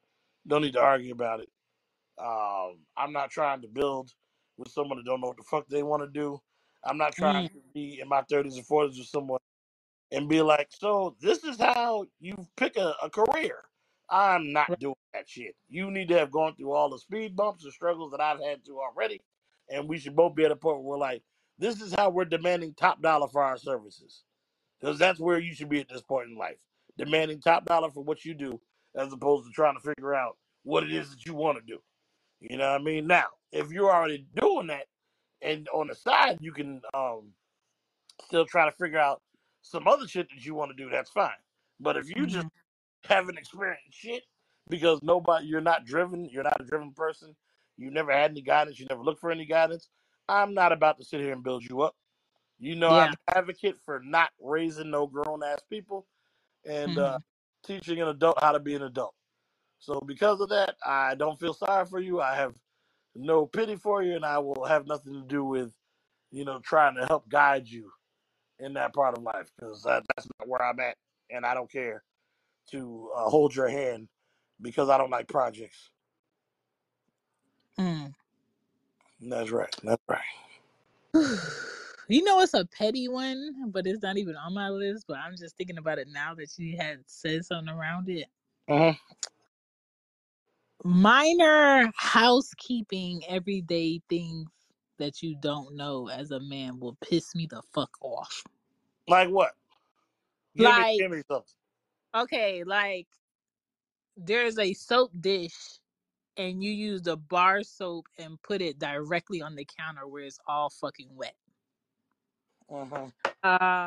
Don't 0.47 0.63
need 0.63 0.75
to 0.75 0.81
argue 0.81 1.13
about 1.13 1.41
it. 1.41 1.49
Um, 2.19 2.79
I'm 2.97 3.13
not 3.13 3.31
trying 3.31 3.63
to 3.63 3.69
build 3.69 4.13
with 4.59 4.71
someone 4.71 4.99
that 4.99 5.07
don't 5.07 5.21
know 5.21 5.29
what 5.29 5.39
the 5.39 5.45
fuck 5.45 5.69
they 5.69 5.83
want 5.85 6.03
to 6.05 6.09
do. 6.11 6.41
I'm 6.85 6.99
not 6.99 7.15
trying 7.15 7.35
Mm, 7.35 7.51
to 7.55 7.61
be 7.75 8.01
in 8.01 8.09
my 8.09 8.23
30s 8.23 8.57
and 8.57 8.67
40s 8.67 8.99
with 8.99 9.09
someone 9.09 9.41
and 10.13 10.29
be 10.31 10.43
like, 10.43 10.69
so 10.71 11.17
this 11.21 11.45
is 11.45 11.59
how 11.59 12.07
you 12.21 12.37
pick 12.57 12.79
a, 12.79 12.95
a 13.03 13.11
career. 13.11 13.65
I'm 14.11 14.53
not 14.55 14.69
right. 14.69 14.79
doing 14.81 14.97
that 15.15 15.29
shit. 15.29 15.57
You 15.69 15.93
need 15.93 16.09
to 16.11 16.19
have 16.19 16.33
gone 16.33 16.57
through 16.57 16.73
all 16.73 16.91
the 16.91 16.99
speed 16.99 17.37
bumps 17.37 17.65
and 17.65 17.75
struggles 17.75 18.13
that 18.13 18.23
I've 18.23 18.41
had 18.41 18.65
to 18.67 18.81
already. 18.81 19.21
And 19.71 19.89
we 19.91 19.99
should 19.99 20.17
both 20.17 20.35
be 20.35 20.47
at 20.47 20.53
a 20.53 20.57
point 20.57 20.79
where 20.79 20.87
we're 20.93 20.99
like, 20.99 21.25
this 21.59 21.83
is 21.83 21.95
how 21.95 22.11
we're 22.11 22.25
demanding 22.27 22.75
top 22.75 23.03
dollar 23.03 23.29
for 23.29 23.45
our 23.45 23.59
services. 23.59 24.25
Because 24.81 24.99
that's 24.99 25.21
where 25.21 25.41
you 25.41 25.55
should 25.55 25.71
be 25.71 25.81
at 25.81 25.89
this 25.89 26.03
point 26.03 26.31
in 26.31 26.37
life. 26.37 26.59
Demanding 26.99 27.41
top 27.41 27.67
dollar 27.67 27.91
for 27.91 28.05
what 28.05 28.25
you 28.25 28.35
do 28.35 28.61
as 28.97 29.13
opposed 29.13 29.47
to 29.47 29.53
trying 29.53 29.77
to 29.77 29.81
figure 29.83 30.15
out 30.15 30.39
what 30.65 30.85
it 30.85 30.93
is 30.93 31.11
that 31.11 31.27
you 31.27 31.35
want 31.35 31.59
to 31.59 31.65
do. 31.65 31.81
You 32.43 32.59
know 32.59 32.73
what 32.73 32.81
I 32.81 32.85
mean? 32.85 33.09
Now, 33.09 33.27
if 33.53 33.71
you're 33.73 33.93
already 33.93 34.27
doing 34.37 34.69
that 34.69 34.87
and 35.43 35.69
on 35.71 35.89
the 35.89 35.95
side 35.95 36.39
you 36.41 36.53
can 36.53 36.83
um 36.95 37.35
still 38.25 38.47
try 38.47 38.67
to 38.67 38.73
figure 38.77 38.99
out 38.99 39.23
some 39.63 39.89
other 39.89 40.09
shit 40.09 40.29
that 40.31 40.45
you 40.45 40.55
want 40.55 40.77
to 40.77 40.83
do, 40.85 40.91
that's 40.91 41.11
fine. 41.11 41.31
But 41.81 41.97
if 41.97 42.09
you 42.17 42.27
just 42.27 42.47
Mhm. 42.47 42.51
haven't 43.05 43.39
experienced 43.39 43.85
shit 43.93 44.25
because 44.71 45.01
nobody 45.03 45.47
you're 45.47 45.61
not 45.61 45.85
driven, 45.87 46.27
you're 46.27 46.45
not 46.45 46.61
a 46.61 46.65
driven 46.65 46.93
person, 46.93 47.37
you 47.79 47.91
never 47.91 48.13
had 48.13 48.33
any 48.33 48.43
guidance, 48.43 48.81
you 48.81 48.87
never 48.91 49.03
looked 49.03 49.21
for 49.21 49.31
any 49.33 49.47
guidance, 49.47 49.89
I'm 50.29 50.55
not 50.55 50.73
about 50.73 50.99
to 50.99 51.05
sit 51.05 51.21
here 51.21 51.33
and 51.33 51.45
build 51.45 51.65
you 51.65 51.83
up. 51.83 51.97
You 52.59 52.77
know 52.77 52.93
I'm 52.93 53.13
an 53.13 53.37
advocate 53.37 53.77
for 53.85 54.01
not 54.05 54.31
raising 54.41 54.91
no 54.91 55.07
grown 55.07 55.43
ass 55.45 55.63
people 55.71 56.07
and 56.65 56.99
uh 56.99 57.19
hmm 57.19 57.23
teaching 57.65 58.01
an 58.03 58.09
adult 58.09 58.39
how 58.43 58.53
to 58.53 58.61
be 58.61 58.75
an 58.75 58.83
adult. 58.83 59.15
So 59.83 60.01
because 60.07 60.41
of 60.41 60.49
that, 60.51 60.77
I 60.87 61.17
don't 61.17 61.41
feel 61.41 61.55
sorry 61.55 61.85
for 61.87 61.99
you. 61.99 62.21
I 62.21 62.37
have 62.37 62.55
no 63.17 63.47
pity 63.47 63.75
for 63.75 64.01
you, 64.01 64.15
and 64.15 64.25
I 64.25 64.39
will 64.39 64.65
have 64.65 64.87
nothing 64.87 65.13
to 65.13 65.23
do 65.23 65.45
with 65.45 65.75
you 66.31 66.45
know 66.45 66.61
trying 66.61 66.95
to 66.95 67.05
help 67.07 67.29
guide 67.29 67.67
you 67.67 67.91
in 68.61 68.75
that 68.75 68.95
part 68.95 69.19
of 69.19 69.25
life 69.25 69.51
because 69.59 69.83
that's 69.83 70.29
not 70.39 70.49
where 70.49 70.63
I'm 70.63 70.79
at, 70.79 70.97
and 71.31 71.45
I 71.45 71.55
don't 71.55 71.71
care 71.71 72.05
to 72.71 73.11
uh, 73.17 73.29
hold 73.29 73.57
your 73.57 73.69
hand 73.69 74.07
because 74.61 74.89
I 74.89 74.99
don't 74.99 75.11
like 75.11 75.27
projects. 75.27 75.91
Mm. 77.77 78.15
That's 79.21 79.51
right. 79.51 79.75
That's 79.83 80.03
right. 80.09 80.21
you 82.09 82.23
know, 82.23 82.41
it's 82.41 82.55
a 82.55 82.67
petty 82.67 83.09
one, 83.09 83.73
but 83.73 83.89
it's 83.89 84.05
not 84.05 84.17
even 84.17 84.37
on 84.37 84.55
my 84.55 84.69
list. 84.69 85.07
But 85.09 85.19
I'm 85.19 85.37
just 85.37 85.57
thinking 85.57 85.79
about 85.79 85.99
it 85.99 86.07
now 86.09 86.37
that 86.37 86.57
you 86.57 86.77
had 86.77 87.01
said 87.07 87.45
something 87.45 87.75
around 87.75 88.09
it. 88.09 88.29
uh 88.69 88.95
Minor 90.85 91.93
housekeeping, 91.97 93.23
everyday 93.29 94.01
things 94.09 94.49
that 94.99 95.23
you 95.23 95.37
don't 95.41 95.77
know 95.77 96.09
as 96.09 96.31
a 96.31 96.41
man 96.41 96.79
will 96.81 96.97
piss 97.01 97.35
me 97.35 97.47
the 97.47 97.63
fuck 97.73 97.91
off. 98.01 98.43
Like 99.09 99.29
what? 99.29 99.53
Give 100.57 100.67
me, 100.67 100.73
Like, 100.73 100.99
give 100.99 101.11
me 101.11 101.23
something. 101.29 101.55
okay, 102.15 102.65
like 102.65 103.07
there's 104.17 104.59
a 104.59 104.73
soap 104.75 105.11
dish 105.21 105.79
and 106.37 106.63
you 106.63 106.71
use 106.71 107.03
the 107.03 107.17
bar 107.17 107.63
soap 107.63 108.07
and 108.19 108.41
put 108.43 108.61
it 108.61 108.79
directly 108.79 109.41
on 109.43 109.55
the 109.55 109.67
counter 109.79 110.07
where 110.07 110.25
it's 110.25 110.39
all 110.47 110.71
fucking 110.71 111.09
wet. 111.15 111.35
Uh-huh. 112.71 113.07
Uh, 113.43 113.87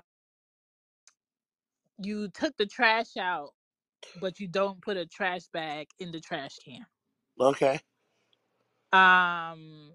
you 2.01 2.29
took 2.29 2.55
the 2.57 2.65
trash 2.65 3.17
out, 3.17 3.53
but 4.21 4.39
you 4.39 4.47
don't 4.47 4.81
put 4.81 4.97
a 4.97 5.05
trash 5.05 5.43
bag 5.53 5.87
in 5.99 6.11
the 6.11 6.19
trash 6.19 6.55
can. 6.63 6.85
Okay. 7.39 7.79
Um, 8.93 9.91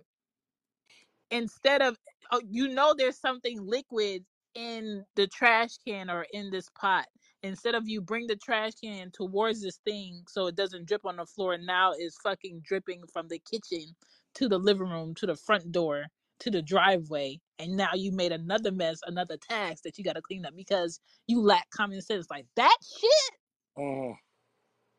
instead 1.31 1.83
of 1.83 1.97
oh, 2.33 2.41
you 2.49 2.69
know 2.69 2.95
there's 2.97 3.19
something 3.19 3.59
liquid 3.63 4.25
in 4.55 5.05
the 5.15 5.27
trash 5.29 5.77
can 5.87 6.11
or 6.11 6.27
in 6.33 6.51
this 6.51 6.69
pot 6.79 7.07
instead 7.43 7.75
of 7.75 7.89
you 7.89 8.01
bring 8.01 8.27
the 8.27 8.37
trash 8.37 8.73
can 8.83 9.11
towards 9.13 9.63
this 9.63 9.79
thing 9.85 10.23
so 10.29 10.49
it 10.49 10.57
doesn't 10.57 10.87
drip 10.87 11.07
on 11.07 11.17
the 11.17 11.27
floor 11.27 11.57
now 11.57 11.93
it's 11.97 12.17
fucking 12.23 12.61
dripping 12.65 13.01
from 13.13 13.29
the 13.29 13.41
kitchen 13.51 13.95
to 14.35 14.49
the 14.49 14.59
living 14.59 14.89
room 14.89 15.15
to 15.15 15.25
the 15.25 15.37
front 15.37 15.71
door 15.71 16.05
to 16.41 16.51
the 16.51 16.63
driveway 16.63 17.39
and 17.61 17.77
now 17.77 17.91
you 17.95 18.11
made 18.11 18.33
another 18.33 18.73
mess 18.73 18.99
another 19.07 19.37
task 19.37 19.85
that 19.85 19.97
you 19.97 20.03
got 20.03 20.15
to 20.15 20.23
clean 20.23 20.45
up 20.45 20.55
because 20.57 20.99
you 21.29 21.41
lack 21.41 21.69
common 21.71 22.01
sense 22.01 22.27
like 22.29 22.47
that 22.57 22.77
shit 22.83 23.40
uh 23.81 24.15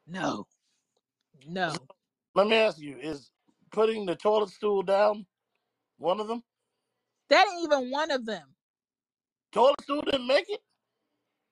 no 0.08 0.48
So 1.64 1.74
no 1.74 1.88
let 2.36 2.48
me 2.48 2.56
ask 2.58 2.80
you: 2.80 2.98
Is 2.98 3.32
putting 3.72 4.06
the 4.06 4.16
toilet 4.16 4.49
stool 4.49 4.84
down 4.84 5.28
one 5.98 6.20
of 6.22 6.28
them? 6.28 6.44
that 7.30 7.48
ain't 7.48 7.66
even 7.66 7.91
one 7.91 8.12
of 8.12 8.26
them 8.26 8.56
Toilet 9.52 9.82
stool 9.84 10.02
didn't 10.03 10.28
make 10.28 10.49
it. 10.49 10.62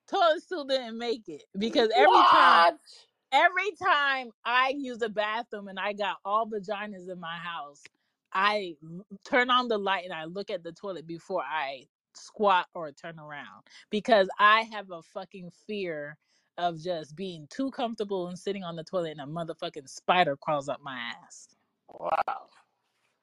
toilet 0.08 0.42
stool 0.42 0.64
didn't 0.64 0.98
make 0.98 1.28
it 1.28 1.44
because 1.58 1.90
every 1.94 2.24
time 2.24 2.68
What? 2.68 3.06
every 3.32 3.72
time 3.72 4.32
I 4.44 4.70
use 4.76 4.98
the 4.98 5.08
bathroom 5.08 5.68
and 5.68 5.78
I 5.78 5.92
got 5.92 6.18
all 6.24 6.46
vaginas 6.46 7.10
in 7.10 7.20
my 7.20 7.36
house, 7.36 7.84
I 8.32 8.76
l- 8.82 9.06
turn 9.24 9.50
on 9.50 9.68
the 9.68 9.78
light 9.78 10.04
and 10.04 10.12
I 10.14 10.24
look 10.24 10.50
at 10.50 10.62
the 10.62 10.72
toilet 10.72 11.06
before 11.06 11.42
I 11.44 11.88
squat 12.14 12.68
or 12.74 12.92
turn 12.92 13.18
around 13.20 13.64
because 13.90 14.28
I 14.38 14.62
have 14.62 14.90
a 14.90 15.02
fucking 15.02 15.50
fear 15.50 16.18
of 16.60 16.80
just 16.80 17.16
being 17.16 17.46
too 17.50 17.70
comfortable 17.70 18.28
and 18.28 18.38
sitting 18.38 18.62
on 18.62 18.76
the 18.76 18.84
toilet 18.84 19.16
and 19.18 19.20
a 19.20 19.24
motherfucking 19.24 19.88
spider 19.88 20.36
crawls 20.36 20.68
up 20.68 20.80
my 20.82 20.98
ass. 21.24 21.48
Wow. 21.88 22.48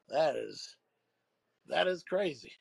That 0.09 0.35
is 0.35 0.75
that 1.67 1.87
is 1.87 2.03
crazy. 2.03 2.51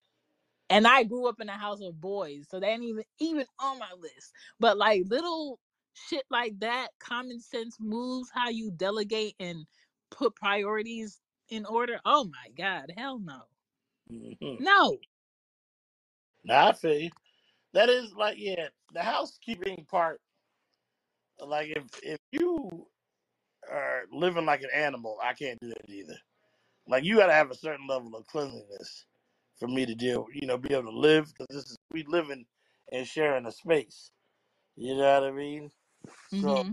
And 0.69 0.87
I 0.87 1.05
grew 1.05 1.29
up 1.29 1.41
in 1.41 1.49
a 1.49 1.57
house 1.57 1.81
of 1.81 2.01
boys, 2.01 2.47
so 2.51 2.59
they 2.59 2.69
ain't 2.69 2.83
even 2.83 3.05
even 3.21 3.47
on 3.61 3.79
my 3.79 3.93
list. 3.99 4.33
But 4.61 4.77
like 4.77 5.05
little 5.09 5.61
shit 5.95 6.25
like 6.31 6.59
that, 6.61 6.89
common 6.99 7.41
sense 7.41 7.77
moves, 7.81 8.31
how 8.35 8.49
you 8.49 8.71
delegate 8.73 9.35
and 9.41 9.67
put 10.11 10.35
priorities 10.35 11.21
in 11.49 11.65
order. 11.67 12.01
Oh 12.05 12.25
my 12.25 12.51
god, 12.57 12.93
hell 12.97 13.19
no. 13.21 13.43
hmm 14.09 14.57
No. 14.59 14.99
Now 16.45 16.69
I 16.69 16.73
feel 16.73 16.99
you. 16.99 17.11
That 17.73 17.89
is 17.89 18.13
like 18.15 18.39
yeah, 18.39 18.69
the 18.93 19.03
housekeeping 19.03 19.87
part. 19.89 20.21
Like 21.45 21.69
if 21.71 21.85
if 22.03 22.21
you 22.33 22.87
are 23.71 24.05
living 24.13 24.47
like 24.47 24.63
an 24.63 24.71
animal, 24.75 25.19
I 25.23 25.35
can't 25.35 25.59
do 25.61 25.69
that 25.69 25.89
either. 25.91 26.17
Like 26.89 27.05
you 27.05 27.17
got 27.17 27.27
to 27.27 27.33
have 27.33 27.51
a 27.51 27.55
certain 27.57 27.87
level 27.87 28.15
of 28.17 28.27
cleanliness 28.27 29.07
for 29.59 29.69
me 29.69 29.87
to 29.87 29.95
deal. 29.95 30.27
You 30.33 30.47
know, 30.47 30.59
be 30.59 30.75
able 30.75 30.93
to 30.93 30.99
live 30.99 31.27
because 31.29 31.47
this 31.51 31.71
is 31.71 31.77
we 31.93 32.05
living 32.05 32.47
and 32.93 33.07
sharing 33.07 33.47
a 33.47 33.53
space. 33.53 34.11
You 34.77 34.97
know 34.97 35.21
what 35.21 35.29
I 35.29 35.33
mean? 35.33 35.71
So 36.29 36.63
Mm-hmm. 36.63 36.73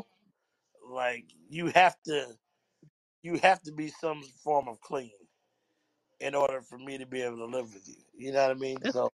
like 0.91 1.25
you 1.49 1.67
have 1.67 1.95
to 2.05 2.27
you 3.23 3.37
have 3.39 3.61
to 3.63 3.71
be 3.71 3.89
some 3.89 4.23
form 4.43 4.67
of 4.67 4.79
clean 4.81 5.11
in 6.19 6.35
order 6.35 6.61
for 6.61 6.77
me 6.77 6.97
to 6.97 7.05
be 7.05 7.21
able 7.21 7.37
to 7.37 7.45
live 7.45 7.73
with 7.73 7.87
you. 7.87 7.97
You 8.15 8.31
know 8.33 8.41
what 8.47 8.51
I 8.57 8.59
mean? 8.59 8.83
So 8.83 9.09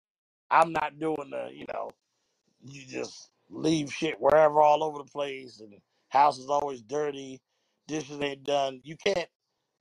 I'm 0.50 0.72
not 0.72 0.98
doing 0.98 1.30
the 1.30 1.50
you 1.52 1.66
know 1.72 1.90
you 2.64 2.82
just 2.86 3.30
leave 3.50 3.92
shit 3.92 4.16
wherever 4.20 4.62
all 4.62 4.84
over 4.84 4.98
the 4.98 5.10
place 5.10 5.60
and 5.60 5.74
house 6.08 6.38
is 6.38 6.48
always 6.48 6.82
dirty, 6.82 7.40
dishes 7.86 8.20
ain't 8.20 8.44
done. 8.44 8.80
You 8.84 8.96
can't 8.96 9.28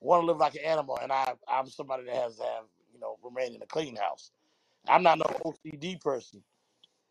want 0.02 0.22
to 0.22 0.28
live 0.28 0.38
like 0.38 0.56
an 0.56 0.66
animal 0.66 1.00
and 1.02 1.12
I 1.12 1.34
I'm 1.48 1.70
somebody 1.70 2.06
that 2.06 2.16
has 2.16 2.38
to 2.38 2.44
have, 2.44 2.66
you 2.94 3.00
know, 3.00 3.18
remain 3.24 3.56
in 3.56 3.62
a 3.62 3.68
clean 3.68 3.96
house. 3.96 4.32
I'm 4.88 5.04
not 5.04 5.20
no 5.20 5.26
OCD 5.46 6.00
person, 6.02 6.44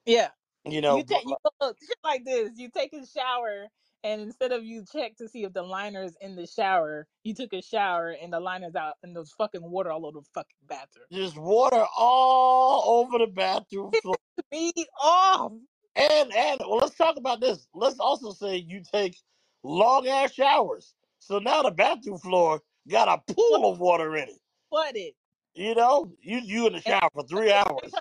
yeah. 0.07 0.28
you 0.65 0.81
know, 0.81 0.97
You 0.99 1.05
take 1.05 1.24
you 1.24 1.37
go 1.61 1.73
shit 1.81 1.99
like 2.05 2.24
this. 2.24 2.53
You 2.57 2.70
take 2.70 2.93
a 2.95 3.07
shower, 3.07 3.66
and 4.05 4.23
instead 4.23 4.53
of 4.53 4.65
you 4.65 4.85
check 4.91 5.16
to 5.19 5.28
see 5.28 5.45
if 5.45 5.53
the 5.53 5.62
liner's 5.62 6.15
in 6.20 6.37
the 6.37 6.47
shower, 6.47 7.07
you 7.24 7.35
took 7.35 7.53
a 7.53 7.62
shower 7.62 8.16
and 8.23 8.33
the 8.33 8.41
liner's 8.41 8.77
out, 8.77 8.95
and 9.03 9.15
there's 9.15 9.33
fucking 9.33 9.62
water 9.62 9.93
all 9.93 10.07
over 10.07 10.20
the 10.20 10.27
fucking 10.35 10.57
bathroom. 10.69 11.07
just 11.12 11.37
water 11.39 11.85
all 11.97 13.01
over 13.01 13.19
the 13.19 13.31
bathroom 13.33 13.93
floor. 14.03 14.16
Me 14.53 14.73
off. 15.03 15.53
And 15.97 16.32
and 16.35 16.60
well 16.60 16.78
let's 16.78 16.94
talk 16.94 17.16
about 17.16 17.40
this. 17.40 17.66
Let's 17.74 17.98
also 17.98 18.32
say 18.32 18.56
you 18.56 18.82
take 18.93 19.16
long 19.62 20.06
ass 20.06 20.32
showers. 20.32 20.94
So 21.18 21.39
now 21.39 21.62
the 21.62 21.70
bathroom 21.70 22.18
floor 22.18 22.60
got 22.89 23.09
a 23.09 23.32
pool 23.32 23.73
of 23.73 23.81
water 23.81 24.16
in 24.16 24.28
it. 24.28 24.40
Flooded. 24.68 25.14
You 25.55 25.74
know, 25.74 26.12
you 26.20 26.40
you 26.40 26.66
in 26.66 26.74
the 26.74 26.82
shower 26.82 27.09
for 27.14 27.23
three 27.24 27.51
hours 27.51 27.94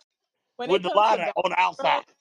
when 0.57 0.69
with 0.69 0.83
the 0.83 0.89
liner 0.89 1.31
on 1.37 1.51
the 1.51 1.59
outside. 1.59 1.95
rugs, 1.95 2.13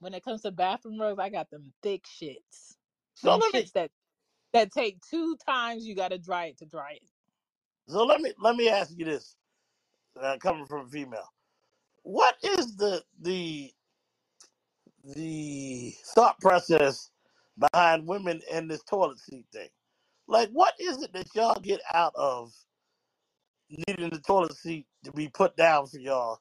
when 0.00 0.12
it 0.12 0.22
comes 0.22 0.42
to 0.42 0.50
bathroom 0.50 1.00
rugs, 1.00 1.18
I 1.18 1.30
got 1.30 1.48
them 1.50 1.72
thick 1.82 2.04
shits. 2.04 2.76
So 3.14 3.30
Them 3.30 3.40
let 3.40 3.54
me 3.54 3.70
that 3.74 3.90
that 4.52 4.70
take 4.70 5.00
two 5.08 5.36
times 5.48 5.86
you 5.86 5.94
got 5.94 6.08
to 6.08 6.18
dry 6.18 6.46
it 6.46 6.58
to 6.58 6.66
dry 6.66 6.92
it. 6.92 7.08
so 7.88 8.04
let 8.04 8.20
me 8.20 8.32
let 8.38 8.54
me 8.54 8.68
ask 8.68 8.92
you 8.96 9.06
this, 9.06 9.34
uh, 10.20 10.36
coming 10.40 10.66
from 10.66 10.86
a 10.86 10.88
female. 10.88 11.32
What 12.02 12.36
is 12.42 12.76
the 12.76 13.02
the 13.22 13.72
the 15.04 15.94
thought 16.14 16.40
process 16.40 17.10
behind 17.58 18.06
women 18.06 18.42
and 18.52 18.70
this 18.70 18.84
toilet 18.84 19.18
seat 19.20 19.46
thing? 19.52 19.70
Like, 20.28 20.50
what 20.50 20.74
is 20.80 21.02
it 21.02 21.12
that 21.14 21.34
y'all 21.34 21.60
get 21.60 21.80
out 21.92 22.14
of 22.16 22.52
needing 23.70 24.10
the 24.10 24.20
toilet 24.20 24.56
seat 24.56 24.86
to 25.04 25.12
be 25.12 25.28
put 25.28 25.56
down 25.56 25.86
for 25.86 25.98
y'all, 25.98 26.40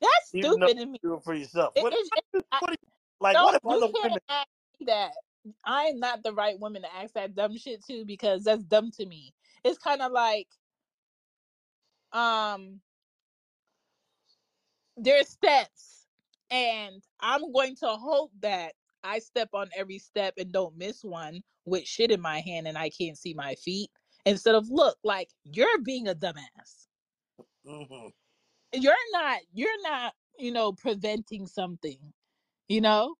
That's 0.00 0.34
even 0.34 0.60
though 0.60 0.68
stupid 0.68 0.78
to 0.78 0.86
me. 0.86 0.98
do 1.02 1.14
it 1.14 1.24
for 1.24 1.34
yourself? 1.34 1.74
It, 1.74 1.80
What, 1.80 1.92
it, 1.92 2.08
it, 2.16 2.24
I, 2.52 2.60
what 2.60 2.70
you, 2.72 2.76
like? 3.20 3.40
What 3.40 3.54
don't 3.54 3.56
if 3.56 3.62
you 3.64 3.82
other 3.82 3.88
can't 3.94 4.12
women? 4.12 4.20
ask 4.28 4.48
me 4.80 4.86
that. 4.86 5.12
I 5.64 5.84
am 5.84 6.00
not 6.00 6.22
the 6.24 6.34
right 6.34 6.58
woman 6.60 6.82
to 6.82 6.94
ask 6.94 7.14
that 7.14 7.34
dumb 7.34 7.56
shit 7.58 7.84
to 7.86 8.04
because 8.04 8.44
that's 8.44 8.64
dumb 8.64 8.90
to 8.92 9.06
me. 9.06 9.34
It's 9.64 9.78
kind 9.78 10.02
of 10.02 10.12
like 10.12 10.48
um 12.12 12.80
there's 14.96 15.28
steps 15.28 16.01
and 16.52 17.02
I'm 17.20 17.52
going 17.52 17.76
to 17.78 17.88
hope 17.90 18.32
that 18.42 18.74
I 19.04 19.20
step 19.20 19.50
on 19.54 19.70
every 19.76 20.00
step 20.00 20.34
and 20.38 20.52
don't 20.52 20.78
miss 20.78 21.04
one 21.04 21.42
with 21.66 21.86
shit 21.86 22.12
in 22.12 22.22
my 22.22 22.40
hand 22.40 22.68
and 22.68 22.78
I 22.78 22.90
can't 22.90 23.18
see 23.18 23.34
my 23.34 23.56
feet 23.56 23.90
instead 24.26 24.56
of 24.56 24.70
look 24.70 24.98
like 25.04 25.30
you're 25.44 25.80
being 25.84 26.08
a 26.08 26.16
dumbass. 26.16 26.88
hmm 27.66 28.08
You're 28.74 28.94
not 29.12 29.40
you're 29.54 29.82
not, 29.82 30.14
you 30.38 30.52
know, 30.52 30.72
preventing 30.72 31.46
something. 31.48 31.98
You 32.68 32.82
know? 32.82 33.16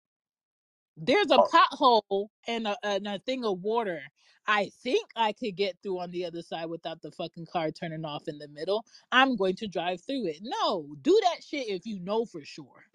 There's 0.96 1.32
a 1.32 1.38
Oh, 1.38 1.48
pothole 1.52 2.28
and 2.48 2.68
a, 2.68 2.76
and 2.84 3.08
a 3.08 3.20
thing 3.20 3.44
of 3.44 3.62
water. 3.62 4.02
I 4.46 4.70
think 4.84 5.06
I 5.16 5.32
could 5.34 5.56
get 5.56 5.78
through 5.82 6.00
on 6.00 6.12
the 6.12 6.26
other 6.26 6.42
side 6.42 6.66
without 6.66 7.02
the 7.02 7.12
fucking 7.12 7.46
car 7.46 7.72
turning 7.72 8.06
off 8.06 8.28
in 8.28 8.38
the 8.38 8.48
middle. 8.48 8.86
I'm 9.12 9.36
going 9.36 9.56
to 9.56 9.68
drive 9.68 10.02
through 10.06 10.28
it. 10.28 10.38
No, 10.42 10.88
do 11.02 11.20
that 11.24 11.44
shit 11.44 11.68
if 11.68 11.86
you 11.86 12.00
know 12.00 12.26
for 12.26 12.44
sure. 12.44 12.86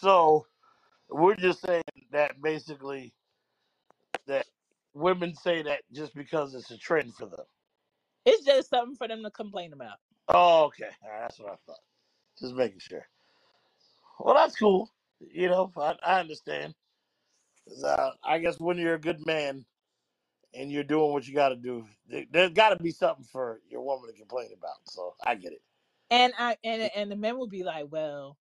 So 0.00 0.46
we're 1.10 1.36
just 1.36 1.62
saying 1.62 1.84
that 2.12 2.40
basically 2.42 3.14
that 4.26 4.46
women 4.94 5.34
say 5.34 5.62
that 5.62 5.82
just 5.92 6.14
because 6.14 6.54
it's 6.54 6.70
a 6.70 6.78
trend 6.78 7.14
for 7.14 7.26
them. 7.26 7.46
It's 8.26 8.44
just 8.44 8.70
something 8.70 8.96
for 8.96 9.08
them 9.08 9.22
to 9.24 9.30
complain 9.30 9.72
about. 9.72 9.98
Oh, 10.28 10.64
okay, 10.66 10.90
All 11.04 11.10
right, 11.10 11.20
that's 11.22 11.38
what 11.40 11.52
I 11.52 11.56
thought. 11.66 11.80
Just 12.38 12.54
making 12.54 12.80
sure. 12.80 13.06
Well, 14.20 14.34
that's 14.34 14.56
cool. 14.56 14.90
You 15.20 15.48
know, 15.48 15.72
I, 15.76 15.96
I 16.02 16.20
understand. 16.20 16.74
'Cause, 17.68 17.84
Uh, 17.84 18.12
I 18.24 18.38
guess 18.40 18.60
when 18.60 18.78
you're 18.78 18.94
a 18.96 19.00
good 19.00 19.26
man 19.26 19.66
and 20.54 20.72
you're 20.72 20.84
doing 20.84 21.12
what 21.12 21.28
you 21.28 21.34
got 21.34 21.50
to 21.50 21.56
do, 21.56 21.86
there, 22.06 22.26
there's 22.30 22.52
got 22.52 22.70
to 22.70 22.82
be 22.82 22.92
something 22.92 23.24
for 23.24 23.62
your 23.68 23.82
woman 23.82 24.10
to 24.12 24.18
complain 24.18 24.52
about. 24.54 24.78
So 24.86 25.16
I 25.24 25.36
get 25.36 25.52
it. 25.52 25.62
And 26.10 26.34
I 26.38 26.56
and 26.64 26.82
and 26.96 27.12
the 27.12 27.16
men 27.16 27.38
will 27.38 27.48
be 27.48 27.64
like, 27.64 27.86
"Well, 27.90 28.38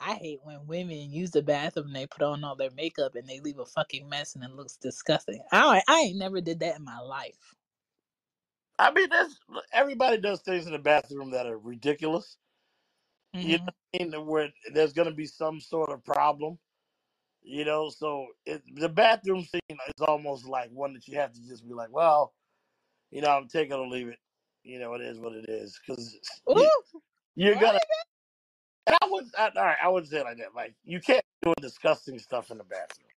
I 0.00 0.14
hate 0.14 0.40
when 0.42 0.66
women 0.66 1.12
use 1.12 1.30
the 1.30 1.42
bathroom 1.42 1.86
and 1.86 1.96
they 1.96 2.06
put 2.06 2.22
on 2.22 2.44
all 2.44 2.56
their 2.56 2.70
makeup 2.70 3.14
and 3.14 3.28
they 3.28 3.40
leave 3.40 3.58
a 3.58 3.66
fucking 3.66 4.08
mess 4.08 4.34
and 4.34 4.44
it 4.44 4.50
looks 4.50 4.76
disgusting." 4.76 5.42
I 5.52 5.82
I 5.88 6.00
ain't 6.00 6.18
never 6.18 6.40
did 6.40 6.60
that 6.60 6.76
in 6.76 6.84
my 6.84 7.00
life. 7.00 7.54
I 8.78 8.92
mean, 8.92 9.08
there's 9.10 9.38
everybody 9.72 10.18
does 10.18 10.40
things 10.40 10.66
in 10.66 10.72
the 10.72 10.78
bathroom 10.78 11.30
that 11.32 11.46
are 11.46 11.58
ridiculous. 11.58 12.36
You 13.32 13.40
mm-hmm. 13.40 13.50
know, 13.50 13.72
what 13.90 14.00
I 14.00 14.04
mean? 14.04 14.26
where 14.26 14.48
there's 14.72 14.92
going 14.92 15.08
to 15.08 15.14
be 15.14 15.26
some 15.26 15.60
sort 15.60 15.90
of 15.90 16.04
problem. 16.04 16.58
You 17.42 17.64
know, 17.64 17.88
so 17.88 18.26
it, 18.46 18.62
the 18.74 18.88
bathroom 18.88 19.42
scene 19.42 19.60
is 19.70 20.00
almost 20.00 20.46
like 20.46 20.70
one 20.70 20.92
that 20.94 21.08
you 21.08 21.16
have 21.18 21.32
to 21.32 21.48
just 21.48 21.66
be 21.66 21.74
like, 21.74 21.90
well, 21.90 22.34
you 23.10 23.22
know, 23.22 23.30
I'm 23.30 23.48
taking 23.48 23.72
or 23.72 23.86
leave 23.86 24.08
it. 24.08 24.18
You 24.64 24.78
know, 24.78 24.94
it 24.94 25.00
is 25.00 25.18
what 25.18 25.32
it 25.32 25.46
is 25.48 25.78
because 25.86 26.18
you, 26.46 26.70
you're 27.36 27.54
what? 27.54 27.60
gonna. 27.60 27.80
And 28.88 28.96
I 29.02 29.06
would, 29.10 29.26
I, 29.36 29.50
all 29.54 29.64
right, 29.64 29.76
I 29.84 29.88
wouldn't 29.88 30.10
say 30.10 30.20
it 30.20 30.24
like 30.24 30.38
that. 30.38 30.54
Like 30.54 30.74
you 30.82 30.98
can't 31.00 31.24
do 31.42 31.52
disgusting 31.60 32.18
stuff 32.18 32.50
in 32.50 32.56
the 32.56 32.64
bathroom. 32.64 33.08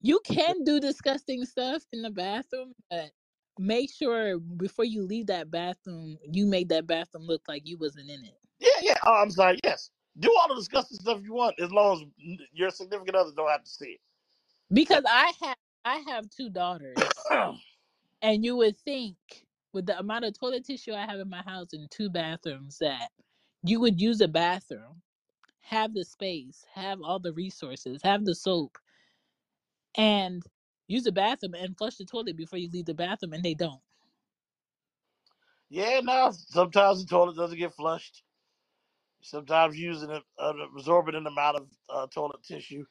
You 0.00 0.20
can 0.24 0.62
do 0.62 0.78
disgusting 0.78 1.44
stuff 1.44 1.82
in 1.92 2.02
the 2.02 2.10
bathroom, 2.10 2.72
but 2.88 3.10
make 3.58 3.92
sure 3.92 4.38
before 4.38 4.84
you 4.84 5.02
leave 5.02 5.26
that 5.26 5.50
bathroom, 5.50 6.18
you 6.30 6.46
make 6.46 6.68
that 6.68 6.86
bathroom 6.86 7.24
look 7.24 7.42
like 7.48 7.66
you 7.66 7.76
wasn't 7.78 8.10
in 8.10 8.24
it. 8.24 8.38
Yeah, 8.60 8.68
yeah. 8.80 8.94
Oh, 9.04 9.14
I'm 9.14 9.32
sorry. 9.32 9.58
Yes, 9.64 9.90
do 10.20 10.32
all 10.38 10.48
the 10.48 10.54
disgusting 10.54 10.98
stuff 11.00 11.20
you 11.24 11.34
want 11.34 11.58
as 11.58 11.72
long 11.72 11.96
as 11.96 12.46
your 12.52 12.70
significant 12.70 13.16
others 13.16 13.34
don't 13.34 13.50
have 13.50 13.64
to 13.64 13.70
see 13.70 13.86
it. 13.86 14.00
Because 14.72 15.02
I 15.08 15.32
have 15.42 15.56
I 15.84 15.96
have 16.06 16.30
two 16.30 16.48
daughters, 16.48 16.96
and 18.22 18.44
you 18.44 18.56
would 18.56 18.78
think 18.78 19.16
with 19.72 19.86
the 19.86 19.98
amount 19.98 20.24
of 20.26 20.38
toilet 20.38 20.64
tissue 20.64 20.92
I 20.92 21.06
have 21.06 21.18
in 21.18 21.28
my 21.28 21.42
house 21.42 21.72
and 21.72 21.90
two 21.90 22.08
bathrooms 22.08 22.78
that 22.78 23.10
you 23.64 23.80
would 23.80 24.00
use 24.00 24.20
a 24.20 24.28
bathroom, 24.28 25.02
have 25.60 25.94
the 25.94 26.04
space, 26.04 26.66
have 26.74 27.00
all 27.02 27.18
the 27.18 27.32
resources, 27.32 28.02
have 28.02 28.24
the 28.24 28.34
soap, 28.34 28.78
and 29.96 30.44
use 30.88 31.04
the 31.04 31.12
bathroom 31.12 31.54
and 31.54 31.76
flush 31.78 31.96
the 31.96 32.04
toilet 32.04 32.36
before 32.36 32.58
you 32.58 32.70
leave 32.70 32.86
the 32.86 32.94
bathroom, 32.94 33.32
and 33.34 33.44
they 33.44 33.54
don't. 33.54 33.82
Yeah, 35.70 36.00
no. 36.02 36.32
Sometimes 36.32 37.04
the 37.04 37.08
toilet 37.10 37.36
doesn't 37.36 37.58
get 37.58 37.74
flushed. 37.74 38.24
Sometimes 39.22 39.78
using 39.78 40.10
an, 40.10 40.22
an 40.38 40.60
absorbent 40.74 41.16
amount 41.26 41.58
of 41.58 41.68
uh, 41.90 42.06
toilet 42.08 42.42
tissue. 42.44 42.76
You 42.78 42.86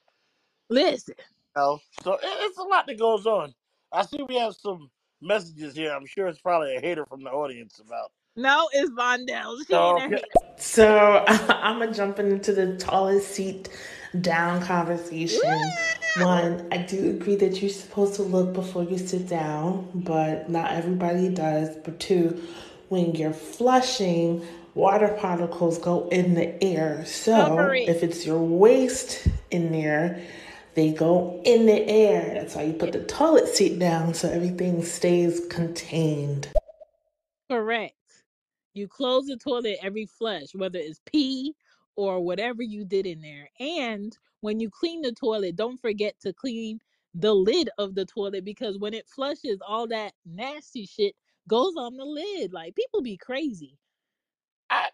Listen, 0.69 1.15
know? 1.57 1.79
So 2.03 2.13
it, 2.15 2.21
it's 2.23 2.57
a 2.59 2.63
lot 2.63 2.87
that 2.87 2.99
goes 2.99 3.25
on. 3.27 3.53
I 3.91 4.03
see 4.05 4.23
we 4.23 4.37
have 4.37 4.55
some 4.55 4.91
messages 5.21 5.75
here. 5.75 5.93
I'm 5.93 6.05
sure 6.07 6.27
it's 6.27 6.41
probably 6.41 6.75
a 6.75 6.81
hater 6.81 7.05
from 7.05 7.23
the 7.23 7.31
audience 7.31 7.79
about. 7.79 8.11
No, 8.35 8.69
it's 8.73 8.91
Vondell. 8.91 9.57
She 9.67 9.73
ain't 9.73 9.97
Oh, 9.97 9.97
a 9.97 10.01
hater. 10.01 10.27
So 10.57 11.25
I'm 11.27 11.79
gonna 11.79 11.93
jump 11.93 12.19
into 12.19 12.53
the 12.53 12.77
tallest 12.77 13.31
seat 13.31 13.69
down 14.21 14.61
conversation. 14.61 15.39
One, 16.19 16.67
I 16.71 16.77
do 16.77 17.11
agree 17.11 17.35
that 17.37 17.61
you're 17.61 17.69
supposed 17.69 18.15
to 18.15 18.23
look 18.23 18.53
before 18.53 18.83
you 18.83 18.97
sit 18.97 19.27
down, 19.27 19.89
but 19.93 20.49
not 20.49 20.71
everybody 20.71 21.29
does. 21.29 21.75
But 21.77 21.99
two, 21.99 22.41
when 22.89 23.15
you're 23.15 23.33
flushing, 23.33 24.45
water 24.75 25.09
particles 25.19 25.77
go 25.77 26.07
in 26.09 26.35
the 26.35 26.63
air. 26.63 27.05
So 27.05 27.59
it. 27.71 27.89
if 27.89 28.03
it's 28.03 28.25
your 28.25 28.39
waste 28.39 29.27
in 29.51 29.71
there, 29.71 30.21
they 30.75 30.91
go 30.93 31.41
in 31.45 31.65
the 31.65 31.87
air. 31.87 32.33
That's 32.35 32.55
why 32.55 32.63
you 32.63 32.73
put 32.73 32.93
the 32.93 33.03
toilet 33.03 33.47
seat 33.49 33.79
down 33.79 34.13
so 34.13 34.29
everything 34.29 34.83
stays 34.83 35.41
contained. 35.49 36.49
correct. 37.49 37.95
You 38.75 38.89
close 38.89 39.25
the 39.25 39.37
toilet 39.37 39.77
every 39.81 40.05
flush, 40.05 40.53
whether 40.53 40.77
it's 40.77 40.99
pee 41.05 41.55
or 41.95 42.19
whatever 42.19 42.61
you 42.61 42.83
did 42.83 43.05
in 43.07 43.21
there. 43.21 43.49
And 43.59 44.15
when 44.41 44.59
you 44.59 44.69
clean 44.69 45.01
the 45.01 45.13
toilet, 45.13 45.55
don't 45.55 45.79
forget 45.79 46.13
to 46.19 46.33
clean 46.33 46.81
the 47.13 47.33
lid 47.33 47.69
of 47.77 47.95
the 47.95 48.05
toilet 48.05 48.43
because 48.43 48.77
when 48.77 48.93
it 48.93 49.07
flushes, 49.07 49.59
all 49.65 49.87
that 49.87 50.11
nasty 50.25 50.85
shit 50.85 51.15
goes 51.47 51.75
on 51.77 51.95
the 51.95 52.03
lid. 52.03 52.51
Like 52.51 52.75
people 52.75 53.01
be 53.01 53.15
crazy. 53.15 53.77
I, 54.69 54.89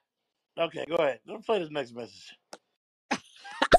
okay, 0.60 0.86
go 0.88 0.96
ahead. 0.98 1.20
Let's 1.26 1.48
play 1.48 1.58
this 1.58 1.72
next 1.72 1.94
message. 1.94 2.38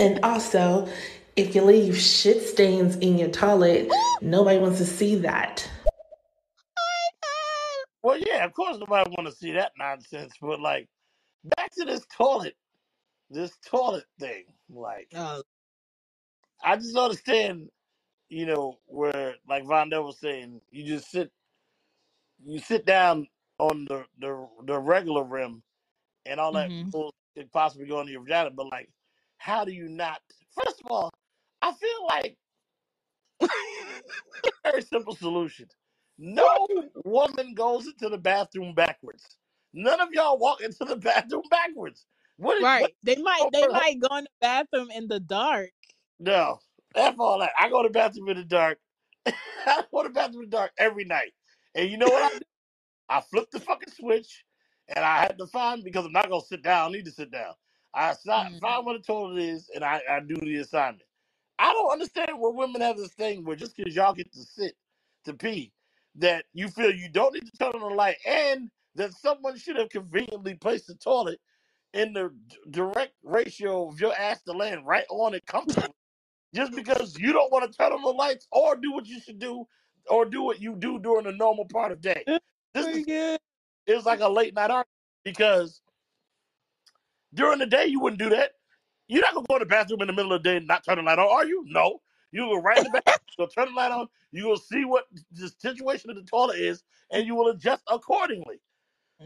And 0.01 0.19
also, 0.24 0.89
if 1.37 1.55
you 1.55 1.62
leave 1.62 1.97
shit 1.97 2.43
stains 2.43 2.97
in 2.97 3.19
your 3.19 3.29
toilet, 3.29 3.89
nobody 4.20 4.59
wants 4.59 4.79
to 4.79 4.87
see 4.87 5.15
that. 5.16 5.69
Well, 8.03 8.19
yeah, 8.19 8.45
of 8.47 8.55
course 8.55 8.79
nobody 8.79 9.11
want 9.11 9.29
to 9.29 9.37
see 9.37 9.53
that 9.53 9.73
nonsense, 9.79 10.35
but 10.43 10.61
like, 10.61 10.89
back 11.57 11.70
to 11.79 11.85
this 11.87 12.07
toilet, 12.16 12.57
this 13.31 13.59
toilet 13.66 14.07
thing. 14.20 14.45
Like, 14.70 15.11
Oh, 15.15 15.43
I 16.65 16.77
just 16.77 16.95
don't 16.95 17.05
understand, 17.07 17.70
you 18.31 18.47
know, 18.47 18.79
where 18.87 19.37
like 19.49 19.65
Vondell 19.65 20.05
was 20.07 20.20
saying, 20.20 20.61
you 20.70 20.87
just 20.87 21.11
sit, 21.11 21.33
you 22.45 22.61
sit 22.61 22.87
down 22.87 23.29
on 23.59 23.87
the 23.87 24.05
the, 24.20 24.49
the 24.66 24.79
regular 24.81 25.24
rim, 25.24 25.62
and 26.27 26.41
all 26.41 26.53
that 26.55 26.73
hmm 26.73 26.91
bull 26.93 27.15
could 27.37 27.53
possibly 27.53 27.87
go 27.89 28.01
into 28.01 28.12
your 28.12 28.23
vagina. 28.23 28.51
But 28.51 28.70
like, 28.73 28.91
how 29.39 29.65
do 29.65 29.73
you 29.73 29.89
not? 29.89 30.20
First 30.65 30.83
of 30.85 30.91
all, 30.91 31.11
I 31.62 31.73
feel 31.73 32.07
like 32.09 32.37
very 34.65 34.83
simple 34.83 35.15
solution. 35.16 35.69
No 36.23 36.69
woman 37.05 37.55
goes 37.55 37.89
into 37.89 38.11
the 38.11 38.19
bathroom 38.19 38.74
backwards. 38.74 39.39
None 39.74 40.01
of 40.01 40.11
y'all 40.12 40.39
walk 40.39 40.62
into 40.62 40.86
the 40.86 40.97
bathroom 40.99 41.44
backwards. 41.51 42.07
What? 42.39 42.59
Is, 42.59 42.73
what? 42.77 42.82
right. 42.82 42.97
They 43.05 43.16
might 43.16 43.51
they 43.53 43.69
might 43.69 44.01
go 44.01 44.16
in 44.16 44.24
the 44.24 44.31
bathroom 44.40 44.90
in 44.93 45.09
the 45.09 45.20
dark. 45.20 45.73
No, 46.20 46.61
F 46.94 47.16
all 47.20 47.40
that. 47.40 47.53
I 47.59 47.70
go 47.70 47.82
to 47.82 47.89
the 47.89 47.93
bathroom 47.94 48.28
in 48.31 48.39
the 48.39 48.44
dark. 48.44 48.81
I 49.27 49.85
go 49.93 50.03
to 50.05 50.09
the 50.11 50.15
bathroom 50.15 50.44
in 50.44 50.51
the 50.51 50.57
dark 50.57 50.73
every 50.78 51.05
night. 51.05 51.32
And 51.74 51.90
you 51.90 51.99
know 51.99 52.11
what 52.11 52.23
I 52.23 52.31
do? 52.39 52.44
I 53.09 53.23
flip 53.23 53.51
the 53.53 53.61
fucking 53.61 53.93
switch, 53.93 54.44
and 54.89 55.05
I 55.05 55.20
had 55.20 55.39
to 55.39 55.47
find 55.49 55.85
because 55.85 56.07
I'm 56.07 56.12
not 56.12 56.31
gonna 56.31 56.43
sit 56.44 56.62
down. 56.62 56.90
I 56.90 56.97
need 56.97 57.07
to 57.07 57.12
sit 57.12 57.31
down. 57.32 57.55
I 57.94 58.15
si- 58.15 58.31
Mm. 58.31 58.61
find 58.61 58.86
what 58.86 58.94
the 58.99 59.05
toilet 59.05 59.43
is, 59.43 59.70
and 59.74 59.85
I, 59.85 60.03
I 60.11 60.20
do 60.20 60.36
the 60.36 60.59
assignment. 60.59 61.09
I 61.59 61.73
don't 61.74 61.93
understand 61.93 62.40
where 62.40 62.53
women 62.53 62.82
have 62.82 62.99
this 62.99 63.15
thing 63.15 63.44
where 63.44 63.57
just 63.57 63.77
because 63.77 63.97
y'all 63.97 64.15
get 64.15 64.32
to 64.35 64.40
sit 64.43 64.77
to 65.24 65.35
pee, 65.35 65.73
that 66.17 66.47
you 66.55 66.69
feel 66.69 66.95
you 66.95 67.09
don't 67.11 67.35
need 67.35 67.47
to 67.47 67.53
turn 67.59 67.73
on 67.75 67.81
the 67.91 67.97
light, 67.97 68.17
and 68.27 68.71
that 68.97 69.13
someone 69.15 69.57
should 69.59 69.77
have 69.77 69.91
conveniently 69.91 70.55
placed 70.55 70.89
the 70.89 70.95
toilet 70.97 71.41
in 71.95 72.13
the 72.13 72.33
d- 72.49 72.57
direct 72.71 73.15
ratio 73.25 73.89
of 73.89 74.01
your 74.01 74.15
ass 74.17 74.43
to 74.43 74.53
land 74.53 74.87
right 74.87 75.07
on 75.11 75.35
it 75.35 75.47
comfortably 75.47 75.91
just 76.55 76.75
because 76.75 77.19
you 77.19 77.33
don't 77.33 77.53
want 77.53 77.71
to 77.71 77.79
turn 77.79 77.93
on 77.93 78.03
the 78.03 78.11
lights 78.11 78.49
or 78.53 78.77
do 78.77 78.93
what 78.93 79.07
you 79.07 79.21
should 79.21 79.41
do 79.41 79.67
or 80.11 80.27
do 80.27 80.43
what 80.43 80.61
you 80.63 80.77
do 80.77 81.01
during 81.01 81.27
the 81.27 81.33
normal 81.33 81.67
part 81.67 81.93
of 81.93 82.03
day. 82.03 82.27
This 82.75 82.89
is 82.89 83.07
it's 83.87 84.07
like 84.07 84.21
a 84.21 84.29
late 84.29 84.55
night 84.55 84.71
argument 84.71 84.89
because 85.25 85.83
during 87.35 87.59
the 87.61 87.67
day 87.67 87.87
you 87.87 88.01
wouldn't 88.01 88.21
do 88.21 88.31
that. 88.31 88.53
You're 89.09 89.23
not 89.23 89.35
gonna 89.35 89.47
go 89.49 89.57
in 89.57 89.61
the 89.61 89.67
bathroom 89.67 90.03
in 90.03 90.09
the 90.09 90.15
middle 90.15 90.33
of 90.33 90.43
the 90.43 90.51
day 90.51 90.57
and 90.59 90.67
not 90.69 90.85
turn 90.85 90.97
the 90.99 91.03
light 91.03 91.19
on, 91.19 91.29
are 91.29 91.47
you? 91.47 91.65
No. 91.69 92.01
You 92.33 92.47
go 92.47 92.61
right 92.61 92.79
in 92.79 92.85
the 92.85 92.91
back. 92.91 93.21
you'll 93.39 93.49
turn 93.49 93.69
the 93.69 93.75
light 93.75 93.93
on, 93.93 94.09
you 94.33 94.47
will 94.47 94.57
see 94.59 94.85
what 94.85 95.05
the 95.33 95.49
situation 95.61 96.11
of 96.11 96.17
the 96.17 96.23
toilet 96.23 96.59
is, 96.59 96.83
and 97.13 97.27
you 97.27 97.35
will 97.35 97.49
adjust 97.49 97.83
accordingly. 97.89 98.61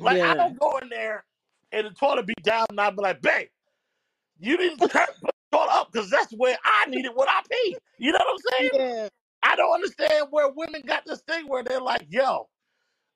Like 0.01 0.20
I 0.23 0.35
Yeah. 0.35 0.35
don't 0.37 0.59
go 0.61 0.78
in 0.78 0.89
there 0.89 1.24
and 1.73 1.87
the 1.87 1.91
toilet 1.91 2.27
be 2.27 2.35
down 2.43 2.66
and 2.70 2.81
I'll 2.81 2.91
be 2.93 3.03
like, 3.03 3.23
babe, 3.23 3.49
you 4.39 4.57
didn't 4.57 4.81
turn 4.89 5.07
put 5.23 5.35
the 5.51 5.59
toilet 5.59 5.73
up 5.73 5.93
because 5.93 6.11
that's 6.11 6.33
where 6.33 6.57
I 6.65 6.91
need 6.91 7.05
it 7.07 7.16
when 7.16 7.28
I 7.28 7.41
pee. 7.51 7.78
You 7.99 8.12
know 8.12 8.19
what 8.20 8.35
I'm 8.35 8.59
saying? 8.59 8.70
Yeah. 8.74 9.09
I 9.43 9.57
don't 9.57 9.74
understand 9.74 10.28
where 10.31 10.49
women 10.51 10.83
got 10.87 11.05
this 11.07 11.23
thing 11.23 11.47
where 11.49 11.62
they're 11.62 11.81
like, 11.81 12.07
yo, 12.11 12.49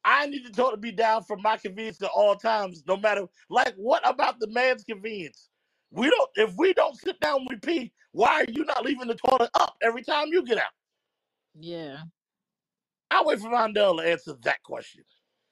I 0.05 0.27
need 0.27 0.47
the 0.47 0.51
toilet 0.51 0.73
to 0.73 0.77
be 0.79 0.93
down 0.93 1.25
for 1.25 1.37
my 1.37 1.57
convenience 1.59 2.01
at 2.03 2.11
all 2.15 2.37
times, 2.37 2.85
no 2.87 2.97
matter 2.97 3.27
like 3.51 3.75
what 3.77 4.09
about 4.09 4.41
the 4.41 4.49
man's 4.49 4.85
convenience? 4.85 5.51
We 5.91 6.09
don't 6.09 6.31
if 6.37 6.55
we 6.57 6.73
don't 6.73 6.97
sit 6.97 7.21
down 7.21 7.41
when 7.47 7.49
we 7.51 7.57
pee, 7.57 7.93
why 8.13 8.43
are 8.43 8.51
you 8.51 8.65
not 8.65 8.85
leaving 8.85 9.09
the 9.09 9.15
toilet 9.15 9.51
up 9.55 9.77
every 9.83 10.03
time 10.03 10.29
you 10.29 10.45
get 10.45 10.59
out? 10.59 10.73
Yeah. 11.59 11.99
I'll 13.11 13.27
wait 13.27 13.41
for 13.41 13.49
Rondell 13.49 13.99
to 13.99 14.09
answer 14.09 14.35
that 14.43 14.63
question. 14.63 15.05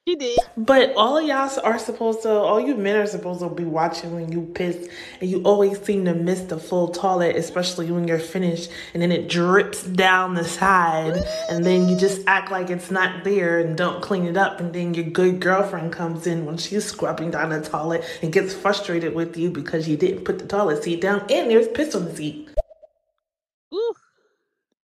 She 0.09 0.15
did. 0.15 0.39
But 0.57 0.95
all 0.95 1.19
of 1.19 1.27
y'all 1.27 1.51
are 1.63 1.77
supposed 1.77 2.23
to, 2.23 2.31
all 2.31 2.59
you 2.59 2.73
men 2.75 2.95
are 2.95 3.05
supposed 3.05 3.41
to 3.41 3.49
be 3.49 3.63
watching 3.63 4.15
when 4.15 4.31
you 4.31 4.41
piss, 4.55 4.89
and 5.21 5.29
you 5.29 5.43
always 5.43 5.79
seem 5.83 6.05
to 6.05 6.15
miss 6.15 6.41
the 6.41 6.57
full 6.57 6.87
toilet, 6.87 7.35
especially 7.35 7.91
when 7.91 8.07
you're 8.07 8.17
finished, 8.17 8.71
and 8.95 9.03
then 9.03 9.11
it 9.11 9.29
drips 9.29 9.83
down 9.83 10.33
the 10.33 10.43
side, 10.43 11.23
and 11.51 11.63
then 11.63 11.87
you 11.87 11.95
just 11.95 12.23
act 12.25 12.49
like 12.49 12.71
it's 12.71 12.89
not 12.89 13.23
there 13.23 13.59
and 13.59 13.77
don't 13.77 14.01
clean 14.01 14.25
it 14.25 14.35
up, 14.35 14.59
and 14.59 14.73
then 14.73 14.95
your 14.95 15.05
good 15.05 15.39
girlfriend 15.39 15.93
comes 15.93 16.25
in 16.25 16.43
when 16.43 16.57
she's 16.57 16.85
scrubbing 16.85 17.29
down 17.29 17.49
the 17.51 17.61
toilet 17.61 18.03
and 18.23 18.33
gets 18.33 18.51
frustrated 18.51 19.13
with 19.13 19.37
you 19.37 19.51
because 19.51 19.87
you 19.87 19.95
didn't 19.95 20.23
put 20.23 20.39
the 20.39 20.47
toilet 20.47 20.83
seat 20.83 21.01
down, 21.01 21.19
and 21.29 21.51
there's 21.51 21.67
piss 21.67 21.93
on 21.93 22.05
the 22.05 22.15
seat. 22.15 22.49
Ooh. 23.75 23.93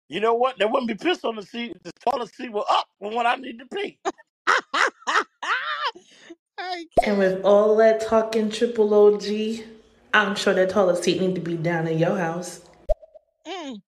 You 0.08 0.20
know 0.20 0.36
what? 0.36 0.60
There 0.60 0.68
wouldn't 0.68 0.88
be 0.88 0.94
piss 0.94 1.24
on 1.24 1.36
the 1.36 1.42
seat 1.42 1.76
if 1.76 1.82
the 1.82 1.92
toilet 2.12 2.32
seat 2.32 2.54
were 2.54 2.64
up 2.70 2.86
when 3.00 3.26
I 3.26 3.38
need 3.38 3.58
to 3.58 3.66
pee. 3.66 3.98
I 6.66 6.86
And 7.04 7.20
with 7.20 7.44
all 7.44 7.76
that 7.78 8.02
talking 8.02 8.50
triple 8.50 8.94
OG, 8.94 9.66
I'm 10.14 10.36
sure 10.36 10.54
that 10.54 10.72
toilet 10.72 11.04
seat 11.04 11.22
need 11.22 11.36
to 11.36 11.42
be 11.42 11.56
down 11.56 11.88
in 11.88 12.00
your 12.00 12.18
house. 12.18 12.62
Mm. 13.48 13.82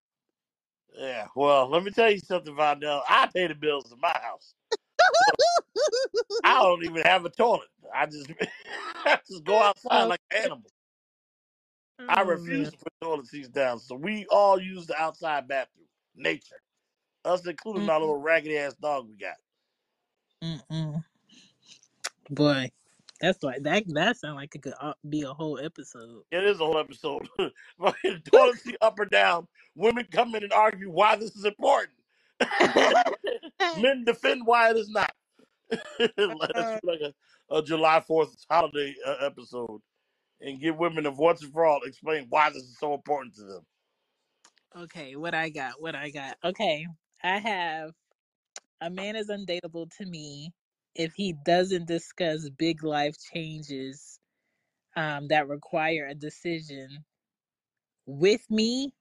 Yeah, 0.95 1.27
well, 1.35 1.69
let 1.69 1.83
me 1.83 1.91
tell 1.91 2.11
you 2.11 2.19
something, 2.19 2.53
Vondell. 2.55 3.01
I 3.09 3.27
pay 3.33 3.47
the 3.47 3.55
bills 3.55 3.91
in 3.91 3.99
my 3.99 4.15
house. 4.21 4.53
I 6.43 6.53
don't 6.63 6.83
even 6.83 7.01
have 7.03 7.25
a 7.25 7.29
toilet. 7.29 7.67
I 7.93 8.05
just 8.05 8.31
I 9.05 9.19
just 9.27 9.43
go 9.43 9.61
outside 9.61 10.03
like 10.05 10.21
an 10.31 10.43
animal. 10.43 10.71
I 12.09 12.21
Oh, 12.21 12.25
refuse 12.25 12.69
man. 12.69 12.71
to 12.71 12.77
put 12.77 12.93
toilet 13.01 13.27
seats 13.27 13.49
down. 13.49 13.79
So 13.79 13.95
we 13.95 14.25
all 14.29 14.59
use 14.59 14.85
the 14.85 14.99
outside 15.01 15.47
bathroom. 15.47 15.85
Nature. 16.15 16.61
Us 17.25 17.45
including 17.45 17.89
our 17.89 17.99
little 17.99 18.17
raggedy 18.17 18.57
ass 18.57 18.75
dog 18.75 19.07
we 19.09 19.15
got. 19.17 19.35
Mm-mm. 20.43 21.03
Boy, 22.29 22.71
that's 23.21 23.41
like 23.43 23.63
that. 23.63 23.83
That 23.87 24.17
sounds 24.17 24.35
like 24.35 24.53
it 24.55 24.61
could 24.61 24.73
uh, 24.79 24.93
be 25.09 25.23
a 25.23 25.33
whole 25.33 25.59
episode. 25.59 26.23
It 26.31 26.43
is 26.43 26.59
a 26.59 26.65
whole 26.65 26.77
episode. 26.77 27.27
Fucking 27.79 28.21
seat 28.57 28.77
up 28.81 28.99
or 28.99 29.05
down. 29.05 29.47
Women 29.75 30.07
come 30.11 30.35
in 30.35 30.43
and 30.43 30.53
argue 30.53 30.91
why 30.91 31.15
this 31.15 31.35
is 31.35 31.45
important. 31.45 31.93
Men 33.79 34.03
defend 34.05 34.45
why 34.45 34.69
it 34.71 34.77
is 34.77 34.89
not. 34.89 35.11
Let's 35.69 36.13
do 36.15 36.79
like 36.83 37.01
a, 37.01 37.13
a 37.49 37.63
July 37.63 38.03
4th 38.07 38.29
holiday 38.49 38.93
uh, 39.05 39.15
episode 39.21 39.81
and 40.41 40.59
give 40.59 40.77
women 40.77 41.05
a 41.05 41.11
once 41.11 41.43
and 41.43 41.51
for 41.51 41.65
all 41.65 41.81
explain 41.83 42.27
why 42.29 42.49
this 42.49 42.63
is 42.63 42.77
so 42.79 42.93
important 42.93 43.35
to 43.35 43.43
them. 43.43 43.61
okay, 44.77 45.15
what 45.15 45.33
I 45.33 45.49
got? 45.49 45.81
What 45.81 45.95
I 45.95 46.09
got? 46.09 46.37
Okay, 46.43 46.85
I 47.23 47.37
have 47.39 47.91
a 48.81 48.89
man 48.89 49.15
is 49.15 49.29
undateable 49.29 49.89
to 49.97 50.05
me 50.05 50.53
if 50.98 51.14
he 51.15 51.34
doesn't 51.45 51.88
discuss 51.88 52.49
big 52.49 52.84
life 52.84 53.15
changes 53.34 54.19
um, 54.95 55.28
that 55.28 55.48
require 55.48 56.07
a 56.07 56.15
decision 56.15 56.90
with 58.07 58.41
me, 58.49 58.91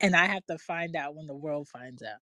and 0.00 0.16
I 0.16 0.26
have 0.26 0.44
to 0.46 0.58
find 0.58 0.96
out 0.96 1.14
when 1.14 1.26
the 1.26 1.36
world 1.36 1.68
finds 1.68 2.02
out. 2.02 2.20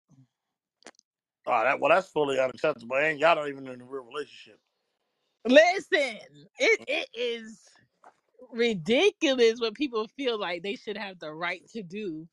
Oh, 1.47 1.63
that 1.63 1.81
well, 1.81 1.91
that's 1.91 2.09
fully 2.09 2.39
unacceptable. 2.39 2.97
And 2.97 3.19
y'all 3.19 3.37
don't 3.37 3.49
even 3.49 3.67
in 3.69 3.81
a 3.81 3.85
real 3.85 4.05
relationship. 4.05 4.59
Listen, 5.47 6.19
it 6.59 6.81
it 6.87 7.09
is 7.15 7.63
ridiculous 8.53 9.61
what 9.61 9.75
people 9.75 10.09
feel 10.17 10.39
like 10.39 10.63
they 10.63 10.77
should 10.77 10.97
have 10.97 11.19
the 11.19 11.33
right 11.33 11.63
to 11.71 11.83
do, 11.83 12.29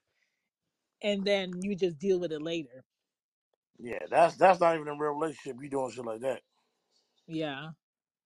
and 1.04 1.24
then 1.24 1.52
you 1.62 1.76
just 1.76 2.00
deal 2.00 2.20
with 2.20 2.32
it 2.32 2.42
later. 2.42 2.84
Yeah, 3.80 4.00
that's 4.10 4.36
that's 4.36 4.60
not 4.60 4.76
even 4.76 4.88
a 4.88 4.98
real 4.98 5.14
relationship. 5.14 5.58
You 5.62 5.70
doing 5.70 5.92
shit 5.92 6.06
like 6.06 6.22
that. 6.22 6.42
Yeah. 7.28 7.70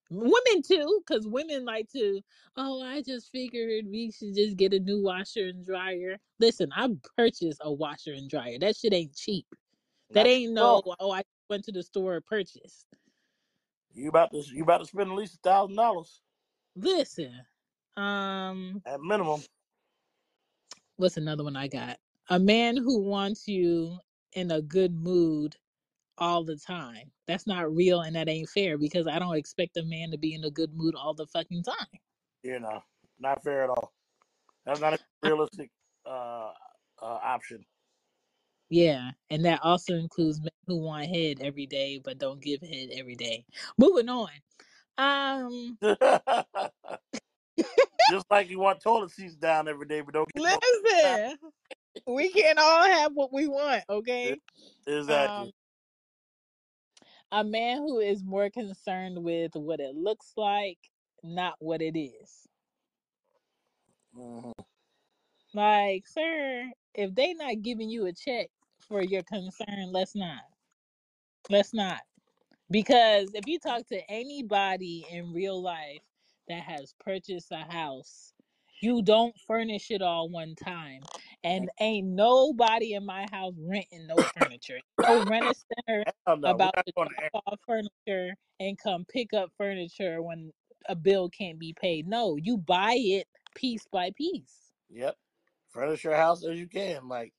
Women 0.10 0.62
too, 0.68 1.02
because 1.08 1.26
women 1.28 1.64
like 1.66 1.90
to, 1.94 2.22
oh, 2.58 2.82
I 2.82 3.02
just 3.02 3.32
figured 3.32 3.86
we 3.90 4.12
should 4.12 4.36
just 4.36 4.58
get 4.58 4.74
a 4.74 4.80
new 4.80 5.02
washer 5.02 5.48
and 5.48 5.66
dryer. 5.66 6.18
Listen, 6.40 6.70
I 6.76 6.90
purchased 7.18 7.62
a 7.64 7.72
washer 7.72 8.14
and 8.14 8.30
dryer. 8.30 8.60
That 8.60 8.76
shit 8.76 8.94
ain't 8.94 9.16
cheap. 9.16 9.46
That 10.14 10.26
Not 10.26 10.28
ain't 10.28 10.54
no, 10.54 10.82
oh, 11.00 11.12
I 11.12 11.24
went 11.50 11.64
to 11.66 11.72
the 11.72 11.84
store 11.84 12.16
and 12.16 12.26
purchased. 12.26 12.88
You 13.94 14.10
about 14.10 14.32
to 14.32 14.44
you 14.54 14.64
about 14.64 14.80
to 14.80 14.86
spend 14.86 15.12
at 15.12 15.16
least 15.18 15.36
a 15.36 15.40
thousand 15.50 15.76
dollars 15.78 16.22
Listen, 16.76 17.34
um, 17.98 18.82
at 18.86 19.02
minimum. 19.02 19.42
what's 20.98 21.18
another 21.18 21.44
one 21.44 21.56
I 21.56 21.68
got? 21.68 21.98
A 22.30 22.40
man 22.40 22.78
who 22.78 23.00
wants 23.00 23.48
you 23.48 23.98
in 24.34 24.52
a 24.52 24.62
good 24.62 24.94
mood 24.96 25.56
all 26.22 26.44
the 26.44 26.56
time. 26.56 27.12
That's 27.28 27.48
not 27.48 27.74
real 27.76 28.02
and 28.02 28.16
that 28.16 28.30
ain't 28.30 28.48
fair 28.48 28.78
because 28.78 29.08
I 29.08 29.20
don't 29.20 29.36
expect 29.36 29.76
a 29.78 29.84
man 29.84 30.12
to 30.12 30.18
be 30.18 30.36
in 30.36 30.44
a 30.44 30.52
good 30.52 30.70
mood 30.74 30.96
all 30.96 31.16
the 31.16 31.26
fucking 31.26 31.64
time. 31.64 32.00
You 32.44 32.60
know, 32.60 32.82
not 33.20 33.44
fair 33.44 33.64
at 33.64 33.70
all. 33.70 33.92
That's 34.66 34.80
not 34.80 34.94
a 34.94 35.00
realistic 35.24 35.72
uh, 36.06 36.52
uh, 37.02 37.20
option. 37.24 37.66
Yeah, 38.70 39.12
and 39.30 39.44
that 39.46 39.60
also 39.64 39.96
includes 39.96 40.40
men 40.40 40.52
who 40.68 40.78
want 40.78 41.08
head 41.08 41.40
every 41.42 41.66
day 41.66 42.00
but 42.04 42.20
don't 42.20 42.42
give 42.42 42.62
head 42.62 42.90
every 42.94 43.16
day. 43.16 43.44
Moving 43.78 44.08
on. 44.08 44.30
Um, 44.98 45.78
Just 48.12 48.26
like 48.30 48.50
you 48.50 48.60
want 48.60 48.82
toilet 48.82 49.12
seats 49.12 49.36
down 49.36 49.68
every 49.68 49.88
day, 49.88 50.02
but 50.02 50.14
don't 50.14 50.30
get 50.34 50.44
listen, 50.44 51.38
we 52.06 52.30
can't 52.30 52.60
all 52.60 52.84
have 52.84 53.14
what 53.14 53.34
we 53.34 53.48
want, 53.48 53.84
okay? 53.90 54.40
Exactly. 54.86 55.46
Um, 55.46 55.52
a 57.32 57.44
man 57.44 57.78
who 57.80 58.00
is 58.00 58.24
more 58.24 58.50
concerned 58.50 59.24
with 59.24 59.52
what 59.56 59.80
it 59.80 59.96
looks 59.96 60.34
like, 60.38 60.80
not 61.24 61.56
what 61.60 61.82
it 61.82 61.98
is. 62.00 62.48
Mhm. 64.14 64.54
Like, 65.54 66.08
sir, 66.08 66.72
if 66.94 67.16
they 67.16 67.34
not 67.34 67.62
giving 67.62 67.90
you 67.90 68.06
a 68.06 68.14
check 68.14 68.50
for 68.80 69.02
your 69.04 69.24
concern, 69.24 69.92
let's 69.92 70.16
not. 70.16 70.44
Let's 71.50 71.74
not. 71.74 72.02
Because 72.72 73.34
if 73.34 73.48
you 73.48 73.60
talk 73.60 73.88
to 73.88 74.12
anybody 74.12 75.06
in 75.10 75.34
real 75.34 75.62
life 75.62 76.02
that 76.48 76.64
has 76.64 76.94
purchased 77.00 77.52
a 77.52 77.58
house, 77.72 78.34
you 78.82 79.02
don't 79.02 79.36
furnish 79.48 79.92
it 79.92 80.02
all 80.02 80.30
one 80.30 80.56
time. 80.56 81.02
And 81.44 81.70
ain't 81.80 82.08
nobody 82.08 82.94
in 82.94 83.06
my 83.06 83.26
house 83.32 83.54
renting 83.60 84.08
no 84.08 84.16
furniture. 84.38 84.80
No 85.00 85.24
rent 85.30 85.46
a 85.46 85.56
center 85.88 86.04
Hell 86.28 86.38
no, 86.38 86.52
about 86.52 86.74
to 86.86 86.92
drop 86.94 87.44
off 87.46 87.60
furniture 87.66 88.36
and 88.60 88.78
come 88.78 89.06
pick 89.06 89.34
up 89.34 89.50
furniture 89.58 90.22
when 90.22 90.52
a 90.88 90.96
bill 90.96 91.30
can't 91.30 91.60
be 91.60 91.74
paid. 91.80 92.08
No, 92.08 92.38
you 92.38 92.58
buy 92.58 92.96
it 92.98 93.28
piece 93.56 93.86
by 93.92 94.12
piece. 94.16 94.72
Yep, 94.90 95.16
furnish 95.72 96.04
your 96.04 96.16
house 96.16 96.46
as 96.46 96.60
you 96.60 96.68
can. 96.68 97.08
Like 97.08 97.34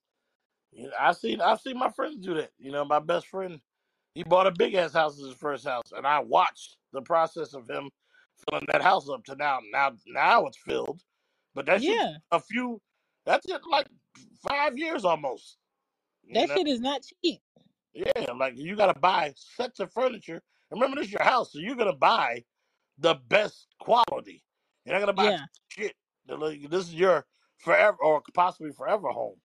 you 0.72 0.84
know, 0.84 0.92
I 0.98 1.12
seen, 1.12 1.40
I've 1.40 1.60
seen 1.60 1.78
my 1.78 1.90
friends 1.90 2.16
do 2.16 2.34
that. 2.34 2.50
You 2.58 2.72
know, 2.72 2.84
my 2.84 2.98
best 2.98 3.26
friend, 3.26 3.60
he 4.14 4.22
bought 4.22 4.46
a 4.46 4.52
big 4.52 4.74
ass 4.74 4.92
house 4.92 5.18
as 5.18 5.26
his 5.26 5.34
first 5.34 5.66
house, 5.66 5.92
and 5.96 6.06
I 6.06 6.20
watched 6.20 6.76
the 6.92 7.02
process 7.02 7.54
of 7.54 7.68
him 7.68 7.90
filling 8.48 8.66
that 8.72 8.82
house 8.82 9.08
up 9.08 9.24
to 9.24 9.36
now. 9.36 9.58
Now, 9.70 9.92
now 10.06 10.46
it's 10.46 10.58
filled, 10.58 11.02
but 11.54 11.66
that's 11.66 11.84
Yeah, 11.84 12.14
a 12.30 12.40
few. 12.40 12.80
That's 13.24 13.46
it, 13.48 13.60
like 13.70 13.86
five 14.48 14.76
years 14.76 15.04
almost. 15.04 15.58
You 16.24 16.34
that 16.34 16.48
know, 16.48 16.54
shit 16.56 16.66
is 16.68 16.80
not 16.80 17.02
cheap. 17.22 17.40
yeah, 17.94 18.32
like 18.32 18.54
you 18.56 18.76
got 18.76 18.92
to 18.92 18.98
buy 18.98 19.34
sets 19.36 19.80
of 19.80 19.92
furniture. 19.92 20.42
Remember, 20.70 20.96
this 20.96 21.06
is 21.06 21.12
your 21.12 21.22
house, 21.22 21.52
so 21.52 21.58
you're 21.58 21.76
gonna 21.76 21.92
buy 21.92 22.42
the 22.98 23.14
best 23.28 23.66
quality. 23.78 24.42
You're 24.84 24.94
not 24.94 25.00
gonna 25.00 25.12
buy 25.12 25.24
Yeah, 25.24 25.44
shit. 25.68 25.94
that, 26.26 26.68
This 26.70 26.88
is 26.88 26.94
your 26.94 27.26
forever 27.58 27.98
or 28.02 28.22
possibly 28.32 28.72
forever 28.72 29.08
home. 29.08 29.36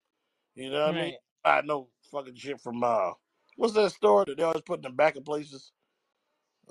You 0.55 0.69
know 0.71 0.85
what 0.85 0.95
I 0.95 1.01
mean? 1.01 1.03
right. 1.03 1.15
I 1.43 1.61
know 1.61 1.89
fucking 2.11 2.35
shit 2.35 2.61
from 2.61 2.83
uh, 2.83 3.11
what's 3.57 3.73
that 3.73 3.91
store 3.91 4.25
that 4.25 4.37
they 4.37 4.43
always 4.43 4.61
put 4.61 4.79
in 4.79 4.83
the 4.83 4.89
back 4.89 5.15
of 5.17 5.25
places? 5.25 5.71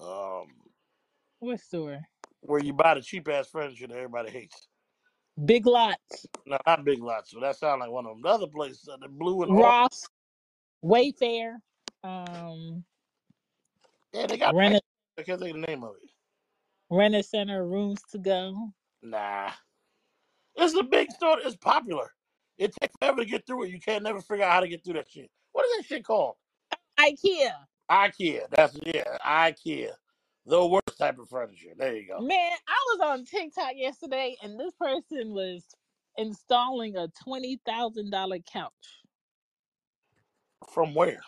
Um, 0.02 0.46
What 1.40 1.60
store? 1.60 2.00
where 2.40 2.60
you 2.60 2.72
buy 2.72 2.94
the 2.94 3.02
cheap 3.02 3.28
ass 3.28 3.48
furniture 3.48 3.86
that 3.86 3.96
everybody 3.96 4.30
hates. 4.30 4.68
Big 5.44 5.66
Lots, 5.66 6.26
No, 6.46 6.58
not 6.66 6.84
Big 6.84 7.02
Lots. 7.02 7.30
So 7.30 7.40
that 7.40 7.56
sounds 7.56 7.80
like 7.80 7.90
one 7.90 8.06
of 8.06 8.12
them. 8.12 8.22
The 8.22 8.28
other 8.28 8.46
places, 8.46 8.88
uh, 8.90 8.96
the 9.00 9.08
blue 9.08 9.42
and 9.42 9.52
orange. 9.52 9.64
Ross, 9.64 10.08
Wayfair, 10.84 11.56
um, 12.02 12.84
Yeah, 14.12 14.26
they 14.26 14.38
got. 14.38 14.54
I 14.54 14.58
Rent 14.58 14.82
I 15.18 15.22
can't 15.22 15.40
think 15.40 15.56
of 15.56 15.60
the 15.60 15.66
name 15.66 15.84
of 15.84 15.94
it. 16.02 16.10
Rent 16.90 17.14
a 17.14 17.22
Center, 17.22 17.66
Rooms 17.66 18.00
to 18.12 18.18
Go. 18.18 18.72
Nah, 19.02 19.50
it's 20.56 20.74
a 20.74 20.82
big 20.82 21.10
store. 21.12 21.38
It's 21.44 21.56
popular. 21.56 22.12
It 22.58 22.74
takes 22.80 22.94
forever 22.98 23.18
to 23.18 23.26
get 23.26 23.46
through 23.46 23.64
it. 23.64 23.70
You 23.70 23.80
can't 23.80 24.02
never 24.02 24.20
figure 24.20 24.44
out 24.44 24.52
how 24.52 24.60
to 24.60 24.68
get 24.68 24.84
through 24.84 24.94
that 24.94 25.10
shit. 25.10 25.30
What 25.52 25.66
is 25.66 25.76
that 25.76 25.84
shit 25.86 26.04
called? 26.04 26.36
IKEA. 26.98 27.50
IKEA. 27.90 28.42
That's 28.50 28.78
yeah, 28.82 29.18
IKEA. 29.24 29.90
The 30.46 30.66
worst 30.66 30.98
type 30.98 31.18
of 31.18 31.28
furniture. 31.28 31.72
There 31.76 31.96
you 31.96 32.08
go. 32.08 32.26
Man, 32.26 32.52
I 32.68 32.84
was 32.94 33.00
on 33.02 33.24
TikTok 33.26 33.72
yesterday 33.76 34.36
and 34.42 34.58
this 34.60 34.74
person 34.80 35.32
was 35.32 35.64
installing 36.16 36.96
a 36.96 37.08
twenty 37.24 37.60
thousand 37.66 38.10
dollar 38.10 38.38
couch. 38.40 38.72
From 40.72 40.94
where? 40.94 41.20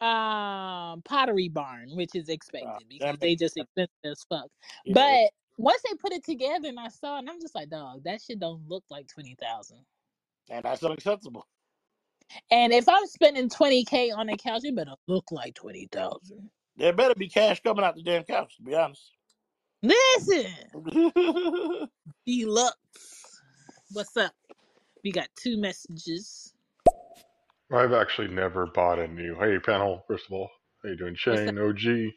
Um 0.00 1.02
Pottery 1.04 1.48
Barn, 1.50 1.90
which 1.96 2.14
is 2.14 2.28
Uh, 2.64 2.78
expected 2.78 2.88
because 2.88 3.18
that 3.18 3.20
they 3.20 3.36
just 3.36 3.56
expensive 3.56 3.90
as 4.04 4.24
fuck. 4.28 4.48
yeah, 4.84 4.94
But 4.94 5.30
once 5.58 5.82
they 5.82 5.96
put 5.96 6.12
it 6.12 6.24
together 6.24 6.68
and 6.68 6.80
I 6.80 6.88
saw 6.88 7.16
it, 7.16 7.20
and 7.20 7.30
I'm 7.30 7.40
just 7.40 7.54
like, 7.54 7.70
dog, 7.70 8.04
that 8.04 8.22
shit 8.22 8.40
don't 8.40 8.68
look 8.68 8.84
like 8.90 9.08
twenty 9.08 9.36
thousand. 9.40 9.84
and 10.50 10.64
that's 10.64 10.82
unacceptable. 10.84 11.46
And 12.50 12.72
if 12.72 12.88
I'm 12.88 13.06
spending 13.06 13.50
twenty 13.50 13.84
K 13.84 14.10
on 14.12 14.28
a 14.30 14.36
couch, 14.36 14.62
it 14.64 14.76
better 14.76 14.94
look 15.08 15.32
like 15.32 15.54
twenty 15.54 15.88
thousand. 15.92 16.50
There 16.76 16.92
better 16.92 17.14
be 17.14 17.28
cash 17.28 17.60
coming 17.62 17.84
out 17.84 17.94
the 17.94 18.02
damn 18.02 18.24
couch. 18.24 18.56
To 18.56 18.62
be 18.62 18.74
honest. 18.74 19.12
Listen, 19.82 20.46
deluxe. 22.26 23.40
What's 23.92 24.16
up? 24.16 24.32
We 25.04 25.12
got 25.12 25.28
two 25.36 25.58
messages. 25.58 26.54
I've 27.72 27.92
actually 27.92 28.28
never 28.28 28.66
bought 28.66 28.98
a 28.98 29.06
new. 29.06 29.36
Hey, 29.38 29.58
panel. 29.58 30.04
First 30.08 30.26
of 30.26 30.32
all, 30.32 30.50
how 30.82 30.88
you 30.88 30.96
doing, 30.96 31.16
What's 31.24 31.26
up? 31.26 31.36
Shane? 31.36 31.58
OG. 31.58 32.12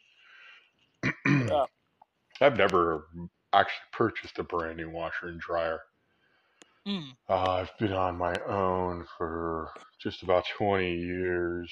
uh, 1.51 1.65
I've 2.45 2.57
never 2.57 3.07
actually 3.53 3.85
purchased 3.91 4.39
a 4.39 4.43
brand 4.43 4.77
new 4.77 4.89
washer 4.89 5.27
and 5.27 5.39
dryer. 5.39 5.81
Mm, 6.87 7.11
Uh, 7.27 7.51
I've 7.51 7.77
been 7.79 7.93
on 7.93 8.17
my 8.17 8.33
own 8.47 9.05
for 9.17 9.71
just 10.01 10.23
about 10.23 10.45
20 10.57 10.95
years. 10.95 11.69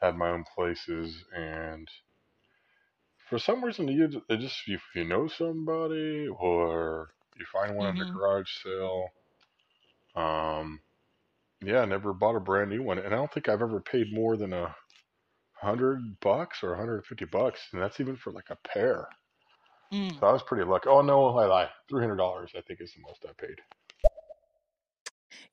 Had 0.00 0.16
my 0.16 0.28
own 0.30 0.44
places, 0.54 1.24
and 1.34 1.88
for 3.28 3.38
some 3.38 3.62
reason, 3.64 3.88
you 3.88 4.08
just 4.08 4.62
if 4.68 4.82
you 4.94 5.04
know 5.04 5.28
somebody 5.28 6.26
or 6.28 7.14
you 7.36 7.44
find 7.46 7.76
one 7.76 7.86
at 7.86 8.00
a 8.00 8.04
hmm 8.04 8.16
garage 8.16 8.50
sale. 8.62 9.10
Um, 10.16 10.82
yeah, 11.62 11.80
I 11.80 11.84
never 11.86 12.12
bought 12.12 12.36
a 12.36 12.40
brand 12.40 12.70
new 12.70 12.82
one, 12.82 12.98
and 12.98 13.08
I 13.14 13.16
don't 13.16 13.32
think 13.32 13.48
I've 13.48 13.62
ever 13.62 13.80
paid 13.80 14.12
more 14.12 14.36
than 14.36 14.52
a 14.52 14.76
hundred 15.60 16.20
bucks 16.20 16.62
or 16.62 16.70
150 16.70 17.24
bucks, 17.26 17.68
and 17.72 17.82
that's 17.82 18.00
even 18.00 18.16
for 18.16 18.32
like 18.32 18.50
a 18.50 18.56
pair. 18.56 19.08
mm. 19.92 20.20
So 20.20 20.26
I 20.26 20.32
was 20.32 20.42
pretty 20.42 20.64
lucky. 20.64 20.88
Oh 20.88 21.00
no, 21.00 21.38
I 21.38 21.46
lie. 21.46 21.70
Three 21.88 22.02
hundred 22.02 22.16
dollars, 22.16 22.52
I 22.56 22.60
think, 22.62 22.80
is 22.80 22.92
the 22.94 23.02
most 23.02 23.24
I 23.24 23.32
paid. 23.34 23.60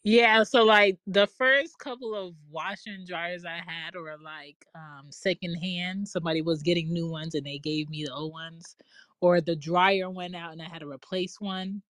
Yeah, 0.04 0.44
so 0.46 0.64
like 0.66 1.00
the 1.08 1.28
first 1.28 1.80
couple 1.80 2.16
of 2.16 2.36
washer 2.52 2.92
and 2.92 3.08
dryers 3.08 3.46
I 3.46 3.62
had 3.66 3.96
were 3.96 4.18
like 4.24 4.58
um 4.76 5.12
secondhand. 5.12 6.10
Somebody 6.10 6.42
was 6.42 6.64
getting 6.64 6.92
new 6.94 7.08
ones 7.10 7.36
and 7.36 7.46
they 7.46 7.60
gave 7.60 7.90
me 7.92 8.06
the 8.06 8.14
old 8.14 8.34
ones. 8.34 8.78
Or 9.22 9.42
the 9.42 9.56
dryer 9.58 10.10
went 10.10 10.36
out 10.36 10.54
and 10.54 10.62
I 10.64 10.70
had 10.70 10.82
to 10.82 10.90
replace 10.90 11.40
one. 11.40 11.84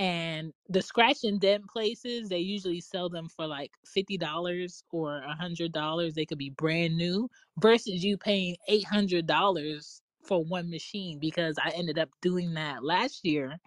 And 0.00 0.52
the 0.68 0.82
scratch 0.82 1.24
and 1.24 1.40
dent 1.40 1.68
places, 1.68 2.28
they 2.28 2.38
usually 2.40 2.80
sell 2.80 3.08
them 3.10 3.28
for 3.28 3.46
like 3.46 3.72
fifty 3.86 4.18
dollars 4.18 4.84
or 4.92 5.18
a 5.18 5.34
hundred 5.34 5.72
dollars. 5.72 6.14
They 6.14 6.26
could 6.26 6.38
be 6.38 6.50
brand 6.50 6.96
new 6.96 7.30
versus 7.60 8.04
you 8.04 8.18
paying 8.18 8.56
eight 8.68 8.86
hundred 8.86 9.26
dollars 9.26 10.02
for 10.24 10.44
one 10.44 10.70
machine 10.70 11.18
because 11.20 11.56
I 11.64 11.70
ended 11.70 11.98
up 11.98 12.10
doing 12.22 12.54
that 12.54 12.84
last 12.84 13.24
year 13.24 13.58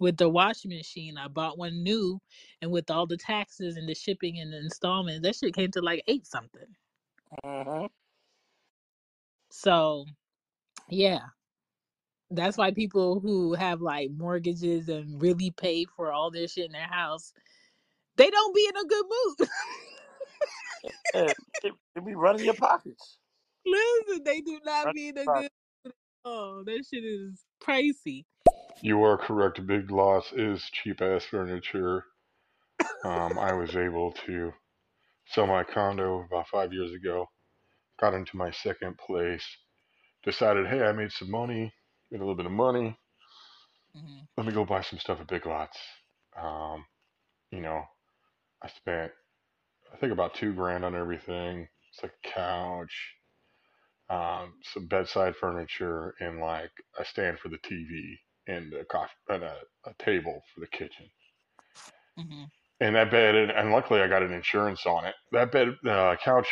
with 0.00 0.16
the 0.18 0.28
washing 0.28 0.70
machine. 0.70 1.18
I 1.18 1.28
bought 1.28 1.58
one 1.58 1.82
new, 1.82 2.20
and 2.62 2.70
with 2.72 2.90
all 2.90 3.06
the 3.06 3.16
taxes 3.18 3.76
and 3.76 3.88
the 3.88 3.94
shipping 3.94 4.38
and 4.40 4.52
the 4.52 4.58
installment, 4.58 5.22
that 5.24 5.36
shit 5.36 5.54
came 5.54 5.70
to 5.72 5.82
like 5.82 6.04
eight 6.08 6.26
something. 6.26 6.76
mhm. 7.44 7.88
So 9.50 10.06
yeah, 10.88 11.20
that's 12.30 12.58
why 12.58 12.72
people 12.72 13.20
who 13.20 13.54
have 13.54 13.80
like 13.82 14.10
mortgages 14.12 14.88
and 14.88 15.20
really 15.22 15.52
pay 15.52 15.86
for 15.96 16.12
all 16.12 16.30
their 16.30 16.48
shit 16.48 16.66
in 16.66 16.72
their 16.72 16.82
house, 16.88 17.32
they 18.16 18.30
don't 18.30 18.54
be 18.54 18.66
in 18.68 18.76
a 18.76 18.86
good 18.88 19.06
mood. 19.06 19.48
yeah, 21.14 21.32
it, 21.62 21.74
it 21.96 22.06
be 22.06 22.14
running 22.14 22.44
your 22.44 22.54
pockets. 22.54 23.18
Listen, 23.66 24.24
they 24.24 24.40
do 24.40 24.60
not 24.64 24.92
Running 24.92 24.94
be 24.94 25.08
in 25.08 25.18
a 25.18 25.26
your 25.26 25.28
good. 25.28 25.50
pockets. 25.84 25.96
Oh, 26.24 26.64
that 26.66 26.84
shit 26.92 27.04
is 27.04 27.44
pricey. 27.62 28.24
You 28.82 29.02
are 29.04 29.16
correct. 29.16 29.66
Big 29.66 29.90
Lots 29.90 30.30
is 30.34 30.68
cheap 30.70 31.00
ass 31.00 31.24
furniture. 31.24 32.04
Um, 33.04 33.38
I 33.38 33.52
was 33.52 33.76
able 33.76 34.12
to 34.26 34.52
sell 35.26 35.46
my 35.46 35.64
condo 35.64 36.20
about 36.24 36.48
five 36.48 36.72
years 36.72 36.92
ago. 36.92 37.30
Got 38.00 38.14
into 38.14 38.36
my 38.36 38.50
second 38.50 38.98
place. 38.98 39.44
Decided, 40.24 40.66
hey, 40.68 40.82
I 40.82 40.92
made 40.92 41.12
some 41.12 41.30
money. 41.30 41.74
Made 42.10 42.18
a 42.20 42.24
little 42.24 42.36
bit 42.36 42.46
of 42.46 42.52
money. 42.52 42.98
hmm 43.94 44.26
Let 44.36 44.46
me 44.46 44.52
go 44.52 44.64
buy 44.64 44.82
some 44.82 44.98
stuff 44.98 45.20
at 45.20 45.28
Big 45.28 45.46
Lots. 45.46 45.78
Um, 46.36 46.84
you 47.50 47.60
know, 47.60 47.84
I 48.62 48.68
spent 48.68 49.12
I 49.92 49.96
think 49.98 50.12
about 50.12 50.34
two 50.34 50.54
grand 50.54 50.84
on 50.84 50.94
everything. 50.94 51.68
It's 51.90 52.02
like 52.02 52.14
a 52.24 52.28
couch, 52.28 53.16
um, 54.10 54.54
some 54.62 54.86
bedside 54.86 55.36
furniture, 55.36 56.14
and 56.20 56.40
like 56.40 56.72
a 56.98 57.04
stand 57.04 57.38
for 57.40 57.48
the 57.48 57.58
TV. 57.58 58.18
And 58.48 58.72
a 58.74 58.84
coffee 58.84 59.12
and 59.28 59.44
a, 59.44 59.56
a 59.86 59.94
table 59.98 60.42
for 60.54 60.60
the 60.60 60.66
kitchen. 60.68 61.06
hmm 62.18 62.44
And 62.80 62.96
that 62.96 63.10
bed, 63.10 63.34
and, 63.36 63.50
and 63.52 63.72
luckily 63.72 64.00
I 64.02 64.08
got 64.08 64.22
an 64.22 64.32
insurance 64.32 64.86
on 64.86 65.06
it. 65.06 65.14
That 65.32 65.52
bed 65.52 65.76
uh, 65.88 66.16
couch 66.22 66.48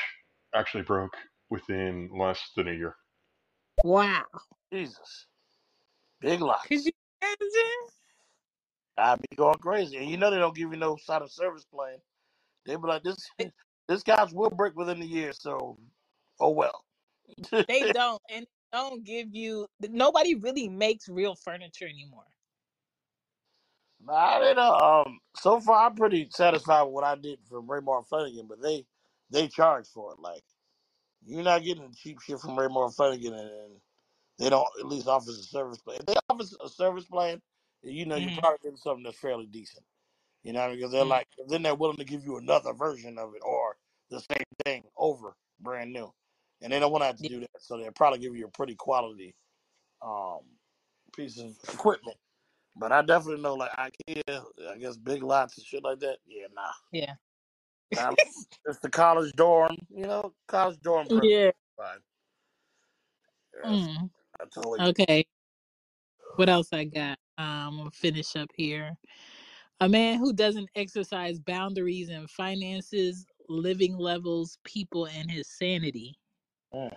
actually 0.54 0.84
broke 0.84 1.16
within 1.50 2.10
less 2.16 2.40
than 2.56 2.68
a 2.68 2.72
year. 2.72 2.96
Wow. 3.84 4.24
Jesus. 4.72 5.26
Big 6.20 6.40
Could 6.68 6.80
lots. 6.80 6.86
you 6.86 6.92
imagine? 7.22 7.86
I'd 8.98 9.20
be 9.30 9.36
going 9.36 9.58
crazy. 9.58 9.96
And 9.96 10.10
you 10.10 10.16
know 10.18 10.30
they 10.30 10.38
don't 10.38 10.56
give 10.56 10.72
you 10.72 10.78
no 10.78 10.96
side 10.96 11.22
of 11.22 11.32
service 11.32 11.64
plan. 11.64 11.98
They 12.66 12.76
be 12.76 12.82
like, 12.82 13.02
this 13.02 13.30
this 13.88 14.02
couch 14.02 14.32
will 14.32 14.50
break 14.50 14.76
within 14.76 15.00
the 15.00 15.06
year, 15.06 15.32
so 15.32 15.78
oh 16.40 16.50
well. 16.50 16.84
They 17.68 17.86
don't, 17.92 18.22
and 18.30 18.46
they 18.46 18.59
don't 18.78 19.04
give 19.04 19.34
you. 19.34 19.66
Nobody 19.80 20.34
really 20.34 20.68
makes 20.68 21.08
real 21.08 21.34
furniture 21.34 21.86
anymore. 21.86 22.26
I 24.08 24.38
don't 24.38 24.56
know. 24.56 24.74
Um, 24.78 25.20
so 25.36 25.60
far 25.60 25.86
I'm 25.86 25.96
pretty 25.96 26.28
satisfied 26.30 26.82
with 26.84 26.92
what 26.92 27.04
I 27.04 27.16
did 27.16 27.40
for 27.48 27.62
Raymour 27.62 28.08
Flanigan, 28.08 28.48
but 28.48 28.62
they 28.62 28.86
they 29.30 29.48
charge 29.48 29.88
for 29.88 30.12
it. 30.12 30.20
Like 30.20 30.44
you're 31.24 31.44
not 31.44 31.64
getting 31.64 31.92
cheap 31.94 32.20
shit 32.20 32.40
from 32.40 32.56
Raymour 32.56 32.94
Flanigan, 32.96 33.32
and, 33.38 33.50
and 33.50 33.80
they 34.38 34.50
don't 34.50 34.66
at 34.80 34.86
least 34.86 35.08
offer 35.08 35.30
a 35.30 35.34
service 35.34 35.78
plan. 35.78 35.98
If 36.00 36.06
they 36.06 36.14
offer 36.30 36.44
a 36.64 36.68
service 36.68 37.06
plan, 37.06 37.40
you 37.82 38.06
know 38.06 38.16
you're 38.16 38.32
hmm 38.32 38.38
probably 38.38 38.58
getting 38.62 38.76
something 38.78 39.04
that's 39.04 39.18
fairly 39.18 39.46
decent. 39.46 39.84
You 40.42 40.54
know, 40.54 40.74
because 40.74 40.92
they're 40.92 41.04
like 41.04 41.28
then 41.48 41.62
they're 41.62 41.74
willing 41.74 41.98
to 41.98 42.04
give 42.04 42.24
you 42.24 42.38
another 42.38 42.72
version 42.72 43.18
of 43.18 43.34
it 43.34 43.42
or 43.44 43.76
the 44.10 44.20
same 44.20 44.44
thing 44.64 44.84
over 44.96 45.34
brand 45.60 45.92
new, 45.92 46.12
and 46.62 46.72
they 46.72 46.78
don't 46.80 46.92
want 46.92 47.02
to 47.02 47.06
have 47.06 47.16
to 47.18 47.28
do 47.28 47.40
that. 47.40 47.50
So 47.58 47.76
they'll 47.76 47.92
probably 47.92 48.18
give 48.18 48.36
you 48.36 48.46
a 48.46 48.50
pretty 48.50 48.74
quality 48.74 49.34
um 50.02 50.40
piece 51.14 51.38
of 51.38 51.56
equipment. 51.72 52.16
But 52.76 52.92
I 52.92 53.02
definitely 53.02 53.42
know 53.42 53.54
like 53.54 53.72
IKEA, 53.72 54.44
I 54.70 54.78
guess 54.78 54.96
big 54.96 55.22
lots 55.22 55.58
and 55.58 55.66
shit 55.66 55.82
like 55.84 56.00
that. 56.00 56.18
Yeah, 56.26 56.46
nah. 56.54 56.72
Yeah. 56.92 57.14
Nah, 57.94 58.14
it's 58.66 58.78
the 58.80 58.88
college 58.90 59.32
dorm, 59.32 59.76
you 59.90 60.06
know, 60.06 60.32
college 60.48 60.78
dorm 60.82 61.08
perfect. 61.08 61.26
Yeah. 61.26 61.50
Fine. 61.76 61.98
Yes, 63.54 63.88
Mm. 63.88 64.10
I 64.40 64.44
totally 64.54 64.90
Okay. 64.90 65.26
What 66.36 66.48
else 66.48 66.68
I 66.72 66.84
got? 66.84 67.18
Um, 67.38 67.46
I'm 67.46 67.76
gonna 67.78 67.90
finish 67.90 68.36
up 68.36 68.48
here. 68.56 68.96
A 69.80 69.88
man 69.88 70.18
who 70.18 70.32
doesn't 70.32 70.68
exercise 70.74 71.38
boundaries 71.38 72.10
and 72.10 72.30
finances, 72.30 73.24
living 73.48 73.96
levels, 73.96 74.58
people, 74.64 75.06
and 75.06 75.30
his 75.30 75.48
sanity. 75.48 76.19
Mm, 76.74 76.96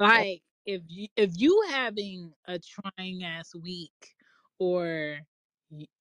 Like 0.00 0.42
if 0.66 0.82
you 0.88 1.08
if 1.16 1.30
you 1.36 1.64
having 1.70 2.32
a 2.48 2.58
trying 2.58 3.24
ass 3.24 3.54
week, 3.54 4.14
or 4.58 5.18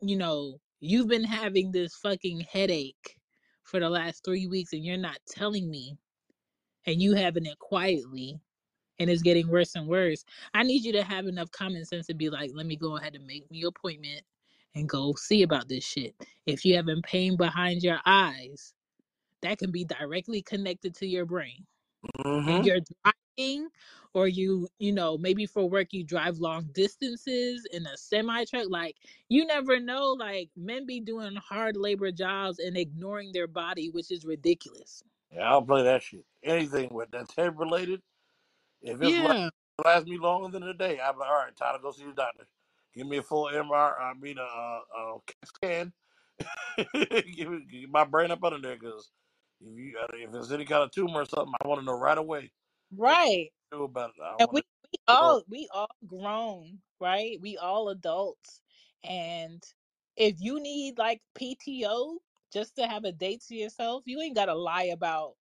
you 0.01 0.17
know 0.17 0.59
you've 0.81 1.07
been 1.07 1.23
having 1.23 1.71
this 1.71 1.95
fucking 1.95 2.41
headache 2.41 3.17
for 3.63 3.79
the 3.79 3.89
last 3.89 4.23
three 4.25 4.47
weeks, 4.47 4.73
and 4.73 4.83
you're 4.83 4.97
not 4.97 5.19
telling 5.29 5.69
me, 5.71 5.97
and 6.87 7.01
you 7.01 7.15
having 7.15 7.45
it 7.45 7.59
quietly, 7.59 8.39
and 8.99 9.09
it's 9.09 9.21
getting 9.23 9.49
worse 9.49 9.75
and 9.75 9.87
worse. 9.87 10.23
I 10.53 10.63
need 10.63 10.83
you 10.83 10.93
to 10.93 11.03
have 11.03 11.27
enough 11.27 11.51
common 11.51 11.85
sense 11.85 12.07
to 12.07 12.13
be 12.13 12.29
like, 12.29 12.51
let 12.53 12.65
me 12.65 12.75
go 12.75 12.97
ahead 12.97 13.15
and 13.15 13.25
make 13.25 13.49
me 13.51 13.63
appointment 13.63 14.21
and 14.75 14.89
go 14.89 15.13
see 15.15 15.43
about 15.43 15.69
this 15.69 15.83
shit. 15.85 16.15
If 16.45 16.65
you 16.65 16.75
having 16.75 17.01
pain 17.03 17.37
behind 17.37 17.83
your 17.83 17.99
eyes, 18.05 18.73
that 19.43 19.59
can 19.59 19.71
be 19.71 19.85
directly 19.85 20.43
connected 20.43 20.95
to 20.97 21.07
your 21.07 21.25
brain. 21.25 21.65
And 22.47 22.57
hmm 22.57 22.65
you're 22.65 22.81
driving, 23.37 23.69
or 24.13 24.27
you, 24.27 24.69
you 24.79 24.93
know, 24.93 25.17
maybe 25.17 25.45
for 25.47 25.69
work 25.69 25.93
you 25.93 26.03
drive 26.03 26.39
long 26.39 26.69
distances 26.73 27.65
in 27.73 27.85
a 27.87 27.97
semi 27.97 28.45
truck. 28.45 28.67
Like 28.69 28.97
you 29.29 29.45
never 29.45 29.79
know. 29.79 30.13
Like 30.13 30.49
men 30.57 30.85
be 30.87 31.01
doing 31.01 31.35
hard 31.37 31.77
labor 31.77 32.11
jobs 32.11 32.59
and 32.59 32.77
ignoring 32.77 33.33
their 33.33 33.47
body, 33.47 33.89
which 33.91 34.11
is 34.11 34.25
ridiculous. 34.25 35.03
Yeah, 35.33 35.49
I'll 35.51 35.61
play 35.63 35.83
that 35.83 36.03
shit. 36.03 36.25
Anything 36.43 36.93
with 36.93 37.11
that's 37.11 37.35
head 37.35 37.57
related. 37.59 38.01
If 38.81 39.01
it's 39.01 39.19
Yeah, 39.19 39.49
last 39.85 40.07
me 40.07 40.17
longer 40.19 40.49
than 40.49 40.67
a 40.69 40.73
day, 40.73 40.99
I'm 41.03 41.17
like, 41.19 41.29
all 41.29 41.35
right, 41.45 41.55
time 41.55 41.75
to 41.77 41.83
go 41.83 41.91
see 41.91 42.05
the 42.05 42.13
doctor. 42.13 42.45
Give 42.95 43.07
me 43.07 43.17
a 43.17 43.23
full 43.23 43.45
MR. 43.45 43.99
I 44.01 44.13
mean, 44.19 44.37
a, 44.39 44.41
a, 44.43 44.81
a 44.97 45.19
CAT 45.27 45.47
scan. 45.47 45.93
give, 47.35 47.49
me, 47.49 47.65
get 47.71 47.89
my 47.91 48.05
brain 48.05 48.31
up 48.31 48.43
under 48.43 48.59
there, 48.59 48.77
because 48.77 49.11
if 49.65 49.77
you 49.77 49.97
uh, 50.01 50.07
if 50.13 50.31
there's 50.31 50.51
any 50.51 50.65
kind 50.65 50.83
of 50.83 50.91
tumor 50.91 51.21
or 51.21 51.25
something, 51.25 51.53
I 51.63 51.67
want 51.67 51.81
to 51.81 51.85
know 51.85 51.97
right 51.97 52.17
away. 52.17 52.51
Right. 52.95 53.49
do 53.71 53.83
about 53.83 54.11
it? 54.17 54.23
I 54.23 54.35
and 54.39 54.49
we, 54.51 54.61
we 54.91 54.99
all 55.07 55.43
we 55.49 55.67
all 55.73 55.89
grown 56.07 56.79
right 56.99 57.37
we 57.41 57.57
all 57.57 57.89
adults 57.89 58.61
and 59.03 59.63
if 60.15 60.35
you 60.39 60.59
need 60.61 60.97
like 60.97 61.21
pto 61.37 62.15
just 62.51 62.75
to 62.75 62.87
have 62.87 63.03
a 63.03 63.11
date 63.11 63.43
to 63.47 63.55
yourself 63.55 64.03
you 64.05 64.21
ain't 64.21 64.35
gotta 64.35 64.53
lie 64.53 64.91
about 64.93 65.33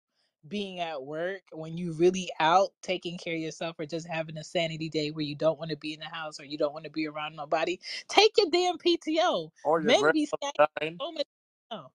being 0.49 0.81
at 0.81 1.01
work 1.01 1.43
when 1.53 1.79
you 1.79 1.93
really 1.93 2.29
out 2.41 2.71
taking 2.83 3.17
care 3.17 3.35
of 3.35 3.41
yourself 3.41 3.77
or 3.79 3.87
just 3.87 4.09
having 4.09 4.37
a 4.39 4.45
sanity 4.45 4.89
day 4.89 5.11
where 5.11 5.25
you 5.25 5.37
don't 5.37 5.59
want 5.59 5.71
to 5.71 5.77
be 5.77 5.95
in 5.95 6.01
the 6.01 6.07
house 6.07 6.41
or 6.41 6.45
you 6.45 6.59
don't 6.59 6.73
want 6.73 6.85
to 6.85 6.91
be 6.91 7.07
around 7.07 7.37
nobody 7.37 7.79
take 8.09 8.33
your 8.37 8.49
damn 8.51 8.77
pto 8.77 9.51
Or 9.65 9.81
your 9.81 9.93
men 9.93 10.11
be 10.13 10.29
grandmother 10.41 10.53
stacking 10.53 10.63
dying, 10.81 10.97
so 11.01 11.13
much 11.13 11.27
oh, 11.71 11.87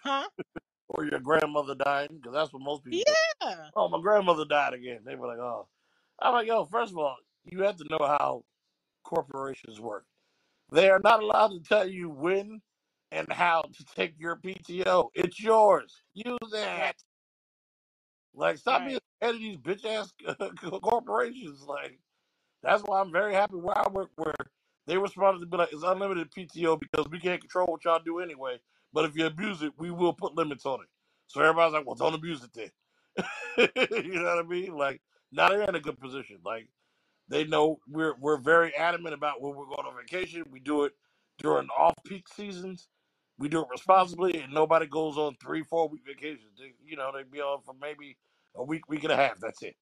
huh 0.00 0.28
or 0.88 1.04
your 1.04 1.20
grandmother 1.20 1.74
dying, 1.74 2.08
because 2.12 2.32
that's 2.32 2.52
what 2.52 2.62
most 2.62 2.84
people 2.84 2.98
do. 2.98 3.12
yeah 3.42 3.54
Oh, 3.74 3.88
my 3.88 4.00
grandmother 4.00 4.44
died 4.44 4.74
again. 4.74 5.00
They 5.04 5.16
were 5.16 5.26
like, 5.26 5.38
oh. 5.38 5.66
I'm 6.20 6.32
like, 6.32 6.46
yo, 6.46 6.64
first 6.64 6.92
of 6.92 6.98
all, 6.98 7.16
you 7.44 7.62
have 7.62 7.76
to 7.76 7.84
know 7.90 7.98
how 8.00 8.44
corporations 9.04 9.80
work. 9.80 10.04
They 10.72 10.88
are 10.90 11.00
not 11.02 11.22
allowed 11.22 11.48
to 11.48 11.60
tell 11.60 11.86
you 11.86 12.08
when 12.08 12.60
and 13.12 13.30
how 13.30 13.62
to 13.62 13.84
take 13.94 14.14
your 14.18 14.36
PTO. 14.36 15.10
It's 15.14 15.40
yours. 15.40 16.02
Use 16.14 16.38
right 16.52 16.90
it. 16.90 17.02
Like, 18.34 18.58
stop 18.58 18.82
being 18.82 18.94
right 18.94 19.02
head 19.20 19.34
of 19.34 19.40
these 19.40 19.56
bitch 19.56 19.84
ass 19.84 20.12
corporations. 20.82 21.62
Like, 21.66 21.98
that's 22.62 22.82
why 22.82 23.00
I'm 23.00 23.12
very 23.12 23.32
happy 23.32 23.56
where 23.56 23.78
I 23.78 23.88
work, 23.88 24.10
where 24.16 24.34
they 24.86 24.98
responded 24.98 25.40
to 25.40 25.46
be 25.46 25.56
like, 25.56 25.72
it's 25.72 25.82
unlimited 25.82 26.30
PTO 26.30 26.78
because 26.78 27.08
we 27.10 27.18
can't 27.18 27.40
control 27.40 27.66
what 27.66 27.84
y'all 27.84 28.00
do 28.04 28.18
anyway. 28.20 28.58
But 28.96 29.06
if 29.06 29.16
you 29.16 29.26
abuse 29.26 29.62
it, 29.62 29.74
we 29.78 29.92
will 29.92 30.14
put 30.14 30.36
limits 30.36 30.66
on 30.66 30.82
it. 30.82 30.88
So 31.28 31.42
everybody's 31.42 31.74
like, 31.74 31.86
well, 31.86 31.96
don't 31.96 32.14
abuse 32.16 32.44
it 32.44 32.52
then. 32.54 32.72
you 34.04 34.20
know 34.20 34.36
what 34.36 34.46
I 34.46 34.48
mean? 34.48 34.76
Like, 34.76 35.02
now 35.32 35.50
they're 35.50 35.62
in 35.64 35.76
a 35.76 35.80
good 35.80 36.00
position. 36.00 36.38
Like, 36.44 36.68
they 37.28 37.44
know 37.44 37.80
we're 37.88 38.14
we're 38.20 38.38
very 38.38 38.74
adamant 38.76 39.14
about 39.14 39.40
when 39.40 39.56
we're 39.56 39.66
going 39.66 39.86
on 39.86 39.96
vacation. 39.96 40.44
We 40.50 40.60
do 40.60 40.84
it 40.84 40.92
during 41.38 41.68
off 41.68 41.94
peak 42.06 42.28
seasons. 42.28 42.88
We 43.38 43.48
do 43.48 43.62
it 43.62 43.68
responsibly, 43.70 44.40
and 44.40 44.52
nobody 44.52 44.86
goes 44.86 45.18
on 45.18 45.36
three, 45.42 45.62
four 45.64 45.88
week 45.88 46.02
vacations. 46.06 46.58
They, 46.58 46.74
you 46.84 46.96
know, 46.96 47.10
they'd 47.14 47.30
be 47.30 47.40
on 47.40 47.62
for 47.62 47.74
maybe 47.80 48.16
a 48.56 48.62
week, 48.64 48.88
week 48.88 49.04
and 49.04 49.12
a 49.12 49.16
half. 49.16 49.38
That's 49.40 49.62
it. 49.62 49.76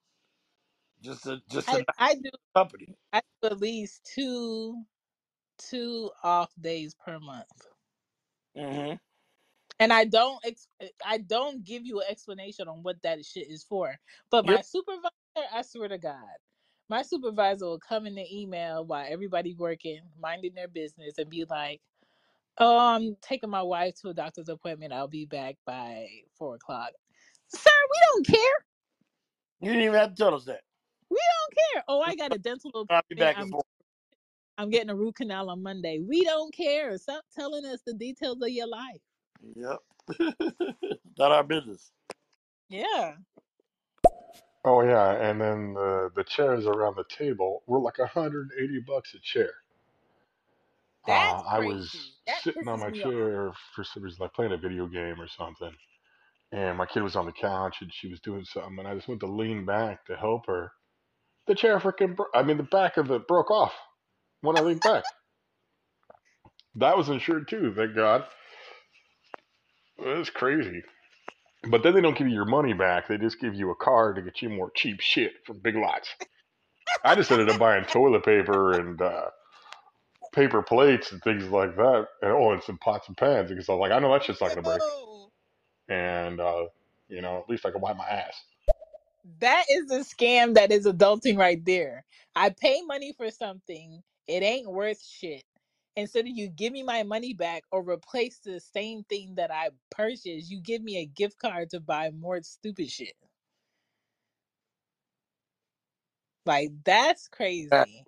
Just 1.03 1.25
to 1.25 1.41
just 1.51 1.71
to 1.71 1.77
i 1.77 1.85
i 1.99 2.15
do 2.15 2.31
company. 2.57 2.89
i 3.13 3.21
do 3.43 3.49
at 3.49 3.61
least 3.61 4.09
two 4.15 4.85
two 5.59 6.11
off 6.25 6.51
days 6.61 6.95
per 6.95 7.21
month. 7.21 7.67
hmm 8.57 8.95
And 9.81 9.93
I 9.93 10.05
don't 10.05 10.39
ex- 10.45 10.69
eh, 10.81 10.89
I 11.05 11.19
don't 11.19 11.65
give 11.65 11.85
you 11.87 12.01
an 12.01 12.07
explanation 12.09 12.69
on 12.69 12.83
what 12.83 13.03
that 13.03 13.25
shit 13.25 13.51
is 13.51 13.65
for. 13.65 13.97
But 14.31 14.47
Yep. 14.47 14.47
my 14.47 14.63
supervisor, 14.63 15.11
I 15.53 15.63
swear 15.63 15.89
to 15.89 15.99
God, 15.99 16.19
my 16.89 17.03
supervisor 17.03 17.67
will 17.67 17.81
come 17.81 18.07
in 18.07 18.15
the 18.15 18.27
email 18.31 18.85
while 18.85 19.07
everybody 19.09 19.55
working, 19.55 20.01
minding 20.21 20.55
their 20.55 20.69
business, 20.69 21.19
and 21.19 21.29
be 21.31 21.45
like, 21.51 21.81
"Oh, 22.59 22.79
I'm 22.79 23.17
taking 23.23 23.51
my 23.51 23.63
wife 23.63 23.95
to 24.03 24.11
a 24.11 24.15
doctor's 24.15 24.49
appointment. 24.51 24.93
I'll 24.95 25.09
be 25.09 25.27
back 25.27 25.57
by 25.67 26.09
four 26.39 26.57
o'clock." 26.57 26.93
Sir, 27.49 27.71
we 27.93 27.99
don't 28.15 28.27
care. 28.27 28.67
You 29.61 29.69
didn't 29.71 29.83
even 29.85 29.95
have 30.01 30.11
to 30.11 30.17
tell 30.17 30.35
us 30.35 30.45
that. 30.47 30.63
We 31.11 31.19
don't 31.19 31.55
care. 31.75 31.85
Oh, 31.89 32.01
I 32.03 32.17
got 32.17 32.33
a 32.35 32.39
dental 32.39 32.71
appointment. 32.71 32.91
I'll 32.91 33.03
be 33.09 33.17
back 33.17 33.39
in 33.41 33.49
I'm. 33.49 33.57
I'm 34.59 34.71
getting 34.71 34.91
a 34.91 34.95
root 34.95 35.17
canal 35.17 35.51
on 35.51 35.63
Monday. 35.63 35.99
We 36.01 36.23
don't 36.25 36.55
care. 36.55 36.97
Stop 36.99 37.25
telling 37.35 37.65
us 37.67 37.81
the 37.87 37.95
details 37.95 38.41
of 38.43 38.49
your 38.51 38.69
life. 38.69 39.01
Yep. 39.57 39.79
Not 41.19 41.33
our 41.33 41.45
business. 41.45 41.91
Yeah. 42.69 43.15
Oh 44.65 44.83
yeah, 44.83 45.13
and 45.13 45.41
then 45.41 45.75
the 45.75 46.11
the 46.17 46.25
chairs 46.25 46.67
around 46.67 46.97
the 46.97 47.05
table 47.09 47.63
were 47.67 47.81
like 47.81 47.99
180 47.99 48.81
bucks 48.87 49.15
a 49.15 49.21
chair. 49.21 49.51
Uh, 51.07 51.43
That's 51.43 51.43
I 51.51 51.61
was 51.61 51.91
crazy. 51.91 52.13
That 52.27 52.43
sitting 52.43 52.69
on 52.69 52.81
pisses 52.81 52.81
my 52.81 52.91
me 52.91 53.03
off. 53.05 53.15
chair 53.15 53.53
for 53.75 53.85
some 53.85 54.03
reason, 54.05 54.19
like 54.21 54.35
playing 54.35 54.53
a 54.53 54.59
video 54.59 54.87
game 54.87 55.21
or 55.21 55.29
something, 55.29 55.73
and 56.53 56.79
my 56.79 56.87
kid 56.87 57.03
was 57.03 57.17
on 57.17 57.27
the 57.27 57.33
couch 57.33 57.79
and 57.83 57.93
she 57.93 58.09
was 58.09 58.21
doing 58.21 58.45
something, 58.45 58.79
and 58.79 58.89
I 58.89 58.95
just 58.95 59.09
went 59.09 59.21
to 59.21 59.27
lean 59.27 59.67
back 59.67 60.07
to 60.07 60.17
help 60.17 60.47
her. 60.47 60.73
The 61.47 61.55
chair 61.55 61.79
freaking, 61.81 62.17
bro- 62.17 62.27
I 62.35 62.43
mean, 62.43 62.57
the 62.57 62.63
back 62.65 62.97
of 62.97 63.11
it 63.11 63.29
broke 63.29 63.51
off 63.51 63.75
when 64.43 64.57
I 64.57 64.61
leaned 64.63 64.83
back. 64.83 65.05
That 66.77 66.97
was 66.97 67.09
insured 67.11 67.49
too, 67.49 67.75
thank 67.77 67.95
God. 67.95 68.25
Was 69.99 70.31
crazy. 70.31 70.83
But 71.71 71.83
then 71.83 71.95
they 71.95 72.01
don't 72.01 72.17
give 72.17 72.29
you 72.29 72.35
your 72.35 72.45
money 72.45 72.75
back. 72.75 73.09
They 73.09 73.19
just 73.19 73.41
give 73.41 73.55
you 73.55 73.71
a 73.71 73.77
card 73.77 74.17
to 74.17 74.23
get 74.23 74.43
you 74.43 74.51
more 74.51 74.71
cheap 74.75 75.01
shit 75.01 75.33
from 75.47 75.59
Big 75.61 75.77
Lots. 75.77 76.09
I 77.05 77.15
just 77.15 77.31
ended 77.31 77.51
up 77.51 77.59
buying 77.59 77.85
toilet 77.87 78.25
paper 78.25 78.73
and 78.79 79.01
uh, 79.01 79.31
paper 80.33 80.63
plates 80.63 81.13
and 81.13 81.23
things 81.23 81.45
like 81.45 81.77
that, 81.77 82.07
and 82.23 82.33
oh, 82.33 82.53
and 82.53 82.63
some 82.63 82.79
pots 82.79 83.09
and 83.09 83.17
pans 83.17 83.51
because 83.51 83.69
I 83.69 83.73
was 83.73 83.81
like, 83.81 83.93
I 83.93 83.99
know 84.01 84.13
that 84.13 84.25
shit's 84.25 84.41
not 84.41 84.51
gonna 84.51 84.63
break, 84.63 84.83
and 85.89 86.41
uh, 86.41 86.67
you 87.09 87.23
know, 87.23 87.39
at 87.39 87.49
least 87.49 87.67
I 87.67 87.71
can 87.71 87.81
wipe 87.81 87.97
my 87.97 88.07
ass. 88.07 88.35
that 89.41 89.65
is 89.71 89.91
a 89.91 90.01
scam 90.01 90.55
that 90.55 90.73
is 90.73 90.87
adulting 90.87 91.39
right 91.39 91.65
there. 91.65 92.05
I 92.37 92.51
pay 92.51 92.83
money 92.83 93.13
for 93.17 93.31
something, 93.31 94.03
it 94.29 94.43
ain't 94.43 94.71
worth 94.71 95.03
shit. 95.05 95.45
Instead 95.97 96.27
of 96.27 96.33
you 96.33 96.49
give 96.49 96.73
me 96.73 96.83
my 96.83 97.05
money 97.05 97.35
back 97.35 97.63
or 97.71 97.89
replace 97.89 98.39
the 98.39 98.59
same 98.59 99.05
thing 99.05 99.37
that 99.37 99.53
I 99.53 99.71
purchased, 99.91 100.51
you 100.51 100.61
give 100.61 100.83
me 100.83 100.99
a 100.99 101.07
gift 101.07 101.39
card 101.39 101.71
to 101.71 101.81
buy 101.81 102.11
more 102.11 102.43
stupid 102.43 102.91
shit. 102.91 103.15
Like 106.47 106.71
that's 106.85 107.29
crazy. 107.29 108.05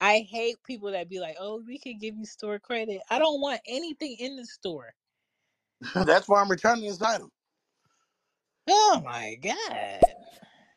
I 0.00 0.26
hate 0.30 0.56
people 0.64 0.92
that 0.92 1.08
be 1.10 1.20
like, 1.20 1.36
"Oh, 1.38 1.62
we 1.66 1.78
can 1.78 1.98
give 1.98 2.16
you 2.16 2.24
store 2.24 2.58
credit." 2.58 3.02
I 3.10 3.18
don't 3.18 3.40
want 3.40 3.60
anything 3.66 4.16
in 4.18 4.36
the 4.36 4.46
store. 4.46 4.94
That's 5.94 6.28
why 6.28 6.40
I'm 6.40 6.50
returning 6.50 6.88
this 6.88 7.02
item. 7.02 7.30
Oh 8.68 9.02
my 9.04 9.36
god. 9.42 10.00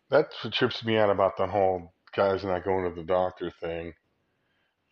That's 0.10 0.44
what 0.44 0.54
trips 0.54 0.84
me 0.86 0.98
out 0.98 1.10
about 1.10 1.38
the 1.38 1.48
whole 1.48 1.94
guys 2.16 2.44
not 2.44 2.64
going 2.64 2.90
to 2.90 2.96
the 2.96 3.06
doctor 3.06 3.52
thing. 3.62 3.94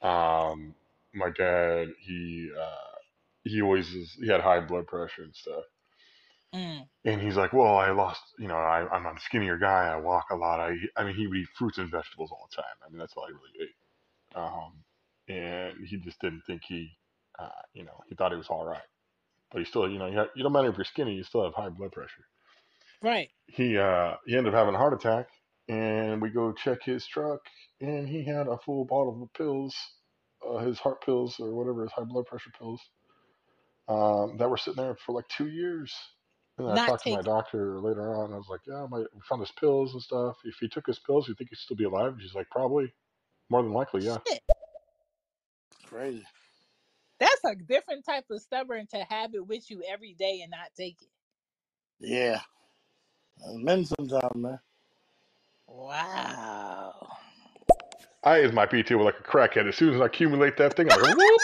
Um, 0.01 0.73
my 1.13 1.29
dad, 1.29 1.89
he 1.99 2.51
uh, 2.59 2.97
he 3.43 3.61
always 3.61 3.89
is, 3.93 4.13
he 4.19 4.27
had 4.27 4.41
high 4.41 4.61
blood 4.61 4.87
pressure 4.87 5.23
and 5.23 5.35
stuff, 5.35 5.63
Mm, 6.53 6.87
and 7.05 7.21
he's 7.21 7.35
like, 7.35 7.53
well, 7.53 7.77
I 7.77 7.91
lost, 7.91 8.21
you 8.37 8.47
know, 8.47 8.55
I, 8.57 8.87
I'm 8.91 9.05
a 9.05 9.19
skinnier 9.21 9.57
guy, 9.57 9.87
I 9.87 9.97
walk 9.97 10.27
a 10.31 10.35
lot, 10.35 10.59
I 10.59 10.75
I 10.95 11.03
mean, 11.03 11.15
he 11.15 11.27
would 11.27 11.37
eat 11.37 11.47
fruits 11.57 11.77
and 11.79 11.89
vegetables 11.89 12.31
all 12.31 12.47
the 12.49 12.55
time. 12.57 12.75
I 12.85 12.89
mean, 12.89 12.99
that's 12.99 13.13
all 13.17 13.25
he 13.27 13.33
really 13.33 13.69
ate. 13.69 14.37
Um, 14.37 14.83
and 15.27 15.87
he 15.87 15.97
just 15.97 16.19
didn't 16.21 16.43
think 16.47 16.63
he, 16.67 16.91
uh, 17.39 17.49
you 17.73 17.83
know, 17.83 17.99
he 18.07 18.15
thought 18.15 18.31
he 18.31 18.37
was 18.37 18.49
all 18.49 18.65
right, 18.65 18.81
but 19.51 19.59
he 19.59 19.65
still, 19.65 19.89
you 19.89 19.99
know, 19.99 20.07
you, 20.07 20.17
have, 20.17 20.29
you 20.35 20.43
don't 20.43 20.53
matter 20.53 20.69
if 20.69 20.77
you're 20.77 20.85
skinny, 20.85 21.15
you 21.15 21.23
still 21.23 21.43
have 21.43 21.53
high 21.55 21.69
blood 21.69 21.91
pressure. 21.93 22.25
right. 23.01 23.29
He 23.47 23.77
uh, 23.77 24.15
he 24.25 24.35
ended 24.37 24.53
up 24.53 24.59
having 24.59 24.75
a 24.75 24.77
heart 24.79 24.93
attack, 24.93 25.27
and 25.67 26.21
we 26.21 26.29
go 26.29 26.53
check 26.53 26.83
his 26.83 27.05
truck, 27.05 27.41
and 27.79 28.07
he 28.07 28.23
had 28.25 28.47
a 28.47 28.57
full 28.57 28.85
bottle 28.85 29.21
of 29.23 29.33
pills, 29.33 29.75
uh, 30.47 30.57
his 30.59 30.79
heart 30.79 31.03
pills 31.03 31.39
or 31.39 31.53
whatever, 31.53 31.83
his 31.83 31.91
high 31.91 32.03
blood 32.03 32.25
pressure 32.25 32.51
pills, 32.57 32.81
um, 33.87 34.37
that 34.37 34.49
were 34.49 34.57
sitting 34.57 34.81
there 34.83 34.95
for 34.95 35.13
like 35.13 35.27
two 35.27 35.47
years. 35.47 35.93
And 36.57 36.67
I 36.67 36.75
Not 36.75 36.87
talked 36.87 37.03
to 37.05 37.11
my 37.11 37.21
doctor 37.21 37.79
later 37.79 38.13
on. 38.13 38.33
I 38.33 38.37
was 38.37 38.49
like, 38.49 38.61
"Yeah, 38.67 38.85
my, 38.89 38.99
we 38.99 39.21
found 39.27 39.41
his 39.41 39.51
pills 39.51 39.93
and 39.93 40.01
stuff. 40.01 40.37
If 40.43 40.55
he 40.59 40.67
took 40.67 40.85
his 40.85 40.99
pills, 40.99 41.27
you 41.27 41.33
think 41.35 41.49
he'd 41.49 41.57
still 41.57 41.77
be 41.77 41.85
alive?" 41.85 42.13
And 42.13 42.21
She's 42.21 42.35
like, 42.35 42.49
"Probably, 42.49 42.93
more 43.49 43.63
than 43.63 43.73
likely, 43.73 44.05
yeah." 44.05 44.17
shit. 44.27 44.41
Crazy. 45.85 46.23
That's 47.19 47.43
a 47.45 47.55
different 47.55 48.05
type 48.05 48.25
of 48.31 48.41
stubborn 48.41 48.87
to 48.87 49.05
have 49.09 49.35
it 49.35 49.45
with 49.45 49.69
you 49.69 49.83
every 49.87 50.13
day 50.13 50.41
and 50.41 50.51
not 50.51 50.71
take 50.75 50.97
it. 51.01 51.09
Yeah. 51.99 52.41
Men 53.53 53.85
sometimes, 53.85 54.35
man. 54.35 54.59
Wow. 55.67 57.09
I 58.23 58.39
is 58.39 58.51
my 58.51 58.65
PTO 58.65 59.03
like 59.03 59.19
a 59.19 59.23
crackhead. 59.23 59.67
As 59.67 59.75
soon 59.75 59.93
as 59.95 60.01
I 60.01 60.05
accumulate 60.05 60.57
that 60.57 60.75
thing, 60.75 60.87
I'm 60.89 60.95
like, 60.95 61.17
"Whoop, 61.17 61.41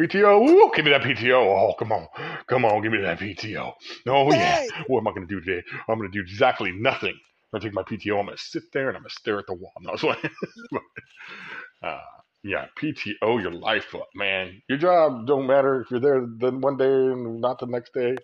PTO, 0.00 0.40
whoop, 0.40 0.74
give 0.74 0.84
me 0.84 0.90
that 0.90 1.02
PTO. 1.02 1.40
Oh, 1.40 1.74
come 1.78 1.92
on, 1.92 2.08
come 2.48 2.64
on, 2.64 2.82
give 2.82 2.92
me 2.92 3.00
that 3.02 3.18
PTO. 3.18 3.72
Oh 4.06 4.32
yeah, 4.32 4.58
what 4.88 5.00
am 5.00 5.08
I 5.08 5.12
gonna 5.12 5.26
do 5.26 5.40
today? 5.40 5.62
I'm 5.88 5.98
gonna 5.98 6.10
do 6.10 6.20
exactly 6.20 6.72
nothing. 6.72 7.14
I'm 7.52 7.60
gonna 7.60 7.64
take 7.64 7.74
my 7.74 7.82
PTO. 7.82 8.18
I'm 8.20 8.26
gonna 8.26 8.38
sit 8.38 8.64
there 8.72 8.88
and 8.88 8.96
I'm 8.96 9.02
gonna 9.02 9.10
stare 9.10 9.38
at 9.38 9.46
the 9.46 9.54
wall. 9.54 9.72
No, 9.80 9.92
like, 10.08 10.24
uh, 11.82 12.00
yeah, 12.42 12.66
PTO 12.80 13.40
your 13.42 13.52
life 13.52 13.94
up, 13.94 14.08
man. 14.14 14.62
Your 14.68 14.78
job 14.78 15.26
don't 15.26 15.46
matter 15.46 15.80
if 15.82 15.90
you're 15.90 16.00
there 16.00 16.20
the 16.20 16.50
one 16.52 16.76
day 16.76 16.86
and 16.86 17.40
not 17.40 17.58
the 17.58 17.66
next 17.66 17.92
day. 17.94 18.16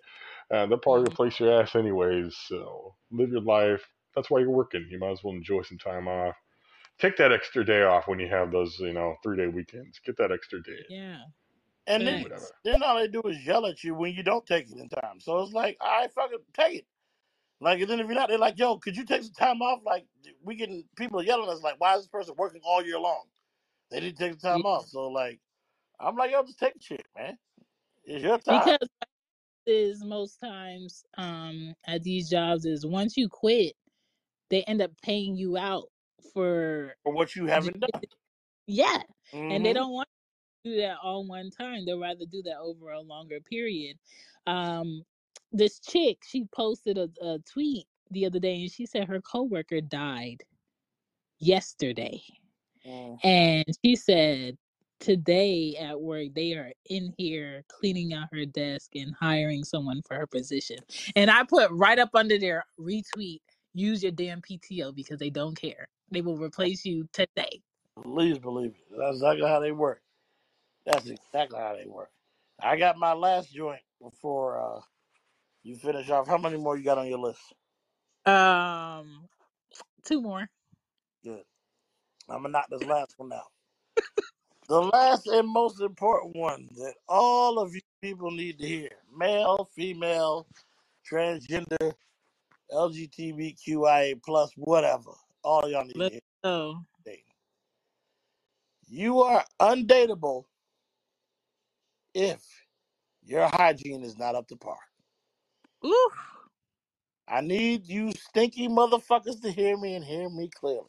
Uh, 0.51 0.65
they'll 0.67 0.77
probably 0.77 1.03
Mm, 1.07 1.11
replace 1.11 1.39
your 1.39 1.61
ass 1.61 1.75
anyways. 1.75 2.35
So 2.47 2.95
live 3.11 3.29
your 3.29 3.41
life. 3.41 3.83
That's 4.15 4.29
why 4.29 4.39
you're 4.39 4.51
working. 4.51 4.87
You 4.89 4.99
might 4.99 5.11
as 5.11 5.23
well 5.23 5.33
enjoy 5.33 5.63
some 5.63 5.79
time 5.79 6.07
off. 6.07 6.35
Take 6.99 7.17
that 7.17 7.31
extra 7.31 7.65
day 7.65 7.83
off 7.83 8.07
when 8.07 8.19
you 8.19 8.27
have 8.29 8.51
those, 8.51 8.79
you 8.79 8.93
know, 8.93 9.15
three 9.23 9.37
day 9.37 9.47
weekends. 9.47 9.99
Get 9.99 10.17
that 10.17 10.31
extra 10.31 10.61
day. 10.63 10.83
yeah. 10.89 11.23
And 11.87 12.07
then, 12.07 12.25
then 12.63 12.83
all 12.83 12.97
they 12.97 13.07
do 13.09 13.21
is 13.23 13.45
yell 13.45 13.65
at 13.65 13.83
you 13.83 13.95
when 13.95 14.13
you 14.13 14.23
don't 14.23 14.45
take 14.45 14.69
it 14.71 14.77
in 14.77 14.89
time. 14.89 15.19
So 15.19 15.41
it's 15.41 15.53
like, 15.53 15.77
all 15.81 16.01
right, 16.01 16.13
fucking 16.13 16.39
take 16.53 16.79
it. 16.79 16.87
Like, 17.59 17.81
and 17.81 17.89
then 17.89 17.99
if 17.99 18.07
you're 18.07 18.15
not, 18.15 18.29
they're 18.29 18.37
like, 18.37 18.57
yo, 18.59 18.77
could 18.77 18.95
you 18.97 19.05
take 19.05 19.23
some 19.23 19.33
time 19.33 19.61
off? 19.61 19.81
Like, 19.85 20.05
we 20.43 20.55
getting 20.55 20.85
people 20.97 21.23
yelling 21.23 21.49
at 21.49 21.55
us, 21.55 21.63
like, 21.63 21.79
why 21.79 21.95
is 21.95 22.01
this 22.01 22.07
person 22.09 22.35
working 22.37 22.61
all 22.63 22.83
year 22.85 22.99
long? 22.99 23.25
They 23.91 23.99
didn't 24.01 24.17
take 24.17 24.33
the 24.33 24.39
Yeah. 24.49 24.61
time 24.61 24.65
off. 24.65 24.87
So, 24.87 25.09
like, 25.09 25.39
I'm 25.99 26.15
like, 26.15 26.31
yo, 26.31 26.43
just 26.43 26.59
take 26.59 26.75
the 26.75 26.81
shit, 26.81 27.05
man. 27.17 27.37
It's 28.05 28.23
your 28.23 28.39
time 28.39 28.65
Because 28.65 28.89
is 29.67 30.03
most 30.03 30.39
times 30.39 31.05
um 31.17 31.73
at 31.87 32.03
these 32.03 32.29
jobs 32.29 32.65
is 32.65 32.85
once 32.85 33.17
you 33.17 33.29
quit, 33.29 33.75
they 34.49 34.63
end 34.63 34.81
up 34.81 34.91
paying 35.03 35.35
you 35.37 35.57
out 35.57 35.89
for 36.33 36.95
for 37.03 37.13
what 37.13 37.35
you 37.35 37.45
haven't 37.47 37.79
done. 37.79 38.01
yeah. 38.67 39.01
And 39.49 39.65
they 39.65 39.73
hmm 39.73 39.73
don't 39.73 39.91
want 39.93 40.07
to 40.65 40.71
do 40.71 40.81
that 40.81 40.97
all 41.03 41.27
one 41.27 41.51
time. 41.51 41.85
They'll 41.85 41.99
rather 41.99 42.25
do 42.25 42.41
that 42.43 42.57
over 42.59 42.91
a 42.91 43.01
longer 43.01 43.39
period. 43.41 43.97
Um 44.47 45.03
this 45.51 45.79
chick, 45.79 46.19
she 46.27 46.45
posted 46.55 46.97
a, 46.97 47.09
a 47.21 47.39
tweet 47.51 47.85
the 48.11 48.25
other 48.25 48.39
day 48.39 48.61
and 48.61 48.71
she 48.71 48.85
said 48.85 49.07
her 49.07 49.21
coworker 49.21 49.81
died 49.81 50.43
yesterday. 51.39 52.21
mm 52.85 53.19
And 53.23 53.65
she 53.83 53.95
said 53.95 54.57
today 54.99 55.75
at 55.81 55.99
work 55.99 56.27
they 56.35 56.53
are 56.53 56.71
in 56.89 57.13
here 57.17 57.63
cleaning 57.69 58.13
out 58.13 58.29
her 58.33 58.45
desk 58.45 58.91
and 58.95 59.13
hiring 59.19 59.63
someone 59.63 60.01
for 60.07 60.15
her 60.17 60.27
position. 60.27 60.77
And 61.15 61.29
I 61.31 61.43
put 61.43 61.71
right 61.71 61.99
up 61.99 62.11
under 62.15 62.39
there 62.39 62.65
retweet 62.79 63.39
use 63.73 64.03
your 64.03 64.11
damn 64.11 64.41
PTO 64.41 64.95
because 64.95 65.19
they 65.19 65.29
don't 65.29 65.55
care. 65.59 65.87
They 66.13 66.21
will 66.21 66.37
replace 66.37 66.85
you 66.85 67.09
today. 67.11 67.61
Please 68.03 68.37
believe 68.37 68.71
it. 68.71 68.97
That's 68.97 69.15
exactly 69.15 69.47
how 69.47 69.59
they 69.59 69.71
work. 69.71 70.01
That's 70.85 71.07
exactly 71.07 71.59
how 71.59 71.75
they 71.75 71.87
work. 71.87 72.11
I 72.61 72.77
got 72.77 72.97
my 72.97 73.13
last 73.13 73.51
joint 73.53 73.81
before 73.99 74.59
uh, 74.61 74.81
you 75.63 75.75
finish 75.75 76.09
off. 76.11 76.27
How 76.27 76.37
many 76.37 76.57
more 76.57 76.77
you 76.77 76.83
got 76.83 76.99
on 76.99 77.07
your 77.07 77.17
list? 77.17 77.41
Um 78.25 79.27
two 80.03 80.21
more. 80.21 80.47
Good. 81.23 81.43
I'm 82.29 82.43
gonna 82.43 82.49
knock 82.49 82.67
this 82.69 82.83
last 82.83 83.15
one 83.17 83.33
out. 83.33 83.51
The 84.69 84.79
last 84.81 85.27
and 85.27 85.47
most 85.47 85.81
important 85.81 86.35
one 86.37 86.69
that 86.75 86.93
all 87.09 87.59
of 87.59 87.73
you 87.75 87.81
people 88.01 88.31
need 88.31 88.59
to 88.59 88.67
hear: 88.67 88.89
male, 89.13 89.69
female, 89.75 90.47
transgender, 91.09 91.93
LGBTQIA 92.71 94.21
plus, 94.23 94.51
whatever. 94.55 95.11
All 95.43 95.69
y'all 95.69 95.85
need 95.85 96.01
to 96.01 96.01
Let's 96.01 96.11
hear. 96.11 96.21
go. 96.43 96.85
today. 97.03 97.23
You 98.87 99.21
are 99.21 99.45
undateable 99.61 100.45
if 102.13 102.43
your 103.25 103.47
hygiene 103.47 104.03
is 104.03 104.17
not 104.17 104.35
up 104.35 104.47
to 104.49 104.57
par. 104.57 104.77
Ooh. 105.85 106.09
I 107.27 107.41
need 107.41 107.87
you 107.87 108.11
stinky 108.13 108.67
motherfuckers 108.69 109.41
to 109.43 109.51
hear 109.51 109.77
me 109.77 109.95
and 109.95 110.05
hear 110.05 110.29
me 110.29 110.49
clearly. 110.49 110.87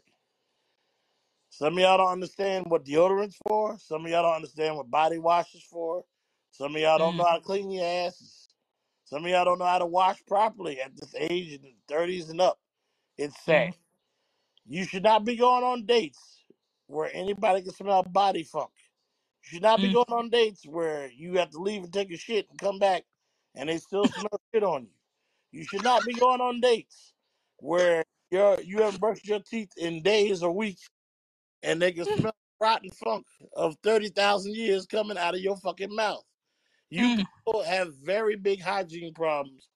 Some 1.51 1.75
of 1.75 1.81
y'all 1.81 1.99
don't 1.99 2.13
understand 2.13 2.67
what 2.69 2.85
deodorant's 2.85 3.39
for. 3.49 3.79
Some 3.79 4.05
of 4.05 4.11
y'all 4.11 4.23
don't 4.25 4.37
understand 4.37 4.77
what 4.77 4.91
body 4.91 5.19
wash 5.19 5.55
is 5.55 5.65
for. 5.65 6.05
Some 6.53 6.75
of 6.77 6.83
y'all 6.83 6.99
don't 6.99 7.17
Mm, 7.17 7.19
know 7.19 7.27
how 7.27 7.37
to 7.37 7.43
clean 7.43 7.71
your 7.71 7.85
asses. 7.87 8.49
Some 9.05 9.25
of 9.25 9.31
y'all 9.31 9.45
don't 9.45 9.59
know 9.59 9.67
how 9.67 9.79
to 9.79 9.87
wash 9.87 10.25
properly 10.27 10.81
at 10.81 10.97
this 10.97 11.15
age 11.19 11.53
in 11.53 11.63
the 11.63 11.95
30s 11.95 12.31
and 12.31 12.41
up. 12.41 12.59
It's 13.19 13.41
sad. 13.45 13.75
Mm, 14.69 14.75
You 14.75 14.85
should 14.85 15.03
not 15.03 15.25
be 15.25 15.37
going 15.37 15.65
on 15.65 15.87
dates 15.87 16.45
where 16.87 17.11
anybody 17.15 17.63
can 17.63 17.73
smell 17.73 18.03
body 18.03 18.45
funk. 18.45 18.71
You 19.45 19.49
should 19.55 19.63
not 19.63 19.81
be 19.81 19.91
mm, 19.91 19.95
going 19.95 20.13
on 20.19 20.31
dates 20.31 20.67
where 20.67 21.11
you 21.11 21.39
have 21.39 21.51
to 21.51 21.59
leave 21.59 21.85
and 21.85 21.93
take 21.93 22.11
a 22.13 22.17
shit 22.17 22.49
and 22.51 22.59
come 22.59 22.79
back 22.79 23.05
and 23.55 23.69
they 23.69 23.79
still 23.79 24.07
smell 24.07 24.41
shit 24.53 24.63
on 24.63 24.83
you. 24.83 24.91
You 25.61 25.65
should 25.65 25.85
not 25.85 26.05
be 26.05 26.15
going 26.15 26.41
on 26.41 26.61
dates 26.61 27.13
where 27.59 28.05
you're 28.31 28.61
you 28.63 28.79
haven't 28.83 29.01
brushed 29.01 29.27
your 29.27 29.41
teeth 29.41 29.71
in 29.77 30.03
days 30.03 30.43
or 30.43 30.53
weeks 30.53 30.89
and 31.63 31.81
they 31.81 31.93
can 31.93 32.05
smell 32.05 32.35
rotten 32.61 32.91
funk 32.91 33.27
of 33.55 33.77
thirty 33.83 34.09
thousand 34.09 34.55
years 34.55 34.87
coming 34.87 35.19
out 35.19 35.35
of 35.35 35.41
your 35.41 35.57
fucking 35.57 35.95
mouth. 35.95 36.25
You 36.91 37.03
mm. 37.03 37.17
people 37.19 37.63
have 37.63 37.95
very 38.05 38.37
big 38.37 38.61
hygiene 38.61 39.15
problems 39.15 39.69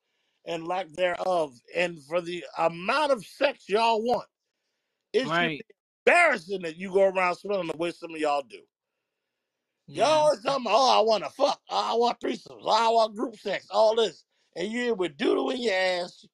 and 0.47 0.67
lack 0.67 0.89
thereof. 0.93 1.55
And 1.77 2.03
for 2.05 2.21
the 2.21 2.45
amount 2.59 3.13
of 3.13 3.25
sex 3.25 3.69
y'all 3.69 4.03
want, 4.03 4.29
it 5.13 5.31
should 5.31 5.31
Right. 5.31 5.67
embarrassing 6.07 6.63
that 6.63 6.77
you 6.77 6.93
go 6.93 7.05
around 7.05 7.37
smelling 7.37 7.69
the 7.69 7.77
way 7.77 7.91
some 7.93 8.15
of 8.15 8.21
y'all 8.21 8.43
do. 8.43 8.61
Y'all 9.93 10.07
Yeah. 10.07 10.07
always 10.07 10.43
talking 10.43 10.67
about, 10.67 10.75
oh, 10.77 10.99
I 10.99 11.03
want 11.03 11.25
to 11.25 11.31
fuck. 11.31 11.61
Oh, 11.71 11.93
I 11.93 11.95
want 11.95 12.21
threesomes. 12.21 12.63
Oh, 12.63 12.71
I 12.71 12.89
want 12.91 13.17
group 13.17 13.37
sex. 13.39 13.67
All 13.71 13.95
this. 13.97 14.25
And 14.57 14.71
you 14.73 14.81
here 14.81 14.95
with 14.95 15.17
doodle 15.17 15.51
in 15.51 15.63
your 15.63 15.75
ass, 15.75 16.27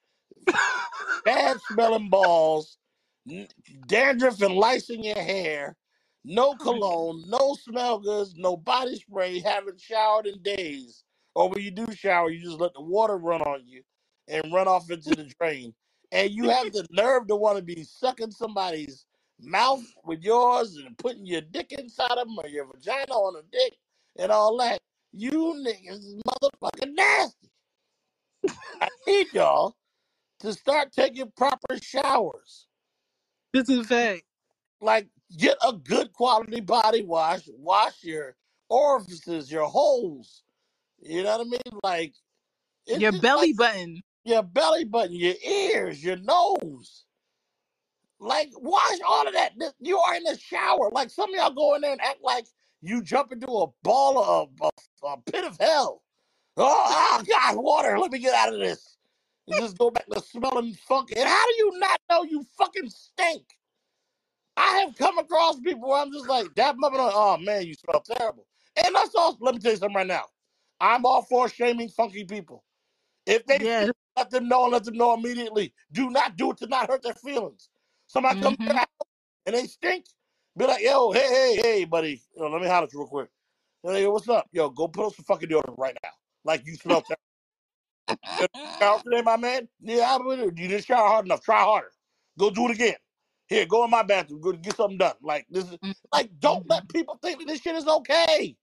bad 1.25 1.61
smelling 1.63 2.11
balls, 2.11 2.79
dandruff 3.87 4.43
and 4.43 4.55
lice 4.57 4.91
in 4.91 5.03
your 5.05 5.19
hair, 5.21 5.77
no 6.25 6.55
cologne, 6.57 7.25
no 7.29 7.55
smell 7.55 7.99
goods, 8.01 8.35
no 8.37 8.57
body 8.57 8.97
spray, 8.97 9.41
haven't 9.41 9.81
showered 9.81 10.27
in 10.27 10.43
days. 10.43 11.05
Or 11.35 11.49
when 11.51 11.63
you 11.63 11.71
do 11.71 11.87
shower, 11.93 12.31
you 12.31 12.43
just 12.43 12.61
let 12.61 12.75
the 12.75 12.83
water 12.83 13.19
run 13.19 13.43
on 13.43 13.67
you 13.67 13.83
and 14.29 14.53
run 14.53 14.69
off 14.69 14.91
into 14.91 15.15
the 15.15 15.25
drain. 15.41 15.75
And 16.15 16.33
you 16.33 16.51
have 16.51 16.73
the 16.73 16.87
nerve 16.93 17.29
to 17.29 17.37
want 17.37 17.59
to 17.59 17.65
be 17.65 17.85
sucking 17.85 18.33
somebody's 18.33 19.07
mouth 19.41 19.85
with 20.05 20.23
yours 20.23 20.77
and 20.79 20.99
putting 20.99 21.27
your 21.27 21.43
dick 21.43 21.73
inside 21.73 22.13
of 22.19 22.29
them 22.29 22.39
or 22.39 22.49
your 22.49 22.67
vagina 22.67 23.13
on 23.15 23.37
a 23.39 23.45
dick 23.53 23.75
and 24.19 24.33
all 24.33 24.59
that. 24.59 24.81
You 25.13 25.33
niggas 25.67 26.01
is 26.01 26.17
motherfucking 26.29 26.95
nasty. 26.95 27.51
I 28.81 28.89
need 29.07 29.29
y'all 29.35 29.77
to 30.41 30.53
start 30.55 30.93
taking 30.93 31.33
proper 31.37 31.79
showers. 31.83 32.69
This 33.53 33.69
is 33.71 33.81
a 33.81 33.85
fact. 33.85 34.25
like 34.83 35.09
get 35.39 35.59
a 35.67 35.75
good 35.75 36.13
quality 36.15 36.61
body 36.63 37.05
wash, 37.05 37.49
wash 37.59 38.05
your 38.05 38.37
orifices, 38.71 39.53
your 39.53 39.67
holes. 39.67 40.45
You 41.03 41.25
know 41.25 41.39
what 41.39 41.49
I 41.49 41.51
mean? 41.51 41.81
Like 41.85 42.15
it's 42.87 43.03
Your 43.03 43.13
just 43.13 43.33
like 43.35 43.51
belly 43.51 43.55
button. 43.55 44.03
Your 44.25 44.43
belly 44.43 44.85
button, 44.85 45.15
your 45.15 45.35
ears, 45.47 46.03
your 46.05 46.17
nose. 46.17 47.05
Like 48.21 48.51
wash 48.57 48.99
all 49.07 49.27
of 49.27 49.35
that. 49.35 49.59
Th- 49.59 49.73
You 49.81 49.99
are 49.99 50.15
in 50.15 50.25
the 50.25 50.39
shower. 50.39 50.91
Like 50.93 51.11
some 51.11 51.31
of 51.31 51.37
y'all 51.37 51.51
go 51.53 51.75
in 51.75 51.83
there 51.83 51.93
and 51.93 52.01
act 52.01 52.21
like 52.23 52.47
you 52.83 53.03
jump 53.03 53.33
into 53.33 53.49
a 53.49 53.67
ball 53.83 54.19
of 54.23 54.51
a, 54.63 55.07
a 55.09 55.17
pit 55.31 55.45
of 55.45 55.59
hell. 55.61 56.03
Oh, 56.57 56.65
ah, 56.89 57.21
oh 57.21 57.25
God, 57.25 57.63
water! 57.63 57.99
Let 57.99 58.13
me 58.13 58.21
get 58.21 58.35
out 58.35 58.55
of 58.55 58.61
this. 58.61 58.97
And 59.49 59.57
just 59.57 59.79
go 59.79 59.91
back 59.91 60.07
to 60.07 60.21
smelling 60.23 60.75
funky. 60.89 61.17
And 61.19 61.29
how 61.29 61.47
do 61.47 61.55
you 61.59 61.79
not 61.81 62.01
know 62.11 62.25
you 62.25 62.45
fucking 62.59 62.91
stink? 62.91 63.45
I 64.57 64.79
have 64.81 64.97
come 64.97 65.19
across 65.19 65.61
people 65.61 65.89
where 65.91 66.01
I'm 66.03 66.13
just 66.13 66.29
like, 66.29 66.47
up 66.59 66.77
and 66.77 66.85
oh 66.85 67.39
man, 67.39 67.67
you 67.67 67.75
smell 67.75 68.03
terrible. 68.03 68.47
And 68.85 68.95
that's 68.95 69.15
all. 69.17 69.37
Let 69.41 69.55
me 69.57 69.61
tell 69.61 69.73
you 69.73 69.79
something 69.79 69.97
right 69.97 70.07
now. 70.07 70.25
I'm 70.81 71.07
all 71.07 71.23
for 71.23 71.49
shaming 71.49 71.89
funky 71.91 72.25
people. 72.25 72.65
If 73.27 73.47
they. 73.47 73.59
Let 74.17 74.31
them 74.31 74.49
know 74.49 74.65
and 74.65 74.73
let 74.73 74.85
them 74.85 74.97
know 74.97 75.15
immediately. 75.15 75.75
Do 75.93 76.11
not 76.11 76.37
do 76.37 76.53
it 76.53 76.59
to 76.59 76.67
not 76.69 76.89
hurt 76.89 77.03
their 77.03 77.15
feelings. 77.15 77.71
Somebody 78.07 78.39
come 78.43 78.55
to 78.55 78.59
hmm 78.59 78.73
your 78.73 78.79
house 78.79 78.87
and 79.47 79.57
they 79.57 79.67
stink, 79.67 80.07
be 80.59 80.67
like, 80.67 80.83
yo, 80.83 81.13
hey, 81.13 81.29
hey, 81.29 81.61
hey, 81.63 81.85
buddy, 81.85 82.23
yo, 82.37 82.49
let 82.49 82.63
me 82.63 82.69
holler 82.69 82.85
at 82.87 82.93
you 82.93 83.01
real 83.01 83.09
quick. 83.09 83.29
Like, 83.85 84.03
yo, 84.03 84.13
what's 84.13 84.29
up? 84.29 84.49
Yo, 84.53 84.71
go 84.71 84.89
put 84.89 85.07
on 85.07 85.13
some 85.13 85.25
fucking 85.25 85.49
deodorant 85.49 85.79
right 85.79 85.97
now. 86.03 86.11
Like 86.45 86.67
you 86.67 86.77
smell 86.77 87.03
terrible. 87.03 87.21
You 88.65 88.73
shower 88.81 89.01
today, 89.05 89.23
my 89.23 89.37
man? 89.37 89.69
Yeah, 89.81 90.15
I 90.15 90.19
will. 90.19 90.39
You 90.39 90.51
didn't 90.53 90.85
shower 90.85 91.09
hard 91.09 91.27
enough. 91.27 91.43
Try 91.45 91.63
harder. 91.63 91.93
Go 92.39 92.51
do 92.51 92.67
it 92.69 92.73
again. 92.73 92.97
Here, 93.49 93.67
go 93.67 93.85
in 93.85 93.91
my 93.91 94.03
bathroom. 94.03 94.41
Go 94.41 94.53
get 94.53 94.77
something 94.77 94.99
done. 94.99 95.15
Like 95.23 95.47
this 95.51 95.65
is 95.65 95.79
like, 96.13 96.31
don't 96.41 96.69
let 96.69 96.89
people 96.91 97.19
think 97.23 97.41
that 97.41 97.49
this 97.49 97.61
shit 97.63 97.77
is 97.77 97.87
okay. 97.87 98.57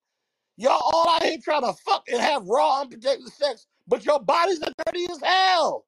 Y'all 0.58 0.82
all 0.94 1.10
out 1.10 1.24
here 1.24 1.38
trying 1.44 1.62
to 1.64 1.74
fuck 1.86 2.04
and 2.12 2.22
have 2.22 2.46
raw, 2.46 2.82
unprotected 2.82 3.28
sex, 3.34 3.68
but 3.92 4.06
your 4.06 4.22
bodies 4.22 4.62
are 4.64 4.72
dirty 4.86 5.06
as 5.12 5.20
hell. 5.22 5.86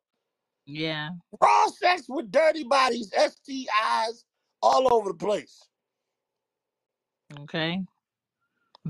Yeah. 0.66 1.12
Raw 1.42 1.68
sex 1.68 2.04
with 2.10 2.30
dirty 2.32 2.66
bodies, 2.66 3.10
STIs, 3.18 4.26
all 4.62 4.94
over 4.94 5.14
the 5.14 5.18
place. 5.18 5.58
Okay. 7.40 7.82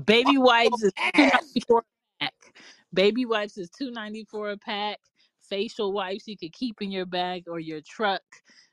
Baby 0.04 0.36
wipes 0.36 0.82
is 0.82 0.92
two 0.92 1.22
ninety 1.22 1.60
four 1.60 1.78
a 1.78 2.24
pack. 2.24 2.34
Baby 2.92 3.24
wipes 3.24 3.56
is 3.56 3.70
two 3.70 3.92
ninety 3.92 4.26
four 4.28 4.50
a 4.50 4.58
pack. 4.58 4.98
Facial 5.48 5.92
wipes 5.92 6.26
you 6.26 6.36
could 6.36 6.52
keep 6.52 6.82
in 6.82 6.90
your 6.90 7.06
bag 7.06 7.44
or 7.46 7.60
your 7.60 7.80
truck. 7.82 8.22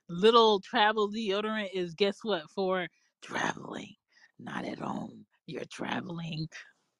Little 0.09 0.59
travel 0.59 1.07
deodorant 1.07 1.69
is 1.71 1.93
guess 1.93 2.17
what 2.23 2.49
for 2.49 2.87
traveling, 3.21 3.93
not 4.39 4.65
at 4.65 4.79
home. 4.79 5.25
You're 5.45 5.65
traveling 5.71 6.47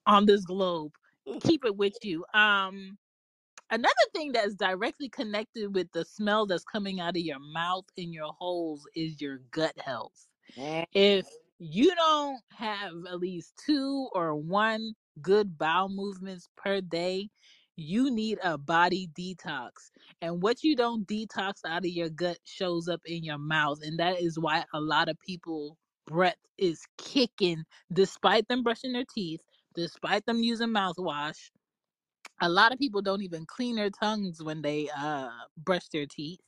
on 0.05 0.27
this 0.27 0.45
globe. 0.45 0.91
Keep 1.41 1.65
it 1.65 1.75
with 1.75 1.95
you. 2.03 2.23
Um, 2.33 2.97
another 3.71 3.93
thing 4.13 4.31
that's 4.31 4.55
directly 4.55 5.09
connected 5.09 5.73
with 5.73 5.91
the 5.93 6.05
smell 6.05 6.45
that's 6.45 6.63
coming 6.65 6.99
out 6.99 7.17
of 7.17 7.23
your 7.23 7.39
mouth 7.39 7.85
and 7.97 8.13
your 8.13 8.33
holes 8.33 8.87
is 8.95 9.19
your 9.21 9.39
gut 9.51 9.73
health 9.79 10.27
if 10.93 11.25
you 11.59 11.93
don't 11.95 12.41
have 12.51 12.93
at 13.09 13.19
least 13.19 13.53
two 13.65 14.09
or 14.13 14.35
one 14.35 14.93
good 15.21 15.57
bowel 15.57 15.89
movements 15.89 16.49
per 16.57 16.81
day, 16.81 17.29
you 17.75 18.11
need 18.11 18.39
a 18.43 18.57
body 18.57 19.09
detox. 19.17 19.69
And 20.21 20.41
what 20.41 20.63
you 20.63 20.75
don't 20.75 21.07
detox 21.07 21.53
out 21.65 21.85
of 21.85 21.91
your 21.91 22.09
gut 22.09 22.37
shows 22.43 22.87
up 22.87 23.01
in 23.05 23.23
your 23.23 23.37
mouth. 23.37 23.79
And 23.83 23.97
that 23.99 24.19
is 24.21 24.37
why 24.37 24.65
a 24.73 24.79
lot 24.79 25.09
of 25.09 25.17
people 25.25 25.77
breath 26.07 26.35
is 26.57 26.81
kicking 26.97 27.63
despite 27.93 28.47
them 28.47 28.63
brushing 28.63 28.93
their 28.93 29.05
teeth, 29.13 29.41
despite 29.75 30.25
them 30.25 30.43
using 30.43 30.69
mouthwash 30.69 31.49
a 32.41 32.49
lot 32.49 32.73
of 32.73 32.79
people 32.79 33.01
don't 33.01 33.23
even 33.23 33.45
clean 33.45 33.77
their 33.77 33.91
tongues 33.91 34.43
when 34.43 34.61
they 34.63 34.89
uh 34.97 35.31
brush 35.57 35.87
their 35.89 36.07
teeth. 36.07 36.41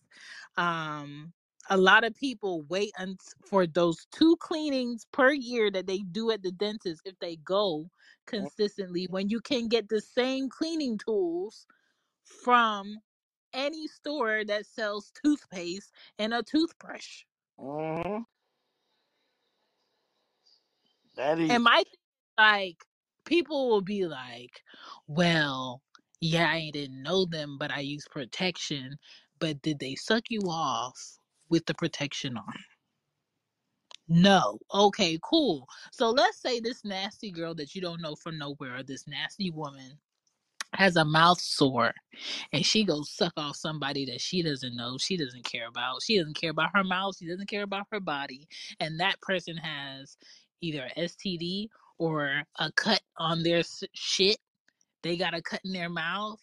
Um 0.57 1.33
a 1.69 1.77
lot 1.77 2.03
of 2.05 2.15
people 2.15 2.63
wait 2.63 2.91
un- 2.99 3.17
for 3.47 3.67
those 3.67 4.07
two 4.11 4.37
cleanings 4.37 5.05
per 5.13 5.31
year 5.33 5.71
that 5.71 5.87
they 5.87 5.99
do 5.99 6.31
at 6.31 6.43
the 6.43 6.51
dentist 6.51 7.03
if 7.05 7.19
they 7.19 7.37
go 7.37 7.89
consistently 8.27 9.05
when 9.09 9.29
you 9.29 9.41
can 9.41 9.67
get 9.69 9.89
the 9.89 10.01
same 10.01 10.49
cleaning 10.49 10.97
tools 10.97 11.67
from 12.23 12.99
any 13.53 13.87
store 13.87 14.45
that 14.45 14.65
sells 14.65 15.11
toothpaste 15.23 15.93
and 16.19 16.33
a 16.33 16.43
toothbrush. 16.43 17.23
Mhm. 17.57 18.25
That 21.15 21.39
And 21.49 21.63
my 21.63 21.77
thing 21.77 21.83
is 21.83 21.99
like 22.37 22.85
people 23.25 23.69
will 23.69 23.81
be 23.81 24.05
like, 24.05 24.61
Well, 25.07 25.81
yeah, 26.21 26.49
I 26.49 26.71
didn't 26.73 27.03
know 27.03 27.25
them, 27.25 27.57
but 27.59 27.71
I 27.71 27.79
use 27.81 28.07
protection. 28.11 28.97
But 29.39 29.61
did 29.61 29.79
they 29.79 29.95
suck 29.95 30.25
you 30.29 30.41
off 30.47 31.19
with 31.49 31.65
the 31.65 31.73
protection 31.73 32.37
on? 32.37 32.53
No. 34.09 34.59
Okay, 34.73 35.19
cool. 35.23 35.67
So 35.91 36.11
let's 36.11 36.41
say 36.41 36.59
this 36.59 36.85
nasty 36.85 37.31
girl 37.31 37.55
that 37.55 37.75
you 37.75 37.81
don't 37.81 38.01
know 38.01 38.15
from 38.15 38.37
nowhere, 38.37 38.77
or 38.77 38.83
this 38.83 39.07
nasty 39.07 39.51
woman 39.51 39.99
has 40.73 40.95
a 40.95 41.05
mouth 41.05 41.39
sore 41.39 41.93
and 42.53 42.65
she 42.65 42.83
goes 42.83 43.11
suck 43.11 43.33
off 43.37 43.55
somebody 43.55 44.05
that 44.05 44.21
she 44.21 44.41
doesn't 44.43 44.75
know, 44.75 44.97
she 44.97 45.17
doesn't 45.17 45.45
care 45.45 45.67
about. 45.67 46.01
She 46.03 46.17
doesn't 46.17 46.35
care 46.39 46.51
about 46.51 46.71
her 46.75 46.83
mouth, 46.83 47.17
she 47.17 47.27
doesn't 47.27 47.49
care 47.49 47.63
about 47.63 47.87
her 47.91 47.99
body. 47.99 48.47
And 48.79 48.99
that 48.99 49.21
person 49.21 49.57
has 49.57 50.17
either 50.61 50.89
STD 50.97 51.69
or 52.03 52.43
a 52.59 52.71
cut 52.73 53.01
on 53.17 53.43
their 53.43 53.63
shit. 53.93 54.37
They 55.03 55.15
got 55.15 55.33
a 55.33 55.41
cut 55.41 55.61
in 55.63 55.71
their 55.71 55.89
mouth. 55.89 56.39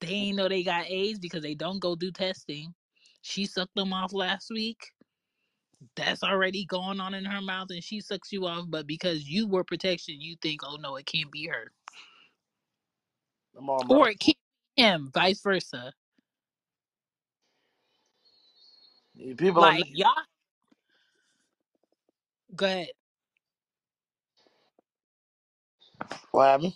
They 0.00 0.08
ain't 0.08 0.36
know 0.36 0.48
they 0.48 0.64
got 0.64 0.86
AIDS 0.88 1.20
because 1.20 1.42
they 1.42 1.54
don't 1.54 1.78
go 1.78 1.94
do 1.94 2.10
testing. 2.10 2.74
She 3.22 3.46
sucked 3.46 3.76
them 3.76 3.92
off 3.92 4.12
last 4.12 4.50
week. 4.50 4.78
That's 5.94 6.24
already 6.24 6.64
going 6.64 7.00
on 7.00 7.14
in 7.14 7.24
her 7.24 7.40
mouth 7.40 7.68
and 7.70 7.82
she 7.82 8.00
sucks 8.00 8.32
you 8.32 8.46
off, 8.46 8.66
but 8.68 8.86
because 8.86 9.28
you 9.28 9.46
were 9.46 9.64
protection, 9.64 10.20
you 10.20 10.36
think, 10.42 10.62
oh 10.64 10.76
no, 10.80 10.96
it 10.96 11.06
can't 11.06 11.30
be 11.30 11.46
her. 11.46 11.70
On. 13.56 13.86
Or 13.88 14.08
it 14.08 14.18
can't 14.18 14.36
be 14.76 14.82
him, 14.82 15.10
vice 15.14 15.40
versa 15.42 15.92
People. 19.36 19.62
Like 19.62 19.84
y'all, 19.92 20.10
go 22.56 22.66
ahead. 22.66 22.88
What 26.32 26.46
happened? 26.46 26.74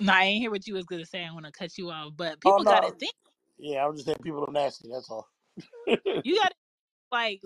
No, 0.00 0.12
I 0.12 0.24
ain't 0.24 0.42
hear 0.42 0.50
what 0.50 0.66
you 0.66 0.74
was 0.74 0.86
gonna 0.86 1.06
say. 1.06 1.24
I 1.24 1.32
want 1.32 1.46
to 1.46 1.52
cut 1.52 1.78
you 1.78 1.90
off, 1.90 2.12
but 2.16 2.40
Oh 2.44 2.58
people 2.58 2.64
gotta 2.64 2.92
no. 2.92 2.98
think. 3.00 3.14
Yeah, 3.58 3.84
I 3.84 3.88
was 3.88 3.96
just 3.98 4.06
saying 4.06 4.18
people 4.22 4.44
are 4.46 4.52
nasty. 4.52 4.88
That's 4.92 5.10
all. 5.10 5.26
You 6.24 6.36
gotta 6.36 6.54
like 7.12 7.42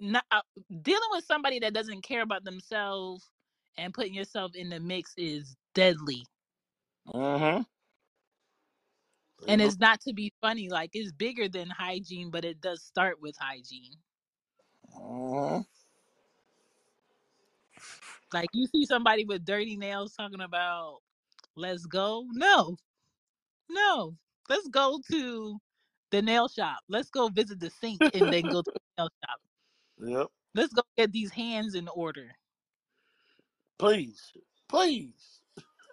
not, 0.00 0.24
uh, 0.30 0.42
dealing 0.82 1.08
with 1.12 1.24
somebody 1.24 1.60
that 1.60 1.74
doesn't 1.74 2.02
care 2.02 2.22
about 2.22 2.44
themselves 2.44 3.30
and 3.78 3.94
putting 3.94 4.14
yourself 4.14 4.52
in 4.54 4.70
the 4.70 4.80
mix 4.80 5.14
is 5.16 5.56
deadly. 5.74 6.26
Mm-hmm. 7.14 7.62
And 9.48 9.60
it's 9.62 9.78
not 9.78 10.00
to 10.02 10.14
be 10.14 10.32
funny. 10.42 10.70
Like 10.70 10.90
it's 10.94 11.12
bigger 11.12 11.48
than 11.48 11.70
hygiene, 11.70 12.30
but 12.30 12.44
it 12.44 12.60
does 12.60 12.82
start 12.82 13.20
with 13.20 13.36
hygiene. 13.40 13.96
Like 18.34 18.50
you 18.52 18.66
see 18.66 18.84
somebody 18.84 19.24
with 19.24 19.44
dirty 19.44 19.76
nails 19.76 20.14
talking 20.14 20.40
about 20.40 20.98
let's 21.54 21.86
go. 21.86 22.26
No, 22.32 22.76
no. 23.70 24.16
Let's 24.48 24.66
go 24.68 25.00
to 25.12 25.58
the 26.10 26.20
nail 26.20 26.48
shop. 26.48 26.80
Let's 26.88 27.10
go 27.10 27.28
visit 27.28 27.60
the 27.60 27.70
sink 27.70 28.00
and 28.12 28.32
then 28.32 28.42
go 28.48 28.62
to 28.62 28.72
the 28.74 28.80
nail 28.98 29.08
shop. 29.24 29.40
Yep. 29.98 30.26
Let's 30.56 30.72
go 30.72 30.82
get 30.96 31.12
these 31.12 31.30
hands 31.30 31.76
in 31.76 31.86
order. 31.86 32.32
Please. 33.78 34.32
Please. 34.68 35.40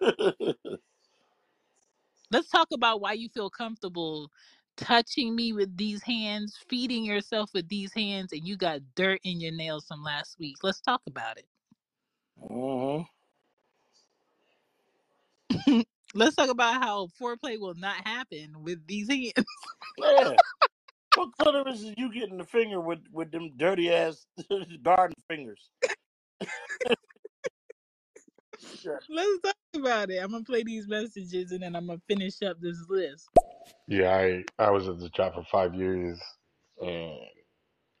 Let's 2.30 2.48
talk 2.50 2.68
about 2.72 3.00
why 3.00 3.12
you 3.12 3.28
feel 3.28 3.50
comfortable 3.50 4.32
touching 4.76 5.36
me 5.36 5.52
with 5.52 5.76
these 5.76 6.02
hands, 6.02 6.58
feeding 6.68 7.04
yourself 7.04 7.50
with 7.54 7.68
these 7.68 7.92
hands, 7.94 8.32
and 8.32 8.46
you 8.48 8.56
got 8.56 8.80
dirt 8.96 9.20
in 9.22 9.40
your 9.40 9.52
nails 9.52 9.86
from 9.86 10.02
last 10.02 10.40
week. 10.40 10.56
Let's 10.64 10.80
talk 10.80 11.02
about 11.06 11.36
Mm-hmm. 11.38 11.51
It. 12.40 12.52
Mm-hmm. 12.52 13.02
Let's 16.14 16.36
talk 16.36 16.50
about 16.50 16.82
how 16.82 17.08
foreplay 17.20 17.58
will 17.58 17.74
not 17.74 18.06
happen 18.06 18.62
with 18.62 18.86
these 18.86 19.08
hands. 19.08 19.32
Yeah. 19.98 20.34
What 21.14 21.28
clitoris 21.38 21.82
is 21.82 21.92
you 21.98 22.10
getting 22.10 22.38
the 22.38 22.44
finger 22.44 22.80
with 22.80 23.00
with 23.12 23.30
them 23.30 23.50
dirty 23.58 23.92
ass 23.92 24.24
garden 24.82 25.14
fingers? 25.28 25.68
Yeah. 28.82 28.96
Let's 29.08 29.40
talk 29.42 29.56
about 29.74 30.10
it. 30.10 30.22
I'm 30.22 30.30
gonna 30.30 30.44
play 30.44 30.62
these 30.62 30.88
messages 30.88 31.52
and 31.52 31.62
then 31.62 31.76
I'm 31.76 31.86
gonna 31.86 32.00
finish 32.08 32.40
up 32.42 32.60
this 32.60 32.78
list. 32.88 33.28
Yeah, 33.86 34.16
I 34.16 34.44
I 34.58 34.70
was 34.70 34.88
at 34.88 35.00
the 35.00 35.10
job 35.10 35.34
for 35.34 35.44
five 35.44 35.74
years, 35.74 36.18
and 36.80 37.18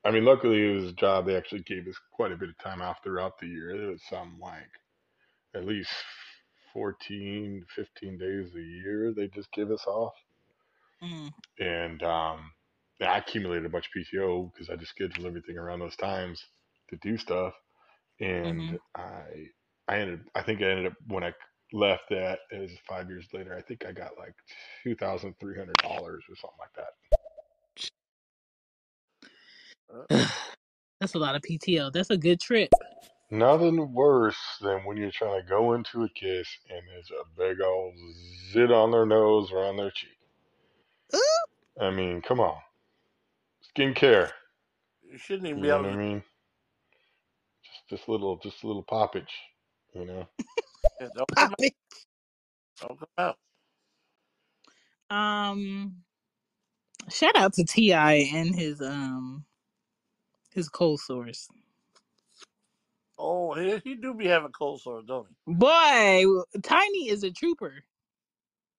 I 0.04 0.10
mean, 0.10 0.24
luckily 0.24 0.70
it 0.70 0.74
was 0.74 0.84
a 0.90 0.94
job 0.94 1.26
they 1.26 1.36
actually 1.36 1.62
gave 1.62 1.86
us 1.88 1.98
quite 2.12 2.32
a 2.32 2.36
bit 2.36 2.48
of 2.50 2.58
time 2.58 2.82
off 2.82 2.98
throughout 3.02 3.38
the 3.38 3.46
year. 3.46 3.70
It 3.70 3.90
was 3.92 4.02
some 4.08 4.38
like 4.40 4.70
at 5.54 5.64
least 5.66 5.90
14, 6.72 7.66
15 7.74 8.18
days 8.18 8.54
a 8.54 8.60
year 8.60 9.12
they 9.14 9.28
just 9.28 9.52
give 9.52 9.70
us 9.70 9.84
off, 9.86 10.14
Mm, 11.02 11.32
and 11.58 12.02
um, 12.02 12.52
I 13.00 13.18
accumulated 13.18 13.66
a 13.66 13.70
bunch 13.70 13.86
of 13.88 13.92
PTO 14.02 14.52
because 14.52 14.70
I 14.70 14.76
just 14.76 14.90
scheduled 14.92 15.26
everything 15.26 15.58
around 15.58 15.80
those 15.80 15.96
times 15.96 16.44
to 16.90 16.96
do 16.96 17.16
stuff, 17.18 17.54
and 18.20 18.78
I 18.96 19.48
I 19.88 19.98
ended 20.00 20.20
I 20.34 20.42
think 20.42 20.62
I 20.62 20.66
ended 20.70 20.86
up 20.88 20.94
when 21.08 21.24
I 21.24 21.32
left 21.72 22.04
that 22.10 22.40
it 22.52 22.60
was 22.60 22.72
five 22.88 23.08
years 23.08 23.26
later. 23.32 23.56
I 23.56 23.62
think 23.62 23.84
I 23.86 23.92
got 23.92 24.18
like 24.18 24.34
two 24.84 24.94
thousand 24.96 25.34
three 25.40 25.56
hundred 25.58 25.78
dollars 25.78 26.24
or 26.28 26.36
something 26.36 26.58
like 26.60 26.74
that. 26.76 26.92
That's 31.00 31.14
a 31.14 31.18
lot 31.18 31.36
of 31.36 31.42
PTO. 31.42 31.92
That's 31.92 32.10
a 32.10 32.18
good 32.18 32.40
trip. 32.40 32.74
Nothing 33.30 33.92
worse 33.94 34.38
than 34.62 34.80
when 34.86 34.96
you're 34.98 35.12
trying 35.12 35.42
to 35.42 35.48
go 35.48 35.74
into 35.74 36.04
a 36.04 36.08
kiss 36.10 36.48
and 36.70 36.82
there's 36.88 37.10
a 37.10 37.24
big 37.38 37.60
old 37.62 37.94
zit 38.52 38.72
on 38.72 38.90
their 38.92 39.06
nose 39.06 39.50
or 39.52 39.64
on 39.64 39.76
their 39.76 39.90
cheek. 39.92 40.10
I 41.80 41.90
mean, 41.90 42.22
come 42.22 42.40
on. 42.40 42.56
Skincare. 43.76 44.30
You 45.10 45.18
shouldn't 45.18 45.48
even 45.48 45.60
You 45.60 45.62
be 45.62 45.68
know 45.68 45.76
able 45.76 45.82
what 45.82 45.86
I 45.86 45.92
to. 45.92 45.96
mean? 45.96 46.22
Just 47.64 48.02
this 48.02 48.08
little 48.08 48.38
just 48.42 48.62
a 48.64 48.66
little 48.68 48.84
poppage, 48.84 49.32
you 49.94 50.06
know. 50.06 50.28
yeah, 51.00 51.08
Don't 51.16 51.28
come 51.38 51.50
out. 51.52 51.58
Don't 52.80 52.98
come 53.00 53.08
out. 53.18 53.36
Um, 55.10 55.96
shout 57.10 57.36
out 57.36 57.54
to 57.54 57.64
T.I. 57.64 58.30
and 58.34 58.54
his 58.54 58.80
um 58.82 59.44
his 60.54 60.68
cold 60.68 61.00
sores. 61.00 61.48
Oh, 63.18 63.54
he, 63.54 63.78
he 63.84 63.94
do 63.96 64.14
be 64.14 64.26
having 64.28 64.52
cold 64.52 64.82
sores, 64.82 65.04
don't 65.06 65.28
he? 65.28 65.34
Boy, 65.46 66.24
Tiny 66.62 67.08
is 67.10 67.24
a 67.24 67.30
trooper. 67.32 67.74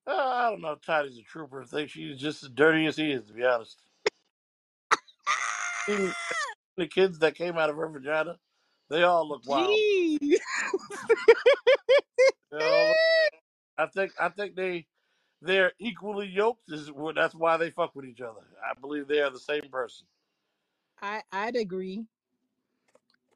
Uh, 0.08 0.12
I 0.12 0.50
don't 0.52 0.62
know 0.62 0.74
if 0.74 0.82
Tiny's 0.82 1.18
a 1.18 1.24
trooper. 1.24 1.62
I 1.64 1.66
think 1.66 1.90
she's 1.90 2.20
just 2.20 2.44
as 2.44 2.50
dirty 2.50 2.86
as 2.88 2.98
he 2.98 3.12
is, 3.12 3.28
to 3.28 3.34
be 3.34 3.46
honest. 3.46 3.82
Even 5.88 6.16
the 6.78 6.88
kids 6.88 7.20
that 7.20 7.36
came 7.36 7.58
out 7.58 7.70
of 7.70 7.78
her 7.78 7.90
vagina, 7.90 8.40
they 8.90 9.04
all 9.04 9.28
look 9.28 9.44
wild. 9.46 9.86
Jeez. 10.20 10.40
They 12.52 12.64
all 12.64 12.88
look, 12.90 13.00
I 13.78 13.88
think 13.88 14.14
I 14.20 14.30
think 14.30 14.56
they 14.56 14.88
they're 15.42 15.74
equally 15.80 16.28
yoked. 16.28 16.72
Is 16.72 16.92
that's 17.16 17.36
why 17.36 17.58
they 17.58 17.72
fuck 17.72 17.96
with 17.96 18.06
each 18.06 18.22
other. 18.22 18.42
I 18.64 18.80
believe 18.80 19.08
they 19.08 19.22
are 19.22 19.32
the 19.32 19.40
same 19.40 19.70
person. 19.72 20.08
I 21.04 21.24
I'd 21.34 21.58
agree. 21.58 22.08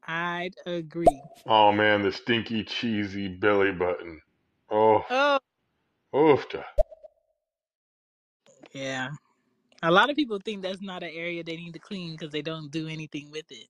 I'd 0.08 0.56
agree. 0.66 1.22
Oh 1.46 1.72
man, 1.72 2.02
the 2.02 2.12
stinky 2.12 2.64
cheesy 2.64 3.28
belly 3.28 3.72
button. 3.72 4.22
Oh, 4.70 5.04
Oh 5.10 5.38
oofta. 6.14 6.64
yeah. 8.72 9.10
A 9.82 9.90
lot 9.92 10.10
of 10.10 10.16
people 10.16 10.40
think 10.44 10.62
that's 10.62 10.82
not 10.82 11.04
an 11.04 11.10
area 11.14 11.44
they 11.44 11.56
need 11.56 11.74
to 11.74 11.80
clean 11.80 12.12
because 12.12 12.32
they 12.32 12.42
don't 12.42 12.70
do 12.72 12.88
anything 12.88 13.30
with 13.30 13.46
it. 13.50 13.68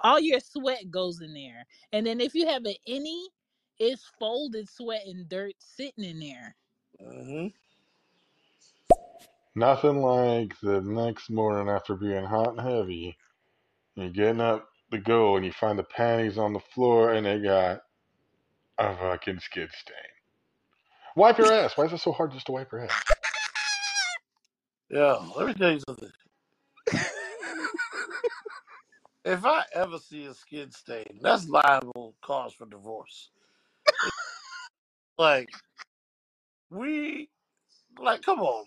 All 0.00 0.20
your 0.20 0.40
sweat 0.40 0.90
goes 0.90 1.20
in 1.22 1.34
there, 1.34 1.66
and 1.92 2.06
then 2.06 2.20
if 2.20 2.34
you 2.34 2.46
have 2.48 2.64
an 2.66 2.76
any, 2.86 3.28
it's 3.78 4.04
folded 4.20 4.68
sweat 4.68 5.06
and 5.06 5.28
dirt 5.28 5.54
sitting 5.60 6.04
in 6.04 6.20
there. 6.20 6.56
hmm 7.00 7.48
Nothing 9.56 9.98
like 10.02 10.58
the 10.62 10.80
next 10.82 11.30
morning 11.30 11.68
after 11.68 11.96
being 11.96 12.24
hot 12.24 12.50
and 12.58 12.60
heavy. 12.60 13.16
You're 13.96 14.10
getting 14.10 14.40
up 14.40 14.68
to 14.90 14.98
go 14.98 15.36
and 15.36 15.44
you 15.44 15.52
find 15.52 15.78
the 15.78 15.84
panties 15.84 16.38
on 16.38 16.52
the 16.52 16.60
floor 16.74 17.12
and 17.12 17.26
they 17.26 17.38
got 17.40 17.82
a 18.78 18.96
fucking 18.96 19.40
skid 19.40 19.70
stain. 19.72 19.96
Wipe 21.16 21.38
your 21.38 21.52
ass. 21.52 21.76
Why 21.76 21.84
is 21.84 21.92
it 21.92 22.00
so 22.00 22.12
hard 22.12 22.32
just 22.32 22.46
to 22.46 22.52
wipe 22.52 22.72
your 22.72 22.82
ass? 22.82 23.04
Yeah, 24.90 25.16
let 25.36 25.46
me 25.46 25.54
tell 25.54 25.72
you 25.72 25.80
something. 25.86 26.10
If 29.24 29.46
I 29.46 29.64
ever 29.74 29.98
see 29.98 30.26
a 30.26 30.34
skid 30.34 30.74
stain, 30.74 31.18
that's 31.22 31.48
liable 31.48 32.14
cause 32.20 32.52
for 32.52 32.66
divorce. 32.66 33.30
Like 35.16 35.48
we, 36.68 37.30
like, 37.98 38.22
come 38.22 38.40
on, 38.40 38.66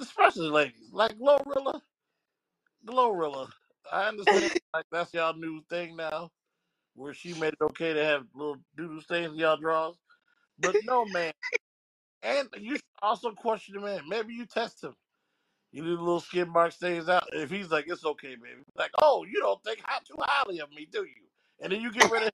especially 0.00 0.50
ladies, 0.50 0.90
like 0.92 1.18
Glorilla, 1.18 1.80
Glorilla. 2.84 3.48
I 3.92 4.08
understand, 4.08 4.52
like 4.74 4.86
that's 4.92 5.14
y'all 5.14 5.34
new 5.34 5.62
thing 5.70 5.96
now, 5.96 6.30
where 6.94 7.14
she 7.14 7.34
made 7.34 7.54
it 7.54 7.62
okay 7.62 7.94
to 7.94 8.04
have 8.04 8.24
little 8.34 8.58
doodle 8.76 9.00
stains 9.00 9.32
in 9.32 9.38
y'all 9.38 9.56
drawers. 9.58 9.96
But 10.58 10.76
no, 10.84 11.04
man, 11.06 11.32
and 12.22 12.48
you 12.58 12.78
also 13.02 13.32
question 13.32 13.74
the 13.76 13.80
man. 13.80 14.02
Maybe 14.08 14.34
you 14.34 14.46
test 14.46 14.84
him. 14.84 14.94
You 15.72 15.84
leave 15.84 15.98
a 15.98 16.02
little 16.02 16.20
skin 16.20 16.48
mark 16.50 16.72
stains 16.72 17.08
out. 17.08 17.24
If 17.32 17.50
he's 17.50 17.70
like, 17.70 17.86
it's 17.88 18.04
okay, 18.04 18.36
baby. 18.36 18.62
Like, 18.76 18.92
oh, 19.02 19.24
you 19.24 19.40
don't 19.40 19.62
think 19.64 19.80
too 20.06 20.16
highly 20.20 20.60
of 20.60 20.70
me, 20.72 20.88
do 20.90 21.00
you? 21.00 21.26
And 21.60 21.72
then 21.72 21.80
you 21.82 21.92
get 21.92 22.10
rid 22.10 22.22
of 22.24 22.30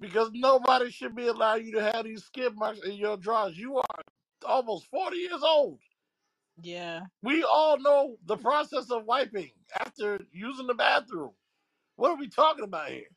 because 0.00 0.30
nobody 0.34 0.90
should 0.90 1.14
be 1.16 1.28
allowing 1.28 1.66
you 1.66 1.72
to 1.74 1.82
have 1.82 2.04
these 2.04 2.24
skid 2.24 2.54
marks 2.56 2.80
in 2.80 2.94
your 2.94 3.16
drawers. 3.16 3.58
You 3.58 3.78
are 3.78 3.84
almost 4.46 4.86
40 4.86 5.16
years 5.16 5.42
old. 5.42 5.80
Yeah, 6.62 7.06
We 7.22 7.42
all 7.44 7.78
know 7.78 8.18
the 8.24 8.36
process 8.36 8.90
of 8.90 9.04
wiping 9.04 9.52
after 9.80 10.20
using 10.32 10.66
the 10.68 10.74
bathroom. 10.74 11.32
What 11.96 12.10
are 12.12 12.16
we 12.18 12.28
talking 12.28 12.64
about 12.64 12.90
here? 12.90 13.08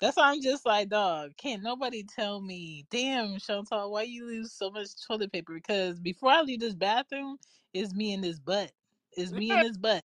that's 0.00 0.16
why 0.16 0.30
I'm 0.32 0.42
just 0.42 0.66
like, 0.66 0.90
dog. 0.90 1.36
Can't 1.38 1.62
nobody 1.62 2.04
tell 2.04 2.40
me, 2.40 2.86
damn, 2.90 3.38
Chantal, 3.38 3.92
why 3.92 4.02
you 4.02 4.26
lose 4.26 4.52
so 4.52 4.70
much 4.70 4.88
toilet 5.06 5.32
paper? 5.32 5.54
Because 5.54 6.00
before 6.00 6.30
I 6.30 6.42
leave 6.42 6.60
this 6.60 6.74
bathroom, 6.74 7.38
it's 7.74 7.94
me 7.94 8.14
and 8.14 8.24
this 8.24 8.40
butt. 8.40 8.72
It's 9.12 9.32
me 9.32 9.52
Yeah, 9.52 9.56
and 9.62 9.64
this 9.64 9.76
butt, 9.78 10.04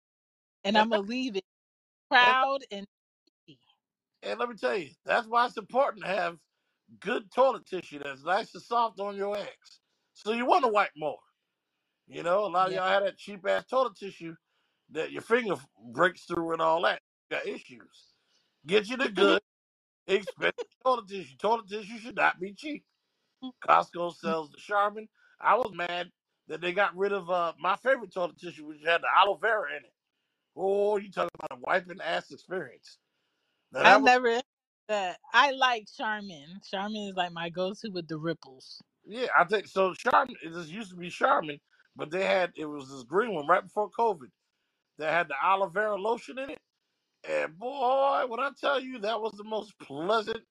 and 0.63 0.77
and, 0.77 0.77
I'm 0.77 0.89
gonna 0.91 1.01
leave 1.07 1.35
it 1.37 1.45
and, 2.21 2.37
proud 2.37 2.59
and. 2.71 2.85
happy. 3.47 3.59
and 4.23 4.39
let 4.39 4.49
me 4.49 4.55
tell 4.55 4.77
you, 4.77 4.91
that's 5.05 5.27
why 5.27 5.45
it's 5.47 5.57
important 5.57 6.03
to 6.05 6.09
have 6.09 6.39
good 6.99 7.31
toilet 7.31 7.65
tissue 7.67 7.99
that's 7.99 8.23
nice 8.23 8.53
and 8.55 8.63
soft 8.63 8.99
on 8.99 9.15
your 9.17 9.37
eggs. 9.37 9.81
So 10.17 10.31
you 10.31 10.47
want 10.47 10.63
to 10.65 10.71
wipe 10.71 10.89
more. 10.97 11.19
You 12.07 12.23
know, 12.23 12.45
a 12.45 12.47
lot 12.47 12.67
of 12.67 12.73
Yeah. 12.73 12.79
y'all 12.79 12.89
have 12.89 13.03
that 13.03 13.17
cheap 13.17 13.45
ass 13.47 13.65
toilet 13.65 13.95
tissue 13.95 14.35
that 14.89 15.11
your 15.11 15.21
finger 15.21 15.55
breaks 15.91 16.23
through 16.23 16.53
and 16.53 16.61
all 16.61 16.81
that. 16.81 17.01
You 17.29 17.37
got 17.37 17.45
issues. 17.45 18.13
Get 18.65 18.87
you 18.87 18.97
the 18.97 19.05
mm-hmm. 19.05 19.13
good, 19.13 19.41
expensive 20.07 20.65
toilet 20.83 21.07
tissue. 21.07 21.37
Toilet 21.37 21.67
tissue 21.67 21.99
should 21.99 22.15
not 22.15 22.39
be 22.39 22.53
cheap. 22.53 22.83
Mm. 23.43 23.51
Costco 23.63 24.11
mm. 24.11 24.15
sells 24.15 24.49
the 24.49 24.57
Charmin. 24.57 25.07
I 25.39 25.55
was 25.55 25.71
mad 25.75 26.11
that 26.47 26.61
they 26.61 26.73
got 26.73 26.97
rid 26.97 27.11
of 27.11 27.29
uh, 27.29 27.53
my 27.59 27.75
favorite 27.75 28.11
toilet 28.11 28.39
tissue, 28.39 28.65
which 28.65 28.81
had 28.83 29.01
the 29.01 29.07
aloe 29.15 29.37
vera 29.37 29.69
in 29.69 29.83
it. 29.83 29.93
Oh, 30.55 30.97
you 30.97 31.11
talking 31.11 31.29
about 31.35 31.59
a 31.59 31.61
wiping 31.61 32.01
ass 32.01 32.31
experience? 32.31 32.97
Now 33.71 33.81
I 33.81 33.83
that 33.83 34.01
was 34.01 34.05
never 34.05 34.41
that. 34.87 35.19
I 35.31 35.51
like 35.51 35.87
Charmin. 35.95 36.59
Charmin 36.67 37.09
is 37.09 37.15
like 37.15 37.33
my 37.33 37.49
go-to 37.49 37.91
with 37.91 38.07
the 38.07 38.17
ripples. 38.17 38.81
Yeah, 39.07 39.27
I 39.37 39.45
think 39.45 39.67
so. 39.67 39.95
Charmin, 39.95 40.37
it 40.43 40.53
just 40.53 40.69
used 40.69 40.91
to 40.91 40.97
be 40.97 41.09
Charmin, 41.11 41.59
but 41.95 42.11
they 42.11 42.25
had 42.25 42.53
it 42.57 42.65
was 42.65 42.89
this 42.89 43.03
green 43.03 43.33
one 43.35 43.47
right 43.47 43.63
before 43.63 43.91
COVID 43.91 44.31
that 44.99 45.11
had 45.13 45.29
the 45.29 45.35
aloe 45.43 45.69
vera 45.69 45.97
lotion 45.97 46.39
in 46.39 46.51
it. 46.51 46.59
And 47.29 47.57
boy, 47.57 48.25
when 48.27 48.39
I 48.39 48.51
tell 48.59 48.79
you 48.81 48.99
that 48.99 49.21
was 49.21 49.33
the 49.33 49.43
most 49.45 49.77
pleasant 49.79 50.41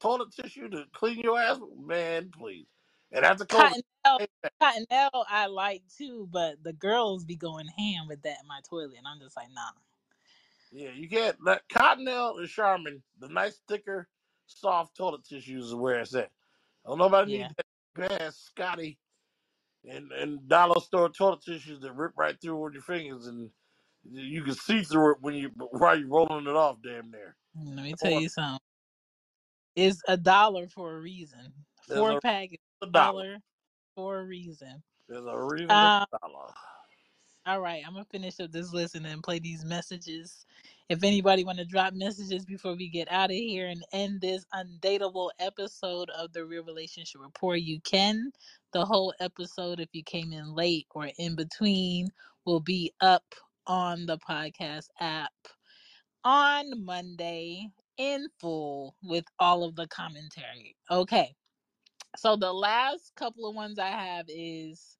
toilet 0.00 0.32
tissue 0.32 0.68
to 0.70 0.86
clean 0.94 1.20
your 1.20 1.40
ass, 1.40 1.58
with, 1.60 1.70
man, 1.86 2.30
please. 2.32 2.66
And 3.12 3.24
after 3.24 3.46
COVID, 3.46 3.74
Cottonelle. 4.04 4.20
Cottonelle, 4.62 5.24
I 5.28 5.46
like 5.46 5.82
too, 5.96 6.28
but 6.30 6.62
the 6.64 6.72
girls 6.72 7.24
be 7.24 7.36
going 7.36 7.68
ham 7.68 8.08
with 8.08 8.22
that 8.22 8.38
in 8.42 8.48
my 8.48 8.60
toilet, 8.68 8.96
and 8.98 9.06
I'm 9.06 9.20
just 9.20 9.36
like, 9.36 9.48
nah. 9.52 9.70
yeah, 10.72 10.90
you 10.92 11.08
can't 11.08 11.36
let 11.44 11.68
Cottonelle 11.68 12.38
and 12.40 12.48
Charmin, 12.48 13.02
the 13.18 13.28
nice 13.28 13.60
thicker, 13.68 14.08
soft 14.46 14.96
toilet 14.96 15.24
tissues 15.24 15.66
is 15.66 15.74
where 15.74 16.00
it's 16.00 16.14
at. 16.14 16.30
Don't 16.86 16.98
nobody 16.98 17.30
Yeah, 17.30 17.38
need 17.38 17.50
that 17.56 17.66
big 17.94 18.32
Scotty 18.32 18.98
and 19.88 20.12
and 20.12 20.48
dollar 20.48 20.80
store 20.80 21.08
toilet 21.08 21.42
tissues 21.42 21.80
that 21.80 21.92
rip 21.92 22.12
right 22.16 22.40
through 22.40 22.56
with 22.62 22.74
your 22.74 22.82
fingers, 22.82 23.26
and 23.26 23.50
you 24.04 24.42
can 24.42 24.54
see 24.54 24.82
through 24.82 25.12
it 25.14 25.18
when 25.22 25.34
you 25.34 25.50
while 25.72 25.98
you're 25.98 26.08
rolling 26.08 26.46
it 26.46 26.56
off. 26.56 26.78
Damn 26.82 27.10
near. 27.10 27.36
Let 27.54 27.84
me 27.84 27.94
tell 27.94 28.12
Or 28.12 28.20
you 28.20 28.28
something. 28.28 28.60
It's 29.76 30.02
a 30.08 30.16
dollar 30.16 30.68
for 30.68 30.96
a 30.96 31.00
reason. 31.00 31.52
there's 31.88 32.00
Four 32.00 32.10
a, 32.10 32.20
pack 32.20 32.50
is 32.52 32.58
a 32.82 32.86
a 32.86 32.90
dollar. 32.90 33.24
dollar 33.24 33.38
for 33.94 34.20
a 34.20 34.24
reason. 34.24 34.82
There's 35.08 35.26
a 35.26 35.38
reason 35.40 35.82
it's 35.84 35.94
Um, 35.94 36.06
a 36.12 36.18
dollar. 36.18 36.54
all 37.46 37.60
right, 37.60 37.82
I'm 37.86 37.92
gonna 37.94 38.04
finish 38.04 38.40
up 38.40 38.52
this 38.52 38.72
list 38.72 38.94
and 38.94 39.04
then 39.04 39.22
play 39.22 39.38
these 39.38 39.64
messages. 39.64 40.46
If 40.90 41.04
anybody 41.04 41.44
want 41.44 41.58
to 41.58 41.64
drop 41.64 41.94
messages 41.94 42.44
before 42.44 42.74
we 42.74 42.88
get 42.88 43.06
out 43.12 43.30
of 43.30 43.36
here 43.36 43.68
and 43.68 43.84
end 43.92 44.20
this 44.20 44.44
undateable 44.52 45.30
episode 45.38 46.10
of 46.10 46.32
the 46.32 46.44
Real 46.44 46.64
Relationship 46.64 47.20
Rapport, 47.20 47.54
you 47.54 47.78
can. 47.82 48.32
The 48.72 48.84
whole 48.84 49.14
episode, 49.20 49.78
if 49.78 49.88
you 49.92 50.02
came 50.02 50.32
in 50.32 50.52
late 50.52 50.88
or 50.90 51.08
in 51.16 51.36
between, 51.36 52.08
will 52.44 52.58
be 52.58 52.92
up 53.00 53.22
on 53.68 54.04
the 54.04 54.18
podcast 54.18 54.88
app 54.98 55.30
on 56.24 56.84
Monday 56.84 57.68
in 57.96 58.26
full 58.40 58.96
with 59.04 59.26
all 59.38 59.62
of 59.62 59.76
the 59.76 59.86
commentary. 59.86 60.74
Okay. 60.90 61.36
So 62.16 62.34
the 62.34 62.52
last 62.52 63.12
couple 63.14 63.48
of 63.48 63.54
ones 63.54 63.78
I 63.78 63.90
have 63.90 64.24
is 64.28 64.96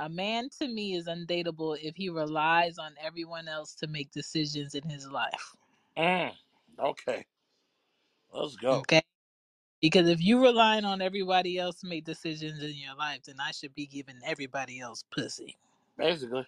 a 0.00 0.08
man 0.08 0.48
to 0.58 0.66
me 0.66 0.94
is 0.94 1.06
undateable 1.06 1.78
if 1.82 1.94
he 1.94 2.08
relies 2.08 2.78
on 2.78 2.94
everyone 3.00 3.48
else 3.48 3.74
to 3.74 3.86
make 3.86 4.10
decisions 4.10 4.74
in 4.74 4.88
his 4.88 5.06
life. 5.06 5.54
Mm, 5.96 6.32
okay, 6.78 7.26
let's 8.32 8.56
go. 8.56 8.76
Okay? 8.76 9.02
Because 9.82 10.08
if 10.08 10.22
you 10.22 10.42
relying 10.42 10.86
on 10.86 11.02
everybody 11.02 11.58
else 11.58 11.80
to 11.80 11.86
make 11.86 12.04
decisions 12.04 12.62
in 12.62 12.74
your 12.76 12.94
life, 12.96 13.24
then 13.24 13.36
I 13.40 13.50
should 13.50 13.74
be 13.74 13.86
giving 13.86 14.16
everybody 14.24 14.80
else 14.80 15.04
pussy. 15.10 15.56
Basically. 15.96 16.46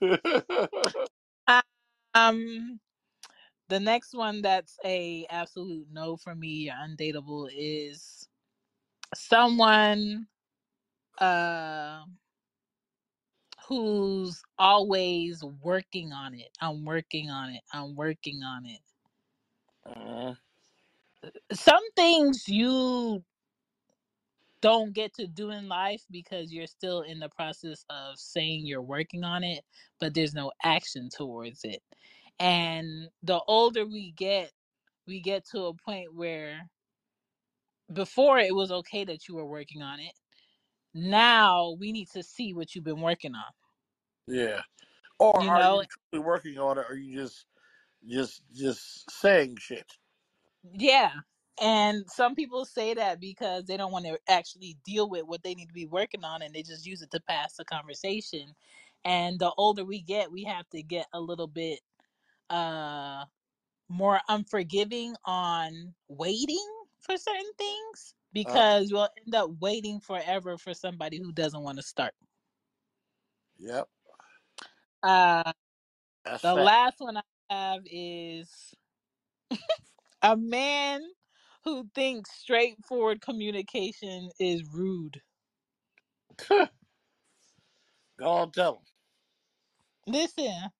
Um 2.14 2.78
the 3.68 3.80
next 3.80 4.14
one 4.14 4.42
that's 4.42 4.78
a 4.84 5.26
absolute 5.30 5.86
no 5.90 6.14
for 6.14 6.34
me 6.34 6.68
or 6.68 6.74
undateable 6.74 7.48
is 7.56 8.28
someone 9.14 10.26
uh 11.18 12.02
who's 13.68 14.42
always 14.58 15.44
working 15.62 16.12
on 16.12 16.34
it. 16.34 16.50
I'm 16.60 16.84
working 16.84 17.30
on 17.30 17.50
it. 17.50 17.62
I'm 17.72 17.96
working 17.96 18.42
on 18.42 18.66
it. 18.66 18.80
mm, 19.98 20.36
Some 21.52 21.82
things 21.96 22.48
you 22.48 23.24
don't 24.62 24.92
get 24.94 25.14
to 25.14 25.26
do 25.26 25.50
in 25.50 25.68
life 25.68 26.02
because 26.10 26.52
you're 26.52 26.66
still 26.66 27.02
in 27.02 27.20
the 27.20 27.28
process 27.30 27.84
of 27.90 28.18
saying 28.18 28.66
you're 28.66 28.82
working 28.82 29.24
on 29.24 29.44
it, 29.44 29.64
but 30.00 30.14
there's 30.14 30.34
no 30.34 30.52
action 30.64 31.08
towards 31.14 31.64
it. 31.64 31.82
And 32.40 33.08
the 33.22 33.40
older 33.48 33.86
we 33.86 34.12
get, 34.12 34.52
we 35.06 35.20
get 35.20 35.46
to 35.52 35.66
a 35.66 35.74
point 35.74 36.14
where 36.14 36.60
before 37.92 38.38
it 38.38 38.54
was 38.54 38.72
okay 38.72 39.04
that 39.04 39.28
you 39.28 39.36
were 39.36 39.46
working 39.46 39.82
on 39.82 40.00
it. 40.00 40.12
Now 40.94 41.76
we 41.78 41.92
need 41.92 42.08
to 42.10 42.22
see 42.22 42.54
what 42.54 42.74
you've 42.74 42.84
been 42.84 43.00
working 43.00 43.34
on. 43.34 43.52
yeah. 44.26 44.62
Or 45.18 45.40
You 45.42 45.50
are 45.50 45.60
know, 45.60 45.82
you 45.82 45.86
truly 46.12 46.24
working 46.24 46.58
on 46.58 46.78
it, 46.78 46.82
or 46.82 46.92
are 46.92 46.96
you 46.96 47.16
just 47.16 47.46
just 48.06 48.42
just 48.54 49.10
saying 49.10 49.56
shit? 49.58 49.90
Yeah. 50.74 51.12
And 51.60 52.10
some 52.10 52.34
people 52.34 52.64
say 52.64 52.94
that 52.94 53.20
because 53.20 53.64
they 53.66 53.76
don't 53.76 53.92
want 53.92 54.06
to 54.06 54.18
actually 54.28 54.76
deal 54.84 55.08
with 55.08 55.24
what 55.26 55.42
they 55.42 55.54
need 55.54 55.68
to 55.68 55.74
be 55.74 55.86
working 55.86 56.24
on 56.24 56.42
and 56.42 56.54
they 56.54 56.62
just 56.62 56.86
use 56.86 57.02
it 57.02 57.10
to 57.12 57.20
pass 57.20 57.56
the 57.56 57.64
conversation. 57.64 58.54
And 59.04 59.38
the 59.38 59.52
older 59.58 59.84
we 59.84 60.00
get, 60.02 60.32
we 60.32 60.44
have 60.44 60.68
to 60.70 60.82
get 60.82 61.06
a 61.12 61.20
little 61.20 61.46
bit 61.48 61.80
uh 62.50 63.24
more 63.88 64.20
unforgiving 64.28 65.14
on 65.24 65.94
waiting 66.08 66.66
for 67.00 67.16
certain 67.16 67.52
things 67.58 68.14
Uh, 68.44 68.62
because 68.62 68.92
we'll 68.92 69.08
end 69.24 69.34
up 69.34 69.50
waiting 69.60 70.00
forever 70.00 70.58
for 70.58 70.74
somebody 70.74 71.18
who 71.18 71.32
doesn't 71.32 71.62
want 71.62 71.78
to 71.78 71.82
start. 71.84 72.14
yep, 73.58 73.88
Uh 75.02 75.52
that's 76.24 76.42
the 76.42 76.54
fact. 76.54 76.56
last 76.56 77.00
one 77.00 77.18
I 77.18 77.22
have 77.50 77.82
is 77.86 78.74
a 80.22 80.36
man 80.36 81.02
who 81.64 81.88
thinks 81.94 82.32
straightforward 82.32 83.20
communication 83.22 84.30
is 84.40 84.64
rude. 84.72 85.22
Go 88.18 88.30
on, 88.30 88.52
tell 88.52 88.76
him. 88.76 88.82
Listen, 90.06 90.70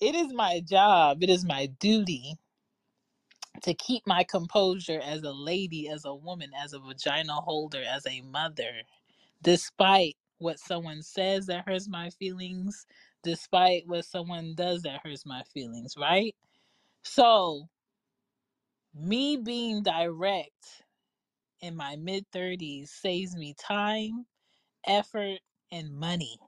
it 0.00 0.14
is 0.14 0.32
my 0.32 0.60
job, 0.60 1.22
it 1.22 1.30
is 1.30 1.44
my 1.44 1.66
duty 1.66 2.34
to 3.62 3.74
keep 3.74 4.06
my 4.06 4.24
composure 4.24 5.00
as 5.02 5.22
a 5.22 5.32
lady, 5.32 5.88
as 5.88 6.04
a 6.04 6.14
woman, 6.14 6.50
as 6.62 6.72
a 6.72 6.78
vagina 6.78 7.34
holder, 7.34 7.82
as 7.82 8.06
a 8.06 8.20
mother, 8.22 8.82
despite 9.42 10.16
what 10.38 10.60
someone 10.60 11.02
says 11.02 11.46
that 11.46 11.66
hurts 11.68 11.88
my 11.88 12.10
feelings, 12.10 12.86
despite 13.24 13.86
what 13.88 14.04
someone 14.04 14.54
does 14.56 14.82
that 14.82 15.00
hurts 15.04 15.26
my 15.26 15.42
feelings, 15.54 15.96
right? 15.98 16.34
So, 17.04 17.68
me 18.94 19.36
being 19.38 19.82
direct 19.82 20.84
in 21.62 21.76
my 21.76 21.96
mid 21.96 22.26
30s 22.32 22.88
saves 22.88 23.36
me 23.36 23.54
time, 23.58 24.26
effort, 24.86 25.40
and 25.72 25.92
money 25.92 26.38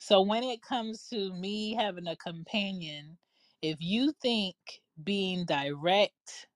So 0.00 0.22
when 0.22 0.44
it 0.44 0.62
comes 0.62 1.08
to 1.10 1.34
me 1.34 1.74
having 1.74 2.08
a 2.08 2.16
companion, 2.16 3.18
if 3.62 3.78
you 3.80 4.12
think 4.22 4.56
being 5.02 5.44
direct 5.46 6.48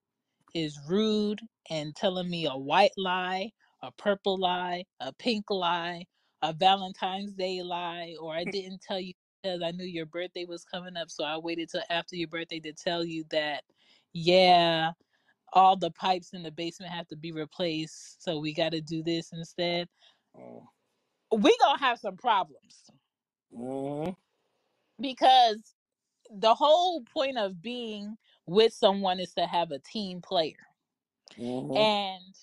is 0.55 0.79
rude 0.89 1.41
and 1.71 1.95
telling 1.95 2.29
me 2.31 2.47
a 2.47 2.57
white 2.57 2.93
lie, 2.97 3.53
a 3.83 3.93
purple 3.93 4.39
lie, 4.39 4.85
a 5.01 5.13
pink 5.13 5.51
lie, 5.51 6.07
a 6.43 6.53
Valentine's 6.53 7.33
Day 7.35 7.63
lie, 7.63 8.17
or 8.21 8.35
I 8.35 8.45
didn't 8.45 8.83
tell 8.83 9.01
you 9.01 9.15
because 9.43 9.63
I 9.63 9.71
knew 9.73 9.85
your 9.85 10.07
birthday 10.07 10.45
was 10.45 10.65
coming 10.65 10.97
up, 10.97 11.11
so 11.11 11.25
I 11.25 11.39
waited 11.39 11.71
till 11.71 11.83
after 11.91 12.17
your 12.17 12.29
birthday 12.29 12.61
to 12.61 12.73
tell 12.75 13.05
you 13.05 13.25
that, 13.31 13.65
yeah, 14.13 14.93
all 15.53 15.77
the 15.77 15.91
pipes 15.93 16.33
in 16.35 16.43
the 16.45 16.53
basement 16.53 16.93
have 16.93 17.09
to 17.09 17.17
be 17.17 17.33
replaced, 17.33 18.23
so 18.23 18.41
we 18.41 18.55
got 18.55 18.73
to 18.73 18.81
do 18.83 19.03
this 19.03 19.33
instead. 19.33 19.89
We 21.33 21.57
gonna 21.61 21.79
have 21.81 21.99
some 22.01 22.17
problems 22.17 22.91
Mm-hmm. 23.55 24.13
because 25.01 25.75
the 26.31 26.55
whole 26.55 27.03
point 27.03 27.39
of 27.39 27.63
being 27.63 28.17
with 28.47 28.73
someone 28.73 29.21
is 29.21 29.35
to 29.35 29.47
have 29.47 29.71
a 29.71 29.79
team 29.79 30.21
player. 30.21 30.67
Mm-hmm. 31.39 31.77
And 31.77 32.35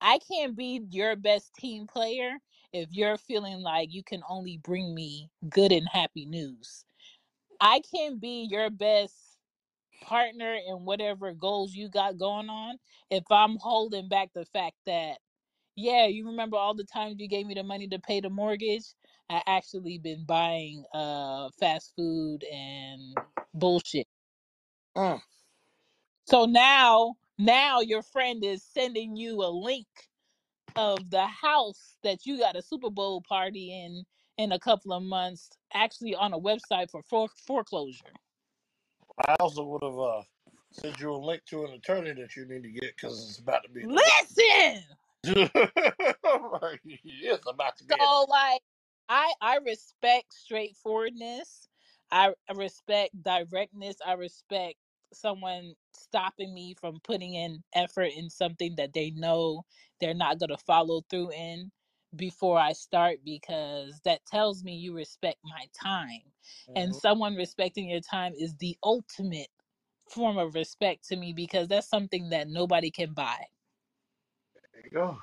I 0.00 0.18
can't 0.30 0.56
be 0.56 0.82
your 0.90 1.16
best 1.16 1.54
team 1.54 1.86
player 1.86 2.32
if 2.72 2.88
you're 2.92 3.16
feeling 3.16 3.60
like 3.62 3.92
you 3.92 4.02
can 4.02 4.22
only 4.28 4.58
bring 4.58 4.94
me 4.94 5.30
good 5.48 5.72
and 5.72 5.88
happy 5.90 6.26
news. 6.26 6.84
I 7.60 7.80
can 7.92 8.18
be 8.18 8.46
your 8.50 8.70
best 8.70 9.14
partner 10.02 10.56
in 10.66 10.84
whatever 10.84 11.32
goals 11.32 11.74
you 11.74 11.88
got 11.88 12.18
going 12.18 12.48
on 12.48 12.78
if 13.10 13.24
I'm 13.30 13.56
holding 13.56 14.08
back 14.08 14.30
the 14.32 14.44
fact 14.44 14.76
that 14.86 15.18
yeah, 15.78 16.06
you 16.06 16.26
remember 16.26 16.56
all 16.56 16.74
the 16.74 16.84
times 16.84 17.16
you 17.18 17.28
gave 17.28 17.46
me 17.46 17.54
the 17.54 17.62
money 17.62 17.86
to 17.88 18.00
pay 18.00 18.20
the 18.20 18.28
mortgage? 18.28 18.84
I 19.30 19.42
actually 19.46 19.98
been 19.98 20.24
buying 20.26 20.84
uh 20.94 21.50
fast 21.60 21.92
food 21.96 22.44
and 22.44 23.16
bullshit 23.54 24.06
Mm. 24.96 25.20
So 26.26 26.44
now, 26.44 27.14
now 27.38 27.80
your 27.80 28.02
friend 28.02 28.44
is 28.44 28.64
sending 28.64 29.16
you 29.16 29.42
a 29.42 29.50
link 29.50 29.86
of 30.76 31.10
the 31.10 31.26
house 31.26 31.96
that 32.02 32.26
you 32.26 32.38
got 32.38 32.56
a 32.56 32.62
Super 32.62 32.90
Bowl 32.90 33.22
party 33.26 33.72
in 33.72 34.04
in 34.36 34.52
a 34.52 34.58
couple 34.58 34.92
of 34.92 35.02
months, 35.02 35.50
actually 35.74 36.14
on 36.14 36.32
a 36.32 36.38
website 36.38 36.90
for 36.90 37.02
fore- 37.02 37.28
foreclosure. 37.46 38.12
I 39.26 39.34
also 39.40 39.64
would 39.64 39.82
have 39.82 39.98
uh, 39.98 40.22
sent 40.72 41.00
you 41.00 41.12
a 41.12 41.16
link 41.16 41.42
to 41.46 41.64
an 41.64 41.72
attorney 41.72 42.12
that 42.12 42.36
you 42.36 42.46
need 42.46 42.62
to 42.62 42.70
get 42.70 42.94
because 42.96 43.20
it's 43.28 43.38
about 43.38 43.64
to 43.64 43.70
be. 43.70 43.84
Listen. 43.84 44.82
I'm 45.26 46.78
it's 46.84 47.46
about 47.48 47.76
to 47.78 47.84
be 47.84 47.94
So 47.98 48.26
like 48.28 48.60
I 49.08 49.34
I 49.42 49.58
respect 49.58 50.34
straightforwardness. 50.34 51.68
I 52.12 52.34
I 52.50 52.54
respect 52.54 53.22
directness. 53.22 53.98
I 54.06 54.14
respect 54.14 54.78
someone 55.14 55.74
stopping 55.94 56.54
me 56.54 56.74
from 56.74 57.00
putting 57.00 57.34
in 57.34 57.64
effort 57.74 58.12
in 58.16 58.30
something 58.30 58.76
that 58.76 58.94
they 58.94 59.12
know 59.12 59.64
they're 60.00 60.14
not 60.14 60.40
going 60.40 60.50
to 60.50 60.58
follow 60.58 61.02
through 61.02 61.32
in 61.32 61.72
before 62.16 62.58
I 62.58 62.74
start 62.74 63.20
because 63.24 64.00
that 64.04 64.26
tells 64.26 64.64
me 64.64 64.76
you 64.76 64.94
respect 64.94 65.40
my 65.44 65.68
time. 65.74 66.32
And 66.76 66.94
Mhm. 66.94 66.96
someone 66.96 67.36
respecting 67.36 67.90
your 67.90 68.00
time 68.02 68.34
is 68.34 68.56
the 68.56 68.78
ultimate 68.84 69.50
form 70.10 70.38
of 70.38 70.54
respect 70.56 71.08
to 71.08 71.16
me 71.16 71.32
because 71.34 71.68
that's 71.68 71.88
something 71.88 72.30
that 72.30 72.48
nobody 72.48 72.90
can 72.90 73.14
buy. 73.14 73.46
There 74.72 74.82
you 74.84 74.90
go. 74.90 75.18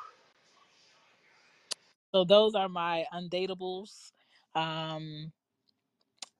So 2.15 2.23
those 2.23 2.55
are 2.55 2.69
my 2.69 3.03
undateables. 3.13 4.13
Um, 4.55 5.33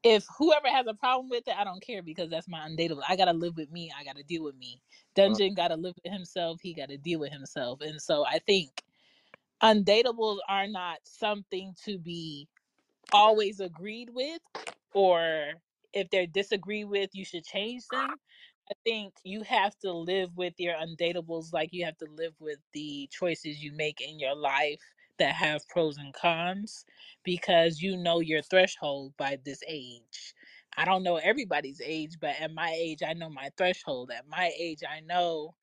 if 0.03 0.25
whoever 0.37 0.69
has 0.69 0.87
a 0.87 0.93
problem 0.93 1.27
with 1.27 1.49
it, 1.49 1.55
I 1.57 1.65
don't 1.65 1.81
care 1.81 2.01
because 2.01 2.29
that's 2.29 2.47
my 2.47 2.59
undateable. 2.59 3.01
I 3.09 3.17
gotta 3.17 3.33
live 3.33 3.57
with 3.57 3.69
me. 3.69 3.91
I 3.99 4.05
gotta 4.05 4.23
deal 4.23 4.45
with 4.45 4.55
me. 4.55 4.81
Dungeon 5.15 5.53
gotta 5.53 5.75
live 5.75 5.95
with 6.01 6.13
himself. 6.13 6.61
He 6.61 6.73
gotta 6.73 6.97
deal 6.97 7.19
with 7.19 7.33
himself. 7.33 7.81
And 7.81 8.01
so 8.01 8.25
I 8.25 8.39
think 8.39 8.69
undateables 9.61 10.37
are 10.47 10.67
not 10.67 10.99
something 11.03 11.73
to 11.83 11.97
be 11.99 12.47
always 13.11 13.59
agreed 13.59 14.11
with 14.13 14.39
or 14.93 15.55
if 15.91 16.09
they're 16.09 16.25
disagreed 16.25 16.87
with 16.87 17.09
you 17.13 17.25
should 17.25 17.45
change 17.45 17.83
them 17.91 18.15
i 18.69 18.73
think 18.83 19.13
you 19.23 19.43
have 19.43 19.77
to 19.77 19.91
live 19.91 20.29
with 20.35 20.53
your 20.57 20.73
undateables 20.75 21.53
like 21.53 21.69
you 21.71 21.85
have 21.85 21.97
to 21.97 22.07
live 22.17 22.33
with 22.39 22.57
the 22.73 23.07
choices 23.11 23.61
you 23.61 23.71
make 23.73 24.01
in 24.01 24.19
your 24.19 24.35
life 24.35 24.81
that 25.19 25.35
have 25.35 25.67
pros 25.69 25.97
and 25.97 26.13
cons 26.13 26.85
because 27.23 27.81
you 27.81 27.97
know 27.97 28.19
your 28.21 28.41
threshold 28.43 29.13
by 29.17 29.37
this 29.45 29.63
age 29.67 30.35
i 30.77 30.85
don't 30.85 31.03
know 31.03 31.17
everybody's 31.17 31.81
age 31.83 32.17
but 32.21 32.35
at 32.41 32.53
my 32.53 32.71
age 32.79 33.03
i 33.07 33.13
know 33.13 33.29
my 33.29 33.49
threshold 33.57 34.11
at 34.11 34.27
my 34.27 34.51
age 34.59 34.81
i 34.89 34.99
know 35.01 35.55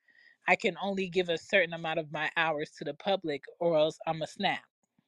i 0.49 0.57
can 0.57 0.77
only 0.83 1.09
give 1.09 1.29
a 1.31 1.39
certain 1.39 1.75
amount 1.75 1.99
of 2.01 2.13
my 2.13 2.31
hours 2.37 2.71
to 2.73 2.85
the 2.85 2.95
public 2.95 3.45
or 3.61 3.77
else 3.79 3.99
i'm 4.07 4.23
a 4.23 4.27
snap 4.29 4.61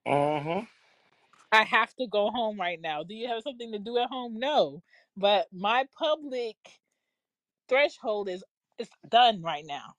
uh-huh. 0.06 0.62
I 1.52 1.64
have 1.64 1.94
to 1.96 2.08
go 2.08 2.30
home 2.30 2.60
right 2.60 2.80
now. 2.80 3.04
Do 3.04 3.14
you 3.16 3.28
have 3.28 3.42
something 3.42 3.72
to 3.72 3.80
do 3.80 3.98
at 3.98 4.10
home? 4.10 4.38
No. 4.38 4.84
But 5.16 5.48
my 5.52 5.86
public 5.98 6.56
threshold 7.68 8.28
is 8.28 8.44
is 8.78 8.90
done 9.08 9.42
right 9.42 9.64
now. 9.66 9.94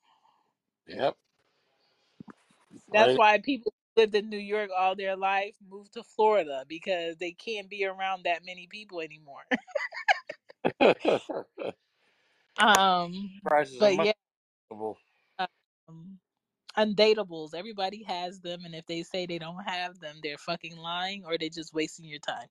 Yep. 0.87 1.17
That's 2.93 3.15
Right. 3.15 3.17
why 3.17 3.39
people 3.39 3.73
lived 3.97 4.15
in 4.15 4.29
New 4.29 4.37
York 4.37 4.69
all 4.77 4.95
their 4.95 5.15
life 5.15 5.55
move 5.67 5.89
to 5.91 6.03
Florida 6.03 6.65
because 6.67 7.17
they 7.17 7.31
can't 7.31 7.69
be 7.69 7.85
around 7.85 8.23
that 8.25 8.45
many 8.45 8.67
people 8.67 9.01
anymore. 9.01 9.43
um 12.57 13.29
Prices 13.43 13.81
are 13.81 13.81
but 13.81 13.95
much 13.95 14.07
yeah, 14.07 14.13
more. 14.71 14.97
um 15.39 16.19
undateables. 16.77 17.53
Everybody 17.55 18.03
has 18.03 18.41
them 18.41 18.65
and 18.65 18.75
if 18.75 18.85
they 18.85 19.03
say 19.03 19.25
they 19.25 19.39
don't 19.39 19.63
have 19.63 19.99
them, 19.99 20.17
they're 20.23 20.37
fucking 20.37 20.77
lying 20.77 21.25
or 21.25 21.37
they're 21.37 21.49
just 21.49 21.73
wasting 21.73 22.05
your 22.05 22.19
time. 22.19 22.47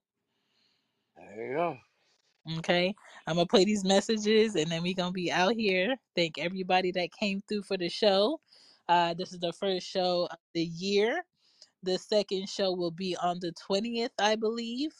There 1.17 1.47
you 1.47 1.55
go. 1.55 1.77
Okay, 2.59 2.93
I'm 3.27 3.35
gonna 3.35 3.47
play 3.47 3.65
these 3.65 3.83
messages 3.83 4.55
and 4.55 4.69
then 4.71 4.83
we 4.83 4.93
gonna 4.93 5.11
be 5.11 5.31
out 5.31 5.53
here. 5.55 5.95
Thank 6.15 6.37
everybody 6.37 6.91
that 6.91 7.11
came 7.11 7.41
through 7.47 7.63
for 7.63 7.77
the 7.77 7.89
show. 7.89 8.39
Uh, 8.87 9.15
this 9.15 9.33
is 9.33 9.39
the 9.39 9.53
first 9.53 9.87
show 9.87 10.27
of 10.31 10.37
the 10.53 10.63
year. 10.63 11.23
The 11.85 11.99
second 11.99 12.49
show 12.49 12.73
will 12.73 12.89
be 12.89 13.15
on 13.21 13.39
the 13.39 13.53
20th, 13.69 14.09
I 14.17 14.35
believe, 14.35 14.91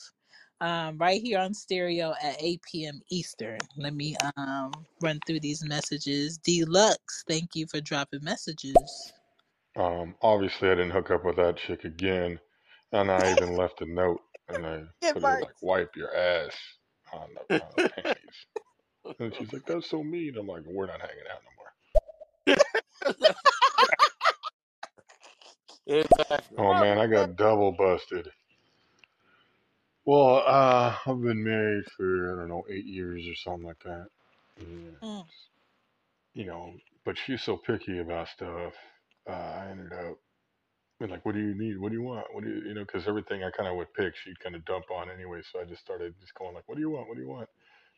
um, 0.61 0.99
right 0.99 1.19
here 1.19 1.39
on 1.39 1.55
stereo 1.55 2.13
at 2.21 2.35
8 2.39 2.61
p.m. 2.61 3.01
Eastern. 3.09 3.57
Let 3.75 3.95
me 3.95 4.15
um, 4.37 4.71
run 5.01 5.19
through 5.25 5.39
these 5.39 5.65
messages. 5.65 6.37
Deluxe, 6.37 7.23
thank 7.27 7.55
you 7.55 7.65
for 7.65 7.81
dropping 7.81 8.23
messages. 8.23 9.13
Um, 9.75 10.13
obviously, 10.21 10.69
I 10.69 10.75
didn't 10.75 10.91
hook 10.91 11.09
up 11.09 11.25
with 11.25 11.37
that 11.37 11.57
chick 11.57 11.85
again, 11.85 12.39
and 12.91 13.09
I 13.09 13.31
even 13.31 13.55
left 13.57 13.81
a 13.81 13.85
note 13.87 14.21
and 14.49 14.63
I 14.63 14.83
Get 15.01 15.15
put 15.15 15.23
it 15.23 15.41
like 15.41 15.55
"wipe 15.63 15.95
your 15.95 16.15
ass" 16.15 16.53
on 17.11 17.29
the 17.49 17.63
on 17.63 17.69
the 17.77 17.89
panties. 17.89 18.45
And 19.19 19.33
she's 19.35 19.51
like, 19.51 19.65
"That's 19.65 19.89
so 19.89 20.03
mean." 20.03 20.37
I'm 20.37 20.45
like, 20.45 20.61
"We're 20.67 20.85
not 20.85 21.01
hanging 21.01 21.25
out 21.33 21.41
no 22.45 22.53
more." 22.53 23.33
exactly. 25.87 26.57
Oh 26.57 26.73
man, 26.73 26.97
I 26.97 27.07
got 27.07 27.35
double 27.35 27.71
busted. 27.73 28.29
Well, 30.05 30.43
uh, 30.45 30.95
I've 31.05 31.21
been 31.21 31.43
married 31.43 31.85
for 31.97 32.33
I 32.33 32.39
don't 32.39 32.49
know 32.49 32.65
eight 32.69 32.85
years 32.85 33.27
or 33.27 33.35
something 33.35 33.67
like 33.67 33.83
that. 33.83 34.07
Mm, 34.61 34.95
you 36.33 36.45
know, 36.45 36.73
but 37.05 37.17
she's 37.17 37.41
so 37.43 37.57
picky 37.57 37.99
about 37.99 38.29
stuff. 38.29 38.73
Uh, 39.27 39.31
I 39.33 39.67
ended 39.71 39.93
up 39.93 40.17
like, 41.01 41.25
"What 41.25 41.35
do 41.35 41.41
you 41.41 41.55
need? 41.55 41.77
What 41.79 41.89
do 41.89 41.95
you 41.97 42.03
want? 42.03 42.27
What 42.33 42.43
do 42.43 42.49
you, 42.49 42.61
you 42.69 42.73
know?" 42.73 42.85
Because 42.85 43.07
everything 43.07 43.43
I 43.43 43.51
kind 43.51 43.69
of 43.69 43.75
would 43.77 43.93
pick, 43.93 44.15
she'd 44.15 44.39
kind 44.39 44.55
of 44.55 44.65
dump 44.65 44.85
on 44.91 45.09
anyway. 45.09 45.41
So 45.51 45.59
I 45.59 45.65
just 45.65 45.81
started 45.81 46.13
just 46.21 46.33
going 46.35 46.53
like, 46.55 46.67
"What 46.67 46.75
do 46.75 46.81
you 46.81 46.91
want? 46.91 47.07
What 47.07 47.15
do 47.15 47.23
you 47.23 47.29
want?" 47.29 47.49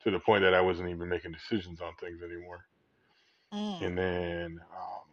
To 0.04 0.12
the 0.12 0.20
point 0.20 0.44
that 0.44 0.54
I 0.54 0.62
wasn't 0.62 0.90
even 0.90 1.10
making 1.10 1.34
decisions 1.34 1.82
on 1.82 1.94
things 2.00 2.22
anymore. 2.24 2.66
mm. 3.54 3.82
And 3.82 3.98
then, 3.98 4.60
um, 4.76 5.04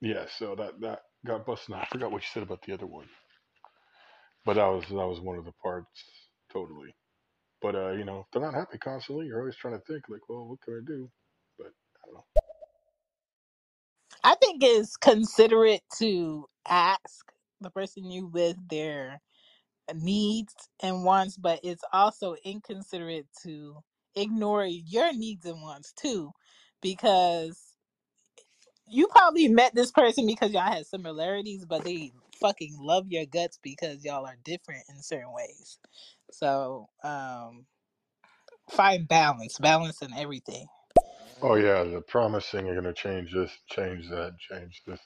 yeah, 0.00 0.26
so 0.38 0.54
that 0.56 0.80
that 0.80 1.02
got 1.26 1.46
busted. 1.46 1.74
I 1.76 1.86
forgot 1.92 2.12
what 2.12 2.22
you 2.22 2.28
said 2.32 2.44
about 2.44 2.62
the 2.62 2.74
other 2.74 2.86
one, 2.86 3.08
but 4.46 4.54
that 4.54 4.66
was 4.66 4.84
that 4.88 4.94
was 4.94 5.20
one 5.20 5.38
of 5.38 5.44
the 5.46 5.52
parts 5.62 6.04
totally. 6.52 6.94
But 7.62 7.76
uh, 7.76 7.92
you 7.92 8.04
know, 8.04 8.26
they're 8.32 8.42
not 8.42 8.54
happy 8.54 8.78
constantly. 8.78 9.26
You're 9.26 9.40
always 9.40 9.56
trying 9.56 9.78
to 9.78 9.84
think 9.86 10.04
like, 10.08 10.28
well, 10.28 10.46
what 10.48 10.60
can 10.62 10.74
I 10.76 10.86
do? 10.86 11.10
But 11.58 11.68
I 11.68 12.06
don't 12.06 12.14
know. 12.14 12.24
I 14.24 14.34
think 14.36 14.62
it's 14.62 14.96
considerate 14.96 15.82
to 15.98 16.46
ask 16.68 17.32
the 17.60 17.70
person 17.70 18.10
you 18.10 18.26
with 18.26 18.56
their 18.68 19.20
needs 19.94 20.54
and 20.82 21.04
wants, 21.04 21.38
but 21.38 21.60
it's 21.64 21.84
also 21.92 22.36
inconsiderate 22.44 23.28
to 23.44 23.78
ignore 24.16 24.66
your 24.66 25.12
needs 25.14 25.46
and 25.46 25.62
wants 25.62 25.92
too, 25.94 26.32
because 26.82 27.69
you 28.90 29.08
probably 29.08 29.48
met 29.48 29.74
this 29.74 29.92
person 29.92 30.26
because 30.26 30.52
y'all 30.52 30.62
had 30.62 30.86
similarities, 30.86 31.64
but 31.66 31.84
they 31.84 32.12
fucking 32.40 32.76
love 32.80 33.06
your 33.10 33.26
guts 33.26 33.58
because 33.62 34.04
y'all 34.04 34.26
are 34.26 34.38
different 34.44 34.84
in 34.90 35.02
certain 35.02 35.32
ways. 35.32 35.78
So, 36.32 36.88
um, 37.04 37.66
find 38.70 39.08
balance, 39.08 39.58
balance 39.58 40.02
in 40.02 40.14
everything. 40.14 40.66
Oh 41.42 41.54
yeah, 41.56 41.84
the 41.84 42.02
promising 42.02 42.66
you're 42.66 42.74
gonna 42.74 42.92
change 42.94 43.32
this, 43.32 43.52
change 43.70 44.08
that, 44.10 44.32
change 44.40 44.82
this 44.86 45.00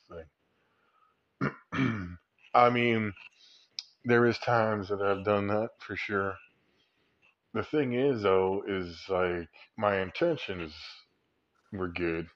thing. 1.72 2.18
I 2.54 2.70
mean, 2.70 3.12
there 4.04 4.26
is 4.26 4.38
times 4.38 4.88
that 4.88 5.02
I've 5.02 5.24
done 5.24 5.48
that 5.48 5.70
for 5.80 5.96
sure. 5.96 6.36
The 7.54 7.64
thing 7.64 7.94
is 7.94 8.22
though, 8.22 8.62
is 8.68 8.96
like 9.08 9.48
my 9.78 10.00
intentions 10.00 10.74
were 11.72 11.88
good, 11.88 12.28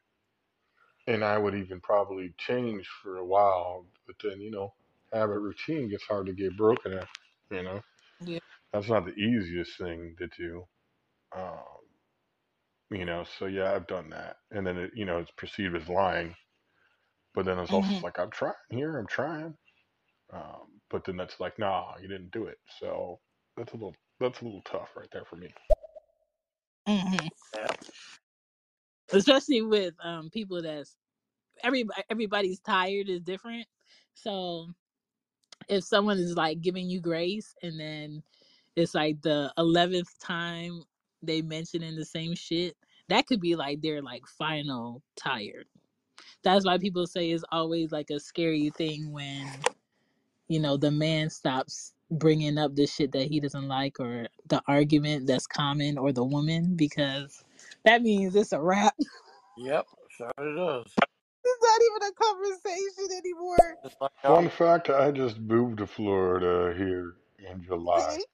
and 1.09 1.25
I 1.25 1.39
would 1.39 1.57
even 1.57 1.83
probably 1.83 2.35
change 2.39 2.89
for 3.03 3.19
a 3.19 3.27
while, 3.27 3.87
but 4.07 4.17
then 4.23 4.41
you 4.43 4.53
know, 4.53 4.75
habit 5.13 5.41
routine 5.41 5.91
gets 5.91 6.05
hard 6.07 6.27
to 6.29 6.35
get 6.35 6.59
broken 6.59 6.95
at. 6.95 7.09
You 7.51 7.65
know, 7.65 7.83
Yeah. 8.21 8.39
that's 8.73 8.89
not 8.89 9.07
the 9.07 9.15
easiest 9.15 9.79
thing 9.79 10.17
to 10.19 10.29
do. 10.29 10.65
Um, 11.37 11.65
you 12.91 13.05
know, 13.07 13.25
so 13.25 13.47
yeah, 13.47 13.75
I've 13.75 13.87
done 13.87 14.11
that, 14.11 14.39
and 14.51 14.67
then 14.67 14.79
it, 14.79 14.93
you 14.95 15.07
know, 15.07 15.19
it's 15.19 15.33
perceived 15.33 15.77
as 15.77 15.89
lying, 15.89 16.37
but 17.35 17.47
then 17.47 17.59
it's 17.61 17.73
also 17.73 17.91
hmm 17.91 18.03
like 18.03 18.19
I'm 18.19 18.31
trying 18.31 18.55
here, 18.71 18.99
I'm 18.99 19.07
trying, 19.09 19.57
um, 20.33 20.81
but 20.91 21.05
then 21.05 21.17
that's 21.19 21.41
like, 21.41 21.59
nah, 21.59 21.97
you 21.99 22.09
didn't 22.09 22.33
do 22.33 22.47
it, 22.47 22.59
so 22.81 23.21
that's 23.57 23.73
a 23.73 23.77
little 23.77 23.97
that's 24.21 24.43
a 24.43 24.47
little 24.47 24.63
tough 24.63 24.91
right 24.97 25.11
there 25.13 25.27
for 25.27 25.37
me. 25.37 25.55
hmm 26.87 27.29
Yeah. 27.55 27.68
Especially 29.13 29.63
with 29.63 29.95
um 30.05 30.31
people 30.31 30.63
that's 30.63 30.97
every 31.63 31.85
everybody's 32.11 32.61
tired 32.61 33.09
is 33.09 33.23
different. 33.23 33.67
So 34.15 34.69
if 35.69 35.85
someone 35.85 36.19
is 36.19 36.37
like 36.37 36.61
giving 36.61 36.89
you 36.89 37.01
grace 37.01 37.55
and 37.63 37.79
then 37.79 38.23
it's 38.77 38.95
like 38.95 39.21
the 39.23 39.53
11th 39.59 40.19
time 40.21 40.83
they 41.23 41.43
mentioning 41.43 41.97
the 41.97 42.05
same 42.05 42.35
shit 42.35 42.77
that 43.09 43.27
could 43.27 43.41
be 43.41 43.57
like 43.57 43.81
their 43.81 44.03
like 44.03 44.27
final 44.27 45.03
tired 45.17 45.67
that's 46.43 46.65
why 46.65 46.79
people 46.79 47.07
say 47.07 47.31
it's 47.31 47.45
always 47.51 47.93
like 47.93 48.11
a 48.11 48.21
scary 48.21 48.71
thing 48.77 49.13
when 49.13 49.47
you 50.49 50.61
know 50.61 50.77
the 50.77 50.91
man 50.91 51.29
stops 51.31 51.95
bringing 52.11 52.59
up 52.59 52.75
the 52.75 52.87
shit 52.87 53.13
that 53.13 53.29
he 53.29 53.41
doesn't 53.41 53.69
like 53.69 54.01
or 54.01 54.29
the 54.49 54.63
argument 54.69 55.27
that's 55.27 55.47
common 55.47 55.99
or 55.99 56.13
the 56.13 56.25
woman 56.25 56.75
because 56.77 57.45
that 57.89 58.03
means 58.03 58.37
it's 58.37 58.53
a 58.53 58.61
wrap 58.61 58.95
Yep. 59.59 59.87
Sure 60.11 60.31
it 60.39 60.57
does. 60.57 60.95
it's 61.45 61.63
not 61.63 61.81
even 61.83 62.11
a 62.11 62.15
conversation 62.15 63.19
anymore 63.19 63.77
Just 63.85 63.97
like 64.01 64.11
Fun 64.23 64.49
fact: 64.51 64.91
I 64.91 65.11
just 65.11 65.39
moved 65.41 65.79
to 65.79 65.87
Florida 65.87 66.75
here 66.77 67.17
in 67.51 67.63
July. 67.65 68.17
see 68.17 68.25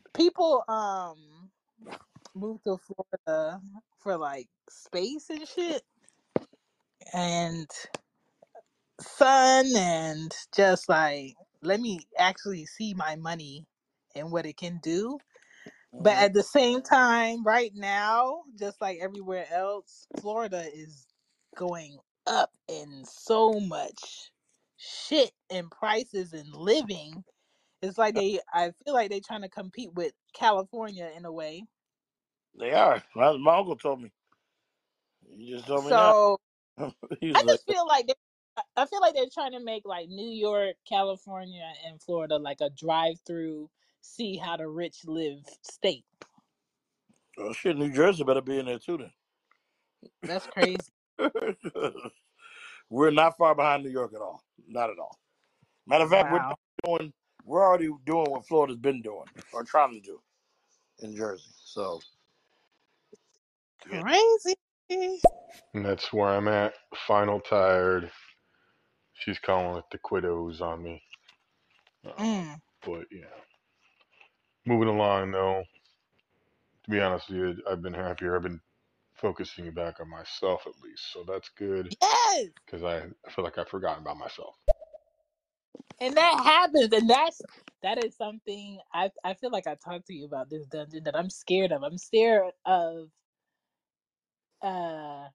people 0.14 0.64
um 0.68 1.50
moved 2.34 2.64
to 2.64 2.78
Florida 2.78 3.60
for 3.98 4.16
like 4.16 4.48
space 4.70 5.30
and 5.30 5.46
shit 5.48 5.82
and 7.14 7.68
sun 9.00 9.66
and 9.76 10.34
just 10.54 10.88
like 10.88 11.34
let 11.62 11.80
me 11.80 12.00
actually 12.18 12.66
see 12.66 12.94
my 12.94 13.16
money 13.16 13.66
and 14.16 14.32
what 14.32 14.46
it 14.46 14.56
can 14.58 14.78
do. 14.82 15.20
But 16.00 16.14
Mhm. 16.14 16.18
at 16.18 16.34
the 16.34 16.42
same 16.44 16.82
time, 16.82 17.44
right 17.44 17.72
now, 17.74 18.42
just 18.58 18.80
like 18.80 18.98
everywhere 19.02 19.46
else, 19.52 20.06
Florida 20.20 20.64
is. 20.74 21.06
going 21.56 21.98
up 22.26 22.52
in 22.68 23.04
so 23.04 23.60
much 23.60 24.30
shit 24.76 25.32
and 25.50 25.70
prices 25.70 26.32
and 26.32 26.54
living. 26.54 27.24
It's 27.82 27.98
like 27.98 28.14
they 28.14 28.40
I 28.52 28.72
feel 28.84 28.94
like 28.94 29.10
they're 29.10 29.20
trying 29.26 29.42
to 29.42 29.48
compete 29.50 29.92
with 29.94 30.12
California 30.34 31.10
in 31.16 31.24
a 31.26 31.32
way. 31.32 31.64
They 32.58 32.72
are. 32.72 33.02
My, 33.16 33.36
my 33.36 33.58
uncle 33.58 33.76
told 33.76 34.02
me. 34.02 34.12
He 35.36 35.50
just 35.50 35.66
told 35.66 35.86
me 35.86 35.92
now. 35.94 36.14
So 36.18 36.38
I 37.34 37.44
like, 37.44 37.46
just 37.48 37.66
feel 37.66 37.86
like 37.86 38.08
they 38.08 38.14
I 38.76 38.86
feel 38.86 39.00
like 39.00 39.14
they're 39.14 39.26
trying 39.32 39.52
to 39.52 39.60
make 39.64 39.84
like 39.86 40.08
New 40.08 40.30
York, 40.30 40.76
California, 40.88 41.72
and 41.86 42.02
Florida 42.02 42.38
like 42.38 42.60
a 42.60 42.70
drive-through, 42.70 43.70
see 44.02 44.36
how 44.36 44.56
the 44.56 44.68
rich 44.68 45.04
live 45.06 45.40
state. 45.62 46.04
"Oh 47.38 47.52
shit, 47.52 47.76
New 47.78 47.92
Jersey 47.92 48.24
better 48.24 48.42
be 48.42 48.58
in 48.58 48.66
there 48.66 48.78
too 48.80 48.98
That's 50.22 50.46
crazy. 50.46 50.92
then." 51.18 51.92
We're 52.90 53.10
not 53.10 53.36
far 53.38 53.54
behind 53.54 53.84
New 53.84 53.90
York 53.90 54.12
at 54.14 54.20
all. 54.20 54.42
Not 54.68 54.90
at 54.90 54.98
all. 54.98 55.18
Matter 55.86 56.04
of 56.04 56.10
fact, 56.10 56.30
we're 56.30 56.40
doing. 56.84 57.12
We're 57.44 57.64
already 57.66 57.90
doing 58.06 58.30
what 58.30 58.46
Florida's 58.46 58.78
been 58.78 59.02
doing 59.02 59.26
or 59.52 59.64
trying 59.64 59.94
to 59.94 60.00
do 60.00 60.20
in 61.00 61.16
Jersey. 61.16 61.50
So 61.64 62.00
yeah, 63.86 64.02
crazy. 64.02 64.56
And 65.74 65.84
that's 65.84 66.12
where 66.12 66.30
I'm 66.30 66.48
at. 66.48 66.74
Final 67.06 67.40
tired. 67.40 68.10
She's 69.14 69.38
calling 69.38 69.78
it 69.78 69.84
the 69.92 69.98
quiddos 69.98 70.60
on 70.62 70.82
me. 70.82 71.02
Um, 72.06 72.12
Mm. 72.18 72.60
but 72.84 73.04
yeah, 73.12 73.26
moving 74.66 74.88
along 74.88 75.32
though. 75.32 75.64
To 76.84 76.90
be 76.90 77.00
honest 77.00 77.28
with 77.30 77.38
you, 77.38 77.62
I've 77.70 77.82
been 77.82 77.94
happier. 77.94 78.36
I've 78.36 78.42
been 78.42 78.60
focusing 79.14 79.70
back 79.72 80.00
on 80.00 80.10
myself 80.10 80.62
at 80.66 80.80
least, 80.82 81.12
so 81.12 81.24
that's 81.26 81.50
good 81.50 81.94
Yes, 82.02 82.48
because 82.66 82.82
I, 82.82 82.98
I 83.26 83.30
feel 83.32 83.44
like 83.44 83.58
I've 83.58 83.68
forgotten 83.68 84.02
about 84.02 84.18
myself. 84.18 84.56
and 86.00 86.16
that 86.16 86.42
happens, 86.44 86.92
and 86.92 87.08
that's 87.10 87.42
that 87.82 87.98
is 88.04 88.16
something 88.16 88.80
I 88.92 89.10
I 89.24 89.34
feel 89.34 89.50
like 89.50 89.66
I 89.66 89.76
talked 89.76 90.06
to 90.08 90.14
you 90.14 90.26
about 90.26 90.50
this 90.50 90.66
dungeon 90.66 91.04
that 91.04 91.16
I'm 91.16 91.30
scared 91.30 91.72
of. 91.72 91.82
I'm 91.82 91.98
scared 91.98 92.52
of 92.66 93.10
uh 94.62 95.28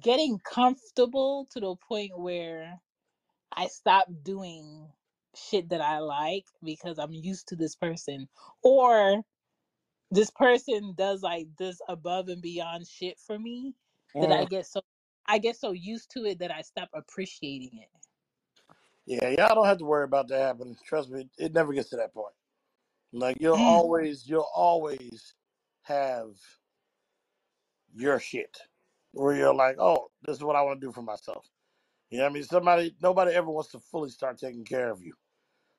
getting 0.00 0.38
comfortable 0.40 1.46
to 1.52 1.60
the 1.60 1.76
point 1.88 2.18
where 2.18 2.80
I 3.52 3.68
stop 3.68 4.08
doing 4.22 4.88
shit 5.36 5.70
that 5.70 5.82
I 5.82 6.00
like 6.00 6.46
because 6.64 6.98
I'm 6.98 7.14
used 7.14 7.48
to 7.48 7.56
this 7.56 7.76
person, 7.76 8.28
or 8.62 9.22
this 10.12 10.30
person 10.32 10.94
does 10.96 11.22
like 11.22 11.48
this 11.58 11.80
above 11.88 12.28
and 12.28 12.42
beyond 12.42 12.88
shit 12.88 13.20
for 13.20 13.38
me 13.38 13.74
that 14.20 14.32
I 14.32 14.44
Mm. 14.44 14.46
get 14.46 14.66
so 14.66 14.82
I 15.26 15.38
get 15.38 15.56
so 15.56 15.72
used 15.72 16.10
to 16.12 16.26
it 16.26 16.40
that 16.40 16.52
I 16.52 16.62
stop 16.62 16.90
appreciating 16.94 17.78
it. 17.80 17.90
yeah, 19.06 19.28
y'all 19.30 19.54
don't 19.54 19.66
have 19.66 19.78
to 19.78 19.84
worry 19.86 20.04
about 20.04 20.28
that 20.28 20.40
happening. 20.40 20.76
Trust 20.86 21.10
me, 21.10 21.28
it 21.38 21.54
never 21.54 21.72
gets 21.74 21.90
to 21.90 21.96
that 21.96 22.14
point. 22.14 22.34
Like 23.12 23.38
you'll 23.40 23.54
Mm, 23.54 23.82
always, 23.94 24.28
you'll 24.28 24.48
always 24.54 25.34
have 25.82 26.30
your 27.94 28.20
shit 28.20 28.58
where 29.12 29.36
you're 29.36 29.54
like, 29.54 29.76
oh, 29.80 30.10
this 30.22 30.36
is 30.38 30.44
what 30.44 30.56
I 30.56 30.62
want 30.62 30.80
to 30.80 30.86
do 30.88 30.92
for 30.92 31.02
myself. 31.02 31.48
You 32.10 32.18
know 32.18 32.24
what 32.24 32.30
I 32.30 32.34
mean? 32.34 32.44
Somebody, 32.44 32.96
nobody 33.02 33.32
ever 33.34 33.50
wants 33.50 33.72
to 33.72 33.80
fully 33.80 34.10
start 34.10 34.38
taking 34.38 34.64
care 34.64 34.90
of 34.90 35.02
you. 35.02 35.14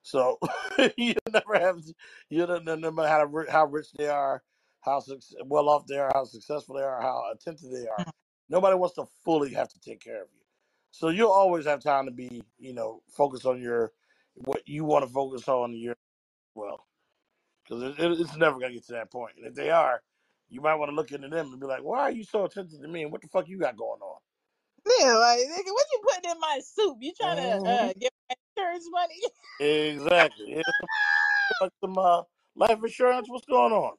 So 0.08 0.40
you 0.98 1.16
never 1.34 1.60
have, 1.60 1.82
you 2.30 2.46
don't 2.48 2.66
know 2.66 3.04
how, 3.08 3.26
ri- 3.26 3.50
how 3.52 3.66
rich 3.66 3.92
they 3.94 4.08
are, 4.10 4.44
how 4.82 5.02
suc 5.02 5.20
well 5.46 5.70
off 5.70 5.88
they 5.88 6.00
are, 6.00 6.12
how 6.16 6.26
successful 6.26 6.78
they 6.78 6.84
are, 6.84 7.02
how 7.02 7.32
attentive 7.34 7.72
they 7.72 7.88
are. 7.88 8.08
mm. 8.08 8.12
Nobody 8.50 8.78
wants 8.78 8.96
to 8.96 9.06
fully 9.26 9.54
have 9.56 9.70
to 9.70 9.82
take 9.82 10.02
care 10.02 10.24
of 10.24 10.30
you. 10.34 10.42
So 10.92 11.10
you'll 11.10 11.32
always 11.32 11.66
have 11.66 11.82
time 11.82 12.06
to 12.06 12.12
be, 12.14 12.44
you 12.60 12.74
know, 12.74 13.04
focus 13.10 13.46
on 13.46 13.62
your 13.62 13.94
what 14.36 14.68
you 14.68 14.86
want 14.86 15.06
to 15.06 15.12
focus 15.12 15.50
on 15.50 15.76
your 15.76 15.96
well, 16.56 16.88
because 17.64 17.84
it, 17.84 18.00
it, 18.00 18.22
it's 18.22 18.38
never 18.38 18.60
gonna 18.60 18.74
get 18.74 18.86
to 18.88 18.94
that 18.94 19.12
point. 19.12 19.36
And 19.38 19.48
if 19.48 19.56
they 19.56 19.72
are, 19.72 20.04
you 20.50 20.62
might 20.62 20.76
want 20.76 20.92
to 20.92 20.96
look 20.96 21.12
into 21.14 21.30
them 21.30 21.52
and 21.52 21.62
be 21.62 21.68
like, 21.68 21.84
"Why 21.84 22.02
are 22.02 22.12
you 22.12 22.24
so 22.26 22.46
attentive 22.46 22.82
to 22.82 22.88
me? 22.90 23.04
And 23.04 23.12
what 23.12 23.22
the 23.24 23.30
fuck 23.30 23.48
you 23.50 23.60
got 23.60 23.78
going 23.78 24.02
on?" 24.02 24.20
Yeah, 25.00 25.14
like 25.18 25.40
nigga, 25.40 25.74
what 25.74 25.88
you 25.94 26.02
putting 26.04 26.32
in 26.32 26.40
my 26.42 26.62
soup? 26.64 26.98
You 27.02 27.14
trying 27.16 27.38
to 27.38 27.70
hmm 27.70 27.88
uh, 27.90 27.94
get 28.00 28.14
my 28.30 28.36
insurance 28.58 28.90
money? 28.92 29.22
Exactly. 29.60 30.64
Some, 31.82 31.98
uh, 31.98 32.24
life 32.56 32.80
insurance. 32.84 33.28
What's 33.30 33.46
going 33.46 33.74
on? 33.74 33.94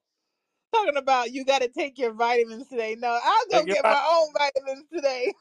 Talking 0.75 0.97
about 0.97 1.33
you 1.33 1.45
got 1.45 1.63
to 1.63 1.69
take 1.69 1.99
your 1.99 2.13
vitamins 2.13 2.69
today. 2.69 2.97
No, 2.99 3.19
I'll 3.23 3.47
go 3.51 3.67
your 3.67 3.77
get 3.77 3.85
my 3.85 4.07
own 4.13 4.29
vitamins 4.37 4.85
today. 4.93 5.33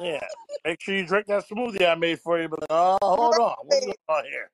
Yeah. 0.00 0.20
Make 0.64 0.80
sure 0.80 0.94
you 0.94 1.06
drink 1.06 1.26
that 1.26 1.44
smoothie 1.48 1.88
I 1.90 1.94
made 1.96 2.20
for 2.20 2.40
you. 2.40 2.48
But 2.48 2.64
oh, 2.70 2.98
hold 3.02 3.34
on, 3.38 3.56
what's 3.64 3.84
going 3.84 3.96
Right, 4.08 4.18
on 4.18 4.24
here? 4.24 4.50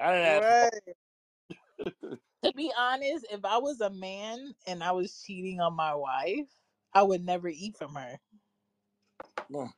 I 0.00 0.12
didn't 0.12 0.26
ask 0.26 0.48
for. 0.48 0.54
right. 0.62 2.18
To 2.44 2.52
be 2.52 2.70
honest, 2.76 3.26
if 3.32 3.42
I 3.42 3.56
was 3.56 3.80
a 3.80 3.88
man 3.88 4.54
and 4.66 4.84
I 4.84 4.92
was 4.92 5.22
cheating 5.26 5.60
on 5.60 5.74
my 5.74 5.94
wife, 5.94 6.46
I 6.92 7.02
would 7.02 7.24
never 7.24 7.48
eat 7.48 7.74
from 7.78 7.94
her. 7.94 8.18
Mm. 9.50 9.72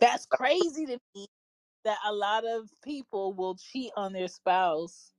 That's 0.00 0.26
crazy 0.26 0.86
to 0.86 0.98
me 1.14 1.28
that 1.84 1.98
a 2.06 2.12
lot 2.12 2.44
of 2.44 2.68
people 2.82 3.32
will 3.34 3.56
cheat 3.56 3.90
on 3.96 4.12
their 4.12 4.28
spouse 4.28 5.12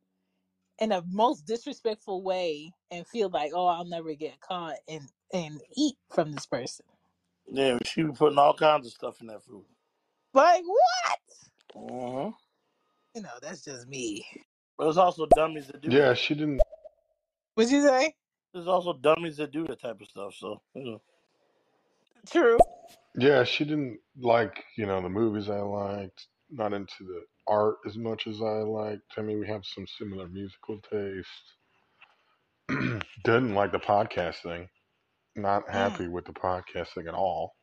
in 0.80 0.92
a 0.92 1.04
most 1.10 1.46
disrespectful 1.46 2.22
way 2.24 2.72
and 2.92 3.08
feel 3.08 3.30
like, 3.30 3.52
oh, 3.56 3.68
I'll 3.68 3.86
never 3.86 4.14
get 4.14 4.40
caught 4.40 4.76
and 4.88 5.02
and 5.34 5.62
eat 5.76 5.96
from 6.14 6.32
this 6.32 6.46
person. 6.46 6.86
Yeah, 7.52 7.78
she 7.86 8.04
was 8.04 8.18
putting 8.18 8.38
all 8.38 8.54
kinds 8.54 8.88
of 8.88 8.94
stuff 8.94 9.20
in 9.22 9.28
that 9.28 9.44
food. 9.44 9.66
Like 10.34 10.64
what? 10.66 11.20
hmm 11.76 12.30
You 13.16 13.22
know, 13.22 13.30
that's 13.42 13.64
just 13.64 13.88
me. 13.88 14.26
But 14.78 14.86
there's 14.86 14.98
also 14.98 15.28
dummies 15.36 15.68
that 15.68 15.82
do 15.82 15.90
Yeah, 15.92 16.10
that. 16.10 16.18
she 16.18 16.34
didn't. 16.34 16.62
What'd 17.56 17.72
you 17.72 17.86
say? 17.86 18.16
There's 18.54 18.68
also 18.68 18.94
dummies 18.94 19.38
that 19.38 19.52
do 19.52 19.66
that 19.68 19.82
type 19.82 20.02
of 20.02 20.08
stuff. 20.08 20.34
So 20.36 20.62
you 20.74 20.84
know. 20.84 21.02
True. 22.30 22.58
Yeah, 23.16 23.44
she 23.44 23.64
didn't 23.66 24.00
like 24.20 24.64
you 24.78 24.86
know 24.86 25.02
the 25.02 25.10
movies 25.10 25.50
I 25.50 25.60
liked. 25.60 26.28
Not 26.54 26.74
into 26.74 27.04
the 27.04 27.26
art 27.48 27.78
as 27.88 27.98
much 27.98 28.28
as 28.28 28.42
I 28.42 28.60
liked. 28.62 29.14
I 29.18 29.22
mean, 29.22 29.40
we 29.40 29.48
have 29.48 29.66
some 29.66 29.88
similar 30.00 30.28
musical 30.30 30.80
taste. 30.92 31.56
Didn't 33.26 33.56
like 33.56 33.72
the 33.72 33.80
podcast 33.80 34.42
thing. 34.44 34.70
Not 35.36 35.70
Mm, 35.74 35.74
happy 35.74 36.08
with 36.08 36.26
the 36.26 36.34
podcast 36.34 36.90
thing 36.96 37.08
at 37.08 37.16
all. 37.16 37.56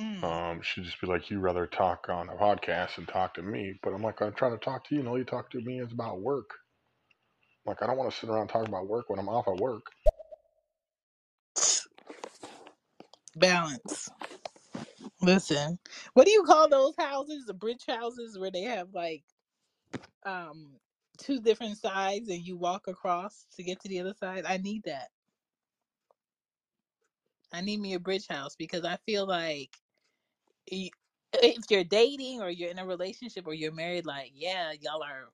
mm. 0.00 0.24
Um, 0.24 0.62
she'd 0.62 0.84
just 0.84 1.00
be 1.00 1.06
like, 1.06 1.30
"You 1.30 1.40
rather 1.40 1.66
talk 1.66 2.08
on 2.08 2.28
a 2.28 2.34
podcast 2.34 2.98
and 2.98 3.08
talk 3.08 3.34
to 3.34 3.42
me?" 3.42 3.78
But 3.82 3.94
I'm 3.94 4.02
like, 4.02 4.22
I'm 4.22 4.34
trying 4.34 4.58
to 4.58 4.64
talk 4.64 4.86
to 4.88 4.94
you, 4.94 5.00
and 5.00 5.08
all 5.08 5.18
you 5.18 5.24
talk 5.24 5.50
to 5.52 5.60
me 5.60 5.80
is 5.80 5.92
about 5.92 6.20
work. 6.20 6.50
Like, 7.66 7.82
I 7.82 7.86
don't 7.86 7.98
want 7.98 8.12
to 8.12 8.18
sit 8.18 8.30
around 8.30 8.42
and 8.42 8.50
talk 8.50 8.68
about 8.68 8.88
work 8.88 9.10
when 9.10 9.18
I'm 9.18 9.28
off 9.28 9.48
at 9.48 9.56
work. 9.58 9.84
Balance. 13.36 14.08
Listen, 15.22 15.78
what 16.14 16.26
do 16.26 16.32
you 16.32 16.44
call 16.44 16.68
those 16.68 16.94
houses? 16.98 17.46
The 17.46 17.54
bridge 17.54 17.84
houses 17.88 18.38
where 18.38 18.50
they 18.52 18.62
have 18.62 18.94
like 18.94 19.24
um 20.24 20.72
two 21.18 21.40
different 21.40 21.78
sides 21.78 22.28
and 22.30 22.40
you 22.40 22.56
walk 22.56 22.88
across 22.88 23.46
to 23.56 23.62
get 23.64 23.80
to 23.82 23.88
the 23.88 24.00
other 24.00 24.14
side. 24.14 24.44
I 24.46 24.58
need 24.58 24.84
that. 24.84 25.10
I 27.52 27.62
need 27.62 27.80
me 27.80 27.94
a 27.94 28.00
bridge 28.00 28.28
house 28.28 28.56
because 28.56 28.84
I 28.84 28.98
feel 29.06 29.26
like 29.26 29.76
if 30.66 30.90
you're 31.70 31.84
dating 31.84 32.42
or 32.42 32.50
you're 32.50 32.70
in 32.70 32.78
a 32.80 32.86
relationship 32.86 33.46
or 33.46 33.54
you're 33.54 33.72
married, 33.72 34.06
like 34.06 34.32
yeah, 34.34 34.72
y'all 34.80 35.02
are 35.04 35.30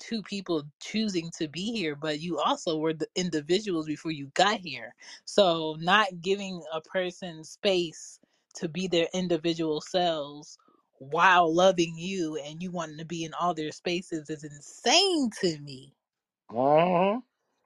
two 0.00 0.22
people 0.22 0.64
choosing 0.82 1.30
to 1.38 1.48
be 1.48 1.72
here, 1.72 1.96
but 1.96 2.20
you 2.20 2.40
also 2.40 2.78
were 2.78 2.94
the 2.94 3.08
individuals 3.16 3.86
before 3.86 4.12
you 4.12 4.30
got 4.34 4.60
here. 4.60 4.94
So 5.26 5.76
not 5.80 6.08
giving 6.22 6.62
a 6.72 6.82
person 6.82 7.44
space 7.44 8.20
to 8.56 8.68
be 8.68 8.88
their 8.88 9.08
individual 9.14 9.80
selves 9.80 10.58
while 10.98 11.52
loving 11.54 11.94
you 11.96 12.36
and 12.44 12.62
you 12.62 12.70
wanting 12.70 12.98
to 12.98 13.04
be 13.04 13.24
in 13.24 13.34
all 13.34 13.54
their 13.54 13.72
spaces 13.72 14.30
is 14.30 14.44
insane 14.44 15.30
to 15.40 15.58
me. 15.60 15.94
hmm 16.50 17.18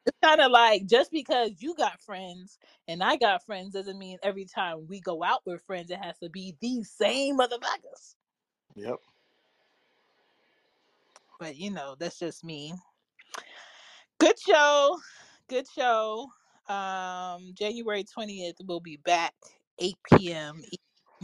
It's 0.06 0.18
kind 0.22 0.40
of 0.40 0.50
like 0.50 0.86
just 0.86 1.10
because 1.12 1.52
you 1.60 1.74
got 1.74 2.00
friends 2.00 2.58
and 2.88 3.02
I 3.02 3.16
got 3.16 3.44
friends 3.44 3.74
doesn't 3.74 3.98
mean 3.98 4.18
every 4.22 4.46
time 4.46 4.86
we 4.88 5.00
go 5.00 5.22
out 5.22 5.42
with 5.46 5.62
friends 5.62 5.90
it 5.90 5.98
has 6.02 6.18
to 6.20 6.30
be 6.30 6.56
these 6.60 6.90
same 6.90 7.38
motherfuckers. 7.38 8.16
Yep. 8.76 9.00
But 11.38 11.56
you 11.56 11.70
know, 11.70 11.96
that's 11.98 12.18
just 12.18 12.44
me. 12.44 12.74
Good 14.18 14.38
show. 14.38 14.98
Good 15.48 15.66
show. 15.68 16.28
Um 16.68 17.52
January 17.54 18.04
20th 18.04 18.56
we'll 18.66 18.80
be 18.80 18.96
back 18.98 19.34
8 19.80 19.96
p.m. 20.12 20.62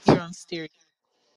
here 0.05 0.21
on 0.21 0.33
Stereo 0.33 0.69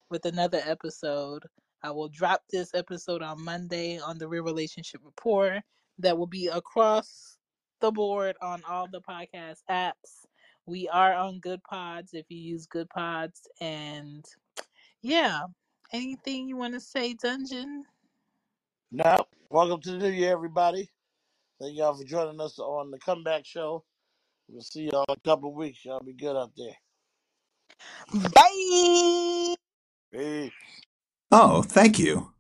with 0.10 0.26
another 0.26 0.62
episode. 0.66 1.44
I 1.84 1.90
will 1.90 2.10
drop 2.10 2.44
this 2.52 2.76
episode 2.76 3.24
on 3.24 3.44
Monday 3.44 4.00
on 4.00 4.20
the 4.20 4.28
Real 4.28 4.44
Relationship 4.44 5.02
Rapport 5.04 5.62
that 5.98 6.16
will 6.16 6.28
be 6.28 6.48
across 6.48 7.38
the 7.82 7.92
board 7.92 8.36
on 8.42 8.62
all 8.70 8.88
the 8.92 9.02
podcast 9.02 9.62
apps 9.70 10.26
We 10.68 10.88
are 10.90 11.14
on 11.14 11.40
Good 11.40 11.64
Pods 11.64 12.14
if 12.14 12.26
you 12.30 12.38
use 12.38 12.68
Good 12.68 12.90
Pods. 12.90 13.48
And 13.62 14.24
yeah, 15.02 15.42
anything 15.92 16.48
you 16.48 16.58
want 16.58 16.76
to 16.76 16.80
say, 16.80 17.16
Dungeon? 17.16 17.84
Now, 18.92 19.26
welcome 19.50 19.82
to 19.82 19.92
the 19.92 19.98
new 19.98 20.10
year, 20.10 20.34
everybody. 20.34 20.92
Thank 21.60 21.78
y'all 21.78 21.98
for 21.98 22.04
joining 22.04 22.40
us 22.40 22.60
on 22.60 22.92
the 22.92 23.00
Comeback 23.00 23.44
Show. 23.44 23.84
We'll 24.48 24.62
see 24.62 24.90
y'all 24.92 25.06
in 25.10 25.16
a 25.16 25.28
couple 25.28 25.50
of 25.50 25.56
weeks. 25.56 25.84
Y'all 25.84 26.00
be 26.00 26.14
good 26.14 26.36
out 26.36 26.52
there. 26.56 26.76
Bye. 28.14 29.56
Peace. 30.12 30.52
Oh, 31.32 31.62
thank 31.64 32.00
you. 32.00 32.32